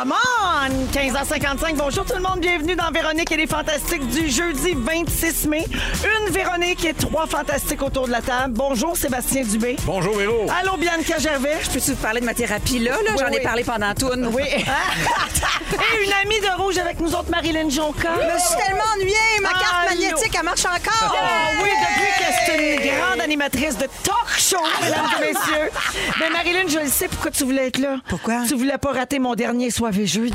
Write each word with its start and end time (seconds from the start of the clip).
Come 0.00 0.39
on! 0.60 0.70
15h55. 0.92 1.74
Bonjour 1.76 2.04
tout 2.04 2.14
le 2.14 2.20
monde. 2.22 2.40
Bienvenue 2.40 2.74
dans 2.76 2.90
Véronique 2.90 3.30
et 3.32 3.36
les 3.36 3.46
Fantastiques 3.46 4.06
du 4.08 4.28
jeudi 4.28 4.74
26 4.76 5.46
mai. 5.46 5.64
Une 6.04 6.32
Véronique 6.32 6.84
et 6.84 6.94
trois 6.94 7.26
Fantastiques 7.26 7.82
autour 7.82 8.06
de 8.06 8.12
la 8.12 8.20
table. 8.20 8.54
Bonjour 8.54 8.96
Sébastien 8.96 9.42
Dubé. 9.42 9.76
Bonjour, 9.84 10.16
Véro. 10.16 10.46
Allô 10.60 10.76
Bianca 10.76 11.18
Gervais. 11.18 11.58
Je 11.62 11.70
peux-tu 11.70 11.90
vous 11.92 11.96
parler 11.96 12.20
de 12.20 12.26
ma 12.26 12.34
thérapie 12.34 12.78
là? 12.78 12.92
là? 12.92 12.98
Oui, 13.00 13.16
J'en 13.18 13.28
oui. 13.30 13.36
ai 13.36 13.40
parlé 13.40 13.64
pendant 13.64 13.94
tout. 13.94 14.10
Oui. 14.32 14.42
et 14.52 16.04
une 16.04 16.12
amie 16.24 16.40
de 16.40 16.62
rouge 16.62 16.78
avec 16.78 17.00
nous 17.00 17.08
autres, 17.14 17.30
Marilyn 17.30 17.68
Jonca. 17.68 18.10
Je 18.16 18.34
me 18.34 18.38
suis 18.38 18.56
tellement 18.64 18.82
ennuyée. 18.94 19.16
Ma 19.40 19.48
carte 19.50 19.64
Allô. 19.88 19.90
magnétique, 20.00 20.34
elle 20.38 20.44
marche 20.44 20.64
encore. 20.64 21.16
Oh 21.16 21.62
oui, 21.62 21.70
depuis 21.70 22.12
que 22.18 22.32
c'est 22.46 22.76
une 22.76 22.96
grande 22.98 23.20
animatrice 23.20 23.76
de 23.78 23.86
talk 24.02 24.28
show, 24.38 24.56
mesdames 24.82 25.04
et 25.18 25.32
messieurs. 25.32 25.70
Mais 26.20 26.30
Marilyn, 26.32 26.68
je 26.68 26.78
le 26.78 26.88
sais 26.88 27.08
pourquoi 27.08 27.30
tu 27.30 27.44
voulais 27.44 27.68
être 27.68 27.78
là. 27.78 27.96
Pourquoi? 28.08 28.42
Tu 28.46 28.54
voulais 28.54 28.78
pas 28.78 28.92
rater 28.92 29.18
mon 29.18 29.34
dernier 29.34 29.70
soirée 29.70 30.06
jeudi. 30.06 30.34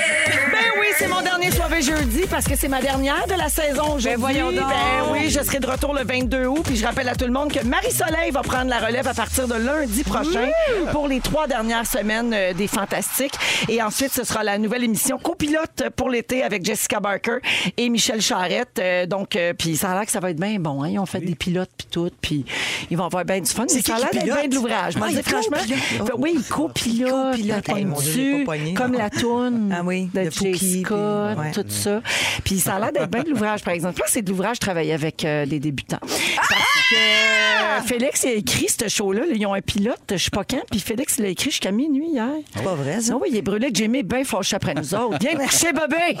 parce 2.43 2.55
que 2.55 2.59
c'est 2.59 2.69
ma 2.69 2.81
dernière 2.81 3.27
de 3.27 3.35
la 3.35 3.49
saison 3.49 3.83
aujourd'hui. 3.97 4.09
Ben 4.09 4.17
voyons 4.19 4.51
donc. 4.51 4.67
Ben 4.67 5.11
oui, 5.13 5.29
je 5.29 5.43
serai 5.43 5.59
de 5.59 5.67
retour 5.67 5.93
le 5.93 6.03
22 6.03 6.45
août. 6.47 6.61
Puis 6.65 6.75
je 6.75 6.83
rappelle 6.83 7.07
à 7.07 7.13
tout 7.15 7.25
le 7.25 7.31
monde 7.31 7.51
que 7.53 7.63
Marie-Soleil 7.63 8.31
va 8.31 8.41
prendre 8.41 8.67
la 8.67 8.79
relève 8.79 9.07
à 9.07 9.13
partir 9.13 9.47
de 9.47 9.53
lundi 9.53 10.03
prochain 10.03 10.49
pour 10.91 11.07
les 11.07 11.19
trois 11.19 11.45
dernières 11.45 11.85
semaines 11.85 12.33
euh, 12.33 12.53
des 12.53 12.65
Fantastiques. 12.65 13.35
Et 13.69 13.79
ensuite, 13.83 14.11
ce 14.11 14.23
sera 14.23 14.43
la 14.43 14.57
nouvelle 14.57 14.83
émission 14.83 15.19
copilote 15.19 15.83
pour 15.95 16.09
l'été 16.09 16.41
avec 16.41 16.65
Jessica 16.65 16.99
Barker 16.99 17.37
et 17.77 17.89
Michel 17.89 18.21
Charrette. 18.23 18.79
Euh, 18.79 19.05
donc, 19.05 19.35
euh, 19.35 19.53
puis 19.53 19.77
ça 19.77 19.91
a 19.91 19.93
l'air 19.93 20.05
que 20.07 20.11
ça 20.11 20.19
va 20.19 20.31
être 20.31 20.39
bien 20.39 20.57
bon. 20.59 20.81
Hein? 20.81 20.89
Ils 20.89 20.97
ont 20.99 21.05
fait 21.05 21.19
des 21.21 21.35
pilotes 21.35 21.69
puis 21.77 21.87
tout. 21.91 22.09
Puis 22.21 22.43
ils 22.89 22.97
vont 22.97 23.05
avoir 23.05 23.23
bien 23.23 23.39
du 23.39 23.51
fun. 23.51 23.65
C'est 23.67 23.85
ça 23.85 23.97
a 23.97 23.99
l'air 23.99 24.09
d'être 24.11 24.23
bien 24.23 24.47
de 24.47 24.55
l'ouvrage. 24.55 24.95
Moi, 24.97 25.09
Ah, 25.09 25.13
je 25.13 25.17
dis 25.19 25.23
il 25.27 25.29
franchement, 25.31 25.57
copilote. 25.99 26.11
oui, 26.17 26.43
copilote. 26.49 27.31
Copilote. 27.35 27.69
Hey, 27.69 28.73
comme 28.73 28.93
non. 28.93 28.97
la 28.97 29.09
toune 29.11 29.75
Ah 29.77 29.81
oui, 29.85 30.09
de 30.11 30.23
de 30.23 30.29
Fouki, 30.31 30.57
Jay 30.57 30.81
Scott, 30.83 31.37
puis- 31.37 31.39
ouais. 31.45 31.51
tout 31.51 31.65
ça. 31.69 32.01
Puis 32.43 32.59
ça 32.59 32.75
a 32.75 32.79
l'air 32.79 32.91
d'être 32.91 33.09
bien 33.11 33.23
de 33.23 33.29
l'ouvrage, 33.29 33.63
par 33.63 33.73
exemple. 33.73 33.95
Je 33.95 33.99
pense 34.01 34.07
que 34.07 34.13
c'est 34.13 34.21
de 34.21 34.29
l'ouvrage 34.29 34.59
travailler 34.59 34.93
avec 34.93 35.23
euh, 35.25 35.45
des 35.45 35.59
débutants. 35.59 35.99
Parce 36.01 36.49
que 36.89 36.95
euh, 36.95 37.81
Félix 37.85 38.23
il 38.23 38.29
a 38.29 38.33
écrit 38.33 38.67
ce 38.69 38.87
show-là. 38.87 39.23
Ils 39.33 39.45
ont 39.45 39.53
un 39.53 39.61
pilote, 39.61 39.99
je 40.11 40.17
sais 40.17 40.29
pas 40.29 40.43
quand, 40.43 40.61
puis 40.69 40.79
Félix 40.79 41.15
il 41.17 41.23
l'a 41.23 41.29
écrit 41.29 41.51
jusqu'à 41.51 41.71
minuit 41.71 42.09
hier. 42.11 42.27
C'est 42.55 42.63
pas 42.63 42.75
vrai, 42.75 43.01
ça? 43.01 43.13
Ah 43.15 43.19
oui, 43.21 43.29
il 43.31 43.37
est 43.37 43.41
brûlé 43.41 43.69
que 43.71 43.75
Jimmy 43.75 44.03
bien 44.03 44.23
fâché 44.23 44.55
après 44.55 44.73
nous 44.73 44.93
autres. 44.93 45.17
Viens 45.19 45.31
te 45.33 45.43
coucher, 45.43 45.71
bébé! 45.73 46.17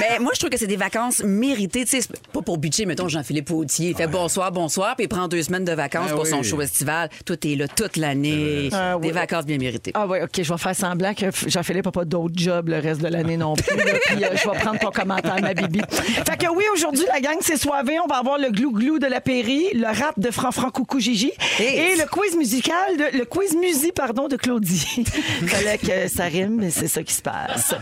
Mais 0.00 0.18
moi, 0.18 0.32
je 0.34 0.38
trouve 0.40 0.50
que 0.50 0.56
c'est 0.58 0.66
des 0.66 0.76
vacances 0.76 1.22
méritées. 1.22 1.84
Tu 1.84 1.90
sais, 1.90 2.00
c'est 2.02 2.20
pas 2.32 2.42
pour 2.42 2.58
bitcher, 2.58 2.86
mettons, 2.86 3.08
Jean-Philippe 3.08 3.50
Autier. 3.50 3.90
Il 3.90 3.96
fait 3.96 4.06
bonsoir, 4.06 4.50
bonsoir, 4.52 4.96
puis 4.96 5.04
il 5.04 5.08
prend 5.08 5.28
deux 5.28 5.42
semaines 5.42 5.64
de 5.64 5.72
vacances 5.72 6.12
pour 6.12 6.26
son 6.26 6.42
show 6.42 6.60
estival. 6.60 7.08
Tout 7.24 7.46
est 7.46 7.56
là 7.56 7.68
toute 7.68 7.96
l'année. 7.96 8.68
Ah 8.72 8.96
oui. 8.96 9.06
Des 9.08 9.12
vacances 9.12 9.44
bien 9.46 9.58
méritées. 9.58 9.92
Ah 9.94 10.06
oui, 10.08 10.18
OK, 10.22 10.30
je 10.42 10.52
vais 10.52 10.58
faire 10.58 10.74
semblant 10.76 11.14
que 11.14 11.26
Jean-Philippe 11.46 11.86
n'a 11.86 11.92
pas 11.92 12.04
d'autre 12.04 12.34
job 12.36 12.68
le 12.68 12.78
reste 12.78 13.00
de 13.00 13.08
l'année 13.08 13.36
non 13.36 13.54
plus. 13.54 13.76
là. 13.76 13.84
Puis 14.06 14.24
euh, 14.24 14.28
je 14.34 14.48
vais 14.50 14.58
prendre 14.58 14.78
ton 14.78 14.90
commentaire, 14.90 15.35
ma 15.40 15.54
bibi. 15.54 15.80
Fait 15.90 16.36
que 16.36 16.48
oui, 16.54 16.64
aujourd'hui, 16.72 17.04
la 17.12 17.20
gang, 17.20 17.36
c'est 17.40 17.56
soivé. 17.56 17.98
On 18.04 18.06
va 18.06 18.16
avoir 18.16 18.38
le 18.38 18.50
glou-glou 18.50 18.98
de 18.98 19.06
la 19.06 19.20
Péri, 19.20 19.66
le 19.74 19.86
rap 19.86 20.18
de 20.18 20.30
Fran-Fran 20.30 20.70
Coucou 20.70 20.98
Gigi 21.00 21.32
et 21.58 21.96
le 21.96 22.06
quiz 22.08 22.36
musical, 22.36 22.96
de, 22.98 23.18
le 23.18 23.24
quiz 23.24 23.54
musi, 23.56 23.92
pardon, 23.92 24.28
de 24.28 24.36
Claudie. 24.36 25.04
Fallait 25.46 25.78
que 25.78 26.08
ça 26.08 26.24
rime, 26.24 26.56
mais 26.60 26.70
c'est 26.70 26.88
ça 26.88 27.02
qui 27.02 27.14
se 27.14 27.22
passe. 27.22 27.74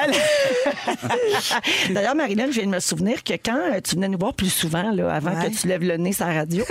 Alors- 0.00 0.16
D'ailleurs, 1.90 2.14
Marilyn, 2.14 2.46
je 2.46 2.52
viens 2.60 2.66
de 2.66 2.70
me 2.74 2.80
souvenir 2.80 3.22
que 3.24 3.34
quand 3.34 3.56
euh, 3.72 3.80
tu 3.82 3.94
venais 3.96 4.08
nous 4.08 4.18
voir 4.18 4.34
plus 4.34 4.50
souvent, 4.50 4.90
là, 4.92 5.12
avant 5.14 5.32
Ouais. 5.32 5.50
que 5.50 5.56
tu 5.56 5.66
lèves 5.66 5.82
le 5.82 5.96
nez 5.96 6.12
sur 6.12 6.26
la 6.26 6.34
radio, 6.34 6.62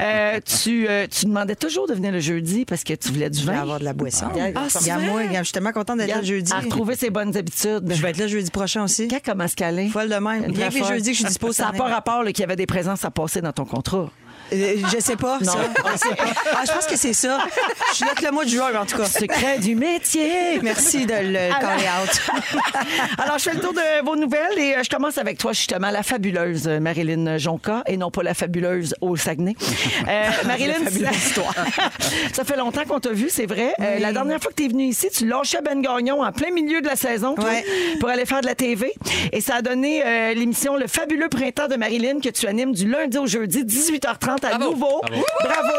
euh, 0.00 0.40
tu, 0.44 0.88
euh, 0.88 1.06
tu 1.08 1.26
demandais 1.26 1.54
toujours 1.54 1.86
de 1.86 1.94
venir 1.94 2.10
le 2.10 2.18
jeudi 2.20 2.64
parce 2.64 2.82
que 2.82 2.94
tu 2.94 3.10
voulais 3.10 3.30
du 3.30 3.38
Je 3.40 3.46
vais 3.46 3.52
vin. 3.52 3.60
avoir 3.62 3.78
de 3.78 3.84
la 3.84 3.92
boisson. 3.92 4.26
Ah, 4.34 4.98
moi, 4.98 5.20
regarde, 5.20 5.36
je 5.38 5.42
suis 5.44 5.52
tellement 5.52 5.72
contente 5.72 5.98
d'être 5.98 6.08
là 6.16 6.22
jeudi. 6.22 6.52
À 6.52 6.58
retrouver 6.60 6.96
ses 6.96 7.10
bonnes 7.10 7.36
habitudes. 7.36 7.82
Je 7.88 8.02
vais 8.02 8.10
être 8.10 8.18
là 8.18 8.26
jeudi 8.26 8.50
prochain 8.50 8.82
aussi. 8.84 9.06
Quand 9.08 9.18
comment 9.24 9.46
caler? 9.54 9.88
Folle 9.88 10.08
de 10.08 10.14
même. 10.16 10.52
Bien 10.52 10.68
que 10.68 10.74
que 10.78 10.84
je 10.84 11.12
suis 11.12 11.24
dispo 11.24 11.52
Ça 11.52 11.70
n'a 11.70 11.72
pas 11.72 11.88
rapport 11.88 12.24
qu'il 12.24 12.40
y 12.40 12.44
avait 12.44 12.56
des 12.56 12.66
présences 12.66 13.04
à 13.04 13.10
passer 13.10 13.40
dans 13.40 13.52
ton 13.52 13.64
contrat. 13.64 14.10
Euh, 14.52 14.76
je 14.92 15.00
sais 15.00 15.16
pas, 15.16 15.38
ça. 15.42 15.58
Ah, 15.84 15.90
ah, 16.54 16.62
je 16.66 16.72
pense 16.72 16.86
que 16.86 16.96
c'est 16.96 17.12
ça. 17.12 17.38
Je 17.90 17.96
suis 17.96 18.04
là 18.04 18.12
que 18.14 18.24
le 18.24 18.30
mois 18.32 18.44
de 18.44 18.50
juin, 18.50 18.70
en 18.80 18.84
tout 18.86 18.96
cas. 18.98 19.06
Secret 19.06 19.58
du 19.58 19.74
métier. 19.74 20.60
Merci 20.62 21.06
de 21.06 21.12
le 21.14 21.38
Alors- 21.38 21.58
caller 21.60 21.84
out. 22.02 22.20
Alors, 23.18 23.38
je 23.38 23.44
fais 23.44 23.54
le 23.54 23.60
tour 23.60 23.72
de 23.72 24.04
vos 24.04 24.16
nouvelles 24.16 24.58
et 24.58 24.76
euh, 24.76 24.82
je 24.82 24.90
commence 24.90 25.18
avec 25.18 25.38
toi, 25.38 25.52
justement, 25.52 25.90
la 25.90 26.02
fabuleuse 26.02 26.68
euh, 26.68 26.80
Marilyn 26.80 27.38
Jonca 27.38 27.82
et 27.86 27.96
non 27.96 28.10
pas 28.10 28.22
la 28.22 28.34
fabuleuse 28.34 28.94
au 29.00 29.16
Saguenay. 29.16 29.54
Euh, 30.08 30.28
Marilyn, 30.46 30.74
ça 32.32 32.44
fait 32.44 32.56
longtemps 32.56 32.84
qu'on 32.86 33.00
t'a 33.00 33.10
vu, 33.12 33.28
c'est 33.30 33.46
vrai. 33.46 33.74
Euh, 33.80 33.98
la 33.98 34.12
dernière 34.12 34.40
fois 34.40 34.50
que 34.50 34.56
tu 34.56 34.64
es 34.64 34.68
venue 34.68 34.84
ici, 34.86 35.08
tu 35.12 35.26
lâchais 35.26 35.60
Ben 35.62 35.80
Gagnon 35.80 36.22
en 36.22 36.32
plein 36.32 36.50
milieu 36.50 36.80
de 36.80 36.86
la 36.86 36.96
saison 36.96 37.34
toi, 37.34 37.44
Ouais. 37.44 37.64
pour 38.00 38.08
aller 38.08 38.24
faire 38.26 38.40
de 38.40 38.46
la 38.46 38.54
TV. 38.54 38.92
Et 39.32 39.40
ça 39.40 39.56
a 39.56 39.62
donné 39.62 40.02
l'émission 40.34 40.76
Le 40.76 40.86
fabuleux 40.86 41.28
printemps 41.28 41.68
de 41.68 41.76
Marilyn 41.76 42.20
que 42.20 42.28
tu 42.28 42.46
animes 42.46 42.72
du 42.74 42.88
lundi 42.88 43.18
au 43.18 43.26
jeudi, 43.26 43.64
18h30 43.64 44.41
à 44.44 44.58
nouveau. 44.58 45.00
Bravo. 45.00 45.72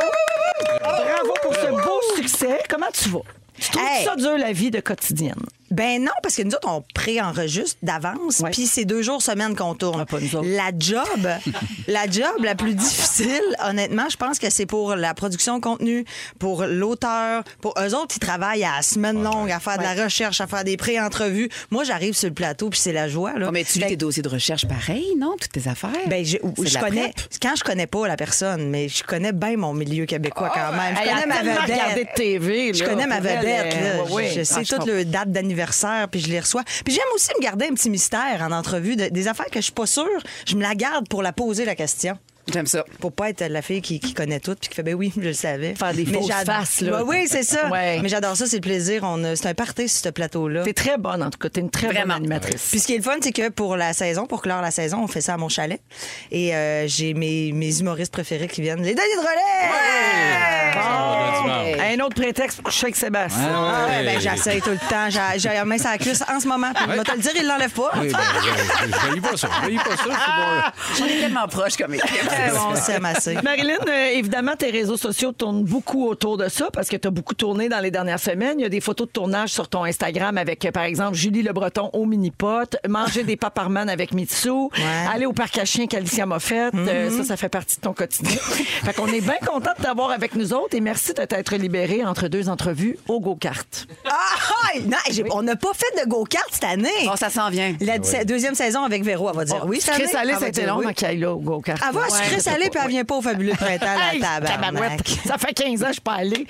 Bravo 0.82 1.34
pour 1.42 1.56
ce 1.56 1.68
beau 1.68 2.02
succès. 2.16 2.60
Comment 2.70 2.88
tu 2.94 3.10
vas? 3.10 3.20
Tu 3.60 3.70
trouves 3.72 3.84
Hey. 3.88 4.06
ça 4.06 4.16
dur, 4.16 4.38
la 4.38 4.52
vie 4.52 4.72
de 4.72 4.80
quotidienne? 4.80 5.42
Ben 5.74 6.04
non, 6.04 6.12
parce 6.22 6.36
que 6.36 6.44
nous 6.44 6.52
autres, 6.54 6.68
on 6.70 6.84
pré-enregistre 6.94 7.78
d'avance, 7.82 8.40
Ouais. 8.42 8.52
puis 8.52 8.68
c'est 8.68 8.86
deux 8.86 9.02
jours 9.02 9.22
semaine 9.22 9.56
qu'on 9.56 9.74
tourne. 9.74 10.02
Ah, 10.02 10.06
pas 10.06 10.20
nous 10.20 10.36
autres. 10.36 10.48
la 10.48 10.70
job, 10.78 11.28
la 11.88 12.08
job 12.10 12.44
la 12.44 12.54
plus 12.56 12.76
difficile, 12.76 13.42
honnêtement, 13.68 14.08
je 14.10 14.18
pense 14.18 14.38
que 14.38 14.50
c'est 14.52 14.66
pour 14.68 14.96
la 14.96 15.14
production 15.16 15.58
de 15.58 15.62
contenu, 15.64 16.06
pour 16.38 16.64
l'auteur, 16.66 17.44
pour 17.60 17.74
eux 17.80 17.96
autres, 17.96 18.16
ils 18.16 18.20
travaillent 18.20 18.64
à 18.64 18.76
la 18.78 18.82
semaine 18.84 19.22
longue, 19.24 19.50
à 19.52 19.60
faire 19.60 19.78
de 19.80 19.84
la 19.84 20.04
recherche, 20.04 20.42
à 20.42 20.48
faire 20.48 20.64
des 20.64 20.78
pré-entrevues. 20.78 21.50
Moi, 21.72 21.84
j'arrive 21.84 22.14
sur 22.14 22.30
le 22.30 22.36
plateau, 22.36 22.70
puis 22.70 22.80
c'est 22.80 22.94
la 22.94 23.08
joie. 23.08 23.34
Là. 23.40 23.48
Oh, 23.50 23.52
mais 23.52 23.64
tu 23.64 23.80
lis 23.80 23.84
Fait 23.86 23.90
tes 23.90 23.96
dossiers 23.98 24.22
de 24.24 24.30
recherche 24.30 24.68
pareil, 24.68 25.08
non? 25.18 25.36
Toutes 25.42 25.52
tes 25.54 25.68
affaires? 25.68 25.90
Ben, 26.08 26.24
je, 26.24 26.38
connais. 26.80 27.10
prep? 27.10 27.16
Quand 27.42 27.56
je 27.58 27.64
connais 27.64 27.88
pas 27.88 28.08
la 28.08 28.16
personne, 28.16 28.70
mais 28.70 28.90
je 28.90 29.04
connais 29.04 29.32
bien 29.32 29.58
mon 29.58 29.74
milieu 29.74 30.06
québécois 30.06 30.52
quand 30.54 30.72
même. 30.72 30.96
Je 30.96 31.10
connais 31.10 31.26
ma 31.26 31.42
vedette. 31.42 32.76
Je 32.76 32.84
connais 32.84 33.08
ma 33.08 33.20
vedette. 33.20 33.74
là. 33.74 34.14
ouais, 34.14 34.32
je 34.36 34.44
sais 34.44 34.62
Ah, 34.70 34.76
toutes 34.78 34.86
les 34.86 35.06
dates 35.06 35.32
d'anniversaire, 35.32 35.63
puis 36.10 36.20
je 36.20 36.28
les 36.30 36.40
reçois. 36.40 36.64
Puis 36.86 36.94
j'aime 36.94 37.04
aussi 37.16 37.30
me 37.38 37.42
garder 37.44 37.66
un 37.66 37.74
petit 37.74 37.90
mystère 37.90 38.42
en 38.42 38.52
entrevue, 38.52 38.96
de- 38.96 39.08
des 39.10 39.28
affaires 39.28 39.48
que 39.48 39.60
je 39.60 39.64
suis 39.66 39.72
pas 39.74 39.86
sûre. 39.86 40.08
Je 40.46 40.56
me 40.56 40.62
la 40.62 40.76
garde 40.76 41.08
pour 41.08 41.22
la 41.24 41.34
poser 41.34 41.66
la 41.66 41.76
question. 41.76 42.18
J'aime 42.52 42.68
ça. 42.68 42.84
Pour 43.00 43.12
pas 43.14 43.30
être 43.30 43.42
la 43.48 43.62
fille 43.62 43.82
qui, 43.82 44.00
qui 44.00 44.14
connaît 44.14 44.40
tout 44.40 44.56
puis 44.60 44.70
qui 44.70 44.76
fait 44.76 44.84
ben 44.84 44.96
oui, 44.96 45.14
je 45.16 45.22
le 45.22 45.34
savais. 45.34 45.76
Faire 45.76 45.94
des 45.94 46.06
fausses 46.06 46.28
j'ad- 46.28 46.46
faces, 46.46 46.82
là. 46.82 47.04
Ouais, 47.04 47.20
oui, 47.22 47.28
c'est 47.30 47.44
ça. 47.44 47.70
Ouais. 47.70 48.00
Mais 48.02 48.10
j'adore 48.10 48.36
ça, 48.36 48.46
c'est 48.46 48.58
le 48.58 48.62
plaisir. 48.62 49.02
On 49.04 49.24
a- 49.24 49.36
C'est 49.36 49.48
un 49.48 49.54
party 49.54 49.88
sur 49.88 50.04
ce 50.06 50.10
plateau-là. 50.10 50.64
T'es 50.64 50.74
très 50.74 50.98
bonne, 50.98 51.24
en 51.24 51.30
tout 51.30 51.40
cas. 51.40 51.50
T'es 51.50 51.62
une 51.62 51.70
très 51.72 51.88
bonne 51.88 51.96
Vraiment. 51.96 52.16
animatrice. 52.16 52.68
Puis 52.70 52.80
ce 52.82 52.88
qui 52.88 52.94
est 52.96 52.98
le 52.98 53.04
fun, 53.04 53.16
c'est 53.22 53.32
que 53.32 53.50
pour 53.50 53.78
la 53.78 53.94
saison, 53.94 54.26
pour 54.26 54.42
clore 54.42 54.62
la 54.62 54.72
saison, 54.72 55.00
on 55.04 55.08
fait 55.08 55.22
ça 55.22 55.36
à 55.36 55.38
mon 55.38 55.48
chalet. 55.50 55.80
Et 56.32 56.54
euh, 56.56 56.86
j'ai 56.88 57.14
mes, 57.14 57.52
mes 57.54 57.80
humoristes 57.80 58.12
préférés 58.12 58.48
qui 58.48 58.62
viennent. 58.62 58.84
Les 58.84 58.94
Denis 58.94 59.16
de 59.16 59.20
relais! 59.20 60.74
Un 61.96 62.00
autre 62.00 62.16
prétexte 62.16 62.58
pour 62.58 62.66
coucher 62.66 62.86
avec 62.88 62.96
Sébastien. 62.96 63.52
Ah 63.54 63.86
ouais, 63.88 64.04
ben, 64.06 64.20
j'essaye 64.20 64.62
tout 64.62 64.70
le 64.72 64.78
temps. 64.78 65.10
J'ai- 65.10 65.50
la 65.54 65.66
main 65.66 65.78
sur 65.78 65.90
la 65.90 65.98
cuisse 65.98 66.24
en 66.28 66.40
ce 66.40 66.48
moment. 66.48 66.72
Je 66.88 66.92
vais 66.92 67.04
te 67.04 67.12
le 67.12 67.18
dire, 67.20 67.32
il 67.36 67.48
l'enlève 67.48 67.72
pas. 67.72 67.92
Oui, 68.00 68.12
ben, 68.12 68.20
je 68.42 68.88
je 68.88 69.08
veuille 69.10 69.20
pas 69.22 69.38
ça. 69.38 69.50
Je 69.64 69.76
pas 69.78 69.98
ça. 69.98 70.04
c'est 70.04 71.02
bon. 71.04 71.06
On 71.06 71.08
est 71.08 71.20
tellement 71.22 71.48
proches 71.48 71.78
comme 71.78 71.94
équipe. 71.94 72.10
On 72.70 72.76
s'aime 72.76 73.06
assez. 73.06 73.36
Marilyn, 73.44 73.78
euh, 73.88 74.08
évidemment, 74.14 74.56
tes 74.56 74.70
réseaux 74.70 74.98
sociaux 74.98 75.32
tournent 75.32 75.64
beaucoup 75.64 76.08
autour 76.08 76.38
de 76.38 76.50
ça 76.50 76.70
parce 76.72 76.90
que 76.90 76.98
tu 76.98 77.08
as 77.08 77.12
beaucoup 77.12 77.34
tourné 77.34 77.70
dans 77.70 77.80
les 77.80 77.92
dernières 77.92 78.20
semaines. 78.20 78.60
Il 78.60 78.64
y 78.64 78.66
a 78.66 78.70
des 78.70 78.82
photos 78.82 79.08
de 79.08 79.12
tournage 79.12 79.50
sur 79.50 79.68
ton 79.68 79.84
Instagram 79.84 80.38
avec, 80.38 80.66
euh, 80.66 80.72
par 80.72 80.84
exemple, 80.84 81.16
Julie 81.16 81.44
Le 81.44 81.54
Breton 81.54 81.90
au 81.94 82.06
mini-pot, 82.06 82.78
manger 82.88 83.24
des 83.24 83.38
paparman 83.38 83.90
avec 83.90 84.14
Mitsu, 84.14 84.50
aller 85.12 85.26
au 85.26 85.34
parc 85.34 85.58
à 85.58 85.66
chiens 85.66 85.88
qu'Alicia 85.88 86.26
m'a 86.26 86.40
fait. 86.40 86.74
Euh, 86.74 87.10
ça, 87.18 87.24
ça 87.24 87.38
fait 87.38 87.50
partie 87.50 87.78
de 87.78 87.82
ton 87.82 87.94
quotidien. 87.94 88.38
fait 88.84 88.94
qu'on 88.94 89.08
est 89.08 89.22
bien 89.22 89.38
content 89.46 89.72
de 89.78 89.84
t'avoir 89.84 90.12
avec 90.12 90.36
nous 90.36 90.54
autres 90.54 90.76
et 90.76 90.82
merci 90.82 91.14
de 91.14 91.24
t'être 91.24 91.56
libéré 91.56 92.04
entre 92.06 92.28
deux 92.28 92.50
entrevues 92.50 92.98
au 93.08 93.20
go-kart. 93.20 93.88
Ah, 94.06 94.12
ah, 94.14 94.80
non, 94.86 94.98
on 95.32 95.44
n'a 95.44 95.56
pas 95.56 95.72
fait 95.74 96.04
de 96.04 96.10
go-kart 96.10 96.48
cette 96.52 96.64
année. 96.64 96.90
Oh, 97.06 97.16
ça 97.18 97.30
s'en 97.30 97.50
vient. 97.50 97.76
La 97.82 97.98
deuxième 98.24 98.56
saison 98.56 98.84
avec 98.84 99.04
Véro, 99.04 99.30
elle 99.30 99.36
va 99.36 99.46
dire 99.46 99.66
oui. 99.66 99.80
cette 99.82 99.96
Chris 99.96 100.04
année. 100.04 100.16
Allé, 100.16 100.30
Elle 100.30 100.34
va 100.34 100.40
ça 100.40 100.46
a 100.46 100.50
été 100.50 100.62
dire 100.62 100.76
long 100.76 100.82
oui. 100.84 101.26
au 101.26 101.38
go-kart. 101.38 101.82
Elle 101.88 101.96
va 101.96 102.04
à 102.04 102.23
sucré 102.24 102.40
salé, 102.40 102.70
puis 102.70 102.80
elle 102.84 102.90
vient 102.90 103.04
pas 103.04 103.16
au 103.16 103.22
fabuleux 103.22 103.54
printemps 103.54 103.86
à 103.86 104.14
la 104.14 104.20
table. 104.20 104.48
tabarouette. 104.48 105.08
Ça 105.26 105.38
fait 105.38 105.54
15 105.54 105.82
ans 105.82 105.86
que 105.86 105.88
je 105.88 105.92
suis 105.94 106.02
pas 106.02 106.14
allée. 106.14 106.46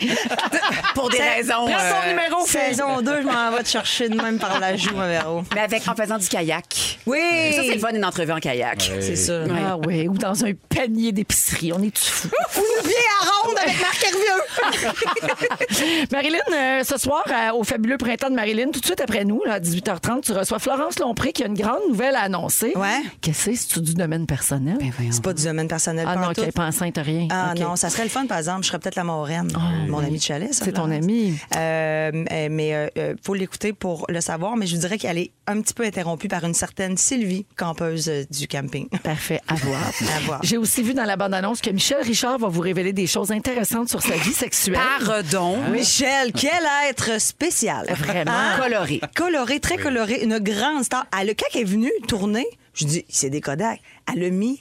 Pour 0.95 1.09
des 1.09 1.19
raisons. 1.19 1.65
Prends 1.65 1.67
ton 1.67 2.05
euh, 2.05 2.09
numéro. 2.09 2.45
Saison 2.45 3.01
2, 3.01 3.21
je 3.21 3.27
m'en 3.27 3.51
vais 3.51 3.63
te 3.63 3.69
chercher 3.69 4.09
de 4.09 4.15
même 4.15 4.39
par 4.39 4.59
la 4.59 4.75
joue, 4.75 4.95
mon 4.95 5.07
Véro. 5.07 5.43
Mais 5.53 5.61
avec, 5.61 5.87
en 5.87 5.95
faisant 5.95 6.17
du 6.17 6.27
kayak. 6.27 6.99
Oui! 7.05 7.19
Ça, 7.55 7.61
c'est 7.63 7.75
le 7.75 7.79
fun 7.79 7.91
d'une 7.91 8.05
entrevue 8.05 8.31
en 8.31 8.39
kayak. 8.39 8.91
C'est 8.99 9.15
ça. 9.15 9.43
Ah 9.49 9.77
oui, 9.85 10.07
ou 10.07 10.17
dans 10.17 10.45
un 10.45 10.51
panier 10.69 11.11
d'épicerie. 11.11 11.71
On 11.73 11.81
est-tu 11.81 12.03
fou? 12.05 12.29
Ou 12.57 12.87
bien 12.87 12.95
à 13.21 13.47
ronde 13.47 13.57
avec 13.57 13.81
Marc 13.81 14.03
Hervieux. 14.03 16.07
Marilyn, 16.11 16.37
euh, 16.53 16.83
ce 16.83 16.97
soir, 16.97 17.23
euh, 17.29 17.51
au 17.53 17.63
fabuleux 17.63 17.97
printemps 17.97 18.29
de 18.29 18.35
Marilyn, 18.35 18.69
tout 18.71 18.79
de 18.79 18.85
suite 18.85 19.01
après 19.01 19.25
nous, 19.25 19.41
à 19.49 19.59
18h30, 19.59 20.21
tu 20.21 20.31
reçois 20.31 20.59
Florence 20.59 20.99
Lompré 20.99 21.33
qui 21.33 21.43
a 21.43 21.47
une 21.47 21.55
grande 21.55 21.81
nouvelle 21.89 22.15
à 22.15 22.21
annoncer. 22.21 22.73
Ouais. 22.75 23.01
Qu'est-ce 23.21 23.45
que 23.45 23.51
c'est? 23.51 23.55
C'est-tu 23.55 23.81
du 23.81 23.93
domaine 23.93 24.25
personnel? 24.25 24.77
C'est 25.11 25.23
pas 25.23 25.33
du 25.33 25.43
domaine 25.43 25.62
personnel. 25.67 26.05
ah 26.07 26.15
non, 26.15 26.33
qu'elle 26.33 26.45
n'est 26.45 26.51
pas 26.51 26.67
enceinte, 26.67 26.97
rien. 26.97 27.27
Ah 27.31 27.53
non, 27.59 27.75
ça 27.75 27.89
serait 27.89 28.03
le 28.03 28.09
fun, 28.09 28.25
par 28.25 28.37
exemple. 28.37 28.63
Je 28.63 28.67
serais 28.67 28.79
peut-être 28.79 28.95
la 28.95 29.03
moraine. 29.03 29.51
Mon 29.87 29.99
ami 29.99 30.17
de 30.17 30.23
chalet, 30.23 30.53
ça. 30.53 30.65
C'est 30.65 30.73
ton 30.73 30.91
ami. 30.91 31.37
Euh, 31.55 32.11
euh, 32.31 32.47
mais 32.49 32.89
il 32.95 33.15
faut 33.23 33.33
l'écouter 33.33 33.73
pour 33.73 34.05
le 34.09 34.21
savoir. 34.21 34.55
Mais 34.57 34.67
je 34.67 34.75
vous 34.75 34.81
dirais 34.81 34.97
qu'elle 34.97 35.17
est 35.17 35.31
un 35.47 35.61
petit 35.61 35.73
peu 35.73 35.83
interrompue 35.83 36.27
par 36.27 36.43
une 36.43 36.53
certaine 36.53 36.97
Sylvie, 36.97 37.45
campeuse 37.57 38.09
euh, 38.09 38.23
du 38.29 38.47
camping. 38.47 38.87
Parfait, 39.03 39.41
à 39.47 39.55
voir. 39.55 39.81
À 40.15 40.19
voir. 40.25 40.39
J'ai 40.43 40.57
aussi 40.57 40.83
vu 40.83 40.93
dans 40.93 41.05
la 41.05 41.15
bande-annonce 41.15 41.61
que 41.61 41.69
Michel 41.69 42.01
Richard 42.03 42.37
va 42.37 42.47
vous 42.47 42.61
révéler 42.61 42.93
des 42.93 43.07
choses 43.07 43.31
intéressantes 43.31 43.89
sur 43.89 44.01
sa 44.01 44.15
vie 44.15 44.33
sexuelle. 44.33 44.79
Pardon? 44.99 45.57
Michel, 45.71 46.31
quel 46.33 46.63
être 46.89 47.19
spécial? 47.19 47.87
Vraiment. 47.89 48.57
Coloré. 48.57 49.01
Coloré, 49.15 49.59
très 49.59 49.77
coloré, 49.77 50.23
une 50.23 50.39
grande 50.39 50.83
star. 50.83 51.05
Elle, 51.19 51.35
quand 51.35 51.45
elle 51.53 51.61
est 51.61 51.63
venue 51.63 51.91
tourner, 52.07 52.45
je 52.73 52.85
dis, 52.85 53.05
c'est 53.09 53.29
des 53.29 53.41
Kodak. 53.41 53.81
Elle 54.13 54.23
a 54.23 54.29
mis 54.29 54.59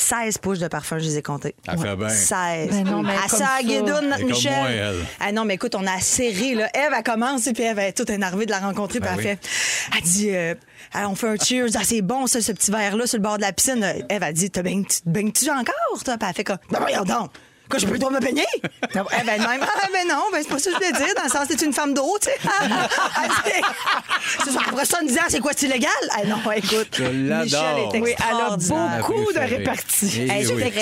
16 0.00 0.38
pouces 0.38 0.58
de 0.58 0.68
parfum, 0.68 0.98
je 0.98 1.04
les 1.04 1.18
ai 1.18 1.22
comptés. 1.22 1.54
Elle 1.68 1.78
fait 1.78 1.96
bien. 1.96 2.08
16. 2.08 2.68
Ben 2.70 2.84
non, 2.84 3.02
mais 3.02 3.12
elle 3.14 3.20
comme 3.30 3.38
s'est 3.38 3.44
ça. 3.44 3.50
aguédoune, 3.58 3.86
notre 3.86 4.00
Elle 4.04 4.12
est 4.12 4.18
comme 4.20 4.26
Michel. 4.28 4.52
moi, 4.52 4.70
elle. 4.70 4.96
Ah 5.20 5.32
non, 5.32 5.44
mais 5.44 5.54
écoute, 5.54 5.74
on 5.74 5.86
a 5.86 6.00
serré, 6.00 6.54
là. 6.54 6.68
Eve, 6.74 6.92
elle 6.96 7.02
commence, 7.02 7.46
et 7.46 7.52
puis 7.52 7.62
Eve, 7.64 7.78
elle 7.78 7.88
est 7.88 7.92
toute 7.92 8.10
énervée 8.10 8.46
de 8.46 8.50
la 8.50 8.60
rencontrer, 8.60 9.00
puis 9.00 9.08
Ben 9.08 9.14
elle 9.18 9.18
oui. 9.18 9.36
fait, 9.40 9.48
elle 9.96 10.02
dit, 10.02 10.30
euh, 10.34 10.54
Ah, 10.92 11.08
on 11.08 11.14
fait 11.14 11.28
un 11.28 11.36
cheers, 11.36 11.68
ah, 11.76 11.80
c'est 11.84 12.02
bon, 12.02 12.26
ça, 12.26 12.40
ce 12.40 12.52
petit 12.52 12.70
verre-là, 12.70 13.06
sur 13.06 13.18
le 13.18 13.22
bord 13.22 13.36
de 13.36 13.42
la 13.42 13.52
piscine. 13.52 13.84
Eve, 14.08 14.22
elle 14.22 14.32
dit, 14.34 14.50
te 14.50 14.60
baignes-tu 14.60 15.02
te 15.02 15.08
baignes-tu 15.08 15.50
encore, 15.50 16.04
toi? 16.04 16.16
Puis 16.18 16.28
elle 16.28 16.34
fait 16.34 16.44
comme, 16.44 16.58
ben 16.70 16.78
voyons 16.80 17.04
donc. 17.04 17.30
Quoi, 17.70 17.78
je 17.78 17.86
peux 17.86 17.98
pas 17.98 18.10
me 18.10 18.20
baigner? 18.20 18.44
Non, 18.94 19.02
Eve, 19.02 19.28
elle-même, 19.28 19.60
ah, 19.62 19.86
ben 19.92 20.08
non, 20.08 20.22
ben 20.32 20.40
c'est 20.42 20.48
pas 20.48 20.58
ça 20.58 20.70
que 20.70 20.76
je 20.76 20.84
voulais 20.84 20.92
dire, 20.92 21.14
dans 21.16 21.22
le 21.24 21.28
sens, 21.30 21.46
c'est 21.48 21.62
une 21.64 21.72
femme 21.72 21.94
d'eau, 21.94 22.16
tu 22.20 22.28
sais. 22.28 22.36
Elle 23.22 23.28
dit, 23.28 23.60
c'est 24.44 24.50
ça, 24.50 24.60
après 24.68 24.84
ça, 24.84 24.98
en 25.02 25.06
disant, 25.06 25.20
c'est 25.28 25.40
quoi, 25.40 25.52
c'est 25.56 25.66
illégal? 25.66 25.90
Ah 26.12 26.24
non, 26.26 26.38
écoute. 26.52 26.88
Je 26.92 27.04
l'adore. 27.28 27.44
Michel 27.44 27.78
est 27.94 28.00
Oui, 28.00 28.14
elle 28.18 28.36
a 28.36 28.56
beaucoup 28.56 29.32
de 29.32 29.38
réparties. 29.38 30.10
Eh 30.22 30.30
Hey, 30.30 30.46
oui. 30.46 30.72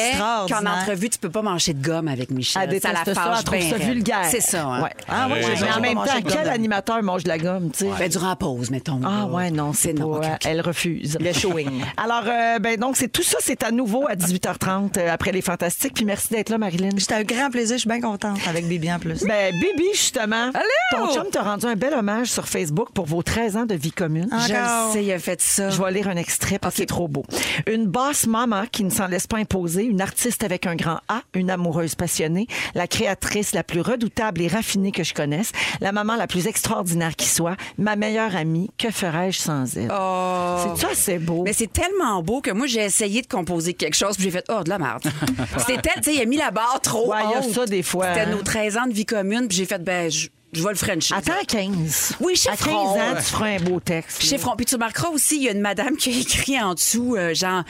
qu'en 0.49 0.67
entrevue, 0.67 1.11
tu 1.11 1.19
peux 1.19 1.31
pas 1.31 1.43
manger 1.43 1.75
de 1.75 1.85
gomme 1.85 2.09
avec 2.09 2.31
Michel. 2.31 2.69
Elle 2.71 2.81
ça 2.81 2.93
la 2.93 3.05
fâche 3.05 3.39
elle 3.39 3.45
trouve 3.45 3.59
bien 3.59 3.71
ça 3.71 3.77
vulgaire. 3.77 4.27
C'est 4.31 4.41
ça, 4.41 4.65
hein? 4.65 4.83
Ouais. 4.83 4.91
Ah 5.09 5.27
ouais, 5.29 5.45
Ouais, 5.45 5.55
mais 5.61 5.73
en 5.73 5.81
même 5.81 5.95
temps, 5.95 6.21
quel 6.27 6.49
animateur 6.49 7.03
mange 7.03 7.25
de 7.25 7.29
la 7.29 7.39
gomme, 7.39 7.71
tu 7.71 7.85
sais? 7.87 7.91
Ben, 7.99 8.09
durant 8.09 8.29
la 8.31 8.37
pause, 8.37 8.71
mettons. 8.71 9.01
Ah 9.05 9.09
là. 9.21 9.27
ouais, 9.27 9.51
non, 9.51 9.73
c'est 9.73 9.93
non. 9.93 10.23
euh. 10.23 10.27
Elle 10.45 10.61
refuse. 10.61 11.19
Le 11.21 11.33
showing. 11.33 11.83
Alors, 11.97 12.25
euh, 12.27 12.59
ben 12.59 12.79
donc, 12.79 12.97
c'est 12.97 13.09
tout 13.09 13.23
ça, 13.23 13.39
c'est 13.41 13.63
à 13.63 13.71
nouveau 13.71 14.07
à 14.09 14.15
18h30 14.15 14.99
euh, 14.99 15.13
après 15.13 15.33
les 15.33 15.43
Fantastiques. 15.43 15.95
Puis 15.95 16.05
merci 16.05 16.29
d'être 16.31 16.51
là, 16.51 16.59
Marilyn. 16.79 16.99
C'était 16.99 17.15
un 17.15 17.25
grand 17.25 17.51
plaisir, 17.51 17.77
je 17.77 17.81
suis 17.81 17.89
bien 17.89 18.01
contente 18.01 18.39
avec 18.49 18.67
Bibi 18.67 18.93
en 18.93 18.99
plus. 18.99 19.23
Ben, 19.25 19.53
Bibi, 19.55 19.89
justement. 19.93 20.51
Ton 20.91 21.13
chum 21.13 21.27
t'a 21.31 21.43
rendu 21.43 21.67
un 21.67 21.77
bel 21.77 21.93
hommage 21.95 22.29
sur 22.29 22.47
Facebook 22.49 22.91
pour 22.93 23.07
vos 23.07 23.23
13 23.23 23.57
ans 23.57 23.67
de 23.67 23.75
vie 23.75 23.93
commune. 23.93 24.29
Je 24.31 24.53
Encore. 24.53 24.89
le 24.89 24.93
sais, 24.93 25.05
il 25.05 25.13
a 25.13 25.19
fait 25.19 25.41
ça. 25.41 25.71
Je 25.71 25.83
vais 25.83 25.91
lire 25.93 26.09
un 26.09 26.17
extrait 26.17 26.59
parce 26.59 26.75
que 26.75 26.81
c'est 26.81 26.87
trop 26.87 27.09
beau. 27.09 27.25
Une 27.67 27.87
basse 27.87 28.27
maman 28.27 28.65
qui 28.71 28.85
ne 28.85 28.91
s'en 28.91 29.07
laisse 29.07 29.27
pas 29.27 29.39
imposer, 29.39 29.85
une 29.85 30.01
artiste 30.01 30.45
avec 30.45 30.67
un 30.67 30.77
grand 30.77 31.01
A, 31.09 31.23
une 31.35 31.51
amoureuse 31.51 31.95
passionnée, 31.95 32.47
la 32.75 32.87
créatrice 32.87 33.53
la 33.53 33.63
plus 33.65 33.81
redoutable 33.81 34.41
et 34.43 34.49
raffinée 34.49 34.93
que 34.93 35.03
je 35.05 35.15
connaisse, 35.15 35.53
la 35.81 35.93
maman 35.93 36.17
la 36.17 36.27
plus 36.27 36.47
extraordinaire 36.47 37.17
qui 37.17 37.29
soit, 37.29 37.57
ma 37.77 37.97
meilleure 37.97 38.35
amie, 38.37 38.71
que 38.79 38.91
ferais-je 38.91 39.39
sans 39.39 39.77
elle? 39.77 39.91
C'est 39.91 40.81
ça, 40.81 40.89
c'est 40.95 41.19
beau? 41.19 41.43
Mais 41.45 41.53
c'est 41.53 41.73
tellement 41.73 42.23
beau 42.23 42.41
que 42.41 42.51
moi, 42.51 42.67
j'ai 42.67 42.85
essayé 42.85 43.23
de 43.23 43.27
composer 43.27 43.75
quelque 43.75 43.97
chose, 43.97 44.15
puis 44.17 44.25
j'ai 44.25 44.31
fait, 44.31 44.45
oh, 44.49 44.63
de 44.63 44.69
la 44.69 44.79
merde. 44.79 45.03
C'était 45.59 45.81
tel, 45.83 45.93
tu 45.97 46.03
sais, 46.05 46.15
il 46.15 46.23
a 46.23 46.25
mis 46.25 46.37
la 46.37 46.51
barre 46.51 46.68
trop 46.83 47.11
Ouais, 47.11 47.19
il 47.25 47.31
y 47.31 47.35
a 47.35 47.43
ça 47.43 47.67
des 47.67 47.83
fois, 47.83 48.09
C'était 48.09 48.21
hein. 48.21 48.31
nos 48.31 48.43
13 48.43 48.77
ans 48.77 48.87
de 48.87 48.93
vie 48.93 49.07
commune, 49.07 49.49
puis 49.49 49.57
j'ai 49.57 49.65
fait, 49.65 49.83
ben, 49.83 50.11
je, 50.11 50.29
je 50.53 50.63
vais 50.63 50.71
le 50.71 50.75
Frencher. 50.77 51.15
Attends 51.15 51.33
à 51.41 51.45
15. 51.45 52.17
Oui, 52.21 52.35
chez 52.37 52.49
À 52.49 52.53
15 52.57 52.61
Front. 52.65 53.01
ans, 53.01 53.15
tu 53.17 53.23
feras 53.23 53.47
un 53.49 53.59
beau 53.59 53.81
texte. 53.81 54.23
Chez 54.23 54.39
Front. 54.39 54.57
Puis 54.57 54.67
tu 54.67 54.75
remarqueras 54.77 55.09
aussi, 55.09 55.37
il 55.37 55.43
y 55.43 55.49
a 55.49 55.53
une 55.53 55.61
madame 55.61 55.97
qui 55.97 56.11
a 56.11 56.19
écrit 56.21 56.61
en 56.61 56.75
dessous, 56.75 57.17
euh, 57.17 57.35
genre, 57.35 57.63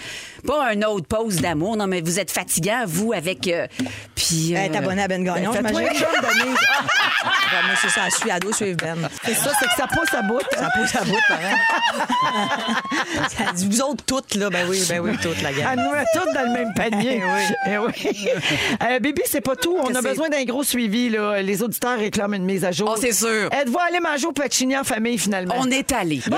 pas 0.47 0.71
un 0.71 0.83
autre 0.83 1.07
pause 1.07 1.37
d'amour, 1.37 1.77
non, 1.77 1.87
mais 1.87 2.01
vous 2.01 2.19
êtes 2.21 2.31
fatigant, 2.31 2.85
vous, 2.87 3.13
avec. 3.13 3.49
euh, 3.49 3.67
puis. 4.15 4.53
Elle 4.53 4.73
est 4.73 4.77
euh, 4.77 4.79
abonnée 4.79 5.03
à 5.03 5.09
Ben 5.09 5.25
Gagnon, 5.25 5.53
Ben, 5.53 5.67
fais-toi 5.67 5.81
j'imagine. 5.81 6.07
bonne 6.23 6.31
Denise. 6.45 6.59
Ouais, 6.59 7.63
moi, 7.67 7.75
c'est 7.83 7.89
ça, 7.89 8.01
elle 8.07 8.13
suit 8.13 8.31
ado, 8.31 8.53
suivre 8.53 8.77
Ben. 8.77 9.09
C'est 9.25 9.35
ça, 9.35 9.51
c'est 9.59 9.67
que 9.67 9.75
ça 9.77 9.87
pousse 9.87 10.15
à 10.15 10.23
bout. 10.23 10.41
Ça 10.57 10.71
pousse 10.77 10.95
à 10.95 11.05
bout, 11.05 11.19
pareil. 11.29 11.55
Ça 13.37 13.53
dit, 13.53 13.67
vous 13.69 13.81
autres 13.83 14.05
toutes, 14.05 14.35
là, 14.35 14.51
ben 14.51 14.67
oui, 14.69 14.83
ben 14.89 15.01
oui, 15.01 15.13
toutes, 15.21 15.41
la 15.43 15.51
Elle 15.51 15.57
gamme. 15.59 15.77
nous 15.81 15.93
met 15.93 16.05
toutes 16.15 16.33
dans 16.35 16.43
le 16.43 16.53
même 16.53 16.73
panier. 16.75 17.23
Eh 17.67 17.79
oui. 17.79 18.29
Euh, 18.83 18.99
Bibi, 19.01 19.23
c'est 19.27 19.41
pas 19.41 19.57
tout. 19.57 19.77
On 19.83 19.95
a 19.95 20.03
besoin 20.03 20.29
d'un 20.29 20.45
gros 20.45 20.63
suivi. 20.63 21.09
Là. 21.11 21.41
Les 21.43 21.63
auditeurs 21.63 21.99
réclament 21.99 22.35
une 22.35 22.45
mise 22.45 22.65
à 22.65 22.68
jour. 22.73 22.93
Oh, 22.95 22.99
c'est 23.01 23.13
sûr. 23.13 23.49
Êtes-vous 23.53 23.79
allé 23.89 24.01
manger 24.01 24.27
au 24.27 24.33
Pacini 24.33 24.77
en 24.77 24.85
famille, 24.85 25.19
finalement? 25.19 25.55
On 25.59 25.71
est 25.71 25.91
allé. 25.93 26.21
Ah, 26.27 26.31
bon, 26.31 26.37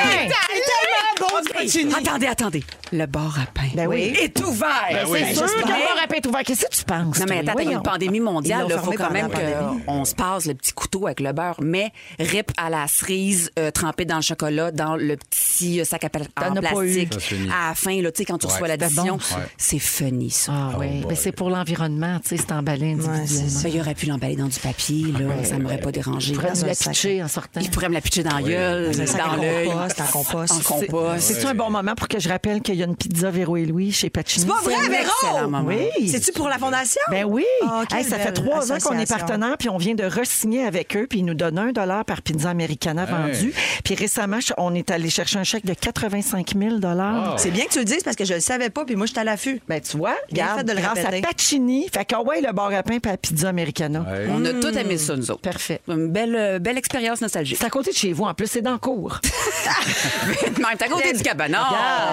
allé. 0.00 0.28
tellement 0.28 1.20
bon, 1.20 1.26
OK. 1.38 1.46
du 1.46 1.52
Pacini. 1.52 1.94
Attendez, 1.94 2.26
attendez. 2.26 2.64
Le 2.92 3.06
bar 3.06 3.36
à 3.40 3.46
pain 3.46 3.62
Ben 3.74 3.88
oui. 3.88 4.14
est 4.20 4.38
ouvert. 4.40 4.68
C'est 4.90 4.94
Ben, 4.94 5.06
sûr 5.06 5.16
j'espère. 5.46 5.48
que 5.62 5.68
le 5.68 5.72
bar 5.72 5.96
à 6.02 6.06
pain 6.06 6.16
est 6.16 6.26
ouvert. 6.26 6.42
Qu'est-ce 6.44 6.66
que 6.66 6.74
tu 6.76 6.84
penses? 6.84 7.18
Non, 7.18 7.26
mais 7.28 7.38
attends, 7.48 7.58
il 7.60 7.66
y 7.70 7.72
a 7.74 7.76
une 7.76 7.82
pandémie 7.82 8.20
mondiale. 8.20 8.66
Il 8.70 8.78
faut 8.78 8.92
quand 8.92 9.10
même 9.10 9.28
la 9.32 9.72
qu'on 9.86 10.04
se 10.04 10.14
passe 10.14 10.46
le 10.46 10.54
petit 10.54 10.72
couteau 10.72 11.06
avec 11.06 11.20
le 11.20 11.32
beurre, 11.32 11.56
mais 11.60 11.90
rip 12.20 12.52
à 12.56 12.70
la 12.70 12.86
cerise 12.86 13.50
euh, 13.58 13.70
trempée 13.70 14.04
dans 14.04 14.16
le 14.16 14.22
chocolat, 14.22 14.70
dans 14.70 14.96
le 14.96 15.16
petit 15.16 15.80
euh, 15.80 15.84
sac 15.84 16.04
à 16.04 16.08
plastique. 16.08 16.28
C'est. 17.18 17.34
À 17.50 17.70
la 17.70 17.74
fin, 17.74 18.00
là, 18.00 18.12
tu 18.12 18.18
sais, 18.18 18.24
quand 18.24 18.38
tu 18.38 18.46
reçois 18.46 18.62
Ouais. 18.62 18.68
l'addition, 18.68 19.16
bon. 19.16 19.20
c'est 19.58 19.78
funny, 19.78 20.30
ça. 20.30 20.52
Ah 20.54 20.70
oui, 20.78 20.86
boy. 21.00 21.06
mais 21.08 21.14
c'est 21.16 21.32
pour 21.32 21.50
l'environnement, 21.50 22.18
tu 22.22 22.30
sais, 22.30 22.36
c'est 22.36 22.52
emballé 22.52 22.92
individuellement. 22.92 23.26
Ça, 23.48 23.68
il 23.68 23.80
aurait 23.80 23.94
pu 23.94 24.06
l'emballer 24.06 24.36
dans 24.36 24.46
du 24.48 24.58
papier, 24.60 25.06
là. 25.12 25.43
Ça 25.44 25.58
m'aurait 25.58 25.78
pas 25.78 25.92
dérangé. 25.92 26.32
Il 26.32 26.36
pourrait 26.36 26.50
un 26.50 26.66
la 26.66 26.74
pitcher 26.74 27.22
en 27.22 27.28
sortant. 27.28 27.60
Il 27.60 27.70
pourrait 27.70 27.88
me 27.88 27.94
la 27.94 28.00
pitcher 28.00 28.22
dans 28.22 28.36
la 28.36 28.42
gueule, 28.42 28.94
dans 28.94 29.36
l'œil. 29.36 29.68
compost, 29.68 30.00
en 30.00 30.06
compost. 30.06 30.52
En 30.52 30.60
compost. 30.60 31.20
C'est 31.20 31.44
un 31.44 31.54
bon 31.54 31.70
moment 31.70 31.94
pour 31.94 32.08
que 32.08 32.18
je 32.18 32.28
rappelle 32.28 32.60
qu'il 32.60 32.76
y 32.76 32.82
a 32.82 32.86
une 32.86 32.96
pizza 32.96 33.30
Véro 33.30 33.56
et 33.56 33.66
Louis 33.66 33.92
chez 33.92 34.10
Pacini? 34.10 34.44
C'est 34.44 34.50
pas 34.52 34.60
vrai, 34.62 34.74
un 34.74 34.88
Véro? 34.88 35.10
excellent 35.22 35.50
moment. 35.50 35.64
Oui. 35.68 36.08
C'est-tu 36.08 36.32
pour 36.32 36.48
la 36.48 36.58
fondation? 36.58 37.00
Ben 37.10 37.24
oui. 37.24 37.44
Hey, 37.94 38.04
ça 38.04 38.18
fait 38.18 38.32
trois 38.32 38.72
ans 38.72 38.78
qu'on 38.82 38.98
est 38.98 39.08
partenaire, 39.08 39.56
puis 39.58 39.68
on 39.68 39.78
vient 39.78 39.94
de 39.94 40.04
re-signer 40.04 40.64
avec 40.64 40.96
eux, 40.96 41.06
puis 41.08 41.20
ils 41.20 41.24
nous 41.24 41.34
donnent 41.34 41.58
un 41.58 41.72
dollar 41.72 42.04
par 42.04 42.22
pizza 42.22 42.50
americana 42.50 43.04
vendue. 43.04 43.54
Puis 43.84 43.94
récemment, 43.94 44.38
on 44.58 44.74
est 44.74 44.90
allé 44.90 45.10
chercher 45.10 45.38
un 45.38 45.44
chèque 45.44 45.64
de 45.66 45.74
85 45.74 46.52
000 46.58 46.78
dollars. 46.78 47.38
C'est 47.38 47.50
bien 47.50 47.64
que 47.64 47.70
tu 47.72 47.78
le 47.78 47.84
dises 47.84 48.02
parce 48.02 48.16
que 48.16 48.24
je 48.24 48.34
le 48.34 48.40
savais 48.40 48.70
pas, 48.70 48.84
puis 48.84 48.96
moi, 48.96 49.06
j'étais 49.06 49.20
à 49.20 49.24
l'affût. 49.24 49.60
Ben, 49.68 49.80
tu 49.80 49.96
vois, 49.96 50.14
regarde, 50.30 50.58
fait 50.58 50.64
de 50.64 50.72
le 50.72 50.80
grâce 50.80 50.98
à 50.98 51.10
Pacini, 51.20 51.88
fait 51.92 52.04
que 52.04 52.16
ouais, 52.22 52.40
le 52.40 52.52
bar 52.52 52.72
à 52.72 52.82
pain 52.82 52.98
puis 52.98 53.10
la 53.10 53.16
pizza 53.16 53.48
americana. 53.48 54.04
On 54.30 54.44
a 54.44 54.52
tout 54.52 54.76
aimé 54.76 54.98
ça, 54.98 55.16
nous 55.16 55.30
autres. 55.34 55.42
Parfait. 55.42 55.80
Une 55.88 56.08
belle, 56.08 56.34
euh, 56.36 56.58
belle 56.58 56.78
expérience 56.78 57.20
nostalgique. 57.20 57.58
C'est 57.60 57.66
à 57.66 57.70
côté 57.70 57.90
de 57.90 57.96
chez 57.96 58.12
vous, 58.12 58.24
en 58.24 58.34
plus, 58.34 58.46
c'est 58.46 58.62
dans 58.62 58.72
le 58.72 58.78
cours. 58.78 59.20
Même 60.56 60.66
à 60.80 60.88
côté 60.88 61.12
du 61.12 61.22
cabanon. 61.22 61.58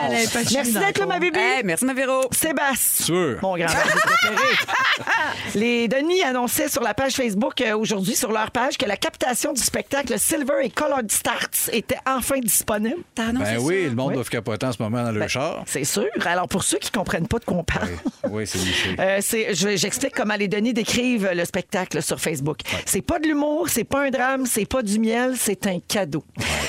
Merci 0.09 0.73
d'être 0.73 0.99
là, 0.99 1.05
ma 1.05 1.19
bébé. 1.19 1.39
Hey, 1.39 1.63
merci, 1.63 1.85
ma 1.85 1.93
Véro. 1.93 2.21
Sébastien. 2.31 3.05
Sûr. 3.05 3.37
Mon 3.41 3.55
grand 3.57 3.65
préféré. 3.67 4.35
Les 5.55 5.87
Denis 5.87 6.21
annonçaient 6.23 6.69
sur 6.69 6.81
la 6.81 6.93
page 6.93 7.13
Facebook 7.13 7.59
euh, 7.61 7.75
aujourd'hui, 7.77 8.15
sur 8.15 8.31
leur 8.31 8.51
page, 8.51 8.77
que 8.77 8.85
la 8.85 8.97
captation 8.97 9.53
du 9.53 9.61
spectacle 9.61 10.17
Silver 10.19 10.55
et 10.63 10.69
Colored 10.69 11.11
Starts 11.11 11.69
était 11.71 11.97
enfin 12.05 12.39
disponible. 12.39 12.97
T'as 13.15 13.27
annoncé 13.27 13.51
Ben 13.53 13.59
ça? 13.59 13.65
oui, 13.65 13.83
le 13.85 13.91
monde 13.95 14.09
Oui. 14.09 14.13
doit 14.15 14.23
capoter 14.25 14.65
en 14.65 14.71
ce 14.71 14.81
moment 14.81 15.03
dans 15.03 15.11
le 15.11 15.27
char. 15.27 15.63
C'est 15.65 15.83
sûr. 15.83 16.05
Alors, 16.25 16.47
pour 16.47 16.63
ceux 16.63 16.77
qui 16.77 16.91
comprennent 16.91 17.27
pas 17.27 17.39
de 17.39 17.45
quoi 17.45 17.57
on 17.57 17.63
parle, 17.63 17.89
Oui, 18.25 18.29
oui 18.31 18.47
c'est 18.47 18.59
niché. 18.59 18.95
Euh, 18.99 19.17
c'est- 19.21 19.53
je- 19.55 19.75
J'explique 19.77 20.13
comment 20.13 20.35
les 20.35 20.47
Denis 20.47 20.73
décrivent 20.73 21.29
le 21.33 21.45
spectacle 21.45 22.01
sur 22.03 22.19
Facebook. 22.19 22.59
C'est 22.85 23.01
pas 23.11 23.19
de 23.19 23.27
l'humour, 23.27 23.67
c'est 23.67 23.83
pas 23.83 24.05
un 24.05 24.09
drame, 24.09 24.45
c'est 24.45 24.63
pas 24.65 24.81
du 24.81 24.97
miel, 24.97 25.33
c'est 25.37 25.67
un 25.67 25.79
cadeau. 25.85 26.23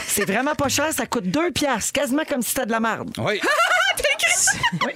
C'est 0.08 0.24
vraiment 0.24 0.56
pas 0.56 0.68
cher, 0.68 0.92
ça 0.92 1.06
coûte 1.06 1.26
deux 1.30 1.52
piastres, 1.52 1.92
quasiment 1.92 2.24
comme 2.28 2.42
si 2.42 2.48
c'était 2.50 2.66
de 2.66 2.72
la 2.72 2.80
merde. 2.80 3.10
Oui. 3.16 3.40
Oui, 4.84 4.92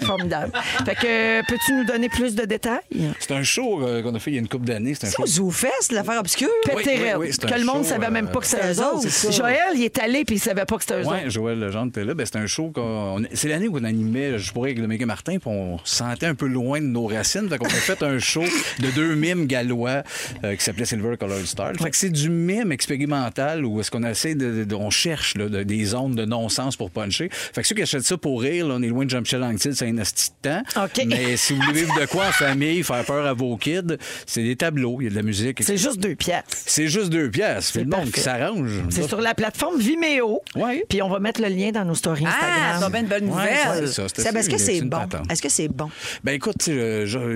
formidable. 0.06 0.52
Fait 0.84 0.94
que, 0.94 1.46
peux-tu 1.46 1.72
nous 1.74 1.84
donner 1.84 2.08
plus 2.08 2.34
de 2.34 2.44
détails? 2.44 2.80
C'est 3.18 3.30
un 3.32 3.42
show 3.42 3.80
euh, 3.82 4.02
qu'on 4.02 4.14
a 4.14 4.18
fait 4.18 4.30
il 4.30 4.34
y 4.34 4.36
a 4.36 4.40
une 4.40 4.48
couple 4.48 4.66
d'années. 4.66 4.94
C'est 4.94 5.06
un 5.06 5.10
C'est 5.10 5.16
show. 5.16 5.22
au 5.22 5.26
ZooFest, 5.26 5.92
l'affaire 5.92 6.18
obscure. 6.20 6.48
Oui, 6.74 6.82
oui, 7.16 7.28
c'est 7.32 7.48
que 7.48 7.58
le 7.58 7.64
monde 7.64 7.84
show, 7.84 7.90
savait 7.90 8.10
même 8.10 8.26
euh, 8.26 8.30
pas 8.30 8.40
que 8.40 8.46
c'était 8.46 8.74
c'est 8.74 8.80
eux 8.80 8.84
autres, 8.84 9.02
c'est 9.02 9.10
ça. 9.10 9.30
Joël, 9.30 9.58
il 9.74 9.84
est 9.84 9.98
allé 9.98 10.24
puis 10.24 10.36
il 10.36 10.38
savait 10.38 10.64
pas 10.64 10.76
que 10.76 10.82
c'était 10.82 11.00
eux 11.02 11.06
Oui, 11.06 11.16
autres. 11.20 11.30
Joël 11.30 11.58
Legendre 11.58 11.88
était 11.88 12.04
là. 12.04 12.14
Ben, 12.14 12.26
c'était 12.26 12.38
un 12.40 12.46
show 12.46 12.70
qu'on. 12.74 13.20
on- 13.20 13.24
C'est 13.32 13.48
l'année 13.48 13.68
où 13.68 13.78
on 13.78 13.84
animait 13.84 14.38
Je 14.38 14.52
pourrais 14.52 14.70
avec 14.70 14.80
le 14.80 14.88
Méga 14.88 15.06
Martin, 15.06 15.38
puis 15.38 15.48
on 15.50 15.78
se 15.84 15.96
sentait 15.96 16.26
un 16.26 16.34
peu 16.34 16.46
loin 16.46 16.80
de 16.80 16.86
nos 16.86 17.06
racines. 17.06 17.48
Fait 17.48 17.58
qu'on 17.58 17.66
a 17.66 17.70
fait 17.70 18.02
un 18.02 18.18
show 18.18 18.44
de 18.80 18.90
deux 18.90 19.14
mimes 19.14 19.46
gallois 19.46 20.02
euh, 20.44 20.56
qui 20.56 20.64
s'appelait 20.64 20.84
Silver 20.90 21.16
Colored 21.18 21.46
Star. 21.46 21.72
Fait 21.80 21.90
que 21.90 21.96
c'est 21.96 22.10
du 22.10 22.28
mime 22.30 22.72
expérimental 22.72 23.64
où 23.64 23.80
est-ce 23.80 23.90
qu'on 23.90 24.02
essaie 24.04 24.34
de, 24.34 24.64
de- 24.64 24.74
on 24.74 24.90
cherche 24.90 25.36
là, 25.36 25.48
de- 25.48 25.62
des 25.62 25.84
zones 25.84 26.14
de 26.14 26.24
non-sens 26.24 26.76
pour 26.76 26.90
puncher. 26.90 27.28
Fait 27.30 27.62
que 27.62 27.66
ceux 27.68 27.74
qui 27.74 27.82
achètent 27.82 28.02
ça 28.04 28.16
pour 28.16 28.40
rire, 28.42 28.66
là, 28.68 28.74
on 28.78 28.82
est 28.82 28.88
loin 28.88 29.04
de 29.04 29.10
Jean-Michel 29.10 29.42
Anctil, 29.42 29.74
c'est 29.74 29.86
un 29.88 29.98
asti 29.98 30.30
de 30.42 30.48
temps. 30.50 30.62
OK. 30.84 31.04
Mais 31.06 31.36
si 31.36 31.54
vous 31.54 31.62
voulez 31.62 31.80
vivre 31.82 31.98
de 32.00 32.06
quoi 32.06 32.26
en 32.28 32.32
famille, 32.32 32.82
faire 32.82 33.04
peur 33.04 33.26
à 33.26 33.32
vos 33.32 33.56
kids, 33.56 33.96
c'est 34.26 34.42
des 34.42 34.56
tableaux, 34.56 34.98
il 35.00 35.04
y 35.04 35.06
a 35.06 35.10
de 35.10 35.16
la 35.16 35.22
musique. 35.22 35.62
C'est 35.62 35.76
juste 35.76 35.98
deux 35.98 36.14
piastres. 36.16 36.56
C'est 36.66 36.88
juste 36.88 37.08
deux 37.10 37.30
pièces. 37.30 37.70
C'est 37.72 37.84
le 37.84 37.90
monde 37.96 38.10
qui 38.10 38.20
s'arrange. 38.20 38.72
C'est 38.90 39.06
sur 39.08 39.20
la 39.20 39.34
plateforme 39.34 39.78
Vimeo. 39.78 40.42
Ouais. 40.56 40.84
Puis 40.88 41.02
on 41.02 41.08
va 41.08 41.18
mettre 41.20 41.40
le 41.40 41.48
lien 41.48 41.70
dans 41.70 41.84
nos 41.84 41.94
stories 41.94 42.24
Ah, 42.26 42.30
Instagram. 42.30 42.80
c'est 42.82 42.90
bien 42.92 43.00
une 43.00 43.06
bonne 43.06 43.24
Ouais, 43.36 43.50
nouvelle. 43.66 43.88
c'est 43.88 43.92
ça, 43.94 44.02
est-ce 44.04 44.48
que 44.50 44.58
c'est 44.58 44.74
c'est 44.80 44.80
bon? 44.82 44.98
Est-ce 45.30 45.42
que 45.42 45.48
c'est 45.48 45.68
bon? 45.68 45.90
Ben 46.24 46.32
écoute, 46.32 46.66
il 46.66 46.74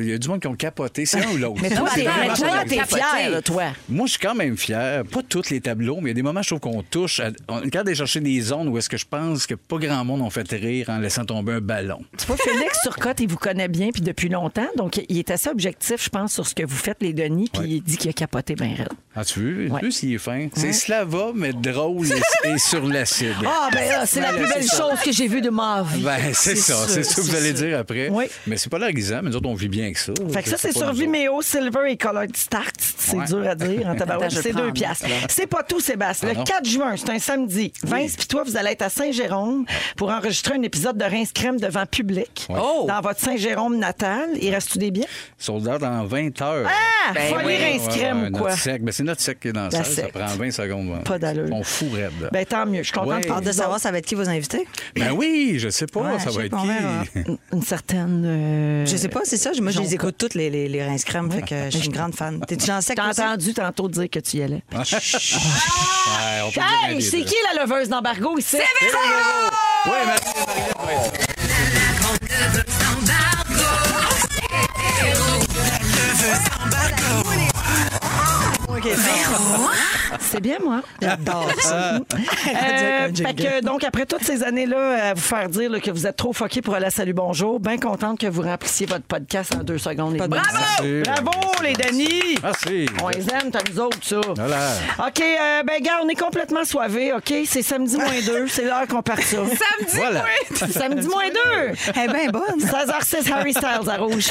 y 0.09 0.13
a 0.13 0.19
du 0.19 0.29
monde 0.29 0.41
qui 0.41 0.47
ont 0.47 0.55
capoté. 0.55 1.07
C'est 1.07 1.23
un 1.25 1.29
ou 1.33 1.37
l'autre. 1.37 1.61
Mais 1.63 1.71
toi, 1.71 1.89
C'est 1.95 2.05
t'es 2.69 2.85
fier, 2.87 3.43
toi. 3.45 3.65
Moi, 3.89 4.07
je 4.07 4.13
suis 4.13 4.21
quand 4.21 4.35
même 4.35 4.57
fier. 4.57 5.05
Pas 5.05 5.21
tous 5.29 5.51
les 5.51 5.61
tableaux, 5.61 5.97
mais 6.01 6.07
il 6.07 6.09
y 6.09 6.11
a 6.13 6.15
des 6.15 6.23
moments, 6.23 6.43
je 6.43 6.49
trouve 6.49 6.61
qu'on 6.61 6.83
touche. 6.83 7.21
À... 7.21 7.31
On 7.49 7.63
est 7.63 7.71
capable 7.71 7.95
chercher 7.95 8.21
des 8.21 8.41
zones 8.41 8.69
où 8.69 8.79
est-ce 8.79 8.89
que 8.89 8.97
je 8.97 9.05
pense 9.05 9.47
que 9.47 9.55
pas 9.55 9.79
grand 9.79 10.05
monde 10.05 10.23
ont 10.23 10.31
fait 10.31 10.51
rire 10.51 10.89
en 10.89 10.99
laissant 10.99 11.25
tomber 11.25 11.55
un 11.55 11.61
ballon. 11.61 12.03
Tu 12.19 12.27
vois, 12.27 12.37
Félix 12.37 12.81
Turcotte, 12.83 13.21
il 13.21 13.29
vous 13.29 13.37
connaît 13.37 13.69
bien 13.69 13.91
puis 13.93 14.03
depuis 14.03 14.29
longtemps. 14.29 14.67
Donc, 14.77 15.01
il 15.09 15.19
est 15.19 15.31
assez 15.31 15.49
objectif, 15.49 16.03
je 16.03 16.09
pense, 16.09 16.33
sur 16.33 16.47
ce 16.47 16.55
que 16.55 16.65
vous 16.65 16.77
faites, 16.77 16.99
les 17.01 17.13
Denis. 17.13 17.51
Puis 17.53 17.77
il 17.77 17.83
dit 17.83 17.97
qu'il 17.97 18.11
a 18.11 18.15
capoté 18.15 18.55
bien 18.55 18.75
raide. 18.77 18.89
Ah, 19.15 19.25
tu 19.25 19.41
veux? 19.41 19.71
Ouais. 19.71 19.79
Tu 19.81 19.85
veux 19.85 19.91
s'il 19.91 20.15
est 20.15 20.19
fin? 20.19 20.49
C'est 20.55 20.73
Slava, 20.73 21.33
mais 21.35 21.53
drôle 21.53 22.07
et, 22.07 22.49
et 22.49 22.59
sur 22.59 22.87
l'acide. 22.87 23.35
Ah, 23.47 23.69
ben 23.73 23.89
là, 23.89 24.07
c'est 24.07 24.21
la 24.21 24.33
plus 24.33 24.49
belle 24.49 24.65
chose 24.69 25.01
que 25.05 25.13
j'ai 25.13 25.29
vue 25.29 25.41
de 25.41 25.51
ma 25.51 25.83
vie. 25.83 26.03
Ben, 26.03 26.33
c'est 26.33 26.57
ça. 26.57 26.87
C'est 26.89 27.05
ça 27.05 27.15
que 27.17 27.21
vous 27.21 27.37
allez 27.37 27.53
dire 27.53 27.79
après. 27.79 28.09
Oui. 28.09 28.25
Mais 28.47 28.57
c'est 28.57 28.71
pas 28.71 28.79
l'air 28.79 28.91
mais 28.95 29.31
nous 29.31 29.37
autres, 29.37 29.49
on 29.49 29.55
vit 29.55 29.69
bien 29.69 29.85
avec 29.85 29.99
ça. 29.99 30.13
Fait 30.33 30.43
que 30.43 30.49
ça, 30.49 30.57
c'est 30.57 30.73
sur. 30.73 30.93
Vimeo, 30.93 31.43
Silver 31.43 31.91
et 31.91 31.97
Colored 31.97 32.37
Start. 32.37 32.75
C'est. 32.79 33.34
Dur 33.35 33.49
à 33.49 33.55
dire 33.55 33.87
en 33.89 33.95
tabarouette. 33.95 34.31
C'est 34.33 34.53
deux 34.53 34.73
piastres. 34.73 35.07
C'est 35.29 35.47
pas 35.47 35.63
tout, 35.63 35.81
Sébastien. 35.81 36.29
Le 36.29 36.35
Ah 36.35 36.39
non. 36.39 36.45
4 36.45 36.65
juin, 36.69 36.95
c'est 36.97 37.11
un 37.11 37.19
samedi. 37.19 37.73
Vince 37.83 38.17
puis 38.17 38.27
toi, 38.27 38.43
vous 38.45 38.57
allez 38.57 38.71
être 38.71 38.83
à 38.83 38.89
Saint-Jérôme 38.91 39.65
pour 39.97 40.11
enregistrer 40.11 40.55
un 40.57 40.63
épisode 40.63 40.97
de 40.99 41.05
Rince 41.05 41.33
Crème 41.33 41.59
devant 41.59 41.87
public. 41.87 42.47
Oh! 42.51 42.85
Dans 42.89 43.01
votre 43.01 43.21
Saint-Jérôme 43.21 43.79
natal. 43.79 44.31
Il 44.41 44.53
reste-tu 44.55 44.79
des 44.79 44.91
biens? 44.91 45.07
Sold 45.39 45.67
out 45.69 45.83
en 45.83 46.05
20 46.05 46.41
heures. 46.43 46.67
Ah! 46.69 47.13
Ben 47.15 47.29
Folie 47.35 47.45
oui. 47.47 47.57
Rince 47.57 47.89
Crème 47.97 48.23
Ouais, 48.25 48.29
ou 48.31 48.33
quoi? 48.39 48.57
Sec. 48.57 48.83
Ben, 48.83 48.93
c'est 48.93 49.03
notre 49.03 49.21
sec 49.21 49.39
qui 49.41 49.49
est 49.49 49.53
dans 49.53 49.65
la 49.65 49.71
salle. 49.71 49.85
Ça 49.85 50.09
prend 50.09 50.27
20 50.27 50.51
secondes. 50.51 51.05
Pas 51.05 51.19
d'allure. 51.19 51.49
On 51.53 51.63
fout 51.63 51.93
raide. 51.93 52.31
Ben 52.33 52.45
tant 52.47 52.65
mieux. 52.67 52.79
Je 52.79 52.85
suis 52.85 52.93
contente 52.93 53.23
de 53.25 53.31
Hâte 53.31 53.53
savoir 53.53 53.79
ça 53.81 53.91
va 53.91 53.99
être 53.99 54.07
qui 54.07 54.15
vos 54.15 54.29
invités. 54.29 54.67
Ben 54.97 55.13
oui, 55.13 55.57
je 55.59 55.69
sais 55.69 55.87
pas, 55.87 56.01
Ouais, 56.01 56.19
ça 56.19 56.27
va 56.31 56.33
sais 56.33 56.47
être 56.47 56.57
qui. 56.57 57.19
Une- 57.29 57.39
Une 57.53 57.63
certaine. 57.63 58.23
euh, 58.27 58.87
Je 58.87 58.97
sais 58.97 59.09
pas, 59.09 59.21
c'est 59.25 59.37
ça. 59.37 59.51
Moi, 59.61 59.71
je 59.71 59.81
les 59.81 59.95
écoute 59.95 60.17
toutes, 60.19 60.35
les, 60.35 60.51
les, 60.51 60.69
les 60.69 60.85
rince 60.85 61.05
crème, 61.05 61.31
fait 61.31 61.43
que 61.43 61.55
je 61.71 61.77
suis 61.79 61.87
une 61.87 61.93
grande 61.93 62.15
fan. 62.15 62.41
T'es-tu 62.47 62.67
dans 62.69 62.81
sec? 62.81 62.97
Entendu 63.25 63.55
tantôt 63.55 63.89
dire 63.89 64.09
que 64.11 64.21
tu 64.21 64.37
y 64.39 64.43
allais. 64.43 64.63
Un 64.73 64.83
Hey, 66.87 67.03
c'est 67.03 67.23
qui 67.23 67.35
la 67.55 67.65
leveuse 67.65 67.89
d'embargo 67.89 68.37
ici? 68.39 68.59
Oui, 69.87 69.93
C'est 80.21 80.41
bien, 80.41 80.57
moi. 80.63 80.81
J'adore 81.01 81.51
ça. 81.61 81.95
Euh, 81.97 82.01
fait 83.15 83.35
que, 83.35 83.65
donc, 83.65 83.85
après 83.85 84.07
toutes 84.07 84.23
ces 84.25 84.43
années-là, 84.43 85.11
à 85.11 85.15
vous 85.15 85.21
faire 85.21 85.49
dire 85.49 85.71
là, 85.71 85.81
que 85.81 85.91
vous 85.91 86.07
êtes 86.07 86.17
trop 86.17 86.33
foqués 86.33 86.61
pour 86.63 86.75
aller 86.75 86.87
à 86.87 86.91
Salut 86.91 87.13
Bonjour, 87.13 87.61
bien 87.61 87.79
contente 87.79 88.19
que 88.21 88.27
vous 88.27 88.43
remplissiez 88.43 88.87
votre 88.87 89.05
podcast 89.05 89.55
en 89.55 89.63
deux 89.63 89.79
secondes. 89.79 90.15
Merci. 90.17 91.03
Bravo, 91.05 91.31
les 91.63 91.73
Denis! 91.75 92.39
Merci. 92.43 92.87
On 93.03 93.09
les 93.09 93.29
aime, 93.31 93.51
t'as 93.53 93.61
nous 93.71 93.81
autres, 93.81 93.99
ça. 94.03 94.21
Voilà. 94.37 94.71
OK, 94.99 95.21
euh, 95.21 95.63
ben, 95.65 95.83
gars, 95.83 96.01
on 96.03 96.09
est 96.09 96.21
complètement 96.21 96.65
soivés, 96.65 97.13
OK? 97.13 97.33
C'est 97.47 97.63
samedi 97.63 97.97
moins 97.97 98.21
deux, 98.27 98.47
c'est 98.49 98.65
l'heure 98.65 98.87
qu'on 98.89 99.03
part 99.03 99.19
ça. 99.21 99.37
Samedi, 99.37 99.97
Voilà. 99.97 100.25
samedi 100.71 101.07
moins 101.07 101.29
deux! 101.29 101.75
Elle 101.97 102.11
est 102.11 102.13
bien 102.13 102.31
bonne. 102.31 102.61
16h06, 102.61 103.33
Harry 103.33 103.53
Styles 103.53 103.89
à 103.91 103.97
rouge. 103.97 104.31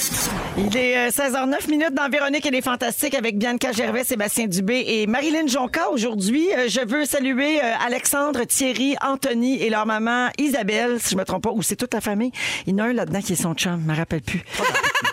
Il 0.57 0.75
est 0.75 0.97
euh, 0.97 1.09
16h09 1.09 1.69
minutes 1.69 1.93
dans 1.93 2.09
Véronique 2.09 2.45
et 2.45 2.51
les 2.51 2.61
Fantastiques 2.61 3.15
avec 3.15 3.37
Bianca 3.37 3.71
Gervais, 3.71 4.03
Sébastien 4.03 4.47
Dubé 4.47 4.83
et 4.85 5.07
Marilyn 5.07 5.47
Jonca. 5.47 5.89
Aujourd'hui, 5.91 6.47
euh, 6.53 6.67
je 6.67 6.81
veux 6.85 7.05
saluer 7.05 7.59
euh, 7.61 7.71
Alexandre, 7.85 8.43
Thierry, 8.43 8.95
Anthony 9.01 9.61
et 9.63 9.69
leur 9.69 9.85
maman 9.85 10.27
Isabelle, 10.37 10.99
si 10.99 11.11
je 11.11 11.17
me 11.17 11.23
trompe 11.23 11.43
pas, 11.43 11.51
ou 11.51 11.61
c'est 11.61 11.77
toute 11.77 11.93
la 11.93 12.01
famille. 12.01 12.31
Il 12.67 12.73
y 12.73 12.81
en 12.81 12.83
a 12.83 12.87
un 12.89 12.93
là-dedans 12.93 13.21
qui 13.21 13.33
est 13.33 13.41
son 13.41 13.53
chum, 13.53 13.81
je 13.81 13.91
me 13.91 13.95
rappelle 13.95 14.21
plus. 14.21 14.43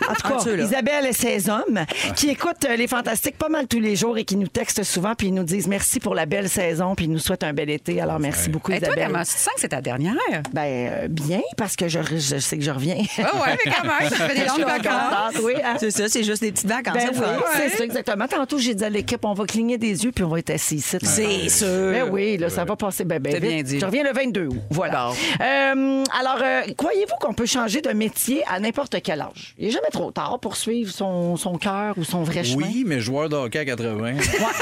En 0.08 0.14
tout 0.14 0.44
cas. 0.44 0.56
Isabelle 0.56 1.06
et 1.06 1.12
ses 1.12 1.50
hommes 1.50 1.84
qui 2.16 2.30
écoutent 2.30 2.64
euh, 2.68 2.76
les 2.76 2.86
Fantastiques 2.88 3.36
pas 3.36 3.48
mal 3.48 3.66
tous 3.68 3.80
les 3.80 3.94
jours 3.94 4.16
et 4.18 4.24
qui 4.24 4.36
nous 4.36 4.46
textent 4.48 4.82
souvent 4.82 5.14
puis 5.14 5.28
ils 5.28 5.34
nous 5.34 5.44
disent 5.44 5.68
merci 5.68 6.00
pour 6.00 6.14
la 6.14 6.24
belle 6.26 6.48
saison 6.48 6.94
puis 6.94 7.04
ils 7.04 7.10
nous 7.10 7.18
souhaitent 7.18 7.44
un 7.44 7.52
bel 7.52 7.68
été. 7.70 8.00
Alors 8.00 8.18
merci 8.18 8.48
beaucoup 8.48 8.72
Et 8.72 8.78
toi, 8.80 8.88
Isabelle. 8.88 9.06
comment 9.08 9.24
tu 9.24 9.30
sens 9.30 9.54
que 9.54 9.60
c'est 9.60 9.68
ta 9.68 9.82
dernière? 9.82 10.14
Ben 10.52 10.62
euh, 10.64 11.08
bien 11.08 11.40
parce 11.56 11.76
que 11.76 11.88
je, 11.88 12.00
je 12.02 12.38
sais 12.38 12.56
que 12.56 12.64
je 12.64 12.70
reviens. 12.70 12.96
Ah 13.18 13.36
ouais, 13.36 13.56
mais 13.64 13.70
quand 13.72 13.84
même, 13.84 14.08
ça 14.10 14.28
fait 14.28 14.34
des 14.34 14.46
longues 14.48 14.64
vacances. 14.66 15.27
Hein. 15.64 15.76
C'est 15.78 15.90
ça, 15.90 16.08
c'est 16.08 16.22
juste 16.24 16.42
des 16.42 16.52
petites 16.52 16.66
vacances. 16.68 16.94
Ben 16.94 17.10
c'est 17.12 17.18
oui, 17.20 17.26
c'est 17.56 17.68
ça, 17.78 17.84
exactement. 17.84 18.26
Tantôt, 18.28 18.58
j'ai 18.58 18.74
dit 18.74 18.84
à 18.84 18.90
l'équipe, 18.90 19.24
on 19.24 19.34
va 19.34 19.44
cligner 19.46 19.78
des 19.78 20.04
yeux 20.04 20.12
puis 20.12 20.24
on 20.24 20.28
va 20.28 20.38
être 20.38 20.50
assis 20.50 20.76
ici. 20.76 20.96
C'est 21.02 21.48
sûr. 21.48 21.66
Ben 21.92 22.08
oui, 22.10 22.36
là, 22.36 22.48
ça 22.50 22.64
va 22.64 22.76
passer 22.76 23.04
ben, 23.04 23.18
ben 23.20 23.32
C'est 23.32 23.40
vite. 23.40 23.50
bien 23.50 23.62
dit. 23.62 23.80
Je 23.80 23.86
reviens 23.86 24.04
le 24.04 24.12
22 24.12 24.46
août. 24.46 24.56
Voilà. 24.70 25.10
Euh, 25.40 26.04
alors, 26.18 26.38
euh, 26.42 26.62
croyez-vous 26.76 27.14
qu'on 27.20 27.34
peut 27.34 27.46
changer 27.46 27.80
de 27.80 27.90
métier 27.90 28.42
à 28.48 28.60
n'importe 28.60 28.96
quel 29.02 29.20
âge? 29.20 29.54
Il 29.58 29.66
n'est 29.66 29.70
jamais 29.72 29.88
trop 29.92 30.10
tard 30.10 30.38
pour 30.40 30.56
suivre 30.56 30.90
son, 30.92 31.36
son 31.36 31.56
cœur 31.58 31.94
ou 31.96 32.04
son 32.04 32.22
vrai 32.22 32.44
chemin. 32.44 32.66
Oui, 32.66 32.84
mais 32.86 33.00
joueur 33.00 33.28
de 33.28 33.36
hockey 33.36 33.58
à 33.58 33.64
80, 33.64 34.14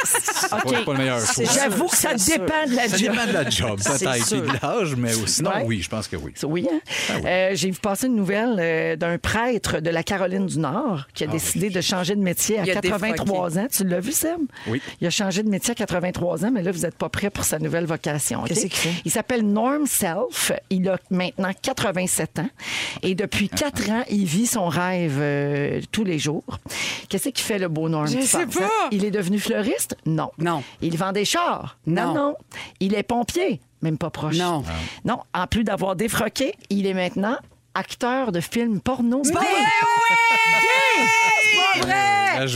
c'est 0.05 0.47
OK. 0.55 0.73
pas, 0.73 0.83
pas 0.85 0.93
le 0.93 0.99
meilleur 0.99 1.21
choix. 1.21 1.45
J'avoue 1.55 1.87
que 1.89 1.97
ça 1.97 2.15
dépend 2.15 2.67
de 2.71 2.77
la 2.77 2.89
Ça 2.89 2.97
job. 2.97 3.11
dépend 3.13 3.27
de 3.27 3.33
la 3.33 3.51
job, 3.51 3.79
peut-être, 3.83 4.27
puis 4.27 4.41
de 4.41 4.47
l'âge, 4.63 4.95
mais 4.97 5.13
sinon, 5.27 5.51
Ouais. 5.51 5.63
oui, 5.65 5.81
je 5.83 5.89
pense 5.89 6.09
que 6.09 6.17
oui. 6.17 6.33
Oui, 6.45 6.69
hein? 6.71 6.81
Euh, 7.25 7.51
J'ai 7.55 7.71
vu 7.71 7.79
passer 7.81 8.07
une 8.07 8.17
nouvelle 8.17 8.57
euh, 8.59 8.97
d'un 8.97 9.19
prêtre 9.19 9.81
de 9.81 9.91
la 9.91 10.03
Caroline 10.03 10.47
du 10.47 10.56
du 10.57 10.61
Nord 10.61 11.07
qui 11.15 11.25
a 11.25 11.27
décidé 11.27 11.71
de 11.71 11.81
changer 11.81 12.15
de 12.15 12.21
métier 12.21 12.59
à 12.59 12.65
Il 12.65 12.71
a 12.71 12.81
83 12.81 13.59
ans. 13.59 13.67
Tu 13.71 13.85
l'as 13.85 14.01
vu, 14.01 14.13
Seb? 14.13 14.41
Oui. 14.67 14.81
Il 15.01 15.07
a 15.07 15.11
changé 15.11 15.43
de 15.43 15.49
métier 15.49 15.73
à 15.73 15.75
83 15.75 16.45
ans, 16.45 16.51
mais 16.53 16.63
là, 16.63 16.73
vous 16.73 16.81
n'êtes 16.81 16.97
pas 16.97 17.09
prêt 17.09 17.31
pour 17.31 17.45
sa 17.45 17.59
nouvelle 17.59 17.87
vocation. 17.87 18.43
Qu'est-ce 18.45 18.63
qu'il 18.63 18.73
fait? 18.73 18.93
Il 19.05 19.11
s'appelle 19.11 19.43
Norm 19.43 19.87
Self. 19.87 20.53
Il 20.71 20.89
a 20.89 20.99
maintenant 21.11 21.51
87 21.61 22.39
ans. 22.41 22.49
Et 23.03 23.15
depuis 23.15 23.49
4 23.49 23.91
ans, 23.91 24.03
il 24.11 24.25
vit 24.25 24.47
son 24.47 24.69
rêve 24.69 25.19
euh, 25.19 25.81
tous 25.93 26.05
les 26.05 26.19
jours. 26.19 26.59
Qu'est-ce 27.09 27.29
qu'il 27.29 27.45
fait, 27.45 27.59
le 27.59 27.69
beau 27.69 27.89
Norm? 27.89 28.07
Je 28.07 28.21
sais 28.21 28.47
pas. 28.47 28.71
Il 28.91 29.05
est 29.05 29.11
devenu 29.11 29.39
fleuriste? 29.39 29.97
Non. 30.07 30.31
Non. 30.39 30.63
Il 30.81 30.97
vend 30.97 31.13
des 31.13 31.25
chars? 31.25 31.79
Non. 31.87 32.15
non. 32.15 32.35
Il 32.81 32.95
est 32.95 33.03
pompier? 33.03 33.61
Même 33.83 33.99
pas 33.99 34.11
proche. 34.11 34.37
Non. 34.39 34.65
Non. 35.05 35.19
En 35.35 35.47
plus 35.47 35.65
d'avoir 35.65 35.97
défroqué, 35.97 36.55
il 36.71 36.87
est 36.87 36.95
maintenant 36.95 37.37
acteur 37.77 38.33
de 38.33 38.41
films 38.41 38.81
porno. 38.81 39.23
C'est 39.25 39.33
pas 39.33 39.41
vrai! 39.41 39.47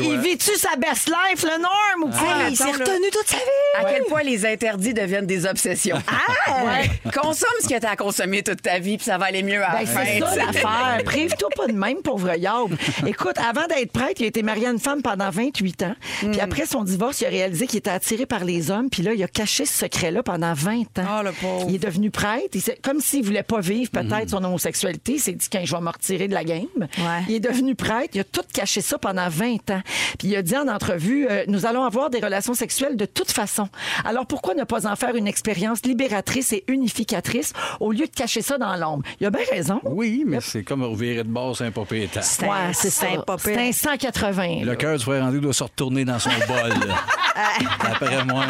Il 0.03 0.19
vit-tu 0.21 0.55
sa 0.57 0.77
best 0.77 1.09
life, 1.09 1.43
le 1.43 1.59
Norm, 1.61 2.03
ou 2.05 2.11
quoi? 2.11 2.43
Hey, 2.45 2.51
il 2.53 2.57
s'est 2.57 2.65
retenu 2.71 3.11
toute 3.11 3.27
sa 3.27 3.37
vie. 3.39 3.43
À 3.79 3.85
quel 3.85 4.05
point 4.05 4.23
les 4.23 4.45
interdits 4.45 4.93
deviennent 4.93 5.27
des 5.27 5.47
obsessions? 5.47 5.97
Ah! 6.07 6.65
Ouais. 6.65 6.91
Consomme 7.13 7.49
ce 7.63 7.69
que 7.69 7.79
tu 7.81 7.87
as 7.87 7.97
consommé 7.97 8.43
toute 8.43 8.61
ta 8.61 8.79
vie, 8.79 8.97
puis 8.99 9.07
ça 9.07 9.17
va 9.17 9.27
aller 9.27 9.43
mieux 9.43 9.63
à 9.65 9.73
la 9.73 9.79
Ben, 9.81 9.87
fin. 9.87 10.05
c'est 10.05 10.21
ça 10.21 10.37
l'affaire. 10.47 11.01
Prive-toi 11.05 11.49
pas 11.57 11.67
de 11.67 11.73
même, 11.73 12.03
pauvre 12.03 12.35
Yob. 12.37 12.77
Écoute, 13.07 13.39
avant 13.39 13.67
d'être 13.69 13.93
prêtre, 13.93 14.17
il 14.21 14.25
a 14.25 14.27
été 14.27 14.43
marié 14.43 14.67
à 14.67 14.71
une 14.71 14.79
femme 14.79 15.01
pendant 15.03 15.31
28 15.31 15.83
ans. 15.85 15.95
Hmm. 16.23 16.31
Puis 16.33 16.41
après 16.41 16.67
son 16.67 16.85
divorce, 16.85 17.21
il 17.23 17.27
a 17.27 17.31
réalisé 17.31 17.67
qu'il 17.67 17.79
était 17.79 17.91
attiré 17.91 18.27
par 18.27 18.45
les 18.45 18.71
hommes. 18.71 18.91
Puis 18.91 19.03
là, 19.03 19.15
il 19.15 19.23
a 19.23 19.29
caché 19.29 19.65
ce 19.65 19.79
secret-là 19.79 20.23
pendant 20.23 20.53
20 20.53 20.99
ans. 20.99 21.21
Oh, 21.21 21.23
le 21.25 21.33
pauvre. 21.33 21.65
Il 21.69 21.77
est 21.77 21.79
devenu 21.79 22.11
prêtre. 22.11 22.49
Il 22.55 22.63
comme 22.83 23.01
s'il 23.01 23.25
voulait 23.25 23.43
pas 23.43 23.61
vivre 23.61 23.91
peut-être 23.91 24.27
Hmm. 24.27 24.29
son 24.29 24.45
homosexualité. 24.45 25.10
Il 25.15 25.21
s'est 25.21 25.33
dit, 25.33 25.49
quand 25.51 25.61
je 25.65 25.75
vais 25.75 25.81
me 25.81 25.89
retirer 25.89 26.29
de 26.29 26.35
la 26.35 26.45
game. 26.45 26.67
Ouais. 26.79 27.23
Il 27.29 27.35
est 27.37 27.41
devenu 27.41 27.75
prêtre. 27.75 28.11
Il 28.15 28.21
a 28.21 28.25
tout 28.25 28.43
caché 28.53 28.81
ça 28.81 28.99
pendant 28.99 29.29
20 29.29 29.71
ans. 29.71 29.83
Puis 30.19 30.29
il 30.29 30.37
a 30.37 30.43
dit 30.43 30.57
en 30.57 30.69
entrevue, 30.69 31.27
euh, 31.31 31.45
nous 31.49 31.67
allons 31.67 31.85
avoir 31.85 32.11
des 32.11 32.19
relations 32.21 32.55
sexuelles 32.55 32.97
de 32.97 33.05
toute 33.07 33.31
façon. 33.31 33.69
Alors 34.05 34.27
pourquoi 34.27 34.55
ne 34.55 34.65
pas 34.65 34.87
en 34.87 34.97
faire 34.97 35.15
une 35.17 35.27
expérience 35.27 35.83
libératrice 35.85 36.53
et 36.53 36.65
unificatrice 36.69 37.53
au 37.81 37.93
lieu 37.93 38.07
de 38.07 38.13
cacher 38.15 38.43
ça 38.43 38.59
dans 38.59 38.75
l'ombre? 38.77 39.03
Il 39.21 39.27
a 39.27 39.31
bien 39.31 39.43
raison. 39.51 39.81
Oui, 39.85 40.25
mais 40.27 40.39
c'est 40.41 40.63
comme 40.63 40.83
revirer 40.83 41.25
de 41.25 41.29
bord, 41.29 41.57
c'est 41.57 41.65
un 41.65 41.71
propriétaire. 41.71 42.23
C'est 42.25 42.45
un- 42.45 42.49
Ouais, 42.49 42.73
c'est 42.73 42.91
ça. 42.91 43.07
c'est 43.11 43.17
un 43.17 43.21
pas 43.23 43.37
pire. 43.37 43.53
C'est 43.55 43.69
un 43.69 43.73
180. 43.73 44.65
Le 44.65 44.75
cœur 44.77 44.97
du 44.97 45.05
frère 45.05 45.25
André 45.25 45.41
doit 45.41 45.53
se 45.53 45.63
retourner 45.65 46.05
dans 46.05 46.19
son 46.19 46.31
bol. 46.49 46.73
Après 47.81 48.25
moi, 48.25 48.45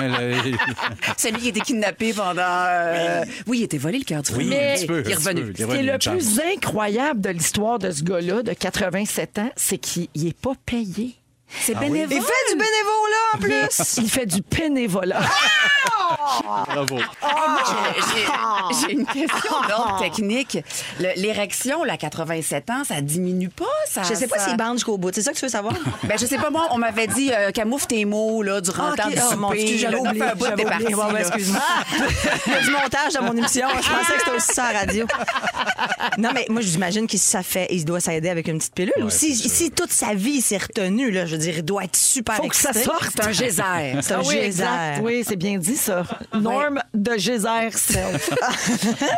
Celui 1.17 1.41
qui 1.41 1.49
était 1.49 1.61
kidnappé 1.61 2.13
pendant. 2.13 2.41
euh, 2.43 3.25
Oui, 3.47 3.59
il 3.61 3.65
était 3.65 3.79
volé 3.79 3.99
le 3.99 4.05
cœur 4.05 4.23
du 4.23 4.33
Oui, 4.35 4.47
frère. 4.49 4.73
un 4.73 4.77
petit 4.77 4.87
peu, 4.87 5.03
Il 5.05 5.11
est 5.11 5.15
un 5.15 5.17
petit 5.17 5.29
revenu. 5.29 5.41
peu. 5.43 5.47
Il 5.47 5.51
est 5.51 5.53
Ce 5.53 5.57
qui 5.57 5.63
est 5.63 5.65
revenu 5.65 5.87
le 5.93 5.99
plus 5.99 6.41
incroyable 6.55 7.21
de 7.21 7.31
l'histoire 7.31 7.79
de 7.79 7.91
ce 7.91 8.03
gars-là, 8.03 8.43
de 8.43 8.53
87 8.53 9.39
ans, 9.39 9.51
c'est 9.57 9.79
qu'il 9.79 10.09
n'est 10.17 10.33
pas 10.33 10.53
payé. 10.67 11.15
C'est 11.49 11.75
bénévole. 11.75 12.17
Il 12.17 12.23
fait 12.23 12.53
du 12.53 12.59
bénévolat 12.59 13.35
en 13.35 13.39
plus. 13.39 13.97
Il 13.99 14.11
fait 14.11 14.27
du 14.27 14.41
bénévolat. 14.57 15.21
Bravo. 16.67 16.97
Moi, 16.97 17.05
j'ai- 17.67 18.01
j'ai- 18.01 18.87
J'ai 18.89 18.93
une 18.93 19.07
question 19.07 19.51
d'ordre 19.69 19.99
technique. 20.01 20.59
L'érection, 21.17 21.85
là, 21.85 21.95
à 21.95 21.97
87 21.97 22.71
ans, 22.71 22.83
ça 22.85 23.01
diminue 23.01 23.49
pas? 23.49 23.65
Ça, 23.89 24.03
Je 24.03 24.15
sais 24.15 24.27
pas 24.27 24.39
ça- 24.39 24.49
s'il 24.49 24.57
bande 24.57 24.75
jusqu'au 24.75 24.99
bout. 24.99 25.11
C'est 25.15 25.23
ça 25.23 25.33
que 25.33 25.39
tu 25.39 25.45
veux 25.45 25.51
savoir? 25.51 25.75
Ben, 26.05 26.19
je 26.19 26.27
sais 26.27 26.39
pas, 26.39 26.51
moi, 26.51 26.67
on 26.71 26.79
m'avait 26.79 27.07
dit 27.07 27.31
euh, 27.33 27.51
camoufle 27.51 27.87
tes 27.87 28.05
mots 28.05 28.43
là, 28.43 28.61
durant 28.61 28.91
le 28.91 28.97
temps 28.97 29.05
Ok. 29.09 29.15
du 29.15 29.19
Ah, 29.21 29.37
mon 29.37 29.49
souper. 29.51 29.79
J'avais 29.79 29.97
oublié, 29.97 30.19
j'avais 30.41 30.65
oublié. 30.65 30.95
ben, 30.95 31.17
excuse-moi. 31.19 31.61
Il 32.47 32.53
y 32.53 32.57
a 32.57 32.61
du 32.63 32.71
montage 32.71 33.13
dans 33.15 33.23
mon 33.23 33.37
émission. 33.37 33.69
Je 33.71 33.77
pensais 33.89 34.13
que 34.15 34.19
c'était 34.21 34.37
aussi 34.37 34.53
ça 34.55 34.65
à 34.67 34.73
la 34.73 34.79
radio. 34.81 35.07
Non, 36.19 36.31
mais 36.35 36.47
moi, 36.49 36.61
j'imagine 36.61 37.07
qu'il 37.07 37.19
ça 37.19 37.43
fait, 37.43 37.67
il 37.71 37.85
doit 37.85 38.01
s'aider 38.01 38.29
avec 38.29 38.49
une 38.49 38.59
petite 38.59 38.75
pilule. 38.75 38.93
Ou 39.03 39.11
si, 39.11 39.35
si 39.35 39.71
toute 39.71 39.93
sa 39.93 40.15
vie 40.15 40.33
il 40.37 40.43
s'est 40.43 40.59
retenu, 40.59 41.11
là, 41.11 41.25
je 41.27 41.33
veux 41.33 41.39
dire, 41.39 41.55
il 41.59 41.65
doit 41.65 41.85
être 41.85 41.97
super 41.97 42.37
Faut 42.37 42.49
que 42.49 42.57
ça 42.57 42.73
sorte. 42.73 43.05
C'est 43.15 43.25
un 43.27 43.33
geyser. 43.33 43.63
C'est 44.03 44.15
un 44.15 44.19
Ah 44.19 44.23
oui, 44.25 44.35
geyser. 44.35 44.47
exact. 44.47 45.01
Oui, 45.03 45.25
c'est 45.27 45.37
bien 45.37 45.59
dit, 45.59 45.77
ça. 45.77 46.00
Norme 46.35 46.81
de 46.95 47.17
geyser 47.17 47.71
self. 47.73 48.31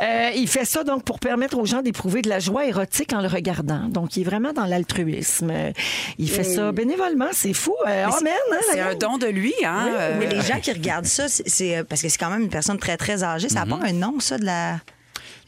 Euh, 0.03 0.31
il 0.35 0.49
fait 0.49 0.65
ça 0.65 0.85
donc 0.85 1.05
pour 1.05 1.19
permettre 1.21 1.59
aux 1.59 1.65
gens 1.67 1.83
d'éprouver 1.83 2.23
de 2.23 2.29
la 2.29 2.39
joie 2.41 2.67
érotique 2.67 3.13
en 3.13 3.21
le 3.21 3.29
regardant. 3.29 3.89
Donc, 3.89 4.17
il 4.17 4.23
est 4.23 4.25
vraiment 4.25 4.53
dans 4.53 4.65
l'altruisme. 4.67 5.53
Il 6.19 6.31
fait 6.31 6.45
ça 6.45 6.73
bénévolement. 6.73 7.29
C'est 7.33 7.53
fou. 7.53 7.75
Euh, 7.87 8.07
amen. 8.07 8.33
hein, 8.53 8.57
C'est 8.73 8.81
un 8.81 8.95
don 8.95 9.19
de 9.19 9.27
lui, 9.27 9.55
hein? 9.65 9.89
euh, 9.95 10.17
Mais 10.19 10.27
les 10.27 10.41
gens 10.43 10.59
qui 10.61 10.73
regardent 10.73 11.07
ça, 11.07 11.29
c'est- 11.29 11.49
c'est 11.49 11.79
euh, 11.79 11.85
parce 11.85 12.03
que 12.03 12.09
c'est 12.09 12.19
quand 12.19 12.31
même 12.31 12.43
une 12.43 12.49
personne 12.49 12.79
très, 12.79 12.97
très 12.97 13.23
âgée. 13.23 13.49
Ça 13.49 13.65
n'a 13.65 13.77
pas 13.77 13.85
un 13.85 13.93
nom, 13.93 14.19
ça, 14.21 14.39
de 14.39 14.45
la. 14.45 14.77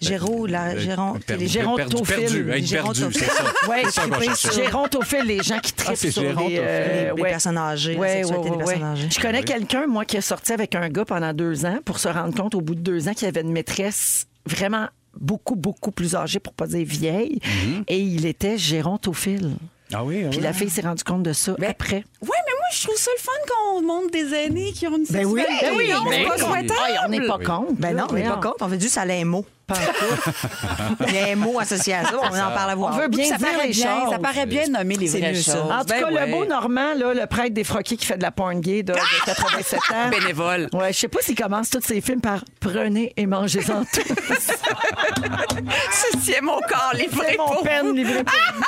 Géro, 0.01 0.47
la 0.47 0.77
Géron. 0.77 1.19
Perdu, 1.27 1.45
les 1.45 1.49
gérontophiles. 1.51 2.17
Perdu, 2.17 2.45
perdu, 2.45 3.05
Les. 3.11 3.69
Oui, 3.69 3.83
gens 5.43 5.59
qui 5.61 5.73
trippent 5.73 5.91
Ah, 5.93 5.97
c'est 5.97 6.11
sur 6.11 6.23
les, 6.23 6.59
euh, 6.59 7.15
personnes 7.15 7.59
âgées. 7.59 7.99
Je 7.99 9.21
connais 9.21 9.43
quelqu'un, 9.43 9.87
moi, 9.87 10.05
qui 10.05 10.17
est 10.17 10.21
sorti 10.21 10.53
avec 10.53 10.75
un 10.75 10.89
gars 10.89 11.05
pendant 11.05 11.33
deux 11.33 11.65
ans 11.65 11.79
pour 11.85 11.99
se 11.99 12.09
rendre 12.09 12.35
compte 12.35 12.55
au 12.55 12.61
bout 12.61 12.75
de 12.75 12.81
deux 12.81 13.09
ans 13.09 13.15
qu'il 13.15 13.29
avait 13.29 13.41
une 13.43 13.53
maîtresse 13.53 14.27
vraiment 14.47 14.89
beaucoup, 15.19 15.55
beaucoup 15.57 15.91
plus 15.91 16.15
âgée, 16.17 16.41
pour 16.41 16.53
pas 16.55 16.67
dire 16.67 16.85
vieille, 16.87 17.39
et 17.89 17.99
il 17.99 18.27
était 18.27 18.59
gérontophile. 18.59 19.53
Ah 19.93 20.03
oui, 20.03 20.23
ah 20.25 20.31
Puis 20.31 20.39
oui. 20.39 20.45
la 20.45 20.53
fille 20.53 20.71
s'est 20.71 20.81
rendue 20.81 21.05
compte 21.05 21.23
de 21.23 21.33
ça 21.33 21.53
après. 21.53 21.97
Ouais, 21.97 22.03
mais 22.23 22.53
moi, 22.53 22.67
je 22.73 22.83
trouve 22.83 22.97
ça 22.97 23.11
le 23.17 23.23
fun 23.23 23.33
qu'on 23.49 23.83
montre 23.83 24.11
des 24.11 24.35
aînés 24.35 24.73
qui 24.73 24.87
ont 24.89 24.97
une 24.97 25.05
Ben 25.09 25.25
oui, 25.27 25.43
ben 25.61 25.71
oui, 25.77 25.91
Non, 25.93 26.01
c'est 26.11 26.19
ben 26.19 26.29
pas 26.29 26.35
oui. 26.35 26.41
souhaitable. 26.41 27.01
On 27.05 27.09
n'est 27.11 27.27
pas 27.27 27.39
contre. 27.39 27.73
Ben 27.75 27.97
non, 27.97 28.07
on 28.11 28.15
n'est 28.15 28.23
pas 28.25 28.37
contre. 28.37 28.57
On 28.61 28.67
veut 28.67 28.81
juste 28.81 28.99
aller 28.99 29.21
un 29.21 29.25
mot. 29.27 29.45
Il 31.09 31.15
y 31.15 31.19
a 31.19 31.27
un 31.33 31.37
mot 31.37 31.59
associé 31.59 31.95
à 31.95 32.05
ça. 32.05 32.17
On 32.21 32.27
en 32.27 32.31
parle 32.55 32.71
à 32.71 32.75
voir. 32.75 32.95
On 32.95 32.99
veut 32.99 33.09
bien 33.09 33.25
ça 33.29 33.37
dire 33.37 33.49
paraît 33.51 33.67
les 33.69 33.73
bien, 33.73 34.01
choses. 34.01 34.11
ça 34.13 34.19
paraît 34.19 34.47
bien 34.47 34.67
de 34.67 34.71
nommer 34.73 34.97
les 34.97 35.07
C'est 35.09 35.19
vraies 35.21 35.35
choses. 35.35 35.55
En 35.71 35.81
tout 35.81 35.87
Ben 35.89 36.01
cas, 36.03 36.11
ouais. 36.11 36.27
le 36.27 36.33
beau 36.33 36.45
Normand, 36.45 36.95
là, 36.95 37.15
le 37.15 37.27
prêtre 37.27 37.55
défroqué 37.55 37.97
qui 37.97 38.05
fait 38.07 38.17
de 38.19 38.23
la 38.23 38.31
porn 38.31 38.61
gay 38.61 38.83
de, 38.83 38.93
de 38.93 38.99
87 39.27 39.79
ans. 39.91 40.09
Bénévole. 40.11 40.69
Ouais, 40.73 40.93
je 40.93 40.99
sais 40.99 41.09
pas 41.09 41.21
s'il 41.23 41.35
commence 41.37 41.71
tous 41.71 41.81
ses 41.83 42.01
films 42.01 42.21
par 42.21 42.45
prenez 42.61 43.13
et 43.17 43.27
mangez-en 43.27 43.85
tous. 43.85 44.03
Ceci 45.91 46.33
est 46.33 46.41
mon 46.41 46.59
corps 46.61 46.93
livré 46.95 47.27
C'est 47.31 47.39
mon 47.39 47.47
pour 47.47 47.63
peine 47.63 47.95
livré 47.95 48.23
pour 48.25 48.35
vous. 48.57 48.63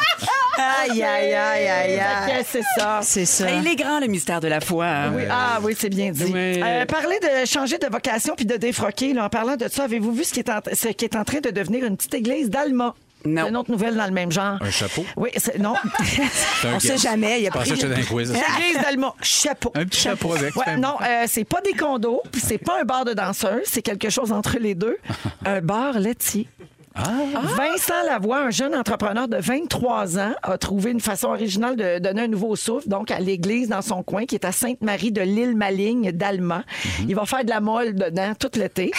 Aïe, 0.58 1.02
aïe, 1.02 1.34
aïe, 1.34 1.68
aïe, 1.68 2.44
C'est 2.50 2.62
ça. 2.78 3.00
C'est 3.02 3.26
ça. 3.26 3.50
Il 3.50 3.66
est 3.66 3.76
grand, 3.76 4.00
le 4.00 4.06
mystère 4.06 4.40
de 4.40 4.48
la 4.48 4.60
foi. 4.60 4.86
hein. 4.86 5.12
Oui, 5.14 5.22
ah 5.30 5.58
oui, 5.62 5.76
c'est 5.78 5.90
bien 5.90 6.10
dit. 6.10 6.24
Oui. 6.32 6.62
Euh, 6.62 6.86
parler 6.86 7.18
de 7.20 7.44
changer 7.46 7.76
de 7.78 7.86
vocation 7.88 8.34
puis 8.34 8.46
de 8.46 8.56
défroquer, 8.56 9.12
là, 9.12 9.26
en 9.26 9.28
parlant 9.28 9.56
de 9.56 9.68
ça, 9.68 9.84
avez-vous 9.84 10.12
vu 10.12 10.24
ce 10.24 10.32
qui, 10.32 10.40
est 10.40 10.48
en, 10.48 10.60
ce 10.88 10.92
qui 10.94 11.04
est 11.04 11.16
en 11.16 11.24
train 11.24 11.40
de 11.40 11.50
devenir 11.50 11.84
une 11.84 11.96
petite 11.96 12.14
église 12.14 12.50
d'Alma? 12.50 12.94
Non. 13.24 13.48
Une 13.48 13.56
autre 13.56 13.70
nouvelle 13.72 13.96
dans 13.96 14.04
le 14.06 14.12
même 14.12 14.30
genre. 14.30 14.56
Un 14.60 14.70
chapeau? 14.70 15.04
Oui, 15.16 15.30
c'est- 15.36 15.58
non. 15.58 15.74
C'est 16.04 16.68
un 16.68 16.74
On 16.76 16.80
sait 16.80 16.96
jamais, 16.98 17.40
il 17.42 17.46
a 17.48 17.50
Je 17.50 17.58
pensais 17.58 17.74
pris- 17.74 18.00
un 18.00 18.04
quiz. 18.04 18.30
Église 18.30 18.82
d'Alma, 18.82 19.14
chapeau. 19.20 19.72
Un 19.74 19.84
petit 19.84 20.00
chapeau 20.00 20.32
avec. 20.34 20.54
Ouais, 20.54 20.76
non, 20.76 20.94
euh, 21.02 21.24
c'est 21.26 21.44
pas 21.44 21.60
des 21.60 21.72
condos, 21.72 22.22
puis 22.30 22.40
c'est 22.40 22.58
pas 22.58 22.80
un 22.80 22.84
bar 22.84 23.04
de 23.04 23.14
danseurs, 23.14 23.58
c'est 23.64 23.82
quelque 23.82 24.10
chose 24.10 24.30
entre 24.30 24.58
les 24.60 24.76
deux. 24.76 24.96
un 25.44 25.60
bar 25.60 25.98
laitier. 25.98 26.46
Ah. 26.96 27.10
Vincent 27.56 28.02
Lavoie, 28.06 28.38
un 28.38 28.50
jeune 28.50 28.74
entrepreneur 28.74 29.28
de 29.28 29.36
23 29.36 30.18
ans, 30.18 30.32
a 30.42 30.58
trouvé 30.58 30.90
une 30.90 31.00
façon 31.00 31.28
originale 31.28 31.76
de 31.76 31.98
donner 31.98 32.22
un 32.22 32.28
nouveau 32.28 32.56
souffle 32.56 32.88
donc 32.88 33.10
à 33.10 33.20
l'église 33.20 33.68
dans 33.68 33.82
son 33.82 34.02
coin 34.02 34.24
qui 34.24 34.34
est 34.34 34.44
à 34.44 34.52
Sainte-Marie 34.52 35.12
de 35.12 35.20
l'île 35.20 35.56
Maligne 35.56 36.12
d'Alma. 36.12 36.58
Mhm. 37.00 37.06
Il 37.08 37.14
va 37.14 37.26
faire 37.26 37.44
de 37.44 37.50
la 37.50 37.60
molle 37.60 37.94
dedans 37.94 38.32
tout 38.38 38.50
l'été. 38.54 38.90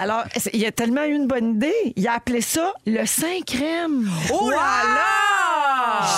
Alors, 0.00 0.24
il 0.52 0.64
a 0.64 0.72
tellement 0.72 1.04
eu 1.04 1.14
une 1.14 1.26
bonne 1.26 1.56
idée. 1.56 1.92
Il 1.96 2.08
a 2.08 2.14
appelé 2.14 2.40
ça 2.40 2.72
le 2.86 3.04
Saint-Crème. 3.04 4.08
Oh 4.32 4.50
là 4.50 4.56
là! 4.56 5.32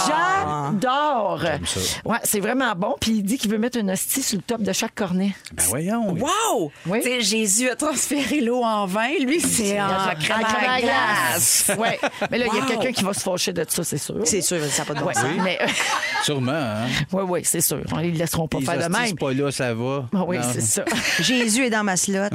J'adore. 0.06 1.40
Ouais, 2.04 2.18
c'est 2.22 2.40
vraiment 2.40 2.72
bon. 2.76 2.94
Puis 3.00 3.12
il 3.12 3.22
dit 3.22 3.38
qu'il 3.38 3.50
veut 3.50 3.58
mettre 3.58 3.78
une 3.78 3.90
hostie 3.90 4.22
sur 4.22 4.36
le 4.38 4.42
top 4.42 4.62
de 4.62 4.72
chaque 4.72 4.94
cornet. 4.94 5.34
Ben 5.52 5.64
voyons. 5.68 6.14
Wow! 6.14 6.70
Oui. 6.86 7.00
Tu 7.02 7.08
sais, 7.08 7.20
Jésus 7.20 7.68
a 7.70 7.76
transféré 7.76 8.40
l'eau 8.40 8.62
en 8.62 8.86
vin. 8.86 9.08
Lui, 9.20 9.40
c'est 9.40 9.80
en 9.80 9.86
crème 10.18 10.44
à 10.44 10.80
glace. 11.30 11.70
Ouais. 11.78 11.98
Mais 12.30 12.38
là, 12.38 12.46
il 12.52 12.58
y 12.58 12.62
a 12.62 12.66
quelqu'un 12.66 12.92
qui 12.92 13.04
va 13.04 13.12
se 13.12 13.20
fâcher 13.20 13.52
de 13.52 13.64
ça, 13.68 13.82
c'est 13.84 13.98
sûr. 13.98 14.16
C'est 14.24 14.40
sûr, 14.40 14.58
ça 14.66 14.82
n'a 14.82 14.86
pas 14.86 14.94
de 14.94 15.00
bon 15.00 15.06
Ouais, 15.06 15.14
sens. 15.14 15.24
mais 15.42 15.58
Sûrement, 16.22 16.52
hein? 16.52 16.86
oui, 17.12 17.22
oui, 17.28 17.40
c'est 17.44 17.60
sûr. 17.60 17.80
Ils 18.02 18.12
ne 18.12 18.18
laisseront 18.18 18.48
pas 18.48 18.58
Les 18.60 18.64
faire 18.64 18.76
de 18.88 18.92
même. 18.92 19.06
c'est 19.06 19.18
pas 19.18 19.32
là, 19.32 19.50
ça 19.50 19.74
va. 19.74 20.06
Ah 20.14 20.24
oui, 20.26 20.36
c'est 20.52 20.60
ça. 20.60 20.84
Jésus 21.20 21.64
est 21.66 21.70
dans 21.70 21.84
ma 21.84 21.96
slot. 21.96 22.28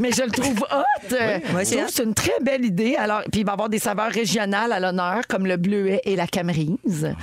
Mais 0.00 0.12
je 0.12 0.22
le 0.22 0.30
trouve 0.30 0.58
hot. 0.70 1.14
Euh, 1.14 1.38
Oui, 1.54 1.60
je 1.60 1.64
c'est 1.64 1.76
trouve 1.76 1.86
que 1.86 1.92
c'est 1.92 2.02
une 2.04 2.14
très 2.14 2.32
belle 2.42 2.64
idée. 2.64 2.96
Alors, 2.96 3.22
puis 3.30 3.40
il 3.40 3.46
va 3.46 3.52
y 3.52 3.54
avoir 3.54 3.68
des 3.68 3.78
saveurs 3.78 4.10
régionales 4.10 4.72
à 4.72 4.80
l'honneur, 4.80 5.22
comme 5.28 5.46
le 5.46 5.56
bleuet 5.56 6.00
et 6.04 6.16
la 6.16 6.26
camerise. 6.26 7.14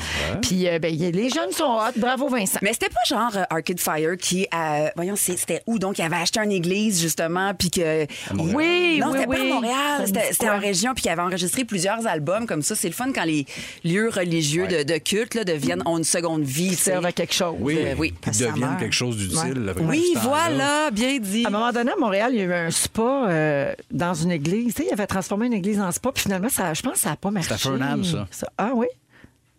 Puis 0.41 0.67
euh, 0.67 0.79
ben, 0.79 0.93
les 0.95 1.29
jeunes 1.29 1.51
sont 1.51 1.65
hot. 1.77 1.91
Bravo, 1.97 2.27
Vincent. 2.29 2.59
Mais 2.61 2.73
c'était 2.73 2.89
pas 2.89 3.01
genre 3.07 3.31
euh, 3.35 3.43
Arcade 3.49 3.79
Fire 3.79 4.17
qui, 4.17 4.47
euh, 4.53 4.89
voyons, 4.95 5.15
c'était 5.15 5.61
où? 5.67 5.79
Donc? 5.79 5.97
Il 5.99 6.01
avait 6.03 6.15
acheté 6.15 6.39
une 6.39 6.51
église, 6.51 7.01
justement, 7.01 7.53
puis 7.53 7.69
que. 7.69 8.05
Oui, 8.33 8.99
non, 8.99 9.07
oui, 9.11 9.13
c'était 9.13 9.27
pas 9.27 9.33
oui. 9.35 9.51
à 9.51 9.53
Montréal, 9.53 10.02
c'était 10.07 10.31
c'était 10.31 10.49
en 10.49 10.59
région, 10.59 10.93
puis 10.93 11.03
il 11.05 11.09
avait 11.09 11.21
enregistré 11.21 11.65
plusieurs 11.65 12.05
albums 12.07 12.45
comme 12.47 12.61
ça. 12.61 12.75
C'est 12.75 12.87
le 12.87 12.93
fun 12.93 13.11
quand 13.13 13.23
les 13.25 13.45
lieux 13.83 14.09
religieux 14.09 14.67
de, 14.67 14.83
de 14.83 14.97
culte 14.97 15.33
là, 15.35 15.43
deviennent, 15.43 15.83
ont 15.85 15.97
une 15.97 16.03
seconde 16.03 16.43
vie. 16.43 16.75
servent 16.75 17.05
à 17.05 17.11
quelque 17.11 17.33
chose. 17.33 17.55
Oui, 17.59 17.77
Euh, 17.79 17.95
oui. 17.97 18.13
Ça 18.31 18.47
deviennent 18.47 18.77
quelque 18.77 18.93
chose 18.95 19.17
d'utile. 19.17 19.73
Oui, 19.81 20.13
voilà, 20.21 20.89
bien 20.91 21.17
dit. 21.19 21.45
À 21.45 21.49
un 21.49 21.51
moment 21.51 21.71
donné, 21.71 21.91
à 21.91 21.95
Montréal, 21.99 22.31
il 22.33 22.37
y 22.39 22.41
a 22.41 22.45
eu 22.45 22.53
un 22.53 22.71
spa 22.71 23.27
euh, 23.29 23.73
dans 23.91 24.13
une 24.13 24.31
église. 24.31 24.73
Tu 24.75 24.81
sais, 24.83 24.87
il 24.89 24.93
avait 24.93 25.07
transformé 25.07 25.47
une 25.47 25.53
église 25.53 25.79
en 25.79 25.91
spa, 25.91 26.11
puis 26.11 26.23
finalement, 26.23 26.49
ça, 26.49 26.73
je 26.73 26.81
pense 26.81 26.93
que 26.93 26.99
ça 26.99 27.09
n'a 27.09 27.15
pas 27.15 27.31
marché. 27.31 27.53
à 27.53 27.57
Fernham, 27.57 28.03
ça. 28.03 28.47
Ah 28.57 28.71
oui? 28.73 28.87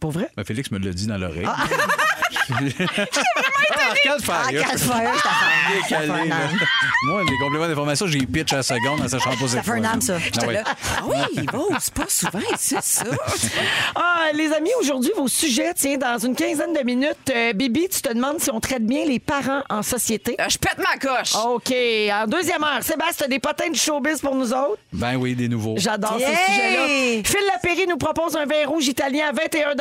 Pour 0.01 0.11
vrai? 0.11 0.29
Ben, 0.37 0.45
Félix 0.45 0.71
me 0.71 0.79
l'a 0.79 0.91
dit 0.93 1.07
dans 1.07 1.17
l'oreille. 1.17 1.47
Ah, 1.47 1.65
Fire. 2.45 2.77
Ah, 3.71 3.91
Arcade 3.91 4.23
Fire. 4.23 5.13
Décalé, 5.83 5.83
Ça 5.89 5.89
fait 5.89 6.21
un 6.21 6.25
là. 6.27 6.35
âme. 6.37 6.59
Moi, 7.07 7.23
des 7.25 7.39
compléments 7.39 7.69
d'information, 7.69 8.07
j'ai 8.07 8.19
pitch 8.27 8.53
à 8.53 8.57
la 8.57 8.63
seconde 8.63 9.01
en 9.03 9.09
sachant 9.09 9.31
pas 9.37 9.49
Ça 9.49 9.63
fait 9.63 9.71
un 9.73 9.85
âme, 9.85 10.01
ça. 10.01 10.17
Ah 10.41 10.47
ouais. 10.47 10.63
Ah 10.65 11.03
oui, 11.07 11.47
bon, 11.53 11.69
c'est 11.81 11.95
pas 11.95 12.05
souvent, 12.09 12.39
c'est 12.59 12.83
ça. 12.83 13.05
Ah, 13.95 14.27
les 14.35 14.53
amis, 14.53 14.71
aujourd'hui, 14.81 15.11
vos 15.17 15.29
sujets, 15.29 15.73
tiens, 15.75 15.97
dans 15.97 16.19
une 16.19 16.35
quinzaine 16.35 16.73
de 16.73 16.83
minutes, 16.85 17.17
euh, 17.35 17.53
Bibi, 17.53 17.89
tu 17.89 18.03
te 18.03 18.13
demandes 18.13 18.41
si 18.41 18.51
on 18.51 18.61
traite 18.61 18.85
bien 18.85 19.05
les 19.07 19.19
parents 19.19 19.63
en 19.71 19.83
société? 19.83 20.37
Euh, 20.41 20.45
Je 20.49 20.59
pète 20.59 20.79
ma 20.79 20.97
coche. 20.99 21.35
OK. 21.35 21.73
En 22.13 22.27
deuxième 22.27 22.63
heure, 22.63 22.83
Sébastien, 22.83 23.25
t'as 23.25 23.29
des 23.29 23.39
potins 23.39 23.71
de 23.71 23.77
showbiz 23.77 24.21
pour 24.21 24.35
nous 24.35 24.53
autres? 24.53 24.79
Ben 24.93 25.17
oui, 25.17 25.35
des 25.35 25.49
nouveaux. 25.49 25.75
J'adore 25.79 26.19
Yay! 26.19 26.27
ce 26.27 26.53
sujet-là. 26.53 27.23
Phil 27.25 27.47
Lapéry 27.53 27.87
nous 27.89 27.97
propose 27.97 28.37
un 28.37 28.45
vin 28.47 28.67
rouge 28.67 28.87
italien 28.87 29.29
à 29.29 29.33
21 29.33 29.75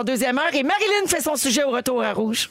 en 0.00 0.04
deuxième 0.04 0.38
heure 0.38 0.52
et 0.54 0.62
Marilyn 0.62 1.06
fait 1.06 1.20
son 1.20 1.36
sujet 1.36 1.64
au 1.64 1.70
retour 1.70 2.03
à 2.04 2.12
rouge. 2.12 2.50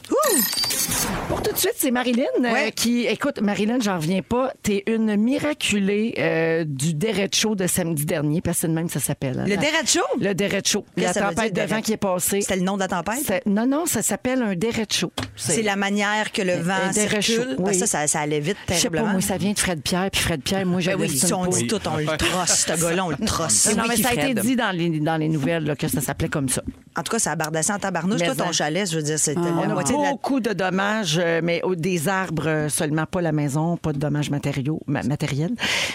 Pour 1.29 1.41
tout 1.41 1.51
de 1.51 1.57
suite, 1.57 1.73
c'est 1.77 1.91
Marilyn 1.91 2.23
euh, 2.43 2.69
qui... 2.75 3.05
Écoute, 3.05 3.39
Marilyn, 3.41 3.77
j'en 3.79 3.95
reviens 3.97 4.21
pas. 4.21 4.51
T'es 4.61 4.83
une 4.87 5.15
miraculée 5.15 6.13
euh, 6.17 6.63
du 6.67 6.93
Derecho 6.93 7.55
de 7.55 7.67
samedi 7.67 8.05
dernier, 8.05 8.41
parce 8.41 8.57
que 8.57 8.61
c'est 8.61 8.67
de 8.67 8.73
même 8.73 8.87
que 8.87 8.93
ça 8.93 8.99
s'appelle. 8.99 9.39
hein. 9.39 9.45
Le 9.47 9.55
Derecho? 9.55 10.01
Le 10.19 10.33
Derecho. 10.33 10.85
La 10.97 11.13
tempête 11.13 11.53
dire, 11.53 11.63
de 11.65 11.69
vent 11.69 11.81
qui 11.81 11.93
est 11.93 11.97
passée. 11.97 12.41
C'était 12.41 12.57
le 12.57 12.63
nom 12.63 12.75
de 12.75 12.81
la 12.81 12.87
tempête? 12.87 13.43
Non, 13.45 13.65
non, 13.65 13.85
ça 13.85 14.01
s'appelle 14.01 14.41
un 14.41 14.55
Derecho. 14.55 15.11
C'est 15.35 15.61
la 15.61 15.75
manière 15.75 16.31
que 16.31 16.41
le 16.41 16.55
vent 16.55 16.73
Un 16.73 16.91
derecho, 16.91 17.21
circule? 17.21 17.55
oui. 17.59 17.75
Ça, 17.75 17.87
ça, 17.87 18.07
ça 18.07 18.19
allait 18.19 18.39
vite 18.39 18.57
Je 18.67 18.73
sais 18.73 18.89
pas, 18.89 18.89
terriblement. 18.97 19.11
moi, 19.13 19.21
ça 19.21 19.37
vient 19.37 19.53
de 19.53 19.59
Fred 19.59 19.81
Pierre, 19.81 20.09
puis 20.11 20.21
Fred 20.21 20.41
Pierre, 20.41 20.65
moi, 20.65 20.79
je 20.81 20.91
Ben 20.91 20.97
oui, 20.99 21.09
si 21.09 21.33
on 21.33 21.45
dit 21.47 21.67
tout, 21.67 21.79
on 21.87 21.97
le 21.97 22.05
trosse, 22.17 22.65
ce 22.67 22.81
gars-là, 22.81 23.05
on 23.05 23.09
le 23.09 23.25
trosse. 23.25 23.73
Non, 23.75 23.83
mais 23.87 23.97
ça 23.97 24.09
a 24.09 24.13
été 24.13 24.33
dit 24.41 24.55
dans 24.55 24.71
les, 24.75 24.89
dans 24.99 25.17
les 25.17 25.29
nouvelles 25.29 25.63
là, 25.65 25.75
que 25.75 25.87
ça 25.87 26.01
s'appelait 26.01 26.29
comme 26.29 26.49
ça. 26.49 26.61
En 26.95 27.01
tout 27.01 27.11
cas, 27.11 27.17
ça 27.19 27.31
a 27.31 27.35
bardassé 27.35 27.73
en 27.73 27.79
tabarnouche. 27.79 28.19
Mais 28.19 28.27
Toi, 28.27 28.35
ton 28.35 28.49
en- 28.49 28.51
chalet, 28.51 28.87
je 28.89 28.95
veux 28.97 29.01
dire, 29.01 29.17
c'était 29.17 29.39
On 29.39 29.55
la 29.55 29.63
a 29.63 29.67
moitié 29.67 29.97
de 29.97 30.01
la... 30.03 30.11
beaucoup 30.11 30.39
de 30.39 30.53
dommages, 30.53 31.19
euh, 31.19 31.41
mais 31.43 31.61
au- 31.63 31.73
des 31.75 32.07
arbres 32.07 32.47
euh, 32.47 32.69
seulement, 32.69 33.05
pas 33.07 33.19
la 33.21 33.31
maison, 33.31 33.77
pas 33.77 33.93
de 33.93 33.97
dommages 33.97 34.29
matériaux, 34.29 34.79
ma- 34.85 35.01
matériels, 35.03 35.53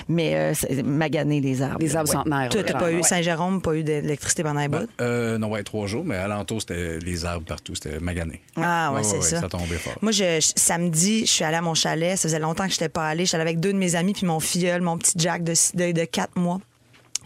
mais 0.08 0.34
euh, 0.34 0.54
c'est- 0.54 0.82
maganer 0.82 1.40
les 1.40 1.62
arbres. 1.62 1.76
Les 1.80 1.94
arbres 1.94 2.10
centenaires. 2.10 2.48
Toi, 2.48 2.64
t'as 2.64 2.78
pas 2.78 2.90
eu. 2.90 3.02
Saint-Jérôme, 3.04 3.62
pas 3.62 3.74
eu 3.74 3.84
d'électricité 3.84 4.42
pendant 4.42 4.60
les 4.60 4.66
bouts? 4.68 4.78
Euh, 5.00 5.38
non, 5.38 5.50
ouais, 5.50 5.62
trois 5.62 5.86
jours, 5.86 6.04
mais 6.04 6.16
alentour, 6.16 6.60
c'était 6.62 6.98
les 6.98 7.24
arbres 7.24 7.46
partout. 7.46 7.74
C'était 7.76 8.00
magané. 8.00 8.40
Ah, 8.56 8.90
ouais, 8.90 8.98
Ouais, 8.98 9.04
c'est 9.04 9.16
ouais, 9.18 9.22
ça. 9.22 9.40
ça 9.42 9.48
tombait 9.48 9.76
fort. 9.76 9.94
Moi, 10.02 10.10
je, 10.10 10.40
je- 10.40 10.52
samedi, 10.56 11.20
je 11.26 11.30
suis 11.30 11.44
allée 11.44 11.56
à 11.58 11.62
mon 11.62 11.74
chalet. 11.74 12.16
Ça 12.16 12.22
faisait 12.28 12.38
longtemps 12.40 12.64
que 12.64 12.70
je 12.70 12.76
n'étais 12.76 12.88
pas 12.88 13.06
allée. 13.06 13.24
Je 13.24 13.28
suis 13.28 13.36
allée 13.36 13.42
avec 13.48 13.60
deux 13.60 13.72
de 13.72 13.78
mes 13.78 13.94
amis, 13.94 14.14
puis 14.14 14.26
mon 14.26 14.40
filleul, 14.40 14.80
mon 14.80 14.98
petit 14.98 15.12
Jack 15.16 15.44
de, 15.44 15.54
six- 15.54 15.76
de, 15.76 15.92
de 15.92 16.04
quatre 16.04 16.36
mois. 16.36 16.58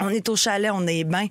On 0.00 0.08
est 0.10 0.28
au 0.28 0.36
chalet, 0.36 0.70
on 0.74 0.86
est 0.86 1.04
bien. 1.04 1.26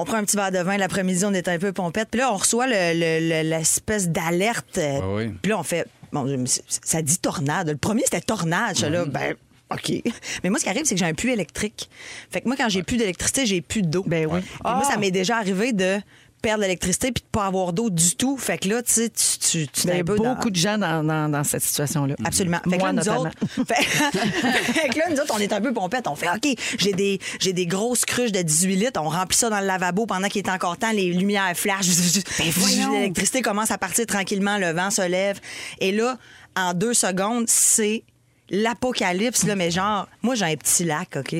On 0.00 0.04
prend 0.04 0.16
un 0.16 0.24
petit 0.24 0.36
verre 0.36 0.50
de 0.52 0.58
vin 0.58 0.76
l'après-midi, 0.76 1.24
on 1.24 1.32
est 1.34 1.48
un 1.48 1.58
peu 1.58 1.72
pompette. 1.72 2.08
Puis 2.10 2.20
là, 2.20 2.32
on 2.32 2.36
reçoit 2.36 2.66
le- 2.66 2.94
le- 2.94 3.28
le- 3.42 3.48
l'espèce 3.48 4.08
d'alerte. 4.08 4.78
Ah 4.82 5.00
oui. 5.14 5.28
Puis 5.42 5.50
là, 5.50 5.58
on 5.58 5.62
fait. 5.62 5.86
Bon, 6.12 6.26
je 6.26 6.34
me 6.36 6.46
suis- 6.46 6.62
ça 6.68 7.02
dit 7.02 7.18
tornade. 7.18 7.68
Le 7.70 7.76
premier, 7.76 8.02
c'était 8.04 8.20
tornade. 8.20 8.76
Je 8.76 8.84
suis 8.84 8.90
là, 8.92 9.04
ben. 9.04 9.34
OK. 9.72 9.92
Mais 10.42 10.50
moi, 10.50 10.58
ce 10.58 10.64
qui 10.64 10.70
arrive, 10.70 10.82
c'est 10.84 10.94
que 10.94 10.98
j'ai 10.98 11.06
un 11.06 11.14
puits 11.14 11.30
électrique. 11.30 11.88
Fait 12.30 12.40
que 12.40 12.48
moi, 12.48 12.56
quand 12.56 12.68
j'ai 12.68 12.82
plus 12.82 12.96
d'électricité, 12.96 13.46
j'ai 13.46 13.60
plus 13.60 13.82
d'eau. 13.82 14.02
Ben 14.06 14.26
oui. 14.28 14.40
Puis 14.40 14.58
Moi, 14.64 14.82
ça 14.84 14.96
m'est 14.96 15.10
déjà 15.12 15.36
arrivé 15.36 15.72
de 15.72 15.98
perdre 16.40 16.62
l'électricité 16.62 17.12
puis 17.12 17.22
de 17.22 17.28
pas 17.30 17.46
avoir 17.46 17.72
d'eau 17.72 17.90
du 17.90 18.16
tout. 18.16 18.36
Fait 18.36 18.58
que 18.58 18.68
là, 18.68 18.82
tu 18.82 18.92
sais, 18.92 19.08
tu, 19.10 19.38
tu, 19.38 19.68
tu 19.68 19.80
Il 19.88 19.96
y 19.96 20.00
a 20.00 20.02
dans- 20.02 20.14
beaucoup 20.16 20.50
de 20.50 20.56
gens 20.56 20.78
dans, 20.78 21.04
dans- 21.04 21.28
dans 21.28 21.44
cette 21.44 21.62
situation-là. 21.62 22.14
Absolument. 22.24 22.58
Fait 22.68 22.76
que 22.76 22.82
Moi, 22.82 22.92
là, 22.92 23.02
nous 23.02 23.08
autres, 23.08 23.30
fait, 23.66 24.88
que 24.88 24.98
là, 24.98 25.04
nous 25.10 25.16
autres, 25.20 25.32
on 25.34 25.38
est 25.38 25.52
un 25.52 25.60
peu 25.60 25.72
pompettes. 25.72 26.06
On 26.08 26.14
fait, 26.16 26.28
OK, 26.28 26.56
j'ai 26.78 26.92
des, 26.92 27.18
j'ai 27.40 27.52
des 27.52 27.66
grosses 27.66 28.04
cruches 28.04 28.32
de 28.32 28.42
18 28.42 28.76
litres. 28.76 29.00
On 29.02 29.08
remplit 29.08 29.36
ça 29.38 29.50
dans 29.50 29.60
le 29.60 29.66
lavabo 29.66 30.06
pendant 30.06 30.28
qu'il 30.28 30.44
est 30.44 30.50
encore 30.50 30.76
temps. 30.76 30.92
Les 30.92 31.12
lumières 31.12 31.52
flashent. 31.56 31.86
voyons. 32.56 32.92
L'électricité 32.92 33.42
commence 33.42 33.70
à 33.70 33.78
partir 33.78 34.06
tranquillement. 34.06 34.58
Le 34.58 34.70
vent 34.72 34.90
se 34.90 35.02
lève. 35.06 35.40
Et 35.80 35.92
là, 35.92 36.16
en 36.56 36.74
deux 36.74 36.94
secondes, 36.94 37.44
c'est 37.48 38.02
l'apocalypse. 38.50 39.44
Là, 39.44 39.56
mais 39.56 39.70
genre, 39.70 40.08
moi, 40.22 40.34
j'ai 40.34 40.46
un 40.46 40.56
petit 40.56 40.84
lac, 40.84 41.16
OK? 41.16 41.34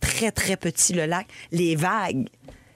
très, 0.00 0.32
très 0.32 0.56
petit, 0.56 0.92
le 0.92 1.06
lac. 1.06 1.26
Les 1.52 1.76
vagues. 1.76 2.26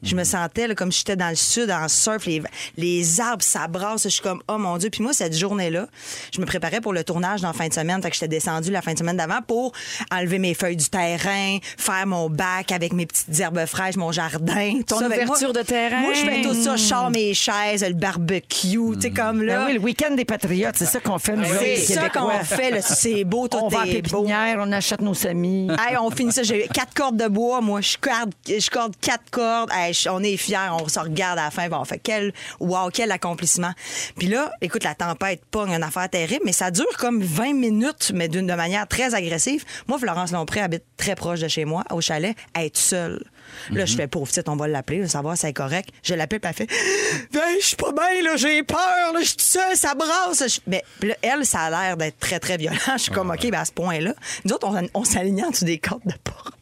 Je 0.07 0.15
me 0.15 0.25
sentais 0.25 0.69
là, 0.69 0.75
comme 0.75 0.93
si 0.93 1.01
j'étais 1.01 1.17
dans 1.17 1.29
le 1.31 1.35
sud, 1.37 1.71
en 1.71 1.89
surf. 1.89 2.25
Les, 2.27 2.43
les 2.77 3.21
arbres 3.21 3.43
s'abrassent. 3.43 4.05
Je 4.05 4.09
suis 4.09 4.23
comme, 4.23 4.41
oh 4.49 4.57
mon 4.57 4.77
Dieu. 4.79 4.89
Puis 4.89 5.03
moi, 5.03 5.13
cette 5.13 5.37
journée-là, 5.37 5.89
je 6.33 6.41
me 6.41 6.47
préparais 6.47 6.81
pour 6.81 6.93
le 6.93 7.03
tournage 7.05 7.41
dans 7.41 7.49
la 7.49 7.55
fin 7.55 7.67
de 7.69 7.75
semaine. 7.75 8.01
Fait 8.01 8.09
que 8.11 8.15
j'étais 8.15 8.29
descendue 8.29 8.71
la 8.71 8.83
fin 8.83 8.93
de 8.93 8.99
semaine 8.99 9.17
d'avant 9.17 9.41
pour 9.47 9.73
enlever 10.13 10.39
mes 10.39 10.55
feuilles 10.55 10.77
du 10.77 10.89
terrain, 10.89 11.59
faire 11.77 12.07
mon 12.07 12.31
bac 12.31 12.71
avec 12.73 12.93
mes 12.93 13.05
petites 13.07 13.39
herbes 13.41 13.67
fraîches, 13.67 13.97
mon 13.97 14.13
jardin. 14.13 14.81
Ton 14.87 15.05
Ouverture 15.05 15.53
de 15.53 15.63
terrain. 15.63 16.01
Moi, 16.03 16.15
je 16.15 16.21
fais 16.21 16.43
tout 16.43 16.55
ça. 16.55 16.77
Je 16.77 16.83
sors 16.83 17.11
mes 17.11 17.35
chaises, 17.35 17.85
le 17.85 17.95
barbecue. 17.95 18.79
Tu 18.95 19.01
sais, 19.01 19.11
comme 19.11 19.43
là. 19.43 19.59
Ben 19.59 19.67
oui, 19.67 19.73
le 19.75 19.81
week-end 19.81 20.15
des 20.15 20.25
patriotes, 20.25 20.77
c'est 20.77 20.87
ça 20.87 21.01
qu'on 21.01 21.19
fait, 21.19 21.35
nous 21.37 21.45
autres, 21.45 21.59
c'est 21.59 21.95
ça 21.95 22.09
qu'on 22.11 22.31
fait. 22.45 22.71
là. 22.71 22.83
C'est 22.83 23.25
beau, 23.25 23.49
tout 23.49 23.59
On 23.61 23.69
va 23.69 23.81
en 23.81 23.85
est 23.85 24.03
beau. 24.03 24.19
pépinière, 24.21 24.57
on 24.61 24.71
achète 24.73 25.01
nos 25.01 25.15
semis. 25.15 25.69
Hey, 25.71 25.97
on 26.01 26.11
finit 26.11 26.33
ça. 26.33 26.43
J'ai 26.45 26.69
quatre 26.73 26.95
cordes 26.95 27.17
de 27.17 27.27
bois. 27.29 27.61
Moi, 27.61 27.81
je 27.81 27.97
corde, 28.01 28.33
je 28.47 28.71
corde 28.71 28.95
quatre 29.01 29.31
cordes. 29.31 29.71
Hey, 29.73 29.95
je- 30.03 30.09
on 30.09 30.23
est 30.23 30.37
fiers. 30.37 30.71
On 30.73 30.89
se 30.89 30.99
regarde 30.99 31.39
à 31.39 31.45
la 31.45 31.51
fin. 31.51 31.69
Bon, 31.69 31.79
on 31.79 31.85
fait 31.85 31.99
quel, 32.03 32.33
wow, 32.61 32.91
quel 32.93 33.11
accomplissement. 33.13 33.73
Puis 34.19 34.29
là, 34.29 34.53
écoute, 34.61 34.85
la 34.85 34.95
tempête 34.95 35.43
pogne 35.51 35.73
une 35.73 35.83
affaire 35.83 36.09
terrible, 36.09 36.43
mais 36.45 36.53
ça 36.53 36.71
dure 36.71 36.87
comme 36.99 37.23
20 37.23 37.55
minutes, 37.55 38.13
mais 38.15 38.29
d'une 38.29 38.47
de 38.47 38.55
manière 38.55 38.87
très 38.89 39.15
agressive. 39.15 39.65
Moi, 39.87 39.99
Florence 39.99 40.33
Lompré 40.33 40.61
habite 40.61 40.85
très 40.97 41.15
proche 41.15 41.41
de 41.41 41.49
chez 41.49 41.65
moi, 41.65 41.85
au 41.91 42.01
chalet, 42.01 42.37
elle 42.55 42.65
est 42.67 42.77
seule. 42.77 43.23
Là, 43.71 43.85
je 43.87 43.95
fais 43.95 44.09
pauvre 44.09 44.27
petite, 44.27 44.49
on 44.49 44.57
va 44.57 44.67
l'appeler, 44.67 45.07
savoir 45.07 45.37
si 45.37 45.43
c'est 45.43 45.53
correct. 45.53 45.91
Je 46.03 46.15
l'appelle, 46.15 46.41
puis 46.41 46.51
elle 46.51 46.57
fait 46.57 47.29
Ben, 47.33 47.41
je 47.61 47.67
suis 47.67 47.77
pas 47.77 47.93
bien, 47.93 48.23
là, 48.23 48.37
j'ai 48.37 48.63
peur, 48.65 49.13
là, 49.15 49.21
je 49.21 49.27
suis 49.27 49.37
seule, 49.39 49.77
ça 49.77 49.95
brasse. 49.95 50.61
Mais 50.67 50.83
puis 50.99 51.11
là, 51.11 51.15
elle, 51.23 51.47
ça 51.47 51.61
a 51.61 51.71
l'air 51.71 51.97
d'être 51.97 52.19
très, 52.19 52.41
très 52.41 52.57
violent. 52.57 52.77
Je 52.97 53.03
suis 53.03 53.13
comme, 53.13 53.31
OK, 53.31 53.43
ben, 53.51 53.61
à 53.61 53.65
ce 53.65 53.73
point-là. 53.73 54.15
Nous 54.45 54.53
autres, 54.53 54.67
on, 54.69 55.01
on 55.01 55.05
s'aligne 55.05 55.45
en 55.45 55.51
dessous 55.51 55.65
des 55.65 55.79
cordes 55.79 56.03
de 56.05 56.15
porte. 56.25 56.55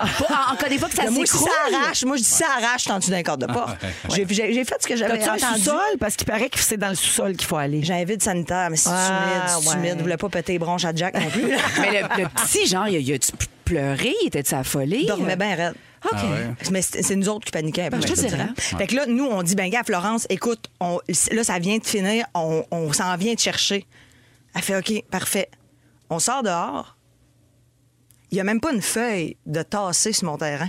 Encore 0.00 0.68
des 0.68 0.78
fois 0.78 0.88
que 0.88 0.94
ça 0.96 1.10
moi, 1.10 1.24
si 1.26 1.32
s'écroule. 1.32 1.50
ça 1.70 1.76
arrache, 1.78 2.04
moi, 2.04 2.16
je 2.16 2.22
dis 2.22 2.28
ça 2.28 2.46
arrache 2.58 2.88
en 2.88 2.98
dessous 2.98 3.10
d'un 3.10 3.22
corps 3.22 3.38
de 3.38 3.46
porte. 3.46 3.76
J'ai 4.10 4.26
fait 4.64 4.76
ce 4.80 4.86
que 4.86 4.96
j'avais 4.96 5.18
T'as-tu 5.18 5.28
un 5.30 5.34
entendu. 5.48 5.60
sous-sol? 5.60 5.96
Parce 5.98 6.16
qu'il 6.16 6.26
paraît 6.26 6.48
que 6.48 6.58
c'est 6.58 6.76
dans 6.76 6.88
le 6.90 6.94
sous-sol 6.94 7.36
qu'il 7.36 7.46
faut 7.46 7.56
aller. 7.56 7.82
J'ai 7.82 7.94
un 7.94 8.04
vide 8.04 8.22
sanitaire, 8.22 8.68
mais 8.70 8.76
c'est 8.76 8.90
Ah, 8.92 9.22
humide, 9.22 9.42
c'est 9.48 9.78
ouais. 9.78 9.94
Je 9.96 10.02
voulais 10.02 10.16
pas 10.16 10.28
péter 10.28 10.52
les 10.52 10.58
bronches 10.58 10.84
à 10.84 10.94
Jack 10.94 11.14
non 11.14 11.28
plus. 11.30 11.42
Mais 11.80 12.02
le, 12.02 12.22
le 12.22 12.28
petit, 12.28 12.66
genre, 12.66 12.88
il 12.88 13.12
a, 13.12 13.14
a-tu 13.14 13.32
pleuré? 13.64 14.14
Il 14.22 14.26
était-tu 14.28 14.54
affolé? 14.54 14.98
Il 15.02 15.06
dormait 15.06 15.36
bien 15.36 15.54
raide. 15.54 15.74
OK. 16.04 16.10
Ah 16.14 16.24
ouais. 16.24 16.70
Mais 16.70 16.80
c'est 16.82 17.14
nous 17.16 17.28
autres 17.28 17.44
qui 17.44 17.52
paniquaient. 17.52 17.82
un 17.86 17.90
peu, 17.90 17.98
Ben, 17.98 18.06
je 18.06 18.12
te 18.14 18.18
dirais. 18.20 18.30
dirais. 18.30 18.48
Fait 18.56 18.86
que 18.86 18.94
là, 18.96 19.04
nous, 19.06 19.26
on 19.26 19.42
dit, 19.42 19.54
ben, 19.54 19.68
gars, 19.70 19.82
Florence, 19.84 20.26
écoute, 20.30 20.70
on- 20.80 20.98
là, 21.32 21.44
ça 21.44 21.58
vient 21.58 21.76
de 21.78 21.84
finir, 21.86 22.24
on, 22.34 22.64
on 22.70 22.92
s'en 22.92 23.14
vient 23.16 23.34
te 23.34 23.40
chercher. 23.42 23.86
Elle 24.54 24.62
fait, 24.62 24.76
OK, 24.76 25.04
parfait. 25.10 25.48
On 26.08 26.18
sort 26.18 26.42
dehors. 26.42 26.96
Il 28.30 28.34
n'y 28.36 28.40
a 28.40 28.44
même 28.44 28.60
pas 28.60 28.72
une 28.72 28.82
feuille 28.82 29.36
de 29.46 29.62
tasser 29.62 30.12
sur 30.12 30.26
mon 30.26 30.36
terrain. 30.38 30.68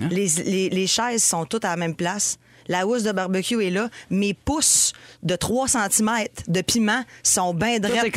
Hein? 0.00 0.08
Les, 0.10 0.26
les- 0.44 0.68
les 0.70 0.86
chaises 0.86 1.22
sont 1.22 1.44
toutes 1.44 1.64
à 1.64 1.68
la 1.70 1.76
même 1.76 1.94
place. 1.94 2.38
La 2.68 2.86
housse 2.86 3.02
de 3.02 3.10
barbecue 3.10 3.62
est 3.64 3.70
là. 3.70 3.88
Mes 4.08 4.34
pouces 4.34 4.92
de 5.24 5.34
3 5.34 5.66
cm 5.68 6.10
de 6.46 6.60
piment 6.60 7.02
sont 7.24 7.54
bien 7.54 7.80
drettes. 7.80 8.12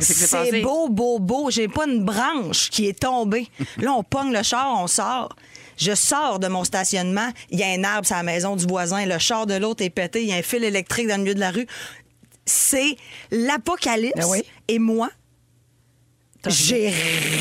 C'est 0.00 0.50
beau, 0.62 0.88
beau, 0.88 1.18
beau. 1.18 1.50
J'ai 1.50 1.66
pas 1.66 1.86
une 1.86 2.04
branche 2.04 2.70
qui 2.70 2.86
est 2.86 2.98
tombée. 3.00 3.48
Là, 3.78 3.92
on 3.92 4.04
pogne 4.04 4.32
le 4.32 4.44
char, 4.44 4.76
on 4.80 4.86
sort. 4.86 5.34
Je 5.76 5.94
sors 5.96 6.38
de 6.38 6.46
mon 6.46 6.62
stationnement. 6.62 7.30
Il 7.50 7.58
y 7.58 7.64
a 7.64 7.66
un 7.68 7.82
arbre 7.82 8.06
sur 8.06 8.14
la 8.16 8.22
maison 8.22 8.54
du 8.54 8.64
voisin. 8.64 9.04
Le 9.06 9.18
char 9.18 9.46
de 9.46 9.54
l'autre 9.54 9.82
est 9.84 9.90
pété. 9.90 10.22
Il 10.22 10.28
y 10.28 10.32
a 10.32 10.36
un 10.36 10.42
fil 10.42 10.62
électrique 10.62 11.08
dans 11.08 11.16
le 11.16 11.22
milieu 11.22 11.34
de 11.34 11.40
la 11.40 11.50
rue. 11.50 11.66
C'est 12.46 12.96
l'apocalypse. 13.32 14.14
Ben 14.16 14.26
oui. 14.28 14.42
Et 14.68 14.78
moi, 14.78 15.10
j'ai 16.46 16.88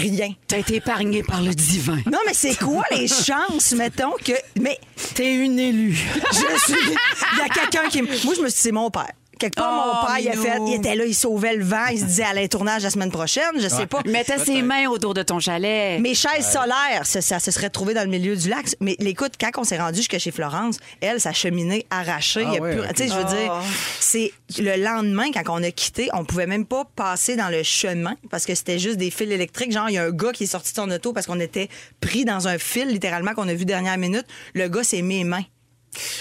rien. 0.02 0.34
T'as 0.48 0.58
été 0.58 0.76
épargné 0.76 1.24
par 1.24 1.42
le 1.42 1.54
divin. 1.54 1.98
Non, 2.06 2.20
mais 2.26 2.34
c'est 2.34 2.56
quoi 2.58 2.84
les 2.92 3.08
chances, 3.26 3.72
mettons, 3.74 4.12
que. 4.24 4.34
Mais 4.60 4.78
T'es 5.16 5.34
une 5.34 5.58
élue. 5.60 5.98
je 6.32 6.62
suis. 6.74 6.98
Il 7.34 7.40
y 7.40 7.42
a 7.42 7.50
quelqu'un 7.50 7.88
qui. 7.90 8.02
Moi, 8.02 8.12
je 8.16 8.28
me 8.28 8.34
suis 8.34 8.44
dit, 8.44 8.52
c'est 8.56 8.72
mon 8.72 8.90
père. 8.92 9.12
Quelque 9.40 9.56
part, 9.56 9.70
Oh, 9.72 9.96
mon 10.02 10.06
père, 10.08 10.20
il, 10.20 10.28
a 10.28 10.32
minou. 10.32 10.44
fait, 10.44 10.60
il 10.68 10.74
était 10.76 10.96
là, 10.96 11.06
il 11.06 11.16
sauvait 11.16 11.56
le 11.56 11.64
vent, 11.64 11.86
il 11.92 12.00
se 12.00 12.04
disait, 12.04 12.24
allez, 12.24 12.48
tournage 12.50 12.84
la 12.84 12.90
semaine 12.90 13.10
prochaine, 13.12 13.44
je 13.58 13.68
sais 13.70 13.88
pas. 13.88 14.02
Mettais 14.06 14.38
ses 14.38 14.62
mains 14.62 14.88
autour 14.90 15.14
de 15.14 15.24
ton 15.24 15.40
chalet. 15.40 16.00
Mes 16.02 16.14
chaises 16.14 16.46
solaires, 16.52 17.06
ça, 17.06 17.22
ça 17.22 17.40
se 17.40 17.50
serait 17.52 17.70
trouvé 17.70 17.94
dans 17.94 18.02
le 18.04 18.10
milieu 18.10 18.36
du 18.36 18.50
lac. 18.50 18.66
Mais 18.82 18.96
écoute, 19.00 19.34
quand 19.40 19.50
on 19.58 19.64
s'est 19.64 19.78
rendu 19.80 19.98
jusque 19.98 20.18
chez 20.20 20.32
Florence, 20.32 20.78
elle, 21.02 21.20
sa 21.22 21.32
cheminée 21.34 21.86
arrachée. 21.90 22.42
Ah 22.46 22.50
il 22.50 22.54
y 22.56 22.58
a 22.58 22.62
ouais, 22.62 22.72
plus- 22.76 22.82
ok. 22.82 22.94
Tu 22.94 23.04
sais, 23.04 23.10
je 23.10 23.14
veux 23.16 23.24
dire, 23.24 23.54
c'est 24.00 24.34
le 24.60 24.76
lendemain, 24.84 25.32
quand 25.34 25.44
on 25.60 25.64
a 25.64 25.72
quitté, 25.72 26.10
on 26.14 26.26
pouvait 26.26 26.48
même 26.48 26.66
pas 26.66 26.84
passer 26.96 27.36
dans 27.38 27.50
le 27.50 27.64
chemin 27.64 28.16
parce 28.30 28.46
que 28.46 28.54
c'était 28.56 28.80
juste 28.80 28.98
des 28.98 29.10
fils 29.12 29.32
électriques. 29.32 29.72
Genre, 29.72 29.90
il 29.90 29.94
y 29.94 29.98
a 29.98 30.04
un 30.04 30.12
gars 30.12 30.32
qui 30.34 30.44
est 30.44 30.48
sorti 30.48 30.72
de 30.72 30.76
son 30.78 30.92
auto 30.92 31.14
parce 31.14 31.26
qu'on 31.28 31.40
était 31.40 31.70
pris 32.02 32.26
dans 32.26 32.48
un 32.48 32.58
fil, 32.58 32.88
littéralement, 32.90 33.34
qu'on 33.34 33.48
a 33.48 33.54
vu 33.54 33.64
dernière 33.66 33.98
minute. 33.98 34.26
Le 34.54 34.68
gars, 34.68 34.84
c'est 34.84 35.02
mes 35.02 35.24
mains. 35.24 35.44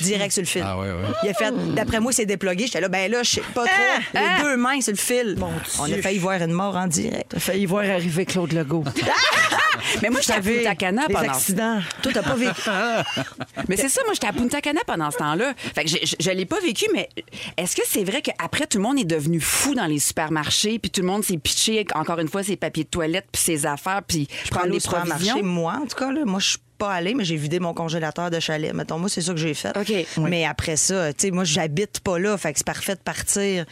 Direct 0.01 0.33
sur 0.33 0.43
le 0.43 0.47
fil. 0.47 0.63
Ah 0.65 0.79
ouais, 0.79 0.87
ouais. 0.89 1.09
Il 1.23 1.29
a 1.29 1.35
fait, 1.35 1.53
d'après 1.75 2.01
moi, 2.01 2.13
c'est 2.13 2.27
déplogué. 2.27 2.67
J'étais 2.67 2.81
là, 2.81 2.89
ben 2.89 3.11
là, 3.11 3.23
je 3.23 3.31
sais 3.31 3.43
pas 3.55 3.65
trop. 3.65 4.03
Les 4.15 4.43
deux 4.43 4.57
mains 4.57 4.81
sur 4.81 4.93
le 4.93 4.99
fil. 4.99 5.37
on 5.81 5.93
a 5.93 5.97
failli 6.03 6.19
voir 6.19 6.41
une 6.43 6.53
mort 6.53 6.77
en 6.77 6.87
direct. 6.87 7.27
T'as 7.31 7.39
failli 7.39 7.67
voir 7.67 7.85
arriver 7.85 8.25
Claude 8.25 8.53
Legault. 8.53 8.85
Mais 10.03 10.11
moi, 10.11 10.21
j'étais 10.21 10.35
à 10.35 10.41
Punta 10.43 10.75
Cana 10.75 11.05
les 11.09 11.15
pendant 11.15 11.29
accidents. 11.33 11.81
Toi, 12.03 12.13
t'as 12.13 12.23
pas 12.23 12.35
vécu. 12.35 12.61
Mais 13.69 13.77
c'est 13.77 13.89
ça, 13.89 14.03
moi, 14.05 14.15
j'étais 14.15 14.27
à 14.27 14.33
Punta 14.33 14.61
Cana 14.61 14.81
pendant 14.87 15.11
ce 15.11 15.19
temps-là. 15.19 15.55
Fait 15.57 15.85
que 15.85 15.91
je, 15.91 15.97
je, 16.03 16.15
je 16.19 16.31
l'ai 16.31 16.47
pas 16.47 16.61
vécu, 16.61 16.87
mais 16.93 17.09
est-ce 17.57 17.77
que 17.77 17.83
c'est 17.87 18.05
vrai 18.05 18.21
qu'après, 18.23 18.67
tout 18.67 18.79
le 18.79 18.83
monde 18.85 18.99
est 18.99 19.05
devenu 19.05 19.41
fou 19.41 19.75
dans 19.75 19.87
les 19.87 19.99
supermarchés, 19.99 20.79
puis 20.79 20.91
tout 20.91 21.01
le 21.01 21.07
monde 21.07 21.25
s'est 21.25 21.39
pitché, 21.39 21.87
encore 21.95 22.19
une 22.19 22.29
fois, 22.29 22.43
ses 22.43 22.57
papiers 22.57 22.85
de 22.85 22.89
toilette, 22.89 23.27
puis 23.33 23.41
ses 23.41 23.67
affaires, 23.67 24.03
puis 24.07 24.29
Je 24.45 24.51
prends 24.51 24.61
prendre 24.61 24.73
des 24.75 24.81
provisions? 24.81 25.43
moi, 25.43 25.79
en 25.83 25.87
tout 25.87 25.97
cas, 25.97 26.13
là, 26.13 26.25
moi, 26.25 26.41
je 26.41 26.49
suis 26.51 26.59
pas 26.79 26.93
allée, 26.93 27.15
mais 27.15 27.25
j'ai 27.25 27.37
vidé 27.37 27.59
mon 27.61 27.75
congélateur 27.75 28.31
de 28.31 28.39
chalet. 28.41 28.73
Mettons, 28.73 28.99
moi, 28.99 29.09
c'est 29.09 29.21
ça 29.21 29.33
que 29.33 29.39
j'ai 29.39 29.55
fait. 29.55 29.73
Mais 30.19 30.45
après 30.47 30.77
ça, 30.77 31.13
tu 31.13 31.27
sais, 31.27 31.31
moi, 31.31 31.45
j'habite 31.45 32.01
pas 32.01 32.19
là, 32.19 32.37
fait 32.39 32.53
que 32.53 32.59
c'est 32.59 32.67
parfait 32.67 32.95
de 32.95 33.01
partir. 33.01 33.65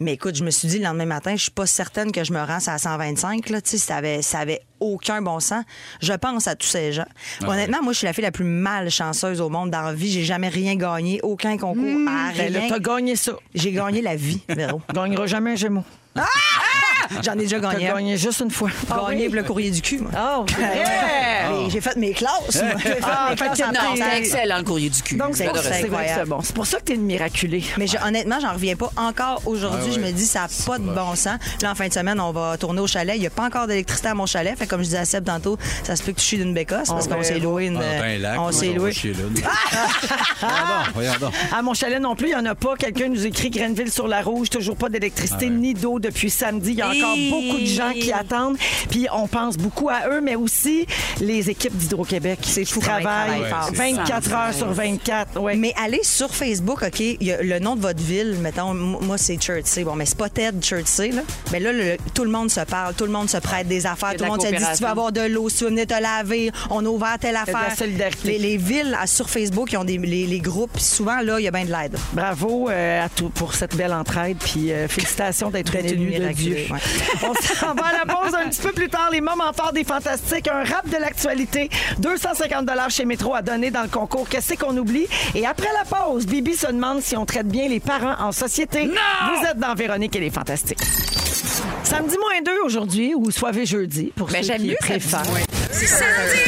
Mais 0.00 0.14
écoute, 0.14 0.34
je 0.36 0.44
me 0.44 0.50
suis 0.50 0.68
dit 0.68 0.78
le 0.78 0.84
lendemain 0.84 1.04
matin, 1.06 1.36
je 1.36 1.42
suis 1.42 1.50
pas 1.50 1.66
certaine 1.66 2.10
que 2.12 2.24
je 2.24 2.32
me 2.32 2.40
rends 2.40 2.66
à 2.66 2.78
125, 2.78 3.50
là, 3.50 3.60
tu 3.60 3.70
sais, 3.70 3.78
ça 3.78 3.96
avait, 3.96 4.22
ça 4.22 4.38
avait 4.40 4.62
aucun 4.80 5.22
bon 5.22 5.38
sens. 5.40 5.64
Je 6.00 6.12
pense 6.12 6.48
à 6.48 6.56
tous 6.56 6.66
ces 6.66 6.92
gens. 6.92 7.06
Honnêtement, 7.46 7.82
moi, 7.82 7.92
je 7.92 7.98
suis 7.98 8.06
la 8.06 8.12
fille 8.12 8.24
la 8.24 8.32
plus 8.32 8.44
malchanceuse 8.44 9.40
au 9.40 9.48
monde 9.48 9.70
dans 9.70 9.82
la 9.82 9.92
vie. 9.92 10.10
J'ai 10.10 10.24
jamais 10.24 10.48
rien 10.48 10.74
gagné, 10.74 11.20
aucun 11.22 11.56
concours, 11.56 11.84
à 12.08 12.32
Ben 12.36 12.52
là, 12.52 12.60
rien. 12.60 12.68
t'as 12.68 12.78
gagné 12.80 13.14
ça. 13.16 13.32
J'ai 13.54 13.72
gagné 13.72 14.02
la 14.02 14.16
vie, 14.16 14.40
Véro. 14.48 14.80
Gagneras 14.94 15.26
jamais 15.26 15.52
un 15.52 15.56
Gémeaux. 15.56 15.84
J'en 17.22 17.32
ai 17.34 17.36
déjà 17.42 17.58
gagné. 17.58 17.88
un. 17.88 17.94
gagné 17.94 18.16
juste 18.16 18.40
une 18.40 18.50
fois. 18.50 18.70
Gagné 18.88 19.26
pour 19.26 19.34
le 19.36 19.42
courrier 19.42 19.70
du 19.70 19.82
cul, 19.82 19.98
moi. 19.98 20.10
Oh, 20.40 20.46
Mais 20.58 21.68
J'ai 21.70 21.80
fait 21.80 21.94
mes 21.96 22.12
classes. 22.12 22.62
moi. 22.62 22.72
J'ai 22.82 22.88
fait 22.90 22.98
Ah, 23.02 23.26
mes 23.30 23.36
fait 23.36 23.44
classes 23.44 23.58
que 23.58 23.62
en 23.64 23.66
Non, 23.68 23.72
temps. 23.74 23.96
c'était 23.96 24.18
excellent, 24.18 24.58
le 24.58 24.64
courrier 24.64 24.88
du 24.90 25.02
cul. 25.02 25.16
Donc, 25.16 25.30
c'est 25.36 25.44
C'est 25.44 25.50
pour 25.50 25.58
ça, 25.58 25.62
c'est 25.62 25.68
vrai 25.70 25.80
que 25.80 25.84
incroyable. 25.88 26.20
c'est 26.24 26.28
bon. 26.30 26.40
C'est 26.42 26.54
pour 26.54 26.66
ça 26.66 26.78
que 26.78 26.84
t'es 26.84 26.94
une 26.94 27.02
miraculée. 27.04 27.64
Mais 27.76 27.86
je- 27.86 27.98
honnêtement, 28.06 28.38
j'en 28.40 28.52
reviens 28.54 28.76
pas 28.76 28.90
encore 28.96 29.42
aujourd'hui. 29.46 29.90
Ah 29.90 29.94
Je 29.94 30.00
me 30.00 30.10
dis, 30.10 30.24
ça 30.24 30.40
n'a 30.40 30.48
pas 30.66 30.78
de 30.78 30.84
bon 30.84 31.14
sens. 31.14 31.38
Là, 31.60 31.72
en 31.72 31.74
fin 31.74 31.88
de 31.88 31.92
semaine, 31.92 32.18
on 32.20 32.32
va 32.32 32.56
tourner 32.56 32.80
au 32.80 32.86
chalet. 32.86 33.16
Il 33.16 33.20
n'y 33.20 33.26
a 33.26 33.30
pas 33.30 33.44
encore 33.44 33.66
d'électricité 33.66 34.08
à 34.08 34.14
mon 34.14 34.26
chalet. 34.26 34.56
Fait 34.58 34.64
que 34.64 34.70
comme 34.70 34.80
je 34.80 34.86
disais 34.86 34.98
à 34.98 35.04
Seb 35.04 35.24
tantôt, 35.24 35.58
ça 35.84 35.96
se 35.96 36.02
peut 36.02 36.12
que 36.12 36.18
tu 36.20 36.24
chies 36.26 36.38
d'une 36.38 36.54
bécasse 36.54 36.88
parce 36.88 37.06
On 37.06 37.10
qu'on 37.14 37.22
s'est 37.22 37.38
loué 37.38 37.66
une. 37.66 37.76
Ah, 37.76 37.98
t'as 37.98 38.04
un 38.06 38.18
lac, 38.18 38.38
on 38.38 38.42
moi, 38.44 38.52
s'est 38.52 38.72
loué. 38.72 38.92
chier 38.92 39.12
là. 39.12 39.18
Voyons 40.40 40.56
donc, 40.56 40.94
voyons 40.94 41.12
donc. 41.20 41.32
À 41.54 41.62
mon 41.62 41.74
chalet 41.74 42.00
non 42.00 42.16
plus, 42.16 42.28
il 42.28 42.34
n'y 42.34 42.40
en 42.40 42.46
a 42.46 42.54
pas. 42.54 42.74
Quelqu'un 42.76 43.08
nous 43.08 43.26
écrit 43.26 43.50
Grenville 43.50 43.92
sur 43.92 44.08
la 44.08 44.22
rouge, 44.22 44.48
toujours 44.50 44.76
pas 44.76 44.88
d'électricité 44.88 45.46
Ah 45.48 45.54
ni 45.54 45.74
d'eau 45.74 45.98
depuis 46.02 46.28
samedi. 46.30 46.70
Il 46.72 46.78
y 46.78 46.82
a 46.82 46.88
encore 46.88 47.16
Et- 47.16 47.30
beaucoup 47.30 47.58
de 47.60 47.66
gens 47.66 47.92
qui 47.92 48.12
attendent. 48.12 48.56
Puis 48.90 49.06
on 49.12 49.26
pense 49.26 49.56
beaucoup 49.56 49.88
à 49.88 50.08
eux, 50.10 50.20
mais 50.20 50.34
aussi 50.36 50.86
les 51.20 51.48
équipes 51.50 51.76
d'Hydro-Québec 51.76 52.38
qui 52.42 52.64
travaillent 52.64 53.02
travaillent 53.04 53.50
fort. 53.50 53.70
24 53.72 54.28
Ouais, 54.28 54.34
heures 54.34 54.54
sur 54.54 54.72
24. 54.72 55.40
Ouais. 55.40 55.56
Mais 55.56 55.72
allez 55.82 56.02
sur 56.02 56.34
Facebook, 56.34 56.82
OK, 56.82 57.00
il 57.00 57.22
y 57.22 57.32
a 57.32 57.42
le 57.42 57.58
nom 57.58 57.76
de 57.76 57.80
votre 57.80 58.02
ville, 58.02 58.36
mettons, 58.40 58.74
moi 58.74 59.16
c'est 59.18 59.40
Chertsey. 59.40 59.84
Bon, 59.84 59.94
mais 59.94 60.06
c'est 60.06 60.18
pas 60.18 60.28
Ted 60.28 60.58
Chertsey, 60.62 61.10
là. 61.10 61.22
Mais 61.52 61.60
là, 61.60 61.72
le- 61.72 61.96
tout 62.14 62.24
le 62.24 62.30
monde 62.30 62.50
se 62.50 62.60
parle, 62.60 62.94
tout 62.94 63.04
le 63.04 63.10
monde 63.12 63.30
se 63.30 63.38
prête 63.38 63.68
des 63.68 63.86
affaires, 63.86 64.10
tout 64.12 64.16
le 64.18 64.22
la 64.24 64.28
monde 64.28 64.42
se 64.42 64.48
dit 64.48 64.64
si 64.64 64.76
tu 64.78 64.82
veux 64.84 64.88
avoir 64.90 65.12
de 65.12 65.20
l'eau, 65.22 65.48
si 65.48 65.58
tu 65.58 65.64
veux 65.64 65.70
venir 65.70 65.86
te 65.86 66.00
laver, 66.00 66.50
on 66.70 66.84
a 66.84 66.88
ouvert 66.88 67.16
telle 67.20 67.30
de 67.30 67.34
la 67.34 67.42
affaire. 67.42 67.76
solidarité. 67.76 68.28
Les, 68.32 68.38
les 68.38 68.56
villes 68.56 68.96
à- 69.00 69.06
sur 69.06 69.30
Facebook, 69.30 69.72
ils 69.72 69.76
ont 69.76 69.84
des, 69.84 69.98
les, 69.98 70.26
les 70.26 70.40
groupes, 70.40 70.72
puis 70.74 70.82
souvent, 70.82 71.20
là, 71.20 71.38
il 71.38 71.44
y 71.44 71.48
a 71.48 71.50
bien 71.50 71.64
de 71.64 71.70
l'aide. 71.70 71.96
Bravo 72.12 72.68
euh, 72.68 73.04
à 73.04 73.08
tout 73.08 73.28
pour 73.30 73.54
cette 73.54 73.76
belle 73.76 73.92
entraide. 73.92 74.36
Puis 74.38 74.72
euh, 74.72 74.88
félicitations 74.88 75.50
d'être 75.50 75.74
une 75.74 75.86
De 75.96 76.32
Dieu. 76.32 76.54
ouais. 76.70 76.78
On 77.28 77.34
s'en 77.34 77.74
va 77.74 77.86
à 77.86 78.04
la 78.04 78.14
pause 78.14 78.34
un 78.34 78.48
petit 78.48 78.60
peu 78.62 78.72
plus 78.72 78.88
tard. 78.88 79.10
Les 79.12 79.20
moments 79.20 79.52
forts 79.56 79.72
des 79.72 79.84
fantastiques. 79.84 80.48
Un 80.48 80.64
rap 80.64 80.88
de 80.88 80.96
l'actualité. 80.96 81.70
250 81.98 82.68
chez 82.90 83.04
Métro 83.04 83.34
à 83.34 83.42
donner 83.42 83.70
dans 83.70 83.82
le 83.82 83.88
concours. 83.88 84.28
Qu'est-ce 84.28 84.54
qu'on 84.54 84.76
oublie? 84.76 85.06
Et 85.34 85.46
après 85.46 85.68
la 85.78 85.84
pause, 85.84 86.26
Bibi 86.26 86.54
se 86.54 86.66
demande 86.66 87.00
si 87.02 87.16
on 87.16 87.26
traite 87.26 87.48
bien 87.48 87.68
les 87.68 87.80
parents 87.80 88.14
en 88.20 88.32
société. 88.32 88.86
Vous 88.88 89.46
êtes 89.46 89.58
dans 89.58 89.74
Véronique 89.74 90.14
et 90.16 90.20
les 90.20 90.30
Fantastiques. 90.30 90.80
Samedi 91.84 92.16
moins 92.18 92.40
2 92.44 92.52
aujourd'hui, 92.64 93.14
ou 93.14 93.30
soirée 93.30 93.66
jeudi, 93.66 94.12
pour 94.16 94.28
Ben, 94.28 94.42
ceux 94.42 94.48
j'aime 94.48 94.62
qui 94.62 94.68
mieux 94.68 94.76
préfèrent. 94.80 95.24
samedi 95.26 96.42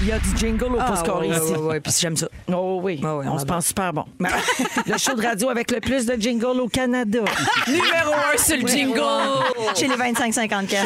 Il 0.00 0.06
y 0.06 0.12
a 0.12 0.18
du 0.20 0.36
jingle 0.36 0.64
au 0.76 0.78
pouce 0.80 1.02
carré 1.02 1.28
ici. 1.28 1.38
Ah, 1.42 1.58
ouais, 1.58 1.66
ouais, 1.66 1.80
puis 1.80 1.92
j'aime 1.98 2.16
ça. 2.16 2.28
Oh 2.52 2.78
oui, 2.82 3.00
Ah 3.02 3.16
ouais, 3.16 3.26
on 3.26 3.32
on 3.32 3.38
se 3.38 3.42
adore. 3.42 3.56
pense 3.56 3.66
super 3.66 3.92
bon. 3.92 4.04
le 4.86 4.96
show 4.96 5.14
de 5.14 5.22
radio 5.22 5.48
avec 5.48 5.72
le 5.72 5.80
plus 5.80 6.06
de 6.06 6.14
jingle 6.14 6.60
au 6.60 6.68
Canada. 6.68 7.18
Numéro 7.66 8.12
un 8.12 8.38
sur 8.38 8.56
le 8.58 8.66
jingle. 8.68 9.00
Chez 9.74 9.88
les 9.88 9.96
25-54. 9.96 10.76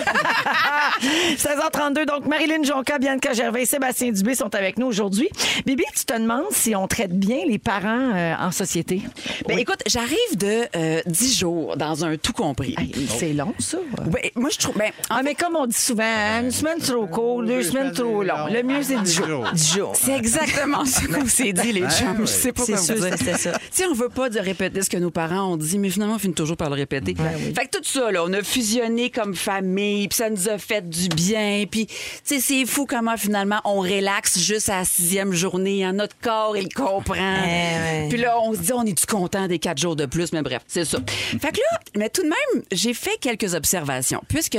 16h32, 1.37 2.07
donc 2.07 2.27
Marilyn 2.27 2.63
Jonca, 2.63 2.99
Bianca 2.99 3.35
Gervais 3.35 3.63
et 3.63 3.67
Sébastien 3.67 4.13
Dubé 4.13 4.35
sont 4.35 4.55
avec 4.55 4.79
nous 4.79 4.87
aujourd'hui. 4.87 5.29
Bibi, 5.67 5.85
tu 5.95 6.05
te 6.07 6.15
demandes 6.15 6.47
si 6.53 6.75
on 6.75 6.87
traite 6.89 7.13
bien 7.13 7.41
les 7.47 7.59
parents 7.59 8.13
euh, 8.15 8.35
en 8.41 8.51
société? 8.51 9.03
Ben, 9.47 9.59
écoute, 9.59 9.81
j'arrive 9.87 10.37
de 10.37 10.65
euh, 10.75 11.03
10 11.05 11.39
jours 11.39 11.77
dans 11.77 12.05
un 12.07 12.17
tout 12.17 12.33
compris. 12.33 12.75
Hey, 12.79 13.07
C'est 13.11 13.35
long, 13.35 13.53
ça. 13.59 13.77
Ben, 14.07 14.23
moi, 14.37 14.49
je 14.51 14.59
trouve. 14.59 14.77
Ben, 14.79 14.91
en 15.11 15.17
Ah, 15.17 15.21
mais 15.23 15.35
comme 15.35 15.55
on 15.57 15.67
dit 15.67 15.77
souvent, 15.79 16.41
une 16.43 16.51
semaine 16.51 16.79
trop 16.79 17.07
court, 17.07 17.43
deux 17.43 17.63
semaines 17.63 17.93
trop 17.93 18.23
long. 18.23 18.47
Le 18.51 18.63
mieux, 18.63 18.83
c'est 18.83 19.03
10 19.21 19.27
jours. 19.29 19.51
10 19.53 19.75
jours. 19.75 19.93
C'est 20.01 20.17
exactement 20.17 20.85
ce 20.85 21.07
qu'on 21.07 21.27
s'est 21.27 21.53
dit, 21.53 21.73
les 21.73 21.81
chums. 21.89 22.19
Je 22.21 22.27
sais 22.27 22.53
pas 22.53 22.65
quoi 22.65 22.77
sûr, 22.77 22.97
vous 22.97 23.03
dire. 23.17 23.39
ça. 23.39 23.59
Tu 23.75 23.85
on 23.85 23.95
veut 23.95 24.09
pas 24.09 24.29
de 24.31 24.39
répéter 24.39 24.83
ce 24.83 24.91
que 24.91 24.97
nos 24.97 25.11
parents 25.11 25.53
ont 25.53 25.57
dit, 25.57 25.79
mais 25.79 25.91
finalement, 25.91 26.15
on 26.15 26.19
finit 26.19 26.35
toujours 26.35 26.57
par 26.57 26.71
le 26.71 26.77
répéter. 26.77 27.15
Fait 27.55 27.67
que 27.67 27.79
tout 27.79 27.85
ça, 27.85 28.11
là, 28.11 28.25
on 28.25 28.33
a 28.33 28.43
fusionné 28.43 29.11
comme 29.11 29.35
famille, 29.35 30.09
puis 30.09 30.17
ça 30.17 30.31
nous 30.31 30.49
a 30.49 30.59
fait 30.59 30.89
du 30.89 31.09
bien. 31.09 31.65
Puis, 31.71 31.87
tu 31.87 31.95
sais, 32.25 32.41
c'est 32.41 32.65
fou 32.67 32.87
comment 32.87 33.17
finalement 33.17 33.61
on 33.65 33.81
relaxe 33.81 34.39
juste 34.39 34.69
à 34.69 34.79
la 34.79 34.85
sixième 34.85 35.33
journée. 35.33 35.85
hein. 35.85 35.93
Notre 35.93 36.17
corps, 36.21 36.57
il 36.57 36.73
comprend. 36.73 37.15
ouais. 37.15 38.07
Puis 38.09 38.19
là, 38.19 38.39
on 38.43 38.53
se 38.55 38.59
dit, 38.59 38.73
on 38.73 38.85
est-tu 38.85 39.07
content 39.07 39.47
des 39.49 39.59
quatre 39.59 39.79
jours 39.79 39.97
de 39.97 40.07
plus? 40.07 40.33
Mais 40.33 40.43
bref, 40.43 40.63
c'est 40.67 40.85
ça. 40.85 40.99
fait 41.07 41.53
que 41.53 41.59
là, 41.59 41.79
mais 41.97 42.09
tout 42.09 42.23
de 42.23 42.29
même, 42.29 42.65
j'ai 42.73 42.95
fait 42.95 43.17
quelques 43.21 43.55
observations. 43.55 44.23
Puisque, 44.29 44.57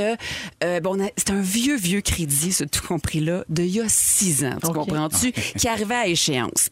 euh, 0.62 0.80
bon, 0.80 0.96
c'est 1.16 1.30
un 1.30 1.40
vieux, 1.40 1.76
vieux 1.76 2.00
crédit, 2.00 2.52
ce 2.52 2.64
tout 2.64 2.86
compris-là, 2.86 3.44
de 3.48 3.62
il 3.62 3.76
y 3.76 3.80
a 3.80 3.88
six 3.88 4.33
ans. 4.42 4.56
Tu 4.64 4.72
comprends-tu? 4.72 5.32
Qui 5.58 5.68
arrivait 5.68 5.94
à 5.94 6.06
échéance. 6.06 6.68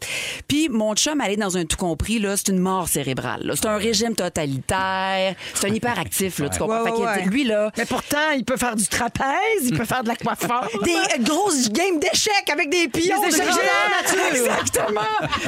Puis 0.48 0.68
mon 0.68 0.94
chum, 0.94 1.20
aller 1.20 1.36
dans 1.36 1.56
un 1.56 1.64
tout 1.64 1.76
compris, 1.76 2.18
là, 2.18 2.36
c'est 2.36 2.48
une 2.48 2.58
mort 2.58 2.88
cérébrale. 2.88 3.52
C'est 3.54 3.66
un 3.66 3.76
régime 3.76 4.14
totalitaire. 4.14 5.34
C'est 5.54 5.68
un 5.68 5.74
hyperactif, 5.74 6.38
là, 6.38 6.48
tu 6.48 6.58
comprends? 6.58 6.82
Ouais, 6.82 6.90
Fait 6.90 6.96
que, 6.96 7.00
ouais, 7.00 7.06
ouais. 7.06 7.24
lui, 7.26 7.44
là, 7.44 7.70
Mais 7.76 7.84
pourtant, 7.84 8.30
il 8.36 8.44
peut 8.44 8.56
faire 8.56 8.76
du 8.76 8.86
trapèze, 8.86 9.64
il 9.64 9.76
peut 9.76 9.84
faire 9.84 10.02
de 10.02 10.08
la 10.08 10.16
coiffeur. 10.16 10.68
Des 10.82 11.22
grosses 11.22 11.70
games 11.70 11.98
d'échecs 12.00 12.50
avec 12.50 12.70
des 12.70 12.88
pions. 12.88 13.20
Des 13.22 13.30
de 13.30 13.34
échecs. 13.34 14.32
Exactement. 14.32 15.00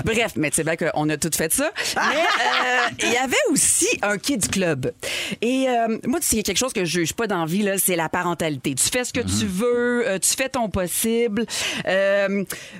Bref, 0.05 0.33
mais 0.37 0.50
sais 0.50 0.64
bien 0.64 0.77
qu'on 0.77 1.09
a 1.09 1.16
tout 1.16 1.31
fait 1.35 1.53
ça. 1.53 1.70
Mais 1.96 2.03
euh, 2.03 2.88
il 3.03 3.12
y 3.12 3.16
avait 3.16 3.37
aussi 3.50 3.88
un 4.03 4.18
kids 4.18 4.48
club. 4.50 4.92
Et 5.40 5.66
euh, 5.68 5.98
moi, 6.07 6.20
a 6.20 6.42
quelque 6.42 6.59
chose 6.59 6.72
que 6.72 6.85
je 6.85 6.90
juge 6.90 7.12
pas 7.12 7.27
d'envie, 7.27 7.62
là, 7.62 7.79
c'est 7.79 7.96
la 7.96 8.09
parentalité. 8.09 8.74
Tu 8.74 8.85
fais 8.85 9.05
ce 9.05 9.12
que 9.12 9.20
tu 9.20 9.46
veux, 9.46 10.07
euh, 10.07 10.18
tu 10.18 10.35
fais 10.35 10.48
ton 10.48 10.68
possible. 10.68 11.46
Euh, 11.87 12.04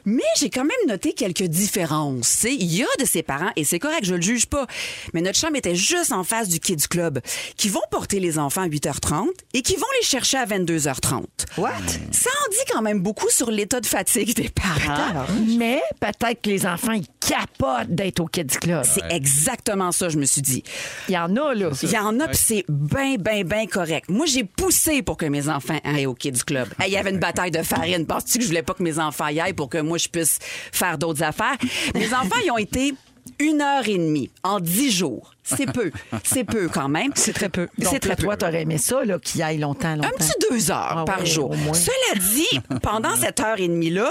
mais 0.05 0.23
j'ai 0.39 0.51
quand 0.51 0.65
même 0.65 0.71
noté 0.89 1.13
quelques 1.13 1.45
différences. 1.45 2.45
Il 2.45 2.73
y 2.73 2.83
a 2.83 2.87
de 2.99 3.05
ses 3.05 3.23
parents, 3.23 3.51
et 3.57 3.65
c'est 3.65 3.79
correct, 3.79 4.05
je 4.05 4.15
le 4.15 4.23
juge 4.23 4.47
pas. 4.47 4.67
Mais 5.13 5.21
notre 5.21 5.39
chambre 5.39 5.57
était 5.57 5.75
juste 5.75 6.13
en 6.13 6.25
face 6.25 6.49
du 6.49 6.61
kids 6.61 6.89
club, 6.89 7.21
qui 7.57 7.69
vont 7.69 7.83
porter 7.91 8.21
les 8.21 8.39
enfants 8.39 8.63
à 8.63 8.69
8h30 8.69 9.29
et 9.53 9.63
qui 9.63 9.77
vont 9.77 9.87
les 10.01 10.07
chercher 10.07 10.39
à 10.39 10.47
22h30. 10.47 11.25
What? 11.59 11.71
Ça 12.11 12.31
en 12.31 12.51
dit 12.51 12.73
quand 12.73 12.83
même 12.83 13.01
beaucoup 13.01 13.31
sur 13.31 13.51
l'état 13.51 13.81
de 13.81 13.87
fatigue 13.87 14.35
des 14.35 14.49
parents. 14.49 15.27
Mais 15.57 15.81
peut-être 16.01 16.43
que 16.43 16.51
les 16.51 16.67
enfants, 16.67 16.93
ils 16.93 17.07
capotent 17.21 17.89
d'être 17.89 18.21
au 18.21 18.27
Kids 18.27 18.59
Club. 18.61 18.85
C'est 18.85 19.05
exactement 19.11 19.93
ça, 19.93 20.09
je 20.09 20.19
me 20.19 20.25
suis 20.25 20.43
dit. 20.43 20.63
Il 21.09 21.15
y 21.15 21.19
en 21.19 21.37
a, 21.37 21.55
là. 21.55 21.71
Il 21.83 21.91
y 21.91 21.99
en 21.99 22.19
a, 22.21 22.29
puis 22.29 22.37
c'est 22.37 22.65
bien, 22.69 23.17
bien, 23.17 23.45
bien 23.45 23.67
correct. 23.67 24.09
Moi, 24.09 24.27
j'ai 24.27 24.45
poussé 24.45 25.03
pour 25.03 25.17
que 25.17 25.27
mes 25.27 25.49
enfants 25.49 25.79
aillent 25.85 26.07
au 26.07 26.15
Kids 26.15 26.45
Club. 26.47 26.69
Hey, 26.79 26.91
Il 26.91 26.93
y 26.93 26.97
avait 26.97 27.11
une 27.11 27.19
bataille 27.19 27.51
de 27.51 27.63
farine. 27.63 28.07
Penses-tu 28.07 28.39
que 28.39 28.43
je 28.43 28.49
voulais 28.49 28.63
pas 28.63 28.75
que 28.75 28.83
mes 28.83 28.99
enfants 28.99 29.13
pour 29.57 29.68
que 29.68 29.79
moi, 29.79 29.98
je 29.98 30.09
puisse 30.09 30.38
faire 30.72 30.98
d'autres 30.98 31.22
affaires? 31.22 31.57
Mes 31.94 32.12
enfants, 32.12 32.40
ils 32.44 32.50
ont 32.50 32.59
été 32.59 32.94
une 33.39 33.61
heure 33.61 33.89
et 33.89 33.97
demie 33.99 34.31
en 34.43 34.61
dix 34.61 34.91
jours. 34.91 35.33
C'est 35.47 35.71
peu. 35.71 35.91
C'est 36.25 36.45
peu 36.45 36.69
quand 36.69 36.89
même. 36.89 37.11
C'est 37.15 37.35
très 37.35 37.51
peu. 37.51 37.69
Donc, 37.79 37.93
C'est 37.93 37.99
très 38.01 38.17
toi, 38.17 38.35
t'aurais 38.37 38.63
aimé 38.63 38.79
ça, 38.79 39.05
là, 39.05 39.19
qu'il 39.19 39.43
aille 39.43 39.59
longtemps, 39.59 39.95
longtemps. 39.95 40.09
Un 40.09 40.17
petit 40.17 40.33
deux 40.51 40.71
heures 40.71 40.95
Ah 40.99 41.05
par 41.05 41.21
ouais, 41.21 41.27
jour. 41.27 41.55
Cela 41.75 42.19
dit, 42.19 42.61
pendant 42.83 43.15
cette 43.17 43.41
heure 43.41 43.61
et 43.61 43.69
demie-là, 43.69 44.09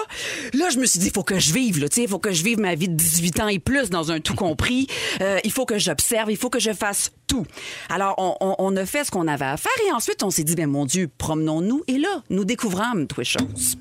là, 0.53 0.69
je 0.71 0.77
me 0.77 0.85
suis 0.85 0.99
dit, 0.99 1.07
il 1.07 1.11
faut 1.13 1.23
que 1.23 1.39
je 1.39 1.51
vive, 1.53 1.79
là, 1.79 1.89
tu 1.89 1.95
sais, 1.95 2.03
il 2.03 2.07
faut 2.09 2.19
que 2.19 2.31
je 2.31 2.43
vive 2.43 2.59
ma 2.59 2.75
vie 2.75 2.87
de 2.87 2.93
18 2.95 3.39
ans 3.39 3.47
et 3.47 3.57
plus 3.57 3.89
dans 3.89 4.11
un 4.11 4.19
tout 4.19 4.35
compris. 4.35 4.85
Euh, 5.21 5.39
il 5.43 5.51
faut 5.51 5.65
que 5.65 5.79
j'observe, 5.79 6.29
il 6.31 6.37
faut 6.37 6.51
que 6.51 6.59
je 6.59 6.71
fasse 6.71 7.11
tout. 7.25 7.45
Alors, 7.89 8.13
on, 8.19 8.35
on- 8.39 8.55
on 8.59 8.75
a 8.77 8.85
fait 8.85 9.03
ce 9.03 9.09
qu'on 9.09 9.27
avait 9.27 9.45
à 9.45 9.57
faire 9.57 9.71
et 9.87 9.91
ensuite, 9.91 10.21
on 10.21 10.29
s'est 10.29 10.43
dit, 10.43 10.53
ben 10.53 10.67
mon 10.67 10.85
Dieu, 10.85 11.09
promenons-nous. 11.17 11.83
Et 11.87 11.97
là, 11.97 12.21
nous 12.29 12.45
découvrâmes, 12.45 13.07
toutes 13.07 13.23
choses, 13.23 13.75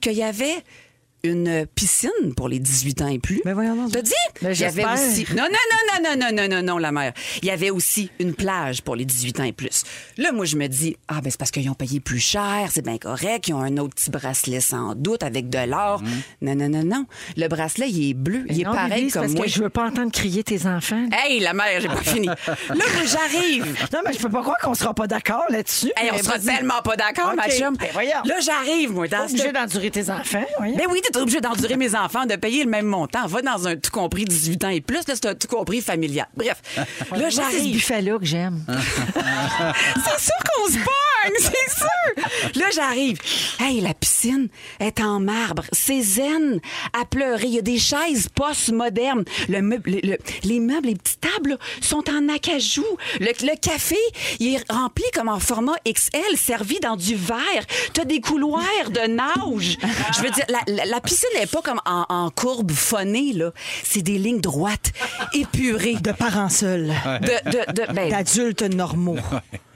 qu'il 0.00 0.12
y 0.14 0.22
avait 0.22 0.56
une 1.24 1.66
piscine 1.74 2.10
pour 2.36 2.48
les 2.48 2.58
18 2.60 3.02
ans 3.02 3.08
et 3.08 3.18
plus. 3.18 3.40
Mais 3.44 3.52
voyons 3.54 3.74
donc. 3.74 3.90
T'as 3.92 4.02
dit? 4.02 4.12
Ben, 4.42 4.52
Il 4.52 4.60
y 4.60 4.64
avait 4.64 4.84
aussi. 4.84 5.26
Non, 5.34 5.42
non, 5.44 5.48
non, 5.48 6.02
non, 6.02 6.16
non, 6.16 6.30
non, 6.30 6.36
non, 6.48 6.56
non, 6.56 6.62
non, 6.62 6.78
la 6.78 6.92
mère. 6.92 7.12
Il 7.42 7.48
y 7.48 7.50
avait 7.50 7.70
aussi 7.70 8.10
une 8.20 8.34
plage 8.34 8.82
pour 8.82 8.94
les 8.94 9.04
18 9.04 9.40
ans 9.40 9.44
et 9.44 9.52
plus. 9.52 9.82
Là, 10.18 10.32
moi, 10.32 10.44
je 10.44 10.56
me 10.56 10.66
dis, 10.68 10.96
ah, 11.08 11.20
ben, 11.22 11.30
c'est 11.30 11.38
parce 11.38 11.50
qu'ils 11.50 11.68
ont 11.70 11.74
payé 11.74 11.98
plus 12.00 12.20
cher, 12.20 12.68
c'est 12.70 12.84
bien 12.84 12.98
correct, 12.98 13.48
ils 13.48 13.54
ont 13.54 13.62
un 13.62 13.76
autre 13.78 13.94
petit 13.94 14.10
bracelet 14.10 14.60
sans 14.60 14.94
doute 14.94 15.22
avec 15.22 15.48
de 15.48 15.58
l'or. 15.66 16.02
Non, 16.42 16.54
non, 16.54 16.68
non, 16.68 16.84
non. 16.84 17.06
Le 17.36 17.48
bracelet, 17.48 17.88
il 17.90 18.10
est 18.10 18.14
bleu. 18.14 18.44
il 18.50 18.60
est 18.60 18.64
Non, 18.64 18.72
pareil 18.72 19.10
comme 19.10 19.22
parce 19.22 19.32
moi. 19.34 19.46
que 19.46 19.50
je 19.50 19.62
veux 19.62 19.70
pas 19.70 19.86
entendre 19.86 20.12
crier 20.12 20.44
tes 20.44 20.66
enfants. 20.66 21.06
Hey, 21.12 21.40
la 21.40 21.54
mère, 21.54 21.80
j'ai 21.80 21.88
pas 21.88 21.96
fini. 22.02 22.26
Là, 22.26 22.36
moi, 22.74 22.84
j'arrive. 23.06 23.64
Non, 23.92 24.00
mais 24.04 24.12
je 24.12 24.18
peux 24.18 24.28
pas 24.30 24.42
croire 24.42 24.58
qu'on 24.62 24.74
sera 24.74 24.92
pas 24.92 25.06
d'accord 25.06 25.44
là-dessus. 25.48 25.90
Hey, 25.96 26.10
on 26.12 26.18
sera 26.18 26.38
tellement 26.38 26.82
pas 26.82 26.96
d'accord, 26.96 27.32
ma 27.34 27.48
chum. 27.48 27.76
Ben, 27.78 27.88
voyons. 27.92 28.10
Là, 28.24 28.34
j'arrive, 28.40 28.92
moi, 28.92 29.08
dans 29.08 29.24
obligé 29.24 29.52
d'endurer 29.52 29.90
tes 29.90 30.10
enfants. 30.10 30.44
voyons. 30.58 30.76
Ben 30.76 30.86
oui, 30.90 31.00
t'es 31.14 31.20
obligé 31.20 31.40
d'endurer 31.40 31.76
mes 31.76 31.94
enfants, 31.94 32.26
de 32.26 32.36
payer 32.36 32.64
le 32.64 32.70
même 32.70 32.86
montant. 32.86 33.26
Va 33.26 33.42
dans 33.42 33.66
un 33.68 33.76
tout 33.76 33.90
compris 33.90 34.24
18 34.24 34.64
ans 34.64 34.68
et 34.68 34.80
plus. 34.80 34.96
Là, 35.06 35.14
c'est 35.14 35.26
un 35.26 35.34
tout 35.34 35.48
compris 35.48 35.80
familial. 35.80 36.28
Bref, 36.36 36.60
là, 36.76 36.84
Moi, 37.10 37.18
c'est 37.24 37.30
ce 37.30 37.36
j'arrive. 37.36 37.72
buffet-là 37.74 38.18
que 38.18 38.24
j'aime. 38.24 38.64
C'est 40.04 40.20
sûr 40.20 40.34
qu'on 40.56 40.68
se 40.68 40.74
pogne, 40.78 41.34
c'est 41.38 41.74
sûr. 41.76 42.60
Là, 42.60 42.66
j'arrive. 42.74 43.18
Hey, 43.60 43.80
la 43.80 43.94
piscine 43.94 44.48
est 44.80 45.00
en 45.00 45.20
marbre. 45.20 45.64
C'est 45.72 46.00
zen 46.02 46.60
à 46.98 47.04
pleurer. 47.04 47.44
Il 47.46 47.54
y 47.54 47.58
a 47.58 47.62
des 47.62 47.78
chaises 47.78 48.28
post-modernes. 48.34 49.24
Le 49.48 49.60
meuble- 49.60 49.90
le- 49.90 50.00
le- 50.10 50.18
les 50.44 50.60
meubles, 50.60 50.88
les 50.88 50.94
petites 50.96 51.20
tables 51.20 51.50
là, 51.50 51.56
sont 51.80 52.04
en 52.10 52.28
acajou. 52.28 52.84
Le, 53.20 53.26
le 53.26 53.56
café, 53.60 53.96
il 54.40 54.54
est 54.54 54.70
rempli 54.72 55.04
comme 55.14 55.28
en 55.28 55.40
format 55.40 55.74
XL, 55.86 56.36
servi 56.36 56.78
dans 56.80 56.96
du 56.96 57.14
verre. 57.14 57.64
T'as 57.92 58.04
des 58.04 58.20
couloirs 58.20 58.62
de 58.90 59.08
nage. 59.08 59.78
Je 60.16 60.22
veux 60.22 60.30
dire, 60.30 60.44
la, 60.48 60.60
la- 60.66 60.84
la 60.86 61.00
piscine 61.04 61.28
n'est 61.38 61.46
pas 61.46 61.62
comme 61.62 61.80
en, 61.86 62.04
en 62.08 62.30
courbe 62.30 62.72
phonée, 62.72 63.32
là. 63.32 63.50
C'est 63.84 64.02
des 64.02 64.18
lignes 64.18 64.40
droites, 64.40 64.92
épurées. 65.32 65.94
De 65.94 66.12
parents 66.12 66.48
seuls. 66.48 66.92
De, 67.22 67.50
de, 67.50 67.72
de- 67.72 67.92
ben, 67.92 68.10
D'adultes 68.10 68.62
normaux. 68.62 69.16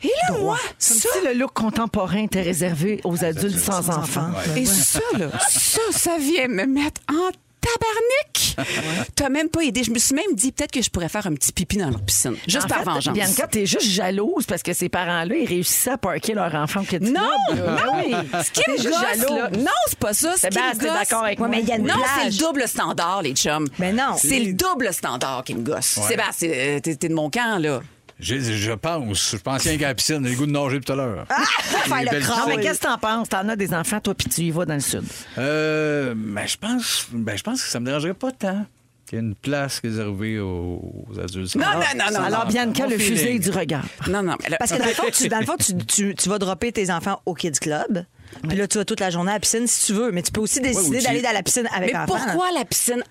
et 0.02 0.08
là, 0.30 0.38
moi, 0.40 0.56
Comme 0.56 0.70
ça, 0.78 1.08
si 1.12 1.26
le 1.26 1.34
look 1.34 1.52
contemporain 1.52 2.24
était 2.24 2.42
réservé 2.42 3.00
aux 3.04 3.24
adultes 3.24 3.58
sans 3.58 3.88
enfants. 3.90 4.30
Et 4.56 4.64
ça, 4.66 5.00
là, 5.18 5.30
ça, 5.48 5.80
ça 5.92 6.18
vient 6.18 6.48
me 6.48 6.64
mettre 6.66 7.00
en 7.10 7.30
tabarnak. 7.60 8.68
T'as 9.14 9.28
même 9.28 9.48
pas 9.48 9.62
aidé. 9.62 9.82
Je 9.84 9.90
me 9.90 9.98
suis 9.98 10.14
même 10.14 10.34
dit 10.34 10.52
peut-être 10.52 10.72
que 10.72 10.82
je 10.82 10.90
pourrais 10.90 11.08
faire 11.08 11.26
un 11.26 11.34
petit 11.34 11.52
pipi 11.52 11.76
dans 11.76 11.90
leur 11.90 12.00
piscine. 12.02 12.34
Juste 12.46 12.64
En 12.64 12.68
par 12.68 12.78
fait, 12.78 12.84
vengeance. 12.84 13.14
Bianca, 13.14 13.46
t'es 13.46 13.66
juste 13.66 13.82
jalouse 13.88 14.46
parce 14.46 14.62
que 14.62 14.72
ces 14.72 14.88
parents-là, 14.88 15.34
ils 15.36 15.46
réussissaient 15.46 15.90
à 15.90 15.98
parquer 15.98 16.34
leur 16.34 16.54
enfant 16.54 16.82
Kids 16.84 17.00
Non! 17.00 17.20
Oui. 17.50 18.14
Ce 18.44 18.50
qui 18.50 18.62
me 18.70 18.76
gosse, 18.76 19.00
jalouse. 19.20 19.38
là. 19.38 19.50
Non, 19.50 19.70
c'est 19.88 19.98
pas 19.98 20.12
ça. 20.14 20.32
Ce 20.36 20.46
qui 20.46 20.54
Sébastien, 20.54 20.74
me 20.74 20.78
t'es 20.80 20.86
gosse- 20.86 20.94
d'accord 20.98 21.24
avec 21.24 21.38
Ouais, 21.40 21.46
moi? 21.48 21.56
mais 21.56 21.62
il 21.62 21.68
y 21.68 21.72
a 21.72 21.76
une 21.76 21.86
Non, 21.86 21.94
c'est 22.18 22.30
le 22.30 22.36
double 22.36 22.66
standard, 22.68 23.22
les 23.22 23.34
chums. 23.34 23.68
Mais 23.78 23.92
non. 23.92 24.14
C'est 24.16 24.40
le 24.40 24.52
double 24.54 24.92
standard 24.92 25.44
qui 25.44 25.54
me 25.54 25.62
gosse. 25.62 25.98
Sébastien, 26.08 26.48
euh, 26.52 26.80
t'es 26.80 26.96
de 26.96 27.14
mon 27.14 27.30
camp, 27.30 27.58
là. 27.60 27.80
Je, 28.20 28.40
je 28.40 28.72
pense. 28.72 29.30
Je 29.32 29.36
pense 29.36 29.62
rien 29.62 29.78
qu'à 29.78 29.88
la 29.88 29.94
piscine. 29.94 30.24
J'ai 30.24 30.32
le 30.32 30.36
goût 30.36 30.46
de 30.46 30.50
nager 30.52 30.80
tout 30.80 30.92
à 30.92 30.96
l'heure. 30.96 31.26
faire 31.28 32.02
Les 32.02 32.18
le. 32.18 32.26
Non, 32.26 32.34
mais 32.48 32.62
qu'est-ce 32.62 32.80
que 32.80 32.86
t'en 32.86 32.98
penses? 32.98 33.28
T'en 33.28 33.48
as 33.48 33.56
des 33.56 33.72
enfants, 33.72 34.00
toi, 34.00 34.14
puis 34.14 34.28
tu 34.28 34.40
y 34.42 34.50
vas 34.50 34.64
dans 34.64 34.74
le 34.74 34.80
sud. 34.80 35.04
Euh, 35.38 36.14
ben, 36.16 36.46
je 36.46 36.56
pense, 36.56 37.06
ben, 37.12 37.36
je 37.36 37.42
pense 37.42 37.62
que 37.62 37.68
ça 37.68 37.78
me 37.80 37.86
dérangerait 37.86 38.14
pas 38.14 38.32
tant 38.32 38.66
qu'il 39.06 39.18
y 39.18 39.20
ait 39.22 39.24
une 39.24 39.34
place 39.34 39.80
réservée 39.82 40.38
aux, 40.38 40.82
adultes. 41.22 41.54
Non, 41.56 41.62
non, 41.62 42.04
non, 42.04 42.18
non. 42.18 42.24
Alors, 42.24 42.46
Bianca, 42.46 42.86
le 42.86 42.98
fusil 42.98 43.38
du 43.40 43.50
regard. 43.50 43.84
Non, 44.08 44.22
non. 44.22 44.36
Parce 44.58 44.72
que 44.72 44.78
dans 44.78 44.84
le 44.84 44.92
fond, 44.92 45.04
tu, 45.12 45.28
dans 45.28 45.38
le 45.38 45.46
fond, 45.46 45.56
tu, 45.58 45.76
tu- 45.86 46.14
tu 46.14 46.28
vas 46.28 46.38
dropper 46.38 46.72
tes 46.72 46.90
enfants 46.90 47.20
au 47.24 47.34
Kids 47.34 47.52
Club. 47.60 48.04
Puis 48.48 48.56
là, 48.56 48.66
tu 48.68 48.78
vas 48.78 48.84
toute 48.84 49.00
la 49.00 49.10
journée 49.10 49.30
à 49.30 49.34
la 49.34 49.40
piscine 49.40 49.66
si 49.66 49.86
tu 49.86 49.92
veux. 49.94 50.10
Mais 50.12 50.22
tu 50.22 50.30
peux 50.32 50.40
aussi 50.40 50.60
décider 50.60 50.98
tu- 50.98 51.04
d'aller 51.04 51.22
dans 51.22 51.32
la 51.32 51.42
piscine 51.42 51.68
avec 51.74 51.92
Mais 51.92 51.98
enfants. 51.98 52.14
pourquoi 52.26 52.50
la 52.52 52.64
piscine 52.64 53.02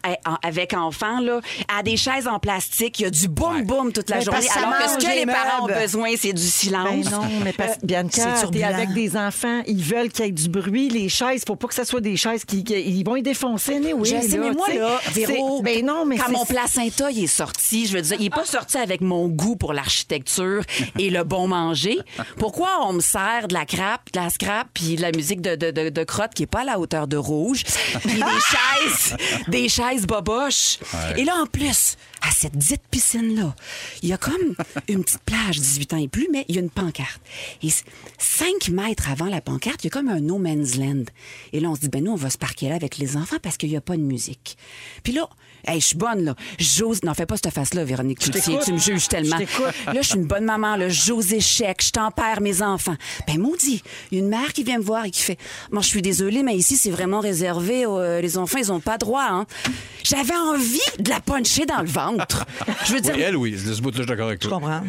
avec 0.44 0.74
enfants, 0.74 1.20
là, 1.20 1.42
à 1.78 1.84
des 1.84 1.98
chaises 1.98 2.28
en 2.28 2.40
plastique, 2.40 3.00
il 3.00 3.04
y 3.04 3.06
a 3.06 3.10
du 3.10 3.28
boum-boum 3.28 3.92
toute 3.92 4.10
la 4.10 4.18
Ben, 4.18 4.24
journée, 4.26 4.48
alors 4.56 4.78
que 4.78 4.90
ce 5.02 5.06
que 5.08 5.16
les 5.16 5.26
parents 5.26 5.66
ont 5.66 5.68
besoin, 5.68 6.10
c'est 6.18 6.34
du 6.34 6.42
silence. 6.48 7.06
Ben 7.06 7.12
non, 7.12 7.22
mais 7.44 7.54
parce 7.54 7.76
que 7.78 7.88
c'est 8.12 8.52
t'es 8.52 8.64
avec 8.64 8.94
des 8.94 9.18
enfants, 9.18 9.62
ils 9.68 9.84
veulent 9.84 10.10
qu'il 10.10 10.26
y 10.26 10.28
ait 10.30 10.32
du 10.32 10.50
bruit. 10.50 10.90
Les 10.90 11.10
chaises, 11.10 11.44
faut 11.46 11.56
pas 11.56 11.68
que 11.68 11.76
ce 11.76 11.84
soit 11.84 12.02
des 12.02 12.16
chaises 12.16 12.46
qui, 12.46 12.64
qui- 12.64 12.80
ils 12.80 13.04
vont 13.04 13.16
y 13.16 13.22
défoncer, 13.22 13.80
oui. 13.94 14.10
Je 14.10 14.28
sais, 14.28 14.38
mais 14.38 14.52
moi, 14.52 14.68
là, 14.74 15.00
Véro, 15.12 15.62
ben 15.62 15.86
non, 15.86 16.06
mais 16.06 16.18
quand 16.18 16.32
mon 16.32 16.46
placenta 16.46 17.10
il 17.12 17.24
est 17.24 17.28
sorti, 17.28 17.86
je 17.88 17.94
veux 17.94 18.02
dire, 18.02 18.18
il 18.20 18.28
est 18.28 18.30
pas 18.30 18.46
sorti 18.46 18.78
avec 18.78 19.02
mon 19.02 19.28
goût 19.28 19.56
pour 19.56 19.74
l'architecture 19.74 20.62
et 20.98 21.10
le 21.10 21.24
bon 21.24 21.48
manger. 21.48 21.98
Pourquoi 22.38 22.70
on 22.84 22.94
me 22.94 23.02
sert 23.02 23.48
de 23.48 23.54
la 23.54 23.66
crape, 23.66 24.12
de 24.14 24.20
la 24.20 24.30
scrap, 24.30 24.68
puis 24.74 24.96
la 25.08 25.18
musique 25.18 25.42
de, 25.42 25.56
de, 25.56 25.72
de, 25.72 25.90
de 25.90 26.04
crotte 26.04 26.34
qui 26.34 26.44
est 26.44 26.48
pas 26.48 26.62
à 26.62 26.66
la 26.66 26.80
hauteur 26.80 27.08
de 27.08 27.18
rouge, 27.18 27.64
puis 28.04 28.16
des 28.16 28.22
chaises, 28.22 29.18
des 29.48 29.70
chaises 29.70 30.06
boboches. 30.06 30.80
Et 31.16 31.24
là, 31.24 31.36
en 31.42 31.46
plus, 31.46 31.96
à 32.22 32.32
cette 32.32 32.58
dite 32.58 32.82
piscine-là, 32.92 33.56
il 34.02 34.10
y 34.10 34.14
a 34.14 34.18
comme 34.18 34.56
une 34.88 35.04
petite 35.04 35.24
plage 35.24 35.60
18 35.60 35.94
ans 35.94 35.98
et 35.98 36.08
plus, 36.08 36.28
mais 36.32 36.46
il 36.50 36.56
y 36.56 36.58
a 36.58 36.62
une 36.62 36.70
pancarte. 36.70 37.22
Et 37.64 37.70
5 38.18 38.70
mètres 38.70 39.10
avant 39.10 39.28
la 39.28 39.42
pancarte, 39.42 39.84
il 39.84 39.88
y 39.88 39.90
a 39.90 39.92
comme 39.92 40.10
un 40.10 40.20
no 40.20 40.38
man's 40.38 40.76
land. 40.76 41.06
Et 41.54 41.60
là, 41.60 41.70
on 41.70 41.76
se 41.76 41.82
dit, 41.82 41.90
ben 41.90 42.04
nous, 42.04 42.12
on 42.12 42.16
va 42.16 42.30
se 42.30 42.38
parquer 42.38 42.70
là 42.70 42.76
avec 42.76 42.98
les 42.98 43.16
enfants 43.18 43.38
parce 43.42 43.58
qu'il 43.58 43.70
n'y 43.70 43.78
a 43.78 43.82
pas 43.82 43.96
de 43.96 44.02
musique. 44.02 44.58
Puis 45.04 45.14
là, 45.14 45.30
hey, 45.68 45.80
je 45.82 45.88
suis 45.88 45.98
bonne, 45.98 46.24
là. 46.26 46.36
J'ose. 46.60 47.04
N'en 47.04 47.14
fais 47.14 47.26
pas 47.26 47.36
cette 47.38 47.54
face-là, 47.54 47.84
Véronique 47.84 48.20
Cloutier. 48.20 48.58
Tu 48.64 48.74
me 48.74 48.78
juges 48.78 49.08
tellement. 49.08 49.38
Je. 49.38 49.92
Là, 49.94 50.02
je 50.02 50.08
suis 50.08 50.16
une 50.18 50.26
bonne 50.26 50.46
maman, 50.46 50.76
là. 50.76 50.90
J'ose 50.90 51.34
échec. 51.34 51.82
Je 51.84 51.92
tempère 51.92 52.42
mes 52.42 52.62
enfants. 52.62 52.96
Ben, 53.28 53.38
maudit. 53.40 53.82
Il 54.12 54.18
y 54.18 54.22
a 54.22 54.24
une 54.24 54.30
mère 54.30 54.54
qui 54.54 54.64
vient 54.64 54.78
me 54.80 54.84
voir 54.84 55.06
et 55.06 55.12
qui 55.12 55.22
fait 55.22 55.38
Moi, 55.72 55.82
je 55.82 55.88
suis 55.88 56.02
désolée, 56.02 56.44
mais 56.44 56.56
ici, 56.56 56.78
c'est 56.78 56.90
vraiment 56.92 57.20
réservé. 57.20 57.86
aux- 57.86 58.00
euh, 58.00 58.22
les 58.22 58.38
enfants, 58.38 58.58
ils 58.60 58.72
ont 58.72 58.80
pas 58.80 58.98
droit, 58.98 59.26
hein. 59.30 59.46
J'avais 60.04 60.36
envie 60.36 60.80
de 61.00 61.10
la 61.10 61.20
puncher 61.20 61.66
dans 61.66 61.82
le 61.82 61.88
ventre. 61.88 62.46
Je 62.86 62.94
veux 62.94 63.02
dire, 63.02 63.14
Oui, 63.16 63.22
elle, 63.22 63.36
oui. 63.38 63.52
De 63.52 63.74
ce 63.74 63.82
bout-là, 63.82 63.98
je 63.98 64.02
suis 64.04 64.08
d'accord 64.08 64.28
avec 64.28 64.42
Je 64.42 64.48
toi. 64.48 64.58
comprends. 64.60 64.82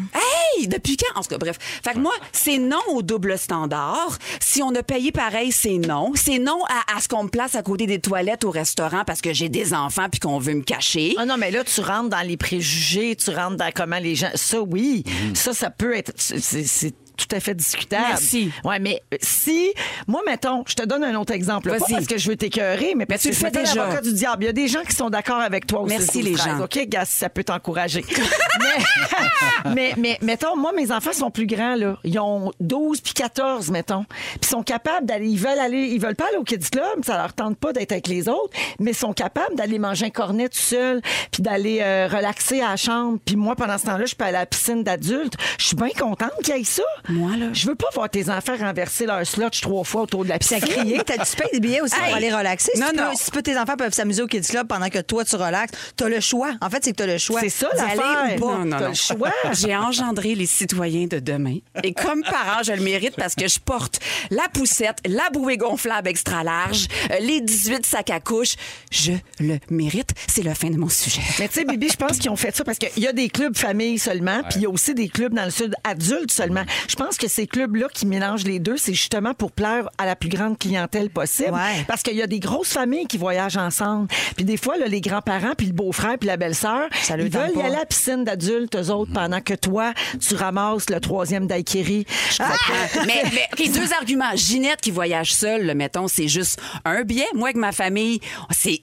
Hey, 0.57 0.67
depuis 0.67 0.95
quand? 0.97 1.19
En 1.19 1.21
tout 1.23 1.29
cas, 1.29 1.37
bref. 1.37 1.57
Fait 1.83 1.93
que 1.93 1.99
moi, 1.99 2.13
c'est 2.31 2.57
non 2.57 2.79
au 2.89 3.01
double 3.01 3.37
standard. 3.37 4.17
Si 4.39 4.61
on 4.63 4.73
a 4.75 4.83
payé 4.83 5.11
pareil, 5.11 5.51
c'est 5.51 5.77
non. 5.77 6.11
C'est 6.15 6.39
non 6.39 6.59
à, 6.69 6.97
à 6.97 7.01
ce 7.01 7.07
qu'on 7.07 7.23
me 7.23 7.29
place 7.29 7.55
à 7.55 7.61
côté 7.63 7.85
des 7.85 7.99
toilettes 7.99 8.43
au 8.45 8.51
restaurant 8.51 9.03
parce 9.05 9.21
que 9.21 9.33
j'ai 9.33 9.49
des 9.49 9.73
enfants 9.73 10.07
puis 10.09 10.19
qu'on 10.19 10.39
veut 10.39 10.53
me 10.53 10.61
cacher. 10.69 11.15
Ah 11.17 11.25
non, 11.25 11.37
mais 11.37 11.51
là, 11.51 11.63
tu 11.63 11.81
rentres 11.81 12.09
dans 12.09 12.25
les 12.25 12.37
préjugés, 12.37 13.15
tu 13.15 13.31
rentres 13.31 13.57
dans 13.57 13.71
comment 13.73 13.97
les 13.99 14.15
gens. 14.15 14.29
Ça, 14.35 14.61
oui. 14.61 15.03
Ça, 15.33 15.53
ça 15.53 15.69
peut 15.69 15.95
être. 15.95 16.13
C'est 16.15 16.93
tout 17.19 17.35
à 17.35 17.39
fait 17.39 17.53
discutable. 17.53 18.05
Merci. 18.09 18.51
Ouais, 18.63 18.79
mais 18.79 19.03
si. 19.21 19.73
Moi, 20.07 20.21
mettons, 20.25 20.63
je 20.67 20.75
te 20.75 20.83
donne 20.83 21.03
un 21.03 21.15
autre 21.15 21.33
exemple. 21.33 21.69
là. 21.69 21.77
Pas 21.77 21.85
parce 21.89 22.07
que 22.07 22.17
je 22.17 22.29
veux 22.29 22.37
t'écœurer, 22.37 22.93
mais 22.95 23.05
parce 23.05 23.21
tu 23.21 23.29
que 23.29 23.35
je 23.35 23.39
fais 23.39 23.51
déjà. 23.51 23.75
l'avocat 23.75 24.01
du 24.01 24.13
diable. 24.13 24.43
Il 24.43 24.47
y 24.47 24.49
a 24.49 24.53
des 24.53 24.67
gens 24.67 24.81
qui 24.83 24.95
sont 24.95 25.09
d'accord 25.09 25.39
avec 25.39 25.67
toi 25.67 25.81
aussi. 25.81 25.97
Merci, 25.97 26.21
les 26.21 26.35
gens. 26.35 26.61
OK, 26.61 26.79
gars, 26.87 27.05
si 27.05 27.17
ça 27.17 27.29
peut 27.29 27.43
t'encourager. 27.43 28.05
mais, 28.59 29.73
mais, 29.73 29.93
mais, 29.97 30.17
mettons, 30.21 30.55
moi, 30.55 30.71
mes 30.71 30.91
enfants 30.91 31.13
sont 31.13 31.31
plus 31.31 31.47
grands, 31.47 31.75
là. 31.75 31.97
Ils 32.03 32.19
ont 32.19 32.51
12 32.59 33.01
puis 33.01 33.13
14, 33.13 33.69
mettons. 33.71 34.03
Puis 34.03 34.39
ils 34.43 34.47
sont 34.47 34.63
capables 34.63 35.05
d'aller. 35.05 35.27
Ils 35.27 35.39
veulent 35.39 35.59
aller. 35.59 35.87
Ils 35.87 35.99
veulent 35.99 36.15
pas 36.15 36.27
aller 36.27 36.37
au 36.37 36.43
Kids 36.43 36.69
Club. 36.71 37.03
Ça 37.05 37.17
leur 37.17 37.33
tente 37.33 37.57
pas 37.57 37.73
d'être 37.73 37.91
avec 37.91 38.07
les 38.07 38.29
autres. 38.29 38.57
Mais 38.79 38.91
ils 38.91 38.97
sont 38.97 39.13
capables 39.13 39.55
d'aller 39.55 39.79
manger 39.79 40.07
un 40.07 40.09
cornet 40.11 40.49
tout 40.49 40.57
seul. 40.57 41.01
Puis 41.31 41.43
d'aller 41.43 41.79
euh, 41.81 42.07
relaxer 42.07 42.61
à 42.61 42.69
la 42.69 42.75
chambre. 42.77 43.19
Puis 43.25 43.35
moi, 43.35 43.55
pendant 43.55 43.77
ce 43.77 43.85
temps-là, 43.85 44.05
je 44.05 44.15
peux 44.15 44.25
aller 44.25 44.37
à 44.37 44.41
la 44.41 44.45
piscine 44.45 44.83
d'adultes. 44.83 45.35
Je 45.57 45.65
suis 45.65 45.75
bien 45.75 45.89
contente 45.97 46.31
qu'il 46.43 46.55
y 46.55 46.59
ait 46.59 46.63
ça. 46.63 46.83
Moi, 47.09 47.35
là. 47.37 47.47
Je 47.53 47.67
veux 47.67 47.75
pas 47.75 47.87
voir 47.93 48.09
tes 48.09 48.29
enfants 48.29 48.55
renverser 48.57 49.05
leur 49.05 49.25
slotch 49.25 49.61
trois 49.61 49.83
fois 49.83 50.03
autour 50.03 50.23
de 50.23 50.29
la 50.29 50.35
Ça 50.41 50.57
piscine. 50.59 50.75
crier, 50.75 51.01
t'as- 51.05 51.25
tu 51.25 51.35
payes 51.35 51.49
des 51.53 51.59
billets 51.59 51.81
aussi 51.81 51.95
Hey! 51.95 52.05
pour 52.07 52.15
aller 52.15 52.31
relaxer. 52.33 52.71
Si, 52.75 52.79
Non, 52.79 52.87
tu 52.91 52.95
peux- 52.97 53.01
non. 53.03 53.11
si 53.15 53.25
tu 53.25 53.31
peux, 53.31 53.41
tes 53.41 53.57
enfants 53.57 53.75
peuvent 53.77 53.93
s'amuser 53.93 54.21
au 54.21 54.27
Kids 54.27 54.41
Club 54.41 54.67
pendant 54.67 54.89
que 54.89 54.99
toi, 54.99 55.25
tu 55.25 55.35
relaxes, 55.35 55.71
t'as 55.95 56.07
le 56.09 56.19
choix. 56.19 56.51
En 56.61 56.69
fait, 56.69 56.83
c'est 56.83 56.91
que 56.91 56.97
t'as 56.97 57.07
le 57.07 57.17
choix. 57.17 57.39
C'est 57.41 57.49
ça, 57.49 57.69
d'y 57.75 57.81
aller 57.81 57.95
l'affaire. 57.97 58.35
ou 58.37 58.39
pas. 58.39 58.57
Non, 58.57 58.65
non, 58.65 58.77
T'as 58.77 58.83
non. 58.83 58.89
le 58.89 58.93
choix. 58.95 59.31
J'ai 59.53 59.75
engendré 59.75 60.35
les 60.35 60.45
citoyens 60.45 61.07
de 61.07 61.19
demain. 61.19 61.57
Et 61.83 61.93
comme 61.93 62.21
parent, 62.23 62.63
je 62.63 62.71
le 62.73 62.81
mérite 62.81 63.15
parce 63.15 63.35
que 63.35 63.47
je 63.47 63.59
porte 63.59 63.99
la 64.29 64.47
poussette, 64.53 64.97
la 65.07 65.29
bouée 65.31 65.57
gonflable 65.57 66.07
extra 66.07 66.43
large, 66.43 66.87
euh, 67.11 67.19
les 67.19 67.41
18 67.41 67.85
sacs 67.85 68.09
à 68.11 68.19
couche. 68.19 68.55
Je 68.91 69.13
le 69.39 69.57
mérite. 69.69 70.11
C'est 70.27 70.43
la 70.43 70.55
fin 70.55 70.69
de 70.69 70.77
mon 70.77 70.89
sujet. 70.89 71.21
Mais 71.39 71.47
tu 71.47 71.55
sais, 71.55 71.65
Bibi, 71.65 71.89
je 71.89 71.97
pense 71.97 72.17
qu'ils 72.19 72.29
ont 72.29 72.35
fait 72.35 72.55
ça 72.55 72.63
parce 72.63 72.77
qu'il 72.77 73.01
y 73.03 73.07
a 73.07 73.13
des 73.13 73.29
clubs 73.29 73.57
famille 73.57 73.97
seulement, 73.99 74.41
puis 74.43 74.59
il 74.59 74.61
y 74.61 74.65
a 74.65 74.69
aussi 74.69 74.93
des 74.93 75.09
clubs 75.09 75.33
dans 75.33 75.45
le 75.45 75.51
sud 75.51 75.73
adultes 75.83 76.31
seulement. 76.31 76.63
Je 76.87 76.95
pense 76.99 77.17
que 77.17 77.29
ces 77.29 77.47
clubs-là 77.47 77.87
qui 77.93 78.05
mélangent 78.05 78.43
les 78.43 78.59
deux, 78.59 78.75
c'est 78.75 78.93
justement 78.93 79.33
pour 79.33 79.53
plaire 79.53 79.89
à 79.97 80.05
la 80.05 80.17
plus 80.17 80.27
grande 80.27 80.59
clientèle 80.59 81.09
possible. 81.09 81.53
Ouais. 81.53 81.85
Parce 81.87 82.03
qu'il 82.03 82.15
y 82.15 82.21
a 82.21 82.27
des 82.27 82.39
grosses 82.39 82.73
familles 82.73 83.07
qui 83.07 83.17
voyagent 83.17 83.55
ensemble. 83.55 84.09
Puis 84.35 84.43
des 84.43 84.57
fois, 84.57 84.77
là, 84.77 84.87
les 84.87 84.99
grands-parents, 84.99 85.53
puis 85.57 85.67
le 85.67 85.73
beau-frère, 85.73 86.17
puis 86.17 86.27
la 86.27 86.35
belle-sœur, 86.35 86.89
ils 87.09 87.29
veulent 87.29 87.51
y 87.55 87.61
aller 87.61 87.75
à 87.75 87.79
la 87.79 87.85
piscine 87.85 88.25
d'adultes, 88.25 88.75
eux 88.75 88.89
autres, 88.89 89.13
pendant 89.13 89.39
que 89.39 89.53
toi, 89.53 89.93
tu 90.19 90.35
ramasses 90.35 90.89
le 90.89 90.99
troisième 90.99 91.47
daiquiri. 91.47 92.05
Ah, 92.39 92.51
mais, 93.07 93.23
mais 93.33 93.67
deux 93.69 93.93
arguments. 93.93 94.35
Ginette 94.35 94.81
qui 94.81 94.91
voyage 94.91 95.33
seule, 95.33 95.65
là, 95.65 95.75
mettons, 95.75 96.09
c'est 96.09 96.27
juste 96.27 96.59
un 96.83 97.03
billet. 97.03 97.27
Moi, 97.33 97.49
avec 97.49 97.57
ma 97.57 97.71
famille, 97.71 98.19
c'est 98.51 98.77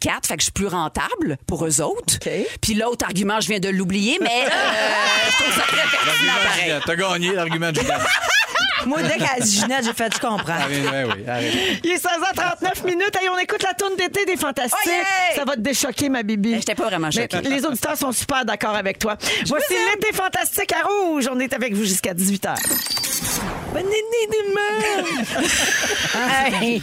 quatre, 0.00 0.26
fait 0.26 0.36
que 0.36 0.40
je 0.40 0.44
suis 0.44 0.52
plus 0.52 0.68
rentable 0.68 1.36
pour 1.46 1.66
eux 1.66 1.82
autres. 1.82 2.18
Puis 2.62 2.74
l'autre 2.74 3.04
argument, 3.04 3.40
je 3.40 3.48
viens 3.48 3.60
de 3.60 3.68
l'oublier, 3.68 4.18
mais 4.22 4.46
euh, 4.46 4.50
je 5.30 5.42
trouve 5.42 5.54
ça 5.54 5.62
très 5.62 5.82
pertinent 5.82 6.32
pareil. 6.42 6.72
T'as 6.86 6.96
gagné 6.96 7.32
l'argument 7.34 7.57
de. 7.58 7.80
Moi, 8.86 9.02
dès 9.02 9.16
qu'elle 9.16 9.26
a 9.36 9.40
dit 9.40 9.52
Ginette, 9.60 9.84
j'ai 9.84 9.92
fait, 9.92 10.14
je 10.14 10.20
comprends. 10.20 10.44
Ah, 10.48 10.66
oui, 10.70 10.76
oui, 10.80 11.12
oui, 11.16 11.28
arrête. 11.28 11.52
Il 11.82 11.90
est 11.90 11.96
16h39 11.96 12.86
minutes. 12.86 13.16
Hey, 13.20 13.28
on 13.28 13.36
écoute 13.38 13.62
la 13.62 13.74
tourne 13.74 13.96
d'été 13.96 14.24
des 14.24 14.36
Fantastiques. 14.36 14.78
Oh, 14.86 14.88
yeah! 14.88 15.36
Ça 15.36 15.44
va 15.44 15.54
te 15.56 15.60
déchoquer, 15.60 16.08
ma 16.08 16.22
bibi. 16.22 16.52
Ben, 16.52 16.58
j'étais 16.60 16.74
pas 16.76 16.84
vraiment 16.84 17.08
Mais 17.14 17.22
choquée. 17.28 17.40
les 17.48 17.64
auditeurs 17.66 17.96
sont 17.96 18.12
super 18.12 18.44
d'accord 18.44 18.76
avec 18.76 18.98
toi. 18.98 19.16
Voici 19.46 19.74
l'été 19.92 20.14
fantastique 20.14 20.72
à 20.72 20.86
rouge. 20.86 21.28
On 21.30 21.38
est 21.40 21.52
avec 21.52 21.74
vous 21.74 21.84
jusqu'à 21.84 22.14
18h. 22.14 22.54
Bonne 23.72 23.86
année! 23.86 24.08
Hey, 26.60 26.82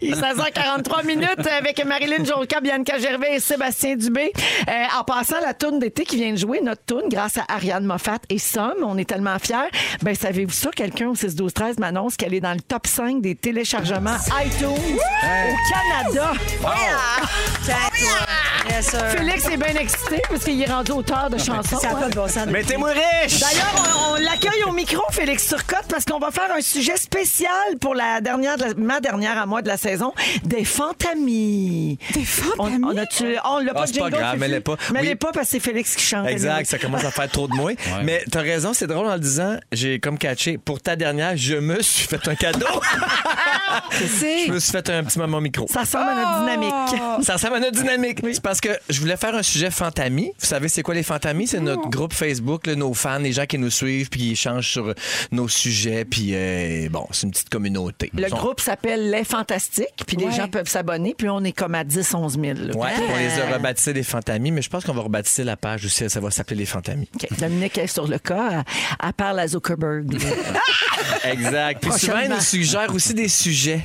Il 0.00 0.10
est 0.10 0.14
16h43 0.14 1.06
minutes 1.06 1.46
avec 1.46 1.84
Marilyn 1.84 2.24
Jonca, 2.24 2.60
Bianca 2.60 2.98
Gervais 2.98 3.36
et 3.36 3.40
Sébastien 3.40 3.96
Dubé. 3.96 4.32
Euh, 4.68 4.72
en 4.98 5.04
passant, 5.04 5.40
la 5.40 5.54
tourne 5.54 5.78
d'été 5.78 6.04
qui 6.04 6.16
vient 6.16 6.32
de 6.32 6.36
jouer, 6.36 6.60
notre 6.62 6.82
tourne, 6.84 7.08
grâce 7.08 7.38
à 7.38 7.44
Ariane 7.48 7.84
Moffat 7.84 8.18
et 8.28 8.38
Somme, 8.38 8.84
on 8.84 8.96
est 8.98 9.04
tellement 9.08 9.38
fiers. 9.38 9.70
Ben, 10.02 10.14
savez-vous 10.14 10.52
ça? 10.52 10.70
Quelqu'un 10.74 11.08
au 11.08 11.14
6-12-13 11.14 11.80
m'annonce 11.80 12.16
qu'elle 12.16 12.34
est 12.34 12.40
dans 12.40 12.54
le 12.54 12.60
top 12.60 12.86
5 12.86 13.20
des 13.20 13.34
téléchargements 13.34 14.16
iTunes 14.44 14.68
au 14.68 16.04
Canada. 16.04 16.32
Yes. 18.70 18.96
Félix 19.16 19.48
est 19.48 19.56
bien 19.56 19.74
excité 19.80 20.22
parce 20.28 20.44
qu'il 20.44 20.62
est 20.62 20.70
rendu 20.70 20.92
auteur 20.92 21.30
de 21.30 21.38
chansons. 21.38 21.78
Ça 21.78 21.90
hein. 21.90 21.96
pas 22.00 22.08
de 22.08 22.14
bon 22.14 22.28
sens. 22.28 22.46
Mettez-moi 22.46 22.90
riche! 22.90 23.40
D'ailleurs, 23.40 23.74
on, 23.76 24.12
on 24.12 24.14
l'accueille 24.16 24.47
au 24.68 24.72
micro, 24.72 25.02
Félix 25.10 25.48
Turcotte, 25.48 25.86
parce 25.88 26.04
qu'on 26.04 26.18
va 26.18 26.30
faire 26.30 26.50
un 26.56 26.60
sujet 26.60 26.96
spécial 26.96 27.50
pour 27.80 27.94
la 27.94 28.20
dernière, 28.20 28.56
de 28.56 28.64
la- 28.64 28.74
ma 28.74 29.00
dernière 29.00 29.38
à 29.38 29.46
moi 29.46 29.62
de 29.62 29.68
la 29.68 29.76
saison, 29.76 30.12
des 30.44 30.64
fantamis. 30.64 31.98
Des 32.12 32.24
fantamis? 32.24 32.84
On, 32.84 32.88
on 32.88 32.96
a-tu- 32.96 33.36
on 33.44 33.58
l'a 33.58 33.72
Ah, 33.74 33.78
pas 33.80 33.86
c'est 33.86 33.98
pas 33.98 34.10
grave, 34.10 34.26
Fufu? 34.34 34.38
mets-les 34.40 34.60
pas. 34.60 34.76
Mets-les 34.92 35.08
Oui. 35.10 35.14
pas 35.16 35.32
parce 35.32 35.46
que 35.46 35.50
c'est 35.52 35.60
Félix 35.60 35.94
qui 35.96 36.04
chante. 36.04 36.26
Exact, 36.28 36.66
ça 36.66 36.78
commence 36.78 37.04
à 37.04 37.10
faire 37.10 37.28
trop 37.30 37.46
de 37.48 37.54
moi. 37.54 37.72
Mais 38.04 38.24
t'as 38.30 38.40
raison, 38.42 38.72
c'est 38.74 38.86
drôle 38.86 39.06
en 39.06 39.14
le 39.14 39.20
disant, 39.20 39.56
j'ai 39.72 39.98
comme 40.00 40.18
catché. 40.18 40.58
Pour 40.58 40.80
ta 40.80 40.96
dernière, 40.96 41.36
je 41.36 41.54
me 41.56 41.80
suis 41.82 42.06
fait 42.06 42.26
un 42.28 42.34
cadeau. 42.34 42.66
je 43.92 44.50
me 44.52 44.58
suis 44.58 44.72
fait 44.72 44.90
un 44.90 45.04
petit 45.04 45.18
moment 45.18 45.40
micro. 45.40 45.66
Ça 45.68 45.80
ressemble 45.80 46.10
à 46.10 46.14
notre 46.14 46.40
dynamique. 46.40 47.24
Ça 47.24 47.34
ressemble 47.34 47.56
à 47.56 47.60
notre 47.60 47.78
dynamique. 47.80 48.18
C'est 48.32 48.42
parce 48.42 48.60
que 48.60 48.70
je 48.88 49.00
voulais 49.00 49.16
faire 49.16 49.34
un 49.34 49.42
sujet 49.42 49.70
Fantami. 49.70 50.32
Vous 50.38 50.46
savez, 50.46 50.68
c'est 50.68 50.82
quoi 50.82 50.94
les 50.94 51.02
Fantamis? 51.02 51.46
C'est 51.48 51.60
notre 51.60 51.88
groupe 51.88 52.12
Facebook, 52.12 52.66
là, 52.66 52.74
nos 52.74 52.94
fans, 52.94 53.18
les 53.18 53.32
gens 53.32 53.46
qui 53.46 53.58
nous 53.58 53.70
suivent, 53.70 54.08
puis 54.08 54.20
qui 54.20 54.32
échangent 54.32 54.57
sur 54.62 54.88
euh, 54.88 54.94
nos 55.32 55.48
sujets. 55.48 56.04
Puis, 56.04 56.30
euh, 56.32 56.88
bon, 56.90 57.06
c'est 57.10 57.26
une 57.26 57.32
petite 57.32 57.48
communauté. 57.48 58.10
Le 58.14 58.28
groupe 58.28 58.60
s'appelle 58.60 59.10
Les 59.10 59.24
Fantastiques, 59.24 60.04
puis 60.06 60.16
les 60.16 60.30
gens 60.32 60.48
peuvent 60.48 60.68
s'abonner, 60.68 61.14
puis 61.16 61.28
on 61.28 61.42
est 61.44 61.52
comme 61.52 61.74
à 61.74 61.84
10-11 61.84 62.30
000. 62.30 62.42
là. 62.68 62.76
Ouais, 62.76 62.90
on 63.12 63.16
les 63.16 63.40
a 63.40 63.54
rebaptisés 63.54 63.92
les 63.92 64.02
Fantamis, 64.02 64.50
mais 64.50 64.62
je 64.62 64.70
pense 64.70 64.84
qu'on 64.84 64.94
va 64.94 65.02
rebaptiser 65.02 65.44
la 65.44 65.56
page 65.56 65.84
aussi. 65.84 66.08
Ça 66.08 66.20
va 66.20 66.30
s'appeler 66.30 66.60
les 66.60 66.66
Fantamis. 66.66 67.08
OK. 67.14 67.38
Dominique 67.38 67.78
est 67.78 67.86
sur 67.86 68.06
le 68.06 68.18
cas. 68.18 68.50
Elle, 68.50 68.64
elle 69.04 69.12
parle 69.12 69.40
à 69.40 69.48
Zuckerberg. 69.48 70.16
Exact. 71.24 71.82
Puis 71.82 71.92
souvent, 71.98 72.20
ils 72.20 72.30
nous 72.30 72.40
suggèrent 72.40 72.94
aussi 72.94 73.14
des 73.14 73.28
sujets. 73.28 73.82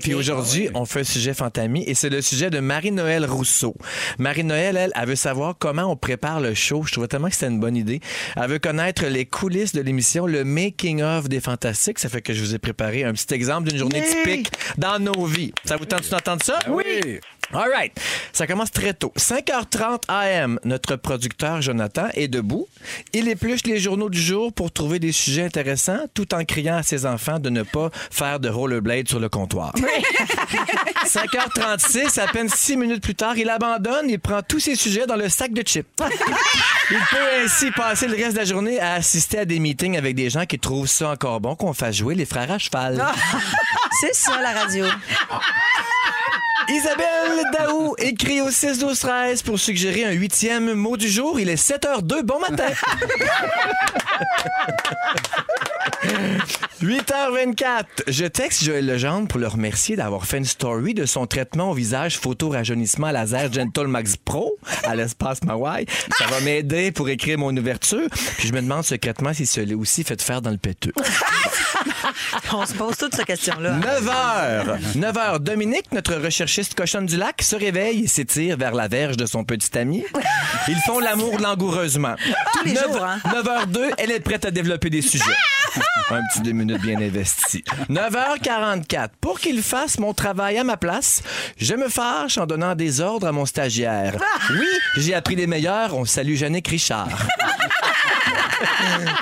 Puis 0.00 0.14
aujourd'hui, 0.14 0.68
on 0.74 0.84
fait 0.84 1.00
un 1.00 1.04
sujet 1.04 1.34
Fantami 1.34 1.84
et 1.86 1.94
c'est 1.94 2.08
le 2.08 2.22
sujet 2.22 2.50
de 2.50 2.60
Marie-Noël 2.60 3.24
Rousseau. 3.26 3.74
Marie-Noël, 4.18 4.76
elle, 4.76 4.92
elle 4.94 5.08
veut 5.08 5.16
savoir 5.16 5.54
comment 5.58 5.84
on 5.84 5.96
prépare 5.96 6.40
le 6.40 6.54
show. 6.54 6.82
Je 6.84 6.92
trouvais 6.92 7.08
tellement 7.08 7.28
que 7.28 7.34
c'était 7.34 7.48
une 7.48 7.60
bonne 7.60 7.76
idée. 7.76 8.00
Elle 8.36 8.50
veut 8.50 8.58
connaître 8.58 9.04
les 9.06 9.26
coulisses 9.26 9.72
de 9.72 9.80
l'émission, 9.80 10.26
le 10.26 10.44
making-of 10.44 11.28
des 11.28 11.40
Fantastiques. 11.40 11.98
Ça 11.98 12.08
fait 12.08 12.22
que 12.22 12.32
je 12.32 12.40
vous 12.40 12.54
ai 12.54 12.58
préparé 12.58 13.04
un 13.04 13.12
petit 13.12 13.32
exemple 13.34 13.68
d'une 13.68 13.78
journée 13.78 14.02
typique 14.02 14.50
dans 14.78 14.98
nos 14.98 15.26
vies. 15.26 15.52
Ça 15.64 15.76
vous 15.76 15.84
tente 15.84 16.08
d'entendre 16.08 16.42
ça? 16.42 16.58
Oui. 16.68 17.20
All 17.52 17.70
right. 17.70 17.92
Ça 18.32 18.46
commence 18.46 18.70
très 18.70 18.94
tôt. 18.94 19.12
5h30 19.16 20.02
AM, 20.08 20.58
notre 20.64 20.96
producteur 20.96 21.62
Jonathan 21.62 22.08
est 22.14 22.28
debout. 22.28 22.66
Il 23.12 23.28
épluche 23.28 23.64
les 23.64 23.78
journaux 23.78 24.10
du 24.10 24.20
jour 24.20 24.52
pour 24.52 24.72
trouver 24.72 24.98
des 24.98 25.12
sujets 25.12 25.44
intéressants 25.44 26.00
tout 26.14 26.34
en 26.34 26.44
criant 26.44 26.76
à 26.76 26.82
ses 26.82 27.06
enfants 27.06 27.38
de 27.38 27.50
ne 27.50 27.62
pas 27.62 27.90
faire 28.10 28.40
de 28.40 28.48
rollerblade 28.48 29.08
sur 29.08 29.20
le 29.20 29.28
comptoir. 29.28 29.72
5h36, 31.04 32.20
à 32.20 32.26
peine 32.28 32.48
six 32.48 32.76
minutes 32.76 33.02
plus 33.02 33.14
tard, 33.14 33.36
il 33.36 33.48
abandonne 33.48 34.10
et 34.10 34.18
prend 34.18 34.42
tous 34.42 34.60
ses 34.60 34.74
sujets 34.74 35.06
dans 35.06 35.16
le 35.16 35.28
sac 35.28 35.52
de 35.52 35.62
chips. 35.62 35.86
Il 36.90 36.98
peut 36.98 37.44
ainsi 37.44 37.70
passer 37.70 38.06
le 38.06 38.14
reste 38.14 38.32
de 38.32 38.38
la 38.38 38.44
journée 38.44 38.78
à 38.78 38.94
assister 38.94 39.38
à 39.38 39.44
des 39.46 39.58
meetings 39.58 39.96
avec 39.96 40.14
des 40.14 40.28
gens 40.28 40.44
qui 40.44 40.58
trouvent 40.58 40.86
ça 40.86 41.10
encore 41.10 41.40
bon 41.40 41.54
qu'on 41.56 41.72
fasse 41.72 41.96
jouer 41.96 42.14
les 42.14 42.26
frères 42.26 42.50
à 42.50 42.58
cheval. 42.58 43.02
C'est 44.00 44.14
ça, 44.14 44.40
la 44.42 44.52
radio. 44.52 44.84
Isabelle 46.68 47.44
Daou 47.52 47.94
écrit 47.98 48.40
au 48.40 48.50
6 48.50 48.78
12 48.78 48.98
13 48.98 49.42
pour 49.42 49.58
suggérer 49.58 50.04
un 50.04 50.12
huitième 50.12 50.74
mot 50.74 50.96
du 50.96 51.08
jour. 51.08 51.38
Il 51.38 51.48
est 51.48 51.62
7h02. 51.62 52.22
Bon 52.22 52.40
matin. 52.40 52.68
8h24. 56.82 57.84
Je 58.08 58.26
texte 58.26 58.64
Joël 58.64 58.84
Legendre 58.86 59.26
pour 59.28 59.40
le 59.40 59.48
remercier 59.48 59.96
d'avoir 59.96 60.26
fait 60.26 60.38
une 60.38 60.44
story 60.44 60.92
de 60.92 61.06
son 61.06 61.26
traitement 61.26 61.70
au 61.70 61.74
visage 61.74 62.18
photo 62.18 62.50
rajeunissement 62.50 63.10
laser 63.10 63.50
Gentle 63.52 63.86
Max 63.86 64.16
Pro 64.16 64.58
à 64.82 64.94
l'espace 64.94 65.42
Mawai. 65.44 65.86
Ça 66.18 66.26
va 66.26 66.40
m'aider 66.40 66.92
pour 66.92 67.08
écrire 67.08 67.38
mon 67.38 67.56
ouverture. 67.56 68.08
Puis 68.36 68.48
je 68.48 68.52
me 68.52 68.60
demande 68.60 68.84
secrètement 68.84 69.32
si 69.32 69.46
ce 69.46 69.60
l'est 69.60 69.74
aussi 69.74 70.04
fait 70.04 70.20
faire 70.20 70.42
dans 70.42 70.50
le 70.50 70.58
péteux. 70.58 70.92
On 72.52 72.66
se 72.66 72.74
pose 72.74 72.96
toute 72.96 73.14
cette 73.14 73.26
question-là. 73.26 73.72
9 73.72 74.06
h 74.06 74.98
9 74.98 75.16
h 75.16 75.38
Dominique, 75.38 75.90
notre 75.92 76.14
recherchiste 76.16 76.53
cochonne 76.76 77.06
du 77.06 77.16
lac, 77.16 77.42
se 77.42 77.56
réveille 77.56 78.04
et 78.04 78.06
s'étire 78.06 78.56
vers 78.56 78.74
la 78.74 78.88
verge 78.88 79.16
de 79.16 79.26
son 79.26 79.44
petit 79.44 79.76
ami. 79.76 80.04
Ils 80.68 80.80
font 80.86 80.98
l'amour 80.98 81.38
langoureusement. 81.38 82.14
Tous 82.52 82.64
les 82.64 82.74
jours, 82.74 83.04
hein? 83.04 83.18
9 83.24 83.44
h 83.44 83.66
2 83.66 83.90
elle 83.98 84.10
est 84.10 84.20
prête 84.20 84.44
à 84.44 84.50
développer 84.50 84.90
des 84.90 85.02
sujets. 85.02 85.24
Un 86.10 86.20
petit 86.30 86.40
deux 86.40 86.52
minutes 86.52 86.82
bien 86.82 87.00
investi. 87.00 87.64
9h44. 87.90 89.08
Pour 89.20 89.40
qu'il 89.40 89.62
fasse 89.62 89.98
mon 89.98 90.14
travail 90.14 90.58
à 90.58 90.64
ma 90.64 90.76
place, 90.76 91.22
je 91.56 91.74
me 91.74 91.88
fâche 91.88 92.38
en 92.38 92.46
donnant 92.46 92.74
des 92.74 93.00
ordres 93.00 93.26
à 93.26 93.32
mon 93.32 93.46
stagiaire. 93.46 94.14
Oui, 94.50 94.66
j'ai 94.96 95.14
appris 95.14 95.34
les 95.34 95.46
meilleurs. 95.46 95.96
On 95.96 96.04
salue 96.04 96.36
Jannick 96.36 96.68
Richard. 96.68 97.08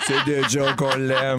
C'est 0.07 0.24
de 0.26 0.43
joke, 0.49 0.83
on 0.83 0.97
l'aime. 0.97 1.37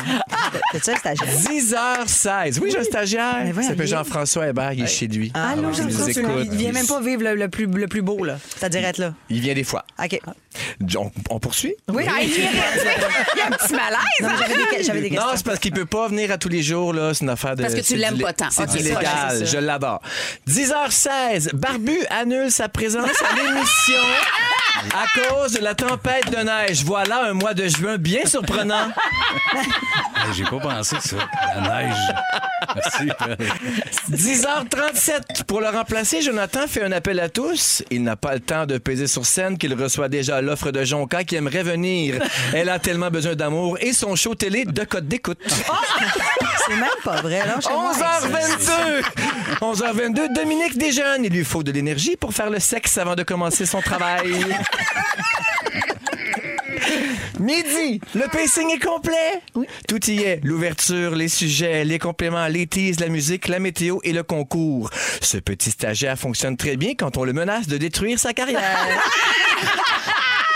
C'est 0.71 0.83
ça, 0.83 0.95
stagiaire. 0.97 1.27
10h16. 1.27 2.59
Oui, 2.61 2.69
j'ai 2.71 2.79
un 2.79 2.83
stagiaire. 2.83 3.35
Il 3.45 3.53
s'appelle 3.63 3.81
il 3.81 3.87
Jean-François 3.87 4.47
Hébert, 4.47 4.73
il 4.73 4.83
est 4.83 4.87
chez 4.87 5.07
lui. 5.07 5.31
Ah, 5.33 5.53
Il 5.57 5.93
ça. 5.93 6.09
écoute. 6.09 6.47
Il 6.51 6.57
vient 6.57 6.71
même 6.71 6.87
pas 6.87 7.01
vivre 7.01 7.23
le, 7.23 7.35
le 7.35 7.47
plus, 7.49 7.65
le 7.65 7.87
plus 7.87 8.01
beau, 8.01 8.23
là. 8.23 8.37
C'est-à-dire 8.57 8.85
être 8.85 8.97
là. 8.97 9.13
Il 9.29 9.39
vient 9.41 9.53
des 9.53 9.63
fois. 9.63 9.85
OK. 10.03 10.19
On, 10.97 11.11
on 11.31 11.39
poursuit? 11.39 11.75
Oui, 11.91 12.03
Ah, 12.07 12.21
il 12.21 12.29
y 12.29 12.43
a 13.41 13.47
un 13.47 13.51
petit 13.51 13.73
malaise. 13.73 13.99
J'avais 14.19 14.77
des, 14.77 14.83
j'avais 14.83 15.01
des 15.01 15.09
Non, 15.09 15.15
questions. 15.15 15.37
c'est 15.37 15.45
parce 15.45 15.59
qu'il 15.59 15.71
peut 15.71 15.85
pas 15.85 16.07
venir 16.07 16.31
à 16.31 16.37
tous 16.37 16.49
les 16.49 16.61
jours, 16.61 16.93
là. 16.93 17.13
C'est 17.13 17.23
une 17.23 17.29
affaire 17.29 17.55
de. 17.55 17.63
Parce 17.63 17.73
que 17.75 17.81
tu 17.81 17.95
l'aimes 17.95 18.15
du- 18.15 18.23
pas 18.23 18.33
tant. 18.33 18.49
C'est 18.51 18.71
illégal. 18.79 19.45
Je 19.45 19.57
l'adore. 19.57 20.01
10h16. 20.47 21.55
Barbu 21.55 21.97
annule 22.09 22.51
sa 22.51 22.69
présence 22.69 23.09
à 23.23 23.35
l'émission 23.35 24.03
à 24.93 25.05
cause 25.31 25.53
de 25.53 25.59
la 25.61 25.73
tempête 25.75 26.29
de 26.29 26.43
neige. 26.43 26.83
Voilà 26.83 27.25
un 27.29 27.33
mois 27.33 27.53
de 27.53 27.67
juin 27.67 27.97
bien 27.97 28.25
surprenant. 28.25 28.89
J'ai 30.43 30.49
pas 30.49 30.59
pensé 30.59 30.95
ça. 30.99 31.15
La 31.55 31.83
neige. 31.83 31.95
Merci. 32.75 33.09
10h37. 34.11 35.43
Pour 35.45 35.61
le 35.61 35.67
remplacer, 35.69 36.21
Jonathan 36.21 36.67
fait 36.67 36.83
un 36.83 36.91
appel 36.91 37.19
à 37.19 37.29
tous. 37.29 37.83
Il 37.91 38.03
n'a 38.03 38.15
pas 38.15 38.33
le 38.33 38.39
temps 38.39 38.65
de 38.65 38.77
peser 38.77 39.07
sur 39.07 39.25
scène 39.25 39.57
qu'il 39.57 39.73
reçoit 39.73 40.09
déjà 40.09 40.41
l'offre 40.41 40.71
de 40.71 40.83
Jonca 40.83 41.23
qui 41.23 41.35
aimerait 41.35 41.63
venir. 41.63 42.21
Elle 42.53 42.69
a 42.69 42.79
tellement 42.79 43.09
besoin 43.09 43.35
d'amour 43.35 43.77
et 43.81 43.93
son 43.93 44.15
show 44.15 44.35
télé 44.35 44.65
de 44.65 44.83
code 44.83 45.07
d'écoute. 45.07 45.39
C'est 46.67 46.75
même 46.75 46.89
pas 47.03 47.21
vrai. 47.21 47.45
là. 47.45 47.57
11h22! 47.59 49.03
11h22, 49.61 50.33
Dominique 50.33 50.77
déjeune. 50.77 51.25
Il 51.25 51.31
lui 51.33 51.43
faut 51.45 51.63
de 51.63 51.71
l'énergie 51.71 52.15
pour 52.15 52.33
faire 52.33 52.49
le 52.49 52.59
sexe 52.59 52.97
avant 52.97 53.15
de 53.15 53.23
commencer 53.23 53.65
son 53.65 53.81
travail. 53.81 54.33
Midi, 57.39 57.99
le 58.15 58.27
pacing 58.29 58.69
est 58.69 58.83
complet. 58.83 59.41
Tout 59.87 60.09
y 60.09 60.21
est. 60.21 60.39
L'ouverture, 60.43 61.15
les 61.15 61.27
sujets, 61.27 61.83
les 61.83 61.99
compléments, 61.99 62.47
les 62.47 62.67
teases, 62.67 62.99
la 62.99 63.09
musique, 63.09 63.47
la 63.47 63.59
météo 63.59 63.99
et 64.03 64.13
le 64.13 64.23
concours. 64.23 64.89
Ce 65.21 65.37
petit 65.37 65.71
stagiaire 65.71 66.17
fonctionne 66.17 66.57
très 66.57 66.77
bien 66.77 66.93
quand 66.97 67.17
on 67.17 67.23
le 67.23 67.33
menace 67.33 67.67
de 67.67 67.77
détruire 67.77 68.19
sa 68.19 68.33
carrière. 68.33 68.61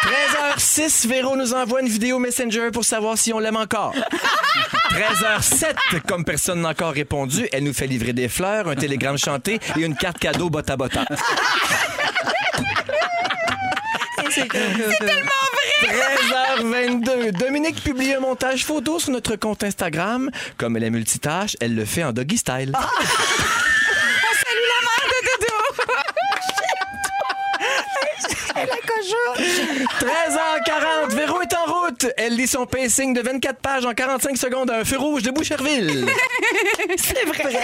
13h06, 0.07 1.07
Véro 1.07 1.35
nous 1.35 1.53
envoie 1.53 1.81
une 1.81 1.89
vidéo 1.89 2.17
Messenger 2.19 2.69
pour 2.71 2.85
savoir 2.85 3.17
si 3.17 3.33
on 3.33 3.39
l'aime 3.39 3.57
encore. 3.57 3.93
13h07, 4.91 6.01
comme 6.07 6.23
personne 6.23 6.61
n'a 6.61 6.69
encore 6.69 6.93
répondu, 6.93 7.49
elle 7.51 7.65
nous 7.65 7.73
fait 7.73 7.87
livrer 7.87 8.13
des 8.13 8.29
fleurs, 8.29 8.69
un 8.69 8.75
télégramme 8.75 9.17
chanté 9.17 9.59
et 9.75 9.81
une 9.81 9.95
carte 9.95 10.19
cadeau 10.19 10.49
botte 10.49 10.69
à 10.69 10.77
botta. 10.77 11.03
C'est 14.29 14.47
tellement 14.47 15.46
13h22, 15.81 17.31
Dominique 17.31 17.83
publie 17.83 18.13
un 18.13 18.19
montage 18.19 18.65
photo 18.65 18.99
sur 18.99 19.11
notre 19.11 19.35
compte 19.35 19.63
Instagram. 19.63 20.31
Comme 20.57 20.75
elle 20.77 20.83
est 20.83 20.89
multitâche, 20.89 21.55
elle 21.59 21.75
le 21.75 21.85
fait 21.85 22.03
en 22.03 22.13
doggy 22.13 22.37
style. 22.37 22.71
13h40, 29.99 31.15
Véro 31.15 31.41
est 31.41 31.53
en 31.53 31.65
route. 31.71 32.05
Elle 32.17 32.35
lit 32.35 32.47
son 32.47 32.65
pacing 32.65 33.13
de 33.13 33.21
24 33.21 33.59
pages 33.59 33.85
en 33.85 33.93
45 33.93 34.37
secondes 34.37 34.69
à 34.71 34.79
un 34.79 34.83
feu 34.85 34.97
rouge 34.97 35.23
de 35.23 35.31
Boucherville. 35.31 36.05
C'est 36.97 37.25
vrai. 37.25 37.59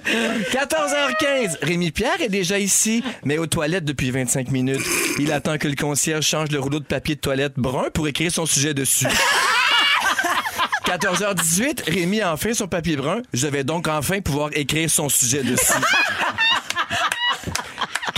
14h15. 0.52 1.58
Rémi 1.62 1.90
Pierre 1.90 2.20
est 2.20 2.28
déjà 2.28 2.58
ici, 2.58 3.02
mais 3.24 3.38
aux 3.38 3.46
toilettes 3.46 3.84
depuis 3.84 4.10
25 4.10 4.50
minutes. 4.50 4.84
Il 5.18 5.32
attend 5.32 5.58
que 5.58 5.68
le 5.68 5.74
concierge 5.74 6.24
change 6.24 6.50
le 6.50 6.60
rouleau 6.60 6.80
de 6.80 6.84
papier 6.84 7.14
de 7.16 7.20
toilette 7.20 7.54
brun 7.56 7.90
pour 7.92 8.06
écrire 8.08 8.30
son 8.30 8.46
sujet 8.46 8.74
dessus. 8.74 9.06
14h18, 10.86 11.84
Rémi 11.90 12.20
a 12.20 12.32
enfin 12.32 12.52
son 12.52 12.66
papier 12.66 12.96
brun. 12.96 13.22
Je 13.32 13.46
vais 13.46 13.64
donc 13.64 13.86
enfin 13.86 14.20
pouvoir 14.20 14.50
écrire 14.54 14.90
son 14.90 15.08
sujet 15.08 15.42
dessus. 15.42 15.74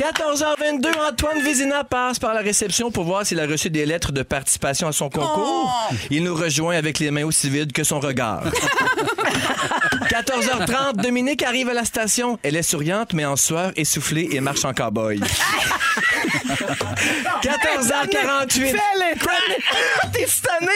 14h22, 0.03 0.88
Antoine 1.11 1.40
Vézina 1.42 1.84
passe 1.84 2.18
par 2.18 2.34
la 2.34 2.40
réception 2.40 2.90
pour 2.90 3.05
voir 3.05 3.24
s'il 3.24 3.38
a 3.38 3.46
reçu 3.46 3.70
des 3.70 3.86
lettres 3.86 4.11
de 4.11 4.24
participation 4.24 4.88
à 4.88 4.92
son 4.92 5.09
concours. 5.09 5.72
Il 6.11 6.24
nous 6.24 6.34
rejoint 6.34 6.74
avec 6.74 6.98
les 6.98 7.12
mains 7.12 7.24
aussi 7.24 7.48
vides 7.48 7.72
que 7.72 7.84
son 7.84 8.00
regard. 8.00 8.42
14h30, 10.11 10.96
Dominique 10.96 11.44
arrive 11.44 11.68
à 11.68 11.74
la 11.74 11.84
station. 11.84 12.36
Elle 12.42 12.57
est 12.57 12.64
souriante, 12.64 13.12
mais 13.12 13.24
en 13.24 13.36
sueur, 13.36 13.70
essoufflée 13.76 14.28
et 14.32 14.40
marche 14.40 14.64
en 14.64 14.72
cow-boy. 14.72 15.20
14h48. 17.42 18.76
T'es 20.12 20.26
stunné! 20.26 20.72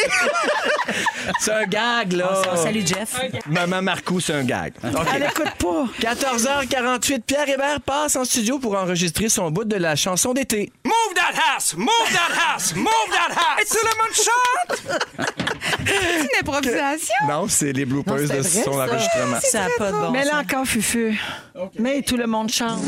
C'est 1.41 1.53
un 1.53 1.65
gag, 1.65 2.13
là. 2.13 2.43
Salut, 2.57 2.85
Jeff. 2.87 3.21
Maman 3.47 3.83
Marcou, 3.83 4.21
c'est 4.21 4.35
un 4.35 4.45
gag. 4.45 4.73
Elle 5.15 5.25
écoute 5.25 5.53
pas. 5.59 5.87
14h48, 6.13 7.21
Pierre 7.23 7.49
Hébert 7.49 7.81
passe 7.81 8.17
en 8.17 8.25
studio 8.25 8.59
pour 8.59 8.77
enregistrer 8.77 9.29
son 9.29 9.51
bout 9.51 9.65
de 9.65 9.77
la 9.77 9.97
chanson 9.97 10.33
d'été. 10.33 10.73
Move 10.85 10.93
that 11.15 11.35
house! 11.55 11.75
Move 11.77 11.89
that 12.13 12.35
house! 12.55 12.75
Move 12.75 12.87
that 13.11 13.35
house! 13.35 13.61
Et 13.61 13.67
tout 13.67 13.79
le 13.83 13.91
monde 14.03 14.15
chante! 14.15 14.83
Une 15.81 16.29
improvisation. 16.41 17.15
Non, 17.29 17.47
c'est 17.49 17.73
les 17.73 17.85
bloopers 17.85 18.17
de 18.29 18.43
son 18.43 18.65
ça. 18.65 18.71
enregistrement. 18.71 19.39
Ça 19.43 19.61
n'a 19.61 19.69
pas 19.79 19.93
de 19.93 19.97
bon 19.97 20.11
Mais 20.11 20.25
sens. 20.25 20.33
là 20.33 20.39
encore, 20.41 20.67
Fufu. 20.67 21.19
Mais 21.79 22.03
tout 22.03 22.17
le 22.17 22.27
monde 22.27 22.51
chante. 22.51 22.81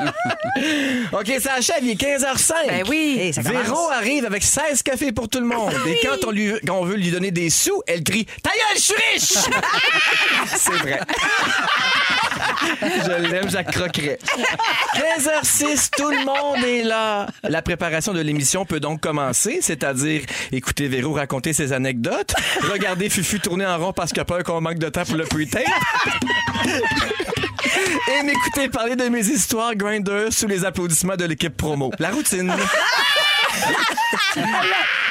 OK, 1.12 1.32
ça 1.40 1.54
achève, 1.54 1.78
il 1.82 1.90
est 1.90 2.00
15h05. 2.00 2.52
Ben 2.66 2.84
oui. 2.88 3.16
Hey, 3.20 3.32
ça 3.32 3.42
commence. 3.42 3.64
Véro 3.64 3.90
arrive 3.90 4.24
avec 4.24 4.42
16 4.42 4.82
cafés 4.82 5.12
pour 5.12 5.28
tout 5.28 5.40
le 5.40 5.46
monde. 5.46 5.72
Et 5.86 6.00
quand 6.06 6.26
on, 6.26 6.30
lui, 6.30 6.52
quand 6.66 6.78
on 6.78 6.84
veut 6.84 6.96
lui 6.96 7.10
donner 7.10 7.30
des 7.30 7.50
sous, 7.50 7.82
elle 7.86 8.02
crie 8.02 8.26
Ta 8.42 8.50
gueule, 8.50 8.76
je 8.76 8.80
suis 8.80 8.94
riche! 9.12 9.54
C'est 10.46 10.72
vrai. 10.72 11.00
je 12.82 13.22
l'aime, 13.30 13.48
je 13.48 13.54
la 13.54 13.64
croquerai. 13.64 14.18
15h06, 14.94 15.90
tout 15.96 16.10
le 16.10 16.24
monde 16.24 16.64
est 16.64 16.82
là. 16.82 17.26
La 17.42 17.62
préparation 17.62 18.12
de 18.12 18.20
l'émission 18.20 18.64
peut 18.64 18.80
donc 18.80 19.00
commencer, 19.00 19.58
c'est-à-dire 19.60 20.22
écouter 20.52 20.88
Véro 20.88 21.12
raconter 21.12 21.52
ses 21.52 21.72
anecdotes, 21.72 22.34
regarder 22.72 23.08
Fufu 23.08 23.40
tourner 23.40 23.66
en 23.66 23.78
rond 23.78 23.92
parce 23.92 24.12
qu'il 24.12 24.20
a 24.20 24.24
peur 24.24 24.42
qu'on 24.42 24.60
manque 24.60 24.78
de 24.78 24.88
temps 24.88 25.04
pour 25.04 25.16
le 25.16 25.24
pre-tape. 25.24 25.62
Et 28.08 28.22
m'écouter 28.22 28.68
parler 28.68 28.96
de 28.96 29.08
mes 29.08 29.26
histoires 29.26 29.74
Grinder 29.74 30.26
sous 30.30 30.46
les 30.46 30.64
applaudissements 30.64 31.16
de 31.16 31.24
l'équipe 31.24 31.56
promo. 31.56 31.90
La 31.98 32.10
routine. 32.10 32.52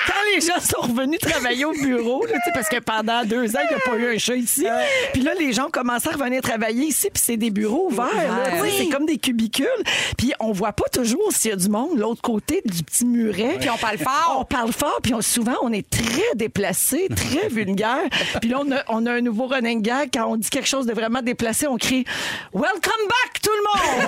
Quand 0.05 0.13
les 0.35 0.41
gens 0.41 0.59
sont 0.59 0.81
revenus 0.81 1.19
travailler 1.19 1.63
au 1.63 1.71
bureau, 1.71 2.25
là, 2.25 2.33
parce 2.53 2.67
que 2.67 2.77
pendant 2.79 3.23
deux 3.23 3.55
ans, 3.55 3.59
il 3.63 3.69
n'y 3.69 3.75
a 3.75 3.79
pas 3.89 3.95
eu 3.95 4.15
un 4.15 4.17
chat 4.17 4.35
ici. 4.35 4.65
Puis 5.13 5.21
là, 5.21 5.31
les 5.39 5.53
gens 5.53 5.69
commencent 5.69 6.05
à 6.07 6.11
revenir 6.11 6.41
travailler 6.41 6.85
ici, 6.87 7.09
puis 7.13 7.21
c'est 7.23 7.37
des 7.37 7.49
bureaux 7.51 7.87
ouverts. 7.89 8.07
là, 8.13 8.61
Oui. 8.61 8.69
C'est 8.77 8.87
comme 8.89 9.05
des 9.05 9.17
cubicules. 9.17 9.67
Puis 10.17 10.33
on 10.41 10.51
voit 10.51 10.73
pas 10.73 10.89
toujours 10.91 11.31
s'il 11.31 11.51
y 11.51 11.53
a 11.53 11.57
du 11.57 11.69
monde 11.69 11.97
l'autre 11.97 12.21
côté 12.21 12.61
du 12.65 12.83
petit 12.83 13.05
muret. 13.05 13.57
Puis 13.61 13.69
on 13.69 13.77
parle 13.77 13.97
fort. 13.97 14.37
On 14.41 14.45
parle 14.45 14.73
fort, 14.73 14.99
puis 15.01 15.13
on- 15.13 15.21
souvent, 15.21 15.55
on 15.61 15.71
est 15.71 15.89
très 15.89 16.35
déplacé, 16.35 17.07
très 17.15 17.47
vulgaire. 17.49 18.03
Puis 18.41 18.49
là, 18.49 18.59
on 18.65 18.71
a, 18.73 18.83
on 18.89 19.05
a 19.05 19.13
un 19.13 19.21
nouveau 19.21 19.47
running 19.47 19.81
gag. 19.81 20.09
Quand 20.13 20.25
on 20.27 20.35
dit 20.35 20.49
quelque 20.49 20.67
chose 20.67 20.85
de 20.85 20.93
vraiment 20.93 21.21
déplacé, 21.21 21.65
on 21.67 21.77
crie 21.77 22.03
«Welcome 22.53 23.07
back, 23.07 23.41
tout 23.41 23.51
le 23.51 23.63
monde!» 24.01 24.07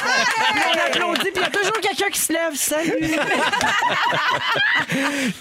Puis 0.51 0.61
on 0.73 0.87
applaudit, 0.87 1.31
puis 1.31 1.31
il 1.35 1.41
y 1.41 1.45
a 1.45 1.49
toujours 1.49 1.79
quelqu'un 1.79 2.09
qui 2.11 2.19
se 2.19 2.33
lève. 2.33 2.53
«Salut!» 2.55 2.91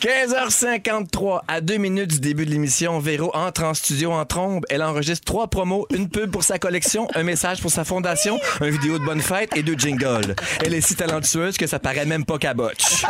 15h53, 0.01 1.41
à 1.49 1.61
deux 1.61 1.77
minutes 1.77 2.11
du 2.13 2.21
début 2.21 2.47
de 2.47 2.51
l'émission, 2.51 2.99
Véro 2.99 3.31
entre 3.35 3.65
en 3.65 3.75
studio 3.75 4.13
en 4.13 4.25
trombe. 4.25 4.65
Elle 4.71 4.83
enregistre 4.83 5.25
trois 5.25 5.49
promos, 5.49 5.87
une 5.91 6.09
pub 6.09 6.31
pour 6.31 6.45
sa 6.45 6.59
collection, 6.59 7.09
un 7.15 7.23
message 7.23 7.61
pour 7.61 7.71
sa 7.71 7.85
fondation, 7.85 8.39
un 8.61 8.69
vidéo 8.69 8.99
de 8.99 9.05
bonne 9.05 9.21
fête 9.21 9.57
et 9.57 9.63
deux 9.63 9.77
jingles. 9.77 10.35
Elle 10.65 10.75
est 10.75 10.81
si 10.81 10.95
talentueuse 10.97 11.57
que 11.57 11.67
ça 11.67 11.79
paraît 11.79 12.07
même 12.07 12.25
pas 12.25 12.39
qu'à 12.39 12.55
botch. 12.55 13.05
Ah 13.05 13.09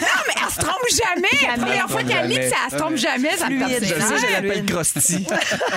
non, 0.00 0.06
mais 0.26 0.34
elle 0.42 0.52
se 0.52 0.58
trompe 0.58 0.88
jamais. 0.90 1.56
La 1.56 1.62
première 1.62 1.88
fois 1.88 2.02
qu'elle 2.02 2.28
lit, 2.28 2.48
ça 2.48 2.70
se 2.70 2.76
trompe 2.76 2.96
jamais. 2.96 3.36
Ça 3.36 3.48
me 3.48 3.60
Je 3.68 3.80
sais, 3.80 4.18
je 4.18 4.32
l'appelle 4.32 4.64
Krusty. 4.64 5.26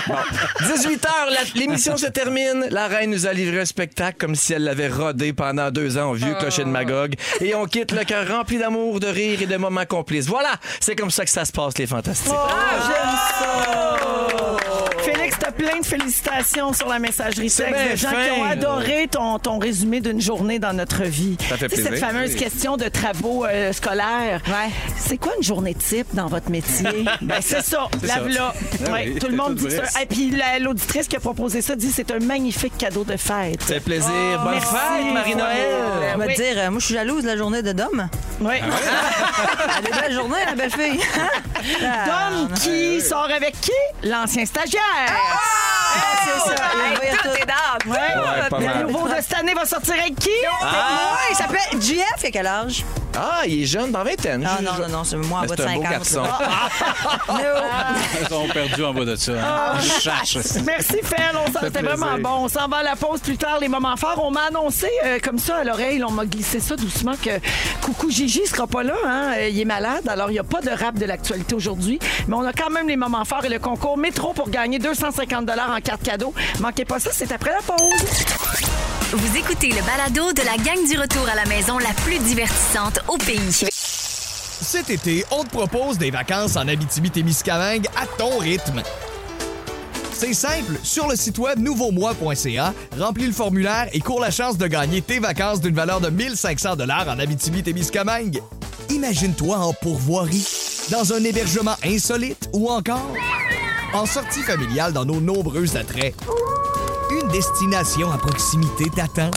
Bon. 0.08 0.16
18h, 0.62 1.56
l'émission 1.56 1.98
se 1.98 2.08
termine. 2.08 2.68
La 2.70 2.88
reine 2.88 3.12
nous 3.12 3.28
a 3.28 3.34
livré 3.34 3.62
un 3.62 3.66
spectacle 3.66 4.18
comme 4.20 4.36
si 4.36 4.54
elle 4.54 4.64
l'avait 4.64 4.90
rodé 4.90 5.34
pendant 5.34 5.72
deux 5.72 5.98
ans 5.98 6.12
au 6.12 6.14
vieux 6.14 6.36
clocher 6.36 6.64
de 6.64 6.70
Magog. 6.70 7.16
Et 7.42 7.56
on 7.56 7.66
quitte 7.66 7.92
le 7.92 8.04
cœur 8.04 8.28
rempli 8.28 8.58
d'amour, 8.58 9.00
de 9.00 9.08
rire 9.08 9.37
et 9.42 9.46
de 9.46 9.58
moments 9.58 9.86
complices. 9.86 10.28
Voilà, 10.28 10.54
c'est 10.80 10.96
comme 10.96 11.12
ça 11.12 11.24
que 11.26 11.32
ça 11.32 11.46
se 11.46 11.52
passe, 11.52 11.78
les 11.78 11.88
fantastiques. 11.88 12.34
Félix, 15.14 15.38
t'as 15.40 15.52
plein 15.52 15.80
de 15.80 15.86
félicitations 15.86 16.74
sur 16.74 16.88
la 16.88 17.00
messagerie 17.00 17.50
C'est 17.50 17.66
texte 17.72 17.92
de 17.92 17.96
gens 17.96 18.10
fin. 18.10 18.24
qui 18.26 18.32
ont 18.40 18.44
adoré 18.44 19.08
ton, 19.10 19.40
ton 19.40 19.58
résumé 19.60 20.02
d'une 20.02 20.20
journée 20.20 20.60
dans 20.60 20.74
notre 20.74 21.04
vie. 21.04 21.38
Ça 21.48 21.56
fait 21.58 21.70
Tu 21.70 21.76
sais, 21.78 21.82
cette 21.84 21.92
plaisir. 21.92 22.08
fameuse 22.08 22.36
question 22.36 22.76
de 22.78 22.86
travaux 22.90 23.46
euh, 23.46 23.72
scolaires. 23.72 24.42
Ouais. 24.48 24.72
C'est 24.98 25.18
quoi 25.18 25.32
une 25.38 25.44
journée 25.44 25.74
type 25.76 26.08
dans 26.14 26.28
votre 26.28 26.50
métier? 26.52 26.88
ben, 27.22 27.38
c'est 27.42 27.62
ça. 27.64 27.88
C'est 28.02 28.08
La 28.08 28.14
ça. 28.16 28.20
v'là. 28.22 28.54
Ah 28.86 28.92
Ouais, 28.92 29.12
oui, 29.14 29.20
tout 29.20 29.28
le 29.28 29.36
monde 29.38 29.58
tout 29.58 29.68
dit 29.68 29.76
ça. 29.76 30.02
Et 30.02 30.06
puis 30.06 30.32
la- 30.32 30.60
l'auditrice 30.60 31.08
qui 31.08 31.16
a 31.16 31.20
proposé 31.20 31.62
ça 31.62 31.76
dit 31.76 31.92
c'est 31.92 32.12
un 32.12 32.20
magnifique 32.20 32.78
cadeau 32.78 33.04
de 33.04 33.16
fête. 33.18 33.62
Ça 33.62 33.76
fait 33.76 33.80
plaisir. 33.80 34.12
Bonne 34.44 34.54
merci. 34.56 34.68
fête, 34.68 35.14
Marie-Noël. 35.14 35.68
On 36.16 36.18
va 36.18 36.26
Oui. 36.26 36.34
te 36.36 36.42
dire, 36.42 36.54
euh, 36.58 36.70
moi, 36.72 36.80
je 36.80 36.86
suis 36.86 36.94
jalouse 36.96 37.24
de 37.24 37.28
la 37.28 37.38
journée 37.38 37.62
de 37.62 37.72
Dom. 37.72 38.10
Oui. 38.42 38.56
Elle 39.80 39.88
est 39.88 40.02
belle 40.02 40.14
journée, 40.14 40.38
la 40.46 40.56
belle 40.56 40.72
fille. 40.72 41.00
Dom 41.82 42.50
qui 42.56 43.02
sort 43.02 43.30
avec 43.36 43.60
qui? 43.62 43.72
L'ancien 44.04 44.46
stagiaire. 44.46 44.82
C'est 45.06 46.50
ça. 46.50 46.56
Hey, 46.56 46.94
Il 46.94 46.98
va 46.98 47.06
y 47.06 47.10
tout 47.18 47.18
tout. 47.30 47.36
est 47.36 47.46
dans. 47.46 47.92
Ouais. 47.92 47.98
Ouais, 47.98 48.50
pas 48.50 48.60
Le 48.60 48.66
mal. 48.66 48.86
nouveau 48.88 49.08
de 49.08 49.16
cette 49.16 49.34
année 49.36 49.54
va 49.54 49.66
sortir 49.66 49.94
avec 49.96 50.16
qui? 50.16 50.30
Ouais, 50.30 51.28
il 51.32 51.36
s'appelle 51.36 51.82
JF, 51.82 52.04
il 52.24 52.28
a 52.28 52.32
quel 52.32 52.48
âge? 52.48 52.84
Ah, 53.20 53.42
il 53.48 53.64
est 53.64 53.66
jeune, 53.66 53.92
dans 53.92 54.04
vingtaine. 54.04 54.48
Ah 54.48 54.62
non, 54.62 54.72
non, 54.80 54.98
non, 55.00 55.04
c'est 55.04 55.16
moi 55.18 55.40
en 55.40 55.46
bas 55.46 55.56
de 55.56 55.62
c'est 55.62 55.68
un 55.68 55.76
beau 55.76 55.82
50. 55.84 55.92
garçon. 55.92 56.22
là. 56.24 56.70
Ils 58.22 58.28
sont 58.28 58.48
perdus 58.54 58.84
en 58.84 58.94
bas 58.94 59.06
de 59.06 59.16
ça. 59.16 59.32
hein. 59.34 59.80
Cherche. 60.00 60.38
Merci, 60.66 60.98
Fel. 61.04 61.36
On 61.48 61.52
s'en- 61.52 61.60
C'était 61.62 61.82
vraiment 61.82 62.18
bon. 62.20 62.30
On 62.46 62.48
s'en 62.48 62.68
va 62.68 62.78
à 62.78 62.84
la 62.84 62.96
pause 62.96 63.20
plus 63.22 63.38
tard, 63.38 63.60
les 63.60 63.68
moments 63.68 63.96
forts. 63.98 64.22
On 64.24 64.32
m'a 64.32 64.44
annoncé 64.50 64.88
euh, 65.06 65.20
comme 65.24 65.40
ça 65.40 65.58
à 65.58 65.64
l'oreille, 65.64 66.04
on 66.04 66.12
m'a 66.12 66.26
glissé 66.26 66.60
ça 66.60 66.76
doucement 66.76 67.14
que 67.22 67.32
Coucou 67.82 68.10
Gigi 68.10 68.46
sera 68.46 68.68
pas 68.68 68.84
là. 68.84 68.94
Hein? 69.06 69.32
Euh, 69.38 69.50
Il 69.50 69.60
est 69.60 69.66
malade, 69.66 70.08
alors 70.08 70.30
il 70.30 70.34
n'y 70.34 70.40
a 70.40 70.44
pas 70.44 70.62
de 70.62 70.70
rap 70.70 70.96
de 70.96 71.06
l'actualité 71.06 71.56
aujourd'hui. 71.56 72.00
Mais 72.28 72.36
on 72.36 72.44
a 72.46 72.54
quand 72.54 72.70
même 72.70 72.88
les 72.88 72.98
moments 72.98 73.26
forts 73.26 73.46
et 73.46 73.50
le 73.50 73.60
concours 73.60 73.98
métro 73.98 74.34
pour 74.34 74.50
gagner 74.50 74.80
250 74.80 75.50
en 75.50 75.82
carte 75.82 76.04
cadeau. 76.04 76.34
Manquez 76.60 76.86
pas 76.86 77.00
ça, 77.00 77.10
c'est 77.14 77.32
après 77.32 77.52
la 77.52 77.62
pause. 77.62 78.87
Vous 79.14 79.38
écoutez 79.38 79.70
le 79.70 79.82
balado 79.86 80.34
de 80.34 80.42
la 80.42 80.58
gang 80.58 80.86
du 80.86 81.00
retour 81.00 81.26
à 81.30 81.36
la 81.36 81.46
maison 81.46 81.78
la 81.78 81.94
plus 82.04 82.20
divertissante 82.20 83.00
au 83.08 83.16
pays. 83.18 83.66
Cet 83.72 84.90
été, 84.90 85.24
on 85.32 85.46
te 85.46 85.50
propose 85.50 85.98
des 85.98 86.12
vacances 86.12 86.58
en 86.58 86.68
Abitibi-Témiscamingue 86.68 87.88
à 87.96 88.06
ton 88.06 88.38
rythme. 88.38 88.84
C'est 90.12 90.34
simple, 90.34 90.78
sur 90.84 91.08
le 91.08 91.16
site 91.16 91.38
web 91.38 91.58
nouveaumois.ca, 91.58 92.74
remplis 93.00 93.28
le 93.28 93.32
formulaire 93.32 93.88
et 93.94 94.02
cours 94.02 94.20
la 94.20 94.30
chance 94.30 94.58
de 94.58 94.68
gagner 94.68 95.02
tes 95.02 95.20
vacances 95.20 95.62
d'une 95.62 95.76
valeur 95.76 96.02
de 96.02 96.10
1500 96.10 96.76
dollars 96.76 97.08
en 97.08 97.18
Abitibi-Témiscamingue. 97.18 98.42
Imagine-toi 98.90 99.58
en 99.58 99.72
pourvoirie, 99.72 100.46
dans 100.92 101.14
un 101.14 101.24
hébergement 101.24 101.76
insolite 101.86 102.50
ou 102.52 102.70
encore 102.70 103.14
en 103.94 104.06
sortie 104.06 104.42
familiale 104.42 104.92
dans 104.92 105.06
nos 105.06 105.22
nombreux 105.22 105.78
attraits. 105.78 106.14
Une 107.28 107.34
destination 107.34 108.10
à 108.12 108.18
proximité 108.18 108.86
t'attend? 108.90 109.32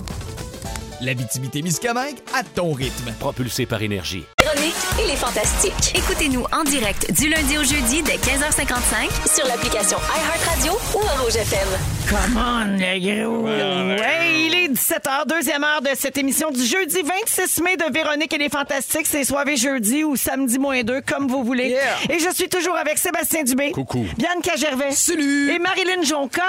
L'Abitibi-Témiscamingue 1.00 2.18
à 2.34 2.44
ton 2.44 2.72
rythme. 2.72 3.12
Propulsé 3.18 3.66
par 3.66 3.82
énergie. 3.82 4.26
Véronique 4.40 4.74
et 5.02 5.06
les 5.06 5.16
Fantastiques. 5.16 5.92
Écoutez-nous 5.94 6.44
en 6.52 6.64
direct 6.64 7.12
du 7.12 7.28
lundi 7.28 7.58
au 7.58 7.62
jeudi 7.62 8.02
dès 8.02 8.14
15h55 8.16 9.34
Sur 9.34 9.46
l'application 9.46 9.98
iHeartRadio 9.98 10.72
ou 10.94 11.00
à 11.00 11.20
Rouge 11.22 11.36
FM. 11.36 11.68
Come 12.08 12.36
on, 12.36 12.64
le 12.78 12.98
gros. 13.26 13.44
Ouais, 13.44 14.46
il 14.46 14.54
est 14.54 14.68
17h, 14.68 15.26
deuxième 15.28 15.62
heure 15.62 15.82
de 15.82 15.90
cette 15.94 16.16
émission 16.16 16.50
du 16.50 16.64
jeudi 16.64 17.02
26 17.02 17.60
mai 17.62 17.76
de 17.76 17.92
Véronique 17.92 18.32
et 18.32 18.38
les 18.38 18.48
Fantastiques. 18.48 19.06
C'est 19.06 19.24
soirée 19.24 19.56
jeudi 19.56 20.04
ou 20.04 20.16
samedi 20.16 20.58
moins 20.58 20.82
deux, 20.82 21.02
comme 21.02 21.28
vous 21.28 21.44
voulez. 21.44 21.76
Et 22.08 22.18
je 22.18 22.32
suis 22.34 22.48
toujours 22.48 22.76
avec 22.76 22.98
Sébastien 22.98 23.42
Dubé. 23.44 23.72
Coucou. 23.72 24.06
Bianca 24.16 24.56
Gervais. 24.56 24.92
Salut. 24.92 25.52
Et 25.52 25.58
Marilyn 25.58 26.02
Jonca, 26.02 26.42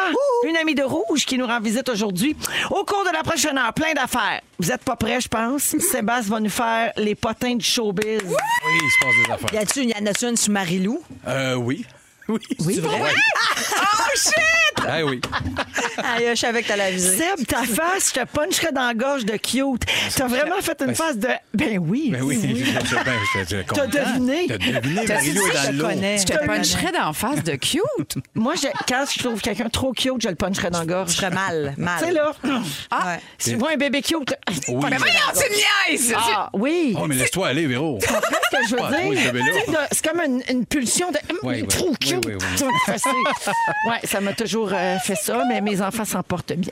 une 0.47 0.55
amie 0.57 0.75
de 0.75 0.83
Rouge 0.83 1.25
qui 1.25 1.37
nous 1.37 1.45
rend 1.45 1.59
visite 1.59 1.89
aujourd'hui. 1.89 2.35
Au 2.69 2.83
cours 2.85 3.03
de 3.03 3.13
la 3.13 3.21
prochaine 3.23 3.57
heure, 3.57 3.73
plein 3.73 3.93
d'affaires. 3.93 4.41
Vous 4.59 4.71
êtes 4.71 4.83
pas 4.83 4.95
prêts, 4.95 5.19
je 5.19 5.27
pense. 5.27 5.75
Sébastien 5.79 6.31
va 6.33 6.39
nous 6.39 6.49
faire 6.49 6.91
les 6.97 7.15
potins 7.15 7.55
du 7.55 7.65
showbiz. 7.81 8.21
Oui, 8.25 8.77
il 8.83 8.91
se 8.91 9.05
passe 9.05 9.15
des 9.15 9.29
Y 9.29 9.31
affaires. 9.33 9.61
a-tu 9.61 9.81
une, 9.81 9.89
y 9.89 9.93
en 9.99 10.05
a-tu 10.05 10.25
une 10.27 10.37
sur 10.37 10.51
Marilou? 10.53 11.01
Euh, 11.27 11.55
oui. 11.55 11.85
Oui, 12.27 12.39
oui. 12.59 12.75
c'est 12.75 12.81
vrai. 12.81 13.01
Oh 13.03 14.09
shit! 14.15 14.70
Ah 14.87 15.03
oui. 15.05 15.21
Aïe, 15.97 16.27
je 16.31 16.35
savais 16.35 16.63
que 16.63 16.67
t'allais 16.67 16.83
aviser. 16.85 17.17
Seb, 17.17 17.45
ta 17.47 17.63
face, 17.63 18.13
je 18.15 18.19
te 18.21 18.25
puncherais 18.25 18.71
dans 18.71 18.87
la 18.87 18.93
gorge 18.93 19.25
de 19.25 19.37
cute. 19.37 19.83
T'as 20.15 20.27
vraiment 20.27 20.61
fait 20.61 20.79
une 20.81 20.87
Ben, 20.87 20.95
face 20.95 21.17
de. 21.17 21.27
Ben 21.53 21.77
oui. 21.79 22.09
Ben 22.11 22.21
oui, 22.23 22.39
je- 22.41 23.73
T'as 23.73 23.87
deviné. 23.87 24.47
T'as 24.47 24.57
deviné, 24.57 25.05
dit 25.05 25.29
est 25.29 25.33
que 25.33 25.53
dans 25.53 25.63
je 25.63 25.71
l'eau. 25.77 25.87
connais. 25.87 26.17
Je 26.17 26.25
te 26.25 26.45
puncherais 26.45 26.91
d'en 26.91 27.13
face 27.13 27.43
de 27.43 27.55
cute. 27.55 28.15
Moi, 28.35 28.53
je- 28.55 28.67
quand 28.87 29.05
je 29.11 29.19
trouve 29.19 29.41
quelqu'un 29.41 29.69
trop 29.69 29.91
cute, 29.93 30.21
je 30.21 30.29
le 30.29 30.35
puncherais 30.35 30.69
dans 30.71 30.79
la 30.79 30.85
gorge. 30.85 31.11
Je 31.11 31.17
serais 31.17 31.29
mal, 31.29 31.73
mal. 31.77 31.99
Tu 31.99 32.05
sais, 32.07 32.11
là. 32.13 32.31
Ah. 32.91 33.17
Si 33.37 33.51
tu 33.51 33.55
vois 33.57 33.71
un 33.73 33.77
bébé 33.77 34.01
cute. 34.01 34.33
Oui. 34.67 34.85
Mais 34.89 34.97
voyons, 34.97 35.15
tu 35.33 35.49
me 35.49 35.91
niaises! 35.97 36.13
Ah, 36.15 36.49
oui. 36.53 36.95
Oh, 36.97 37.05
mais 37.07 37.15
laisse-toi 37.15 37.47
aller, 37.47 37.65
Véro. 37.67 37.97
Tu 38.01 38.07
comprends 38.07 38.21
ce 38.51 38.57
que 38.57 38.67
je 38.67 38.75
veux 38.75 39.41
dire? 39.41 39.87
C'est 39.91 40.07
comme 40.07 40.21
une, 40.49 40.65
pulsion 40.65 41.09
de. 41.11 41.17
Hum, 41.31 41.37
Oui, 41.43 41.61
oui. 41.61 41.67
Trop 41.67 41.89
Oui, 41.89 41.95
cute. 41.99 42.25
oui, 42.25 42.33
oui. 42.35 42.65
Ouais, 43.87 43.99
ça 44.03 44.21
m'a 44.21 44.33
toujours 44.63 44.77
euh, 44.77 44.97
fait 44.99 45.15
ça, 45.15 45.43
mais 45.47 45.61
mes 45.61 45.81
enfants 45.81 46.05
s'en 46.05 46.23
portent 46.23 46.53
bien. 46.53 46.71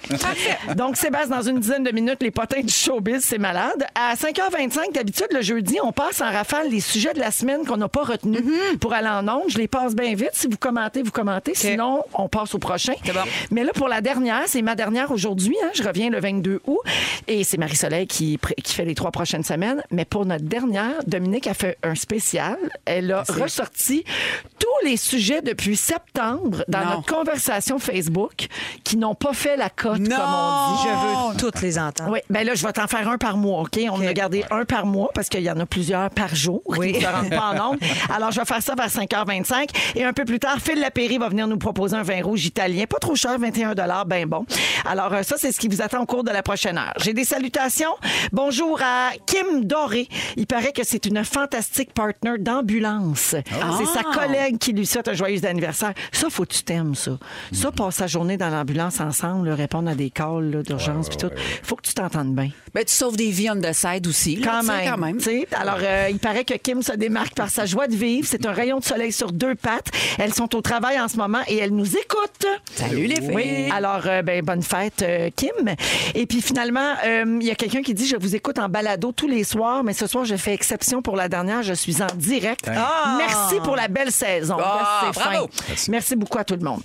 Donc, 0.75 0.97
Sébastien, 0.97 1.35
dans 1.37 1.41
une 1.41 1.59
dizaine 1.59 1.83
de 1.83 1.91
minutes, 1.91 2.21
les 2.21 2.31
potins 2.31 2.61
du 2.61 2.71
showbiz, 2.73 3.23
c'est 3.23 3.37
malade. 3.37 3.85
À 3.95 4.15
5h25, 4.15 4.93
d'habitude, 4.93 5.27
le 5.31 5.41
jeudi, 5.41 5.77
on 5.83 5.91
passe 5.91 6.21
en 6.21 6.31
rafale 6.31 6.69
les 6.69 6.79
sujets 6.79 7.13
de 7.13 7.19
la 7.19 7.31
semaine 7.31 7.65
qu'on 7.65 7.77
n'a 7.77 7.87
pas 7.89 8.03
retenus 8.03 8.43
pour 8.79 8.93
aller 8.93 9.07
en 9.07 9.27
ondes. 9.27 9.43
Je 9.49 9.57
les 9.57 9.67
passe 9.67 9.95
bien 9.95 10.13
vite. 10.15 10.31
Si 10.33 10.47
vous 10.47 10.57
commentez, 10.57 11.01
vous 11.03 11.11
commentez. 11.11 11.53
Sinon, 11.55 12.03
on 12.13 12.27
passe 12.27 12.53
au 12.55 12.59
prochain. 12.59 12.93
Mais 13.51 13.63
là, 13.63 13.71
pour 13.73 13.87
la 13.87 14.01
dernière, 14.01 14.43
c'est 14.47 14.61
ma 14.61 14.75
dernière 14.75 15.11
aujourd'hui. 15.11 15.55
hein. 15.63 15.69
Je 15.73 15.83
reviens 15.83 16.09
le 16.09 16.19
22 16.19 16.61
août. 16.67 16.79
Et 17.27 17.43
c'est 17.43 17.57
Marie-Soleil 17.57 18.07
qui, 18.07 18.39
qui 18.63 18.73
fait 18.73 18.85
les 18.85 18.95
trois 18.95 19.11
prochaines 19.11 19.43
semaines. 19.43 19.83
Mais 19.91 20.05
pour 20.05 20.25
notre 20.25 20.45
dernière, 20.45 20.93
Dominique 21.07 21.47
a 21.47 21.53
fait 21.53 21.77
un 21.83 21.95
spécial. 21.95 22.57
Elle 22.85 23.11
a 23.11 23.23
ressorti 23.23 24.03
tous 24.59 24.85
les 24.87 24.97
sujets 24.97 25.41
depuis 25.41 25.75
septembre 25.75 26.63
dans 26.67 26.79
Non. 26.79 26.89
notre 26.97 27.13
conversation 27.13 27.78
Facebook 27.79 28.47
qui 28.83 28.97
n'ont 28.97 29.15
pas 29.15 29.33
fait 29.33 29.57
la 29.57 29.69
cote, 29.69 29.97
comme 29.97 30.07
on 30.07 30.73
dit. 30.75 30.83
Je 30.83 30.89
veux 31.33 31.37
toutes 31.37 31.61
les 31.61 31.77
entendre. 31.79 32.11
Oui, 32.11 32.19
ben 32.29 32.45
là, 32.45 32.55
je 32.55 32.65
vais 32.65 32.73
t'en 32.73 32.87
faire 32.87 33.07
un 33.09 33.17
par 33.17 33.37
mois, 33.37 33.61
OK? 33.61 33.79
On 33.91 34.05
a 34.05 34.13
gardé 34.13 34.43
un 34.51 34.65
par 34.65 34.85
mois 34.85 35.09
parce 35.13 35.29
qu'il 35.29 35.41
y 35.41 35.51
en 35.51 35.59
a 35.59 35.65
plusieurs 35.65 36.09
par 36.09 36.33
jour 36.35 36.61
Oui. 36.65 36.93
qui 36.93 36.99
ne 36.99 37.03
se 37.03 37.07
rendent 37.07 37.29
pas 37.29 37.51
en 37.51 37.53
nombre. 37.55 37.79
Alors, 38.15 38.31
je 38.31 38.39
vais 38.39 38.45
faire 38.45 38.61
ça 38.61 38.75
vers 38.75 38.87
5h25. 38.87 39.69
Et 39.95 40.03
un 40.03 40.13
peu 40.13 40.25
plus 40.25 40.39
tard, 40.39 40.57
Phil 40.59 40.79
Lapéry 40.79 41.17
va 41.17 41.29
venir 41.29 41.47
nous 41.47 41.57
proposer 41.57 41.95
un 41.95 42.03
vin 42.03 42.21
rouge 42.23 42.45
italien. 42.45 42.85
Pas 42.85 42.99
trop 42.99 43.15
cher, 43.15 43.37
21 43.39 43.73
ben 44.05 44.25
bon. 44.27 44.45
Alors, 44.85 45.13
euh, 45.13 45.23
ça, 45.23 45.35
c'est 45.37 45.51
ce 45.51 45.59
qui 45.59 45.67
vous 45.67 45.81
attend 45.81 46.01
au 46.01 46.05
cours 46.05 46.23
de 46.23 46.31
la 46.31 46.43
prochaine 46.43 46.77
heure. 46.77 46.93
J'ai 46.97 47.13
des 47.13 47.23
salutations. 47.23 47.95
Bonjour 48.31 48.79
à 48.81 49.11
Kim 49.25 49.65
Doré. 49.65 50.07
Il 50.35 50.47
paraît 50.47 50.71
que 50.71 50.83
c'est 50.83 51.05
une 51.05 51.23
fantastique 51.23 51.93
partner 51.93 52.37
d'ambulance. 52.39 53.35
C'est 53.35 53.85
sa 53.85 54.03
collègue 54.03 54.57
qui 54.57 54.73
lui 54.73 54.85
souhaite 54.85 55.07
un 55.07 55.13
joyeux 55.13 55.45
anniversaire. 55.45 55.93
Ça, 56.11 56.29
faut 56.29 56.43
que 56.45 56.53
tu 56.53 56.63
t'aimes, 56.63 56.95
ça. 56.95 57.11
Ça, 57.51 57.68
passe 57.71 57.95
sa 57.95 58.07
journée 58.07 58.37
dans 58.37 58.49
l'ambulance 58.49 58.99
ensemble, 58.99 59.49
là, 59.49 59.55
répondre 59.55 59.89
à 59.89 59.95
des 59.95 60.09
calls 60.09 60.49
là, 60.51 60.63
d'urgence 60.63 61.09
puis 61.09 61.17
tout. 61.17 61.29
Faut 61.63 61.75
que 61.75 61.81
tu 61.87 61.93
t'entendes 61.93 62.33
bien. 62.35 62.49
Ben, 62.73 62.83
tu 62.85 62.93
sauves 62.93 63.17
des 63.17 63.31
vies 63.31 63.49
on 63.49 63.59
the 63.59 63.73
side 63.73 64.05
aussi. 64.07 64.35
là, 64.35 64.47
Quand 64.61 64.63
même. 64.67 64.89
quand 64.91 64.97
même. 64.97 65.19
Alors, 65.59 65.77
euh, 65.81 66.07
il 66.11 66.19
paraît 66.19 66.43
que 66.45 66.53
Kim 66.55 66.81
se 66.83 66.91
démarque 66.93 67.33
par 67.35 67.49
sa 67.49 67.65
joie 67.65 67.87
de 67.87 67.95
vivre. 67.95 68.27
C'est 68.29 68.45
un 68.45 68.51
rayon 68.51 68.79
de 68.79 68.83
soleil 68.83 69.11
sur 69.11 69.31
deux 69.31 69.55
pattes. 69.55 69.87
Elles 70.17 70.33
sont 70.33 70.55
au 70.55 70.61
travail 70.61 70.99
en 70.99 71.07
ce 71.07 71.17
moment 71.17 71.39
et 71.47 71.57
elles 71.57 71.73
nous 71.73 71.95
écoutent. 71.97 72.45
Salut 72.75 73.05
les 73.07 73.15
filles. 73.15 73.31
Oui. 73.33 73.69
Alors, 73.71 74.01
euh, 74.05 74.21
ben, 74.21 74.43
bonne 74.43 74.61
fête, 74.61 75.01
euh, 75.01 75.29
Kim. 75.35 75.49
Et 76.15 76.25
puis 76.25 76.41
finalement, 76.41 76.93
euh, 77.05 77.37
il 77.41 77.47
y 77.47 77.51
a 77.51 77.55
quelqu'un 77.55 77.81
qui 77.81 77.93
dit 77.93 78.07
Je 78.07 78.15
vous 78.17 78.35
écoute 78.35 78.59
en 78.59 78.69
balado 78.69 79.11
tous 79.11 79.27
les 79.27 79.43
soirs, 79.43 79.83
mais 79.83 79.93
ce 79.93 80.07
soir, 80.07 80.25
je 80.25 80.35
fais 80.35 80.53
exception 80.53 81.01
pour 81.01 81.15
la 81.15 81.27
dernière. 81.29 81.63
Je 81.63 81.73
suis 81.73 82.01
en 82.03 82.07
direct. 82.15 82.69
Merci 83.17 83.55
pour 83.63 83.75
la 83.75 83.87
belle 83.87 84.11
saison. 84.11 84.57
Ah, 84.59 85.01
Là, 85.03 85.11
c'est 85.13 85.19
bravo. 85.19 85.49
fin. 85.51 85.91
Merci. 85.91 86.15
beaucoup 86.15 86.37
à 86.37 86.43
tout 86.43 86.55
le 86.55 86.61
monde. 86.63 86.81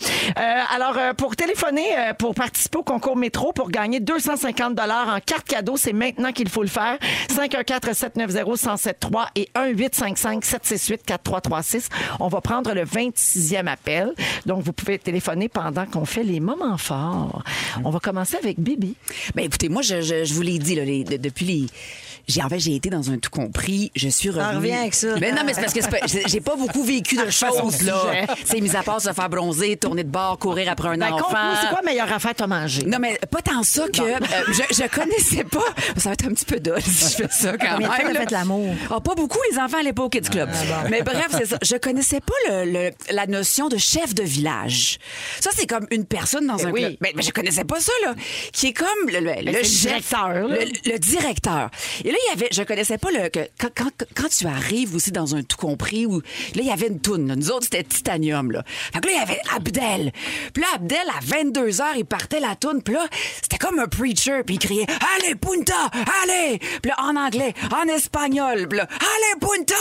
Alors, 0.75 0.97
euh, 0.99 1.13
pour 1.15 1.37
téléphoner, 1.37 1.87
euh, 1.97 2.13
pour 2.15 2.35
participer 2.35 2.79
au 2.79 2.83
concours 2.83 3.17
métro, 3.17 3.53
pour 3.53 3.71
gagner 3.71 4.01
250 4.01 4.77
en 4.81 5.21
carte 5.25 5.45
cadeau, 5.47 5.77
c'est 5.77 5.93
maintenant 5.93 6.33
qu'il 6.33 6.49
faut 6.49 6.63
le 6.63 6.69
faire. 6.69 6.99
514-790-1073 7.29 9.27
et 9.37 9.49
1-855-768-4336. 9.55 11.89
On 12.19 12.27
va 12.29 12.41
prendre 12.41 12.73
le 12.75 12.83
26e 12.85 13.69
appel. 13.69 14.13
Donc, 14.47 14.63
vous 14.63 14.73
pouvez 14.73 14.99
téléphoner 14.99 15.49
pendant 15.49 15.87
qu'on 15.87 16.05
fait 16.07 16.25
les 16.25 16.41
moments 16.41 16.77
forts. 16.79 17.43
On 17.85 17.91
va 17.91 18.01
commencer 18.01 18.37
avec 18.37 18.59
Bibi. 18.59 18.97
Ben 19.35 19.45
écoutez, 19.45 19.69
moi, 19.69 19.83
je, 19.83 20.01
je, 20.01 20.25
je 20.25 20.35
vous 20.35 20.43
l'ai 20.43 20.59
dit, 20.59 20.75
là, 20.75 20.85
les- 20.85 21.05
de- 21.05 21.17
depuis 21.19 21.45
les. 21.47 21.67
J'ai, 22.27 22.43
en 22.43 22.49
fait, 22.49 22.59
j'ai 22.59 22.75
été 22.75 22.89
dans 22.89 23.11
un 23.11 23.19
tout 23.19 23.29
compris. 23.29 23.93
Je 23.95 24.09
suis 24.09 24.31
revenue. 24.31 24.57
reviens 24.57 24.81
avec 24.81 24.95
ça. 24.95 25.15
Ben 25.19 25.35
non, 25.35 25.43
mais 25.45 25.53
c'est 25.53 25.61
parce 25.61 25.75
que 25.75 25.83
c'est 25.83 25.91
pas- 25.91 26.07
j'ai 26.07 26.41
pas 26.41 26.57
beaucoup 26.57 26.83
vécu 26.83 27.17
de 27.17 27.29
choses, 27.31 27.83
là. 27.83 28.25
C'est 28.47 28.63
mis 28.63 28.75
à 28.75 28.83
part 28.83 29.03
se 29.03 29.13
faire 29.13 29.29
bronzer, 29.29 29.77
tourner 29.77 30.05
de 30.05 30.09
bord, 30.11 30.39
courir 30.39 30.64
après 30.69 30.89
un 30.89 30.97
Ben, 30.97 31.13
enfant. 31.13 31.29
c'est 31.61 31.69
quoi 31.69 31.81
la 31.83 31.91
meilleure 31.91 32.13
affaire 32.13 32.35
t'as 32.35 32.47
mangé? 32.47 32.85
Non, 32.85 32.99
mais 33.01 33.19
pas 33.31 33.43
tant 33.43 33.63
ça 33.63 33.89
que 33.89 34.01
euh, 34.03 34.19
je, 34.49 34.75
je 34.83 34.89
connaissais 34.89 35.45
pas. 35.45 35.65
Ça 35.97 36.11
va 36.11 36.13
être 36.13 36.27
un 36.27 36.35
petit 36.35 36.45
peu 36.45 36.61
dole 36.61 36.83
si 36.83 37.11
je 37.13 37.17
fais 37.23 37.29
ça 37.31 37.57
quand 37.57 37.67
Combien 37.73 37.89
de 37.89 38.03
même. 38.05 38.13
là. 38.15 38.21
fait 38.21 38.31
l'amour? 38.31 38.75
Ah, 38.91 39.01
pas 39.01 39.15
beaucoup, 39.15 39.39
les 39.51 39.59
enfants 39.59 39.79
pas 39.95 40.03
au 40.03 40.09
Kids 40.09 40.23
Club. 40.31 40.49
Mais 40.91 41.03
bref, 41.03 41.29
c'est 41.31 41.47
ça. 41.47 41.59
Je 41.63 41.77
connaissais 41.77 42.21
pas 42.21 42.35
le- 42.65 42.71
le- 42.73 42.91
la 43.11 43.27
notion 43.27 43.69
de 43.69 43.77
chef 43.77 44.15
de 44.15 44.23
village. 44.23 44.99
Ça, 45.41 45.51
c'est 45.55 45.67
comme 45.67 45.87
une 45.91 46.05
personne 46.05 46.47
dans 46.47 46.57
Ben 46.57 46.69
un 46.69 46.71
oui. 46.71 46.81
club. 46.81 46.97
Mais, 47.01 47.13
mais 47.15 47.23
je 47.23 47.31
connaissais 47.31 47.65
pas 47.65 47.81
ça, 47.81 47.93
là. 48.05 48.15
Qui 48.53 48.69
est 48.69 48.73
comme 48.73 48.89
le, 49.09 49.21
le, 49.21 49.35
le 49.43 49.53
c'est 49.53 49.59
le 49.59 49.63
chef. 49.65 49.81
directeur. 49.83 50.49
Le, 50.49 50.91
le 50.93 50.99
directeur. 50.99 51.71
Et 52.05 52.11
là, 52.11 52.17
il 52.27 52.31
y 52.31 52.33
avait, 52.43 52.49
je 52.53 52.63
connaissais 52.63 52.99
pas 52.99 53.11
le, 53.11 53.29
que, 53.29 53.41
quand, 53.61 53.69
quand, 53.77 53.91
quand 54.15 54.29
tu 54.29 54.47
arrives 54.47 54.95
aussi 54.95 55.13
dans 55.13 55.35
un 55.37 55.43
tout 55.43 55.57
compris 55.57 56.07
où, 56.07 56.21
là, 56.21 56.23
il 56.63 56.67
y 56.67 56.71
avait 56.71 56.89
une 56.89 57.01
toune, 57.01 57.29
là. 57.29 57.37
Nous 57.37 57.51
autres, 57.51 57.65
c'était 57.65 57.83
Titanium, 57.85 58.51
là. 58.51 58.63
Fait 58.93 59.01
que 59.01 59.07
là, 59.07 59.13
il 59.13 59.19
y 59.19 59.23
avait 59.23 59.41
Abdel. 59.55 60.13
Puis 60.55 60.63
là, 60.63 60.69
Abdel, 60.77 60.99
à 61.09 61.21
22 61.23 61.69
h 61.69 61.83
il 61.97 62.05
partait 62.05 62.41
la 62.41 62.55
toune. 62.55 62.83
Puis 62.83 62.95
là, 62.95 63.07
c'était 63.43 63.59
comme 63.59 63.79
un 63.79 63.87
preacher. 63.87 64.43
Puis 64.47 64.55
il 64.55 64.59
criait, 64.59 64.87
allez, 65.17 65.35
punta, 65.35 65.91
allez. 66.23 66.59
Puis 66.81 66.91
là, 66.91 66.97
en 67.03 67.17
anglais, 67.17 67.53
en 67.73 67.89
espagnol. 67.89 68.69
Puis 68.69 68.79
là, 68.79 68.89
allez, 69.01 69.41
punta, 69.41 69.75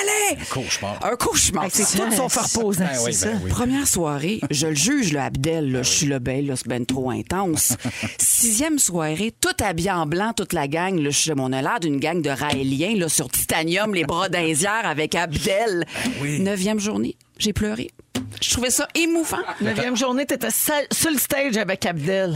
allez. 0.00 0.38
Cauchemar. 0.50 0.98
Un 1.02 1.16
cauchemar. 1.16 1.64
Hey, 1.64 1.70
c'est 1.72 1.98
tout 1.98 2.12
son 2.12 2.28
faire 2.28 2.44
reposant. 2.44 2.84
Ben 2.84 2.98
oui, 3.04 3.14
c'est 3.14 3.26
ben 3.26 3.38
ça. 3.38 3.40
oui. 3.42 3.50
Première 3.50 3.88
soirée, 3.88 4.40
je 4.50 4.66
le 4.66 4.74
juge, 4.74 5.12
le 5.12 5.20
Abdel, 5.20 5.72
là, 5.72 5.82
je 5.82 5.90
suis 5.90 6.06
le 6.06 6.18
ben, 6.18 6.46
là, 6.46 6.56
c'est 6.56 6.68
ben 6.68 6.84
trop 6.84 7.10
intense. 7.10 7.76
Sixième 8.18 8.78
soirée, 8.78 9.32
tout 9.40 9.64
habillé 9.64 9.90
en 9.90 10.06
blanc, 10.06 10.32
toute 10.36 10.52
la 10.52 10.68
gang, 10.68 10.98
là, 10.98 11.10
je 11.10 11.18
suis 11.18 11.32
mon 11.32 11.48
l'air 11.48 11.80
d'une 11.80 11.98
gang 11.98 12.20
de 12.20 12.30
raéliens, 12.30 12.94
là, 12.96 13.08
sur 13.08 13.28
Titanium, 13.30 13.94
les 13.94 14.04
bras 14.04 14.28
d'Indière 14.28 14.82
avec 14.84 15.14
Abdel. 15.14 15.84
Neuvième 16.22 16.78
journée, 16.78 17.16
j'ai 17.38 17.52
pleuré. 17.52 17.90
Je 18.40 18.50
trouvais 18.50 18.70
ça 18.70 18.86
émouvant. 18.94 19.38
Neuvième 19.60 19.96
journée, 19.96 20.24
t'étais 20.24 20.50
seul- 20.50 20.86
sur 20.92 21.10
le 21.10 21.18
stage 21.18 21.56
avec 21.56 21.84
Abdel. 21.86 22.34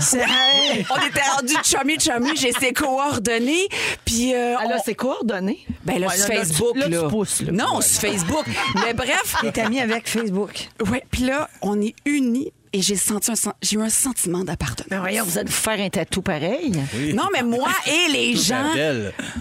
On 0.91 1.07
était 1.07 1.21
rendu 1.37 1.55
chummy 1.65 1.99
chummy, 1.99 2.37
j'ai 2.37 2.53
ses 2.53 2.73
coordonnées, 2.73 3.69
puis 4.05 4.35
euh, 4.35 4.57
on- 4.65 4.83
c'est 4.85 4.95
coordonné. 4.97 5.65
ben 5.85 6.01
là, 6.01 6.09
Ouais, 6.09 6.17
sur 6.17 6.29
là, 6.29 6.35
Facebook, 6.37 6.73
tu- 6.75 6.79
là, 6.81 6.89
là. 6.89 7.03
tu 7.05 7.09
pousses, 7.09 7.41
là. 7.43 7.53
Non, 7.53 7.81
sur 7.81 8.01
Facebook. 8.01 8.45
Mais 8.85 8.95
bref, 8.95 9.37
T'es 9.43 9.61
ami 9.61 9.81
avec 9.81 10.09
Facebook. 10.09 10.69
ouais, 10.91 11.05
puis 11.11 11.23
là, 11.23 11.49
on 11.63 11.81
est 11.81 11.95
unis 12.05 12.53
et 12.73 12.81
j'ai 12.83 12.97
senti 12.97 13.31
un, 13.31 13.35
sen- 13.35 13.53
j'ai 13.63 13.77
eu 13.77 13.83
un 13.83 13.89
sentiment 13.91 14.45
d'appartenance. 14.45 14.89
Mais 14.91 14.99
voyons, 14.99 15.25
vous 15.25 15.39
allez 15.39 15.49
vous 15.49 15.53
faire 15.57 15.79
un 15.81 15.89
tatou 15.91 16.23
pareil. 16.23 16.73
Non, 17.15 17.25
mais 17.33 17.43
moi 17.43 17.69
et 17.87 18.11
les 18.13 18.37
gens. 18.37 18.71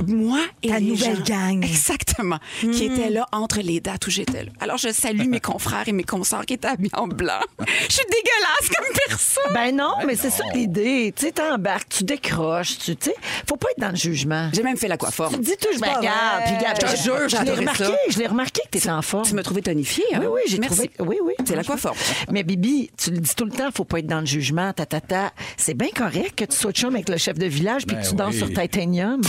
Moi 0.07 0.39
et 0.63 0.69
Ta 0.69 0.79
les 0.79 0.85
nouvelle 0.85 1.17
gens. 1.17 1.23
gang. 1.23 1.63
Exactement. 1.63 2.39
Qui 2.59 2.85
étaient 2.85 3.09
là 3.09 3.27
entre 3.31 3.59
les 3.61 3.79
dates 3.79 4.07
où 4.07 4.11
j'étais 4.11 4.43
là. 4.43 4.51
Alors, 4.59 4.77
je 4.77 4.89
salue 4.91 5.27
mes 5.27 5.39
confrères 5.39 5.87
et 5.87 5.91
mes 5.91 6.03
consorts 6.03 6.45
qui 6.45 6.53
étaient 6.55 6.67
habillés 6.67 6.91
en 6.93 7.07
blanc. 7.07 7.39
Je 7.89 7.93
suis 7.95 8.05
dégueulasse 8.05 8.69
comme 8.75 8.93
personne. 9.07 9.53
Ben 9.53 9.75
non, 9.75 9.93
mais 10.05 10.15
c'est 10.15 10.29
ça 10.29 10.43
l'idée. 10.53 11.13
Tu 11.15 11.25
sais, 11.27 11.31
t'embarques, 11.31 11.89
tu 11.89 12.03
décroches, 12.03 12.77
tu 12.77 12.95
sais. 12.99 13.15
Faut 13.47 13.55
pas 13.57 13.67
être 13.71 13.79
dans 13.79 13.89
le 13.89 13.95
jugement. 13.95 14.49
J'ai 14.53 14.63
même 14.63 14.77
fait 14.77 14.87
l'aquaforme. 14.87 15.35
Tu 15.35 15.41
dis 15.41 15.57
toujours, 15.59 15.81
ben, 15.81 15.87
pas 15.93 15.97
regarde, 15.99 16.43
puis 16.45 16.55
regarde, 16.57 16.77
Je 16.81 16.95
te 16.95 17.01
jure, 17.01 17.29
je 17.29 17.43
l'ai 17.45 17.51
remarqué, 17.53 17.83
ça. 17.85 17.95
je 18.09 18.17
l'ai 18.19 18.27
remarqué 18.27 18.61
que 18.65 18.69
t'étais 18.69 18.89
en 18.89 19.01
forme. 19.01 19.25
Tu 19.25 19.33
m'as 19.35 19.43
trouvé 19.43 19.61
tonifiée, 19.61 20.03
hein? 20.13 20.19
Oui, 20.21 20.27
oui, 20.35 20.41
j'ai 20.47 20.59
trouvé. 20.59 20.91
Oui, 20.99 21.17
oui. 21.23 21.33
C'est 21.45 21.55
l'aquaforme. 21.55 21.97
Mais 22.31 22.43
Bibi, 22.43 22.89
tu 22.97 23.11
dis 23.21 23.35
tout 23.35 23.45
le 23.45 23.51
temps, 23.51 23.69
faut 23.75 23.85
pas 23.85 23.99
être 23.99 24.07
dans 24.07 24.19
le 24.19 24.25
jugement, 24.25 24.73
ta, 24.73 24.85
ta, 24.85 25.01
ta. 25.01 25.31
C'est 25.57 25.73
bien 25.73 25.89
correct 25.95 26.35
que 26.37 26.45
tu 26.45 26.55
sois 26.55 26.71
chum 26.71 26.93
avec 26.95 27.09
le 27.09 27.17
chef 27.17 27.37
de 27.37 27.45
village 27.45 27.85
puis 27.85 27.95
Ben 27.95 28.03
que 28.03 28.09
tu 28.09 28.15
danses 28.15 28.33
oui. 28.33 28.39
sur 28.39 28.49
Titanium. 28.49 29.21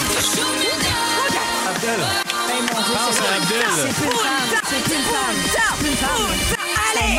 Abdel. 1.68 1.90
Hey, 2.49 2.61
mon 2.61 2.66
Dieu, 2.66 2.95
Pense 2.95 3.14
c'est 3.14 3.26
à 3.26 3.34
Abdel. 3.36 3.68
C'est 3.74 3.95
plus 3.95 4.05
une 4.05 4.12
femme. 4.12 4.62
C'est 4.68 4.82
plus 4.82 4.95
une 4.95 5.03
femme. 5.03 5.78
Plus 5.78 5.88
une 5.88 5.97
femme. 5.97 6.26
Allez! 6.93 7.18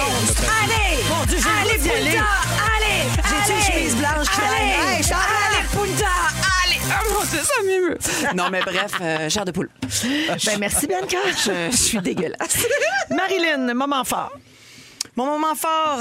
Allez! 0.64 1.04
Mon 1.10 1.26
Dieu, 1.26 1.38
j'ai 1.38 1.50
Allez. 1.50 1.80
Punta! 1.80 2.28
Allez! 2.76 3.02
J'ai-tu 3.16 3.52
une 3.58 3.64
chemise 3.64 3.96
blanche 3.96 4.28
qui 4.30 4.38
traîne? 4.38 4.52
Allez! 4.54 5.12
Allez, 5.14 5.66
Punta! 5.72 6.12
Allez! 6.64 6.80
Oh 6.86 7.14
mon 7.14 7.26
Dieu, 7.26 7.40
ça 7.44 7.64
m'émeut. 7.66 7.98
Non, 8.36 8.50
mais 8.52 8.62
bref, 8.62 8.92
euh, 9.02 9.30
chair 9.30 9.46
de 9.46 9.52
poule. 9.52 9.70
Ben, 10.46 10.58
merci, 10.60 10.88
Bianca. 10.88 11.18
Je, 11.46 11.72
je 11.72 11.76
suis 11.78 12.00
dégueulasse. 12.00 12.66
Marilyn, 13.10 13.74
moment 13.74 14.04
fort. 14.04 14.32
Mon 15.16 15.26
moment 15.26 15.56
fort. 15.56 16.00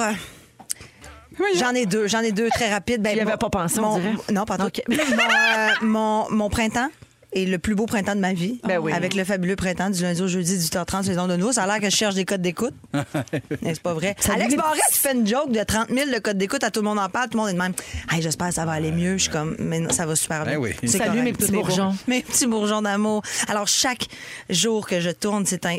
J'en 1.59 1.75
ai 1.75 1.87
deux, 1.87 2.07
j'en 2.09 2.21
ai 2.21 2.33
deux 2.33 2.49
très 2.51 2.71
rapides. 2.73 3.03
Ben, 3.03 3.11
Tu 3.13 3.19
y 3.19 3.21
avais 3.21 3.33
mon- 3.33 3.37
pas 3.39 3.51
pensé, 3.51 3.79
on 3.79 3.83
mon- 3.83 3.99
dirait. 3.99 4.13
Non, 4.33 4.45
pas 4.45 4.59
tout. 4.59 4.65
OK. 4.67 4.83
mon, 4.89 4.97
euh, 4.97 5.69
mon, 5.83 6.31
mon 6.31 6.51
printemps 6.51 6.89
est 7.35 7.47
le 7.47 7.59
plus 7.59 7.75
beau 7.75 7.87
printemps 7.87 8.15
de 8.15 8.21
ma 8.21 8.35
vie. 8.35 8.61
Ben 8.63 8.77
oui. 8.79 8.93
Avec 8.93 9.15
le 9.15 9.25
fabuleux 9.25 9.57
printemps 9.57 9.89
du 9.89 10.03
lundi 10.03 10.21
au 10.21 10.29
jeudi, 10.29 10.55
18h30, 10.55 11.05
saison 11.05 11.27
de 11.27 11.37
nous. 11.37 11.51
Ça 11.53 11.63
a 11.63 11.67
l'air 11.67 11.79
que 11.81 11.89
je 11.89 11.97
cherche 11.97 12.15
des 12.15 12.27
codes 12.27 12.43
d'écoute. 12.43 12.75
Mais 12.93 13.73
c'est 13.73 13.81
pas 13.83 13.95
vrai. 13.95 14.15
Alex 14.31 14.51
les 14.51 14.57
Barrette, 14.59 14.83
tu 14.93 14.99
fais 14.99 15.15
une 15.15 15.27
joke 15.27 15.51
de 15.51 15.63
30 15.63 15.89
000 15.89 16.11
de 16.11 16.19
codes 16.19 16.37
d'écoute, 16.37 16.63
à 16.63 16.71
tout 16.71 16.81
le 16.81 16.85
monde 16.89 16.99
en 16.99 17.09
parle, 17.09 17.31
tout 17.31 17.39
le 17.39 17.45
monde 17.45 17.49
est 17.49 17.55
de 17.55 17.59
même. 17.59 17.73
Hey, 18.11 18.21
j'espère 18.21 18.49
que 18.49 18.55
ça 18.55 18.67
va 18.67 18.73
aller 18.73 18.93
mieux. 18.93 19.17
Je 19.17 19.23
suis 19.23 19.31
comme, 19.33 19.57
mais 19.59 19.81
non, 19.81 19.89
ça 19.91 20.05
va 20.05 20.15
super 20.15 20.45
bien. 20.45 20.57
Ben 20.57 20.61
oui. 20.61 20.75
C'est 20.83 20.89
Salut, 20.99 21.05
correct, 21.07 21.23
mes 21.25 21.33
petits 21.33 21.47
tout 21.47 21.53
est 21.53 21.57
beau. 21.57 21.63
bourgeons. 21.63 21.95
Mes 22.07 22.21
petits 22.23 22.47
bourgeons 22.47 22.83
d'amour. 22.83 23.23
Alors, 23.49 23.67
chaque 23.67 24.09
jour 24.51 24.87
que 24.87 25.01
je 25.01 25.09
tourne, 25.11 25.47
c'est 25.47 25.65
un. 25.65 25.79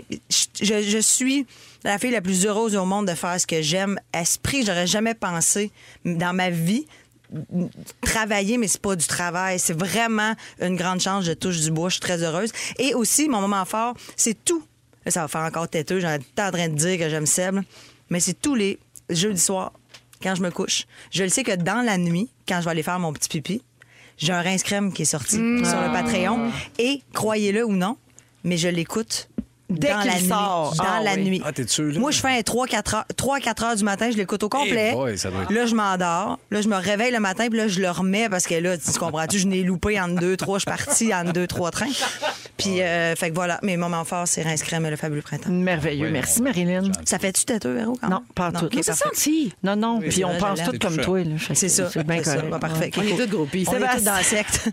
Je 0.59 0.99
suis 1.01 1.45
la 1.84 1.97
fille 1.99 2.11
la 2.11 2.21
plus 2.21 2.45
heureuse 2.45 2.75
au 2.75 2.86
monde 2.86 3.07
de 3.07 3.13
faire 3.13 3.39
ce 3.39 3.47
que 3.47 3.61
j'aime. 3.61 3.99
Esprit, 4.13 4.65
j'aurais 4.65 4.88
jamais 4.88 5.13
pensé 5.13 5.71
dans 6.05 6.34
ma 6.34 6.49
vie 6.49 6.86
travailler, 8.01 8.57
mais 8.57 8.67
c'est 8.67 8.81
pas 8.81 8.95
du 8.95 9.05
travail. 9.07 9.59
C'est 9.59 9.77
vraiment 9.77 10.34
une 10.61 10.75
grande 10.75 10.99
chance. 11.01 11.25
Je 11.25 11.31
touche 11.31 11.59
du 11.61 11.71
bois. 11.71 11.89
Je 11.89 11.93
suis 11.93 12.01
très 12.01 12.21
heureuse. 12.23 12.51
Et 12.79 12.93
aussi, 12.93 13.27
mon 13.27 13.41
moment 13.41 13.65
fort, 13.65 13.95
c'est 14.15 14.43
tout. 14.45 14.63
Là, 15.05 15.11
ça 15.11 15.21
va 15.21 15.27
faire 15.27 15.41
encore 15.41 15.67
têteux. 15.67 15.99
J'en 15.99 16.09
ai 16.15 16.19
en 16.41 16.51
train 16.51 16.69
de 16.69 16.75
dire 16.75 16.97
que 16.99 17.09
j'aime 17.09 17.25
Seb. 17.25 17.59
Mais 18.09 18.19
c'est 18.19 18.39
tous 18.39 18.55
les 18.55 18.79
jeudis 19.09 19.41
soirs, 19.41 19.73
quand 20.21 20.36
je 20.36 20.41
me 20.41 20.51
couche. 20.51 20.86
Je 21.11 21.23
le 21.23 21.29
sais 21.29 21.43
que 21.43 21.55
dans 21.55 21.84
la 21.84 21.97
nuit, 21.97 22.29
quand 22.47 22.59
je 22.59 22.65
vais 22.65 22.71
aller 22.71 22.84
faire 22.84 22.99
mon 22.99 23.11
petit 23.13 23.29
pipi, 23.29 23.61
j'ai 24.17 24.31
un 24.31 24.41
rince 24.41 24.63
crème 24.63 24.93
qui 24.93 25.01
est 25.01 25.05
sorti 25.05 25.38
Mmh. 25.39 25.65
sur 25.65 25.81
le 25.81 25.91
Patreon. 25.91 26.51
Et 26.77 27.01
croyez-le 27.13 27.65
ou 27.65 27.73
non, 27.73 27.97
mais 28.43 28.57
je 28.57 28.67
l'écoute 28.67 29.27
Dès 29.78 29.89
dans 29.89 29.99
qu'il 30.01 30.11
la 30.11 30.19
nuit. 30.21 30.28
sort. 30.28 30.74
Dans 30.78 30.84
Ah 30.86 31.01
la 31.03 31.13
oui. 31.13 31.24
nuit. 31.30 31.41
Ah, 31.45 31.51
t'es 31.51 31.67
sûr, 31.67 31.91
là? 31.91 31.99
Moi, 31.99 32.11
je 32.11 32.19
fais 32.19 32.30
un 32.30 32.39
3-4 32.41 32.95
heures, 32.95 33.05
3-4 33.15 33.63
heures 33.63 33.76
du 33.76 33.84
matin, 33.84 34.09
je 34.11 34.17
l'écoute 34.17 34.43
au 34.43 34.49
complet. 34.49 34.89
Eh 34.91 34.95
boy, 34.95 35.17
ça 35.17 35.30
doit 35.32 35.43
être- 35.43 35.51
Là, 35.51 35.65
je 35.65 35.76
m'endors. 35.76 36.39
Là, 36.51 36.61
je 36.61 36.67
me 36.67 36.76
réveille 36.76 37.11
le 37.11 37.19
matin, 37.19 37.47
puis 37.49 37.57
là, 37.57 37.67
je 37.67 37.80
le 37.80 37.89
remets 37.89 38.30
parce 38.30 38.45
que 38.45 38.55
là, 38.55 38.78
tu 38.78 38.91
comprends-tu, 38.99 39.39
je 39.39 39.47
n'ai 39.47 39.63
loupé 39.63 39.99
en 39.99 40.07
deux, 40.07 40.38
trois, 40.38 40.57
je 40.59 40.63
suis 40.69 40.69
partie 40.78 41.13
en 41.13 41.24
deux, 41.26 41.47
trois 41.47 41.71
trains. 41.71 41.88
Puis, 42.57 42.82
euh, 42.82 43.15
fait 43.15 43.30
que 43.30 43.36
voilà, 43.36 43.59
mes 43.63 43.78
moments 43.78 44.03
forts, 44.05 44.28
c'est 44.28 44.43
Rince 44.43 44.61
Crème 44.63 44.86
et 44.86 44.89
le 44.91 44.95
fabuleux 44.95 45.21
printemps. 45.21 45.49
Merveilleux. 45.49 46.09
Merci, 46.11 46.41
Marilyn. 46.41 46.84
Ça 47.05 47.17
fait-tu 47.19 47.45
têteux, 47.45 47.78
héros, 47.80 47.97
quand 47.99 48.07
même? 48.09 48.19
Non, 48.19 48.24
pas 48.36 48.49
en 48.49 48.51
tout. 48.51 48.65
ok, 48.65 48.76
Non, 48.76 48.82
c'est 48.84 48.91
parfait? 48.91 49.09
senti. 49.15 49.53
Non, 49.63 49.76
non. 49.76 49.99
Puis 49.99 50.11
c'est 50.11 50.24
on 50.24 50.30
vrai, 50.30 50.38
pense 50.38 50.59
je 50.59 50.63
tout 50.65 50.71
l'aime. 50.71 50.80
comme 50.80 50.95
C'est 50.95 51.01
toi. 51.01 51.19
là. 51.19 51.38
Fait 51.38 51.53
que 51.53 51.59
C'est 51.59 51.69
ça. 51.69 51.89
C'est 51.91 52.03
bien 52.05 52.17
c'est 52.19 52.24
ça. 52.26 52.36
correct. 52.36 52.49
Bah, 52.51 52.59
parfait. 52.59 52.91
On 52.97 53.01
est 53.01 53.17
tous 53.17 53.28
groupies. 53.28 53.65
On 53.67 53.71
est 53.71 53.76
tous 53.76 53.82
Sébastien. 53.82 54.11
dans 54.11 54.17
la 54.17 54.24
secte. 54.24 54.69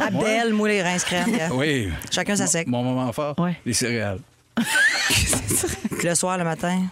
Abdel, 0.00 0.52
moi, 0.54 0.68
les 0.68 0.82
Rince 0.82 1.04
Crème. 1.04 1.30
gars. 1.36 1.48
Oui. 1.52 1.88
Chacun 2.10 2.36
sa 2.36 2.46
secte. 2.46 2.68
Mon 2.68 2.82
moment 2.82 3.12
fort, 3.12 3.34
Ouais. 3.38 3.56
les 3.66 3.72
céréales. 3.90 4.20
Le 6.02 6.14
soir, 6.14 6.38
le 6.38 6.44
matin, 6.44 6.82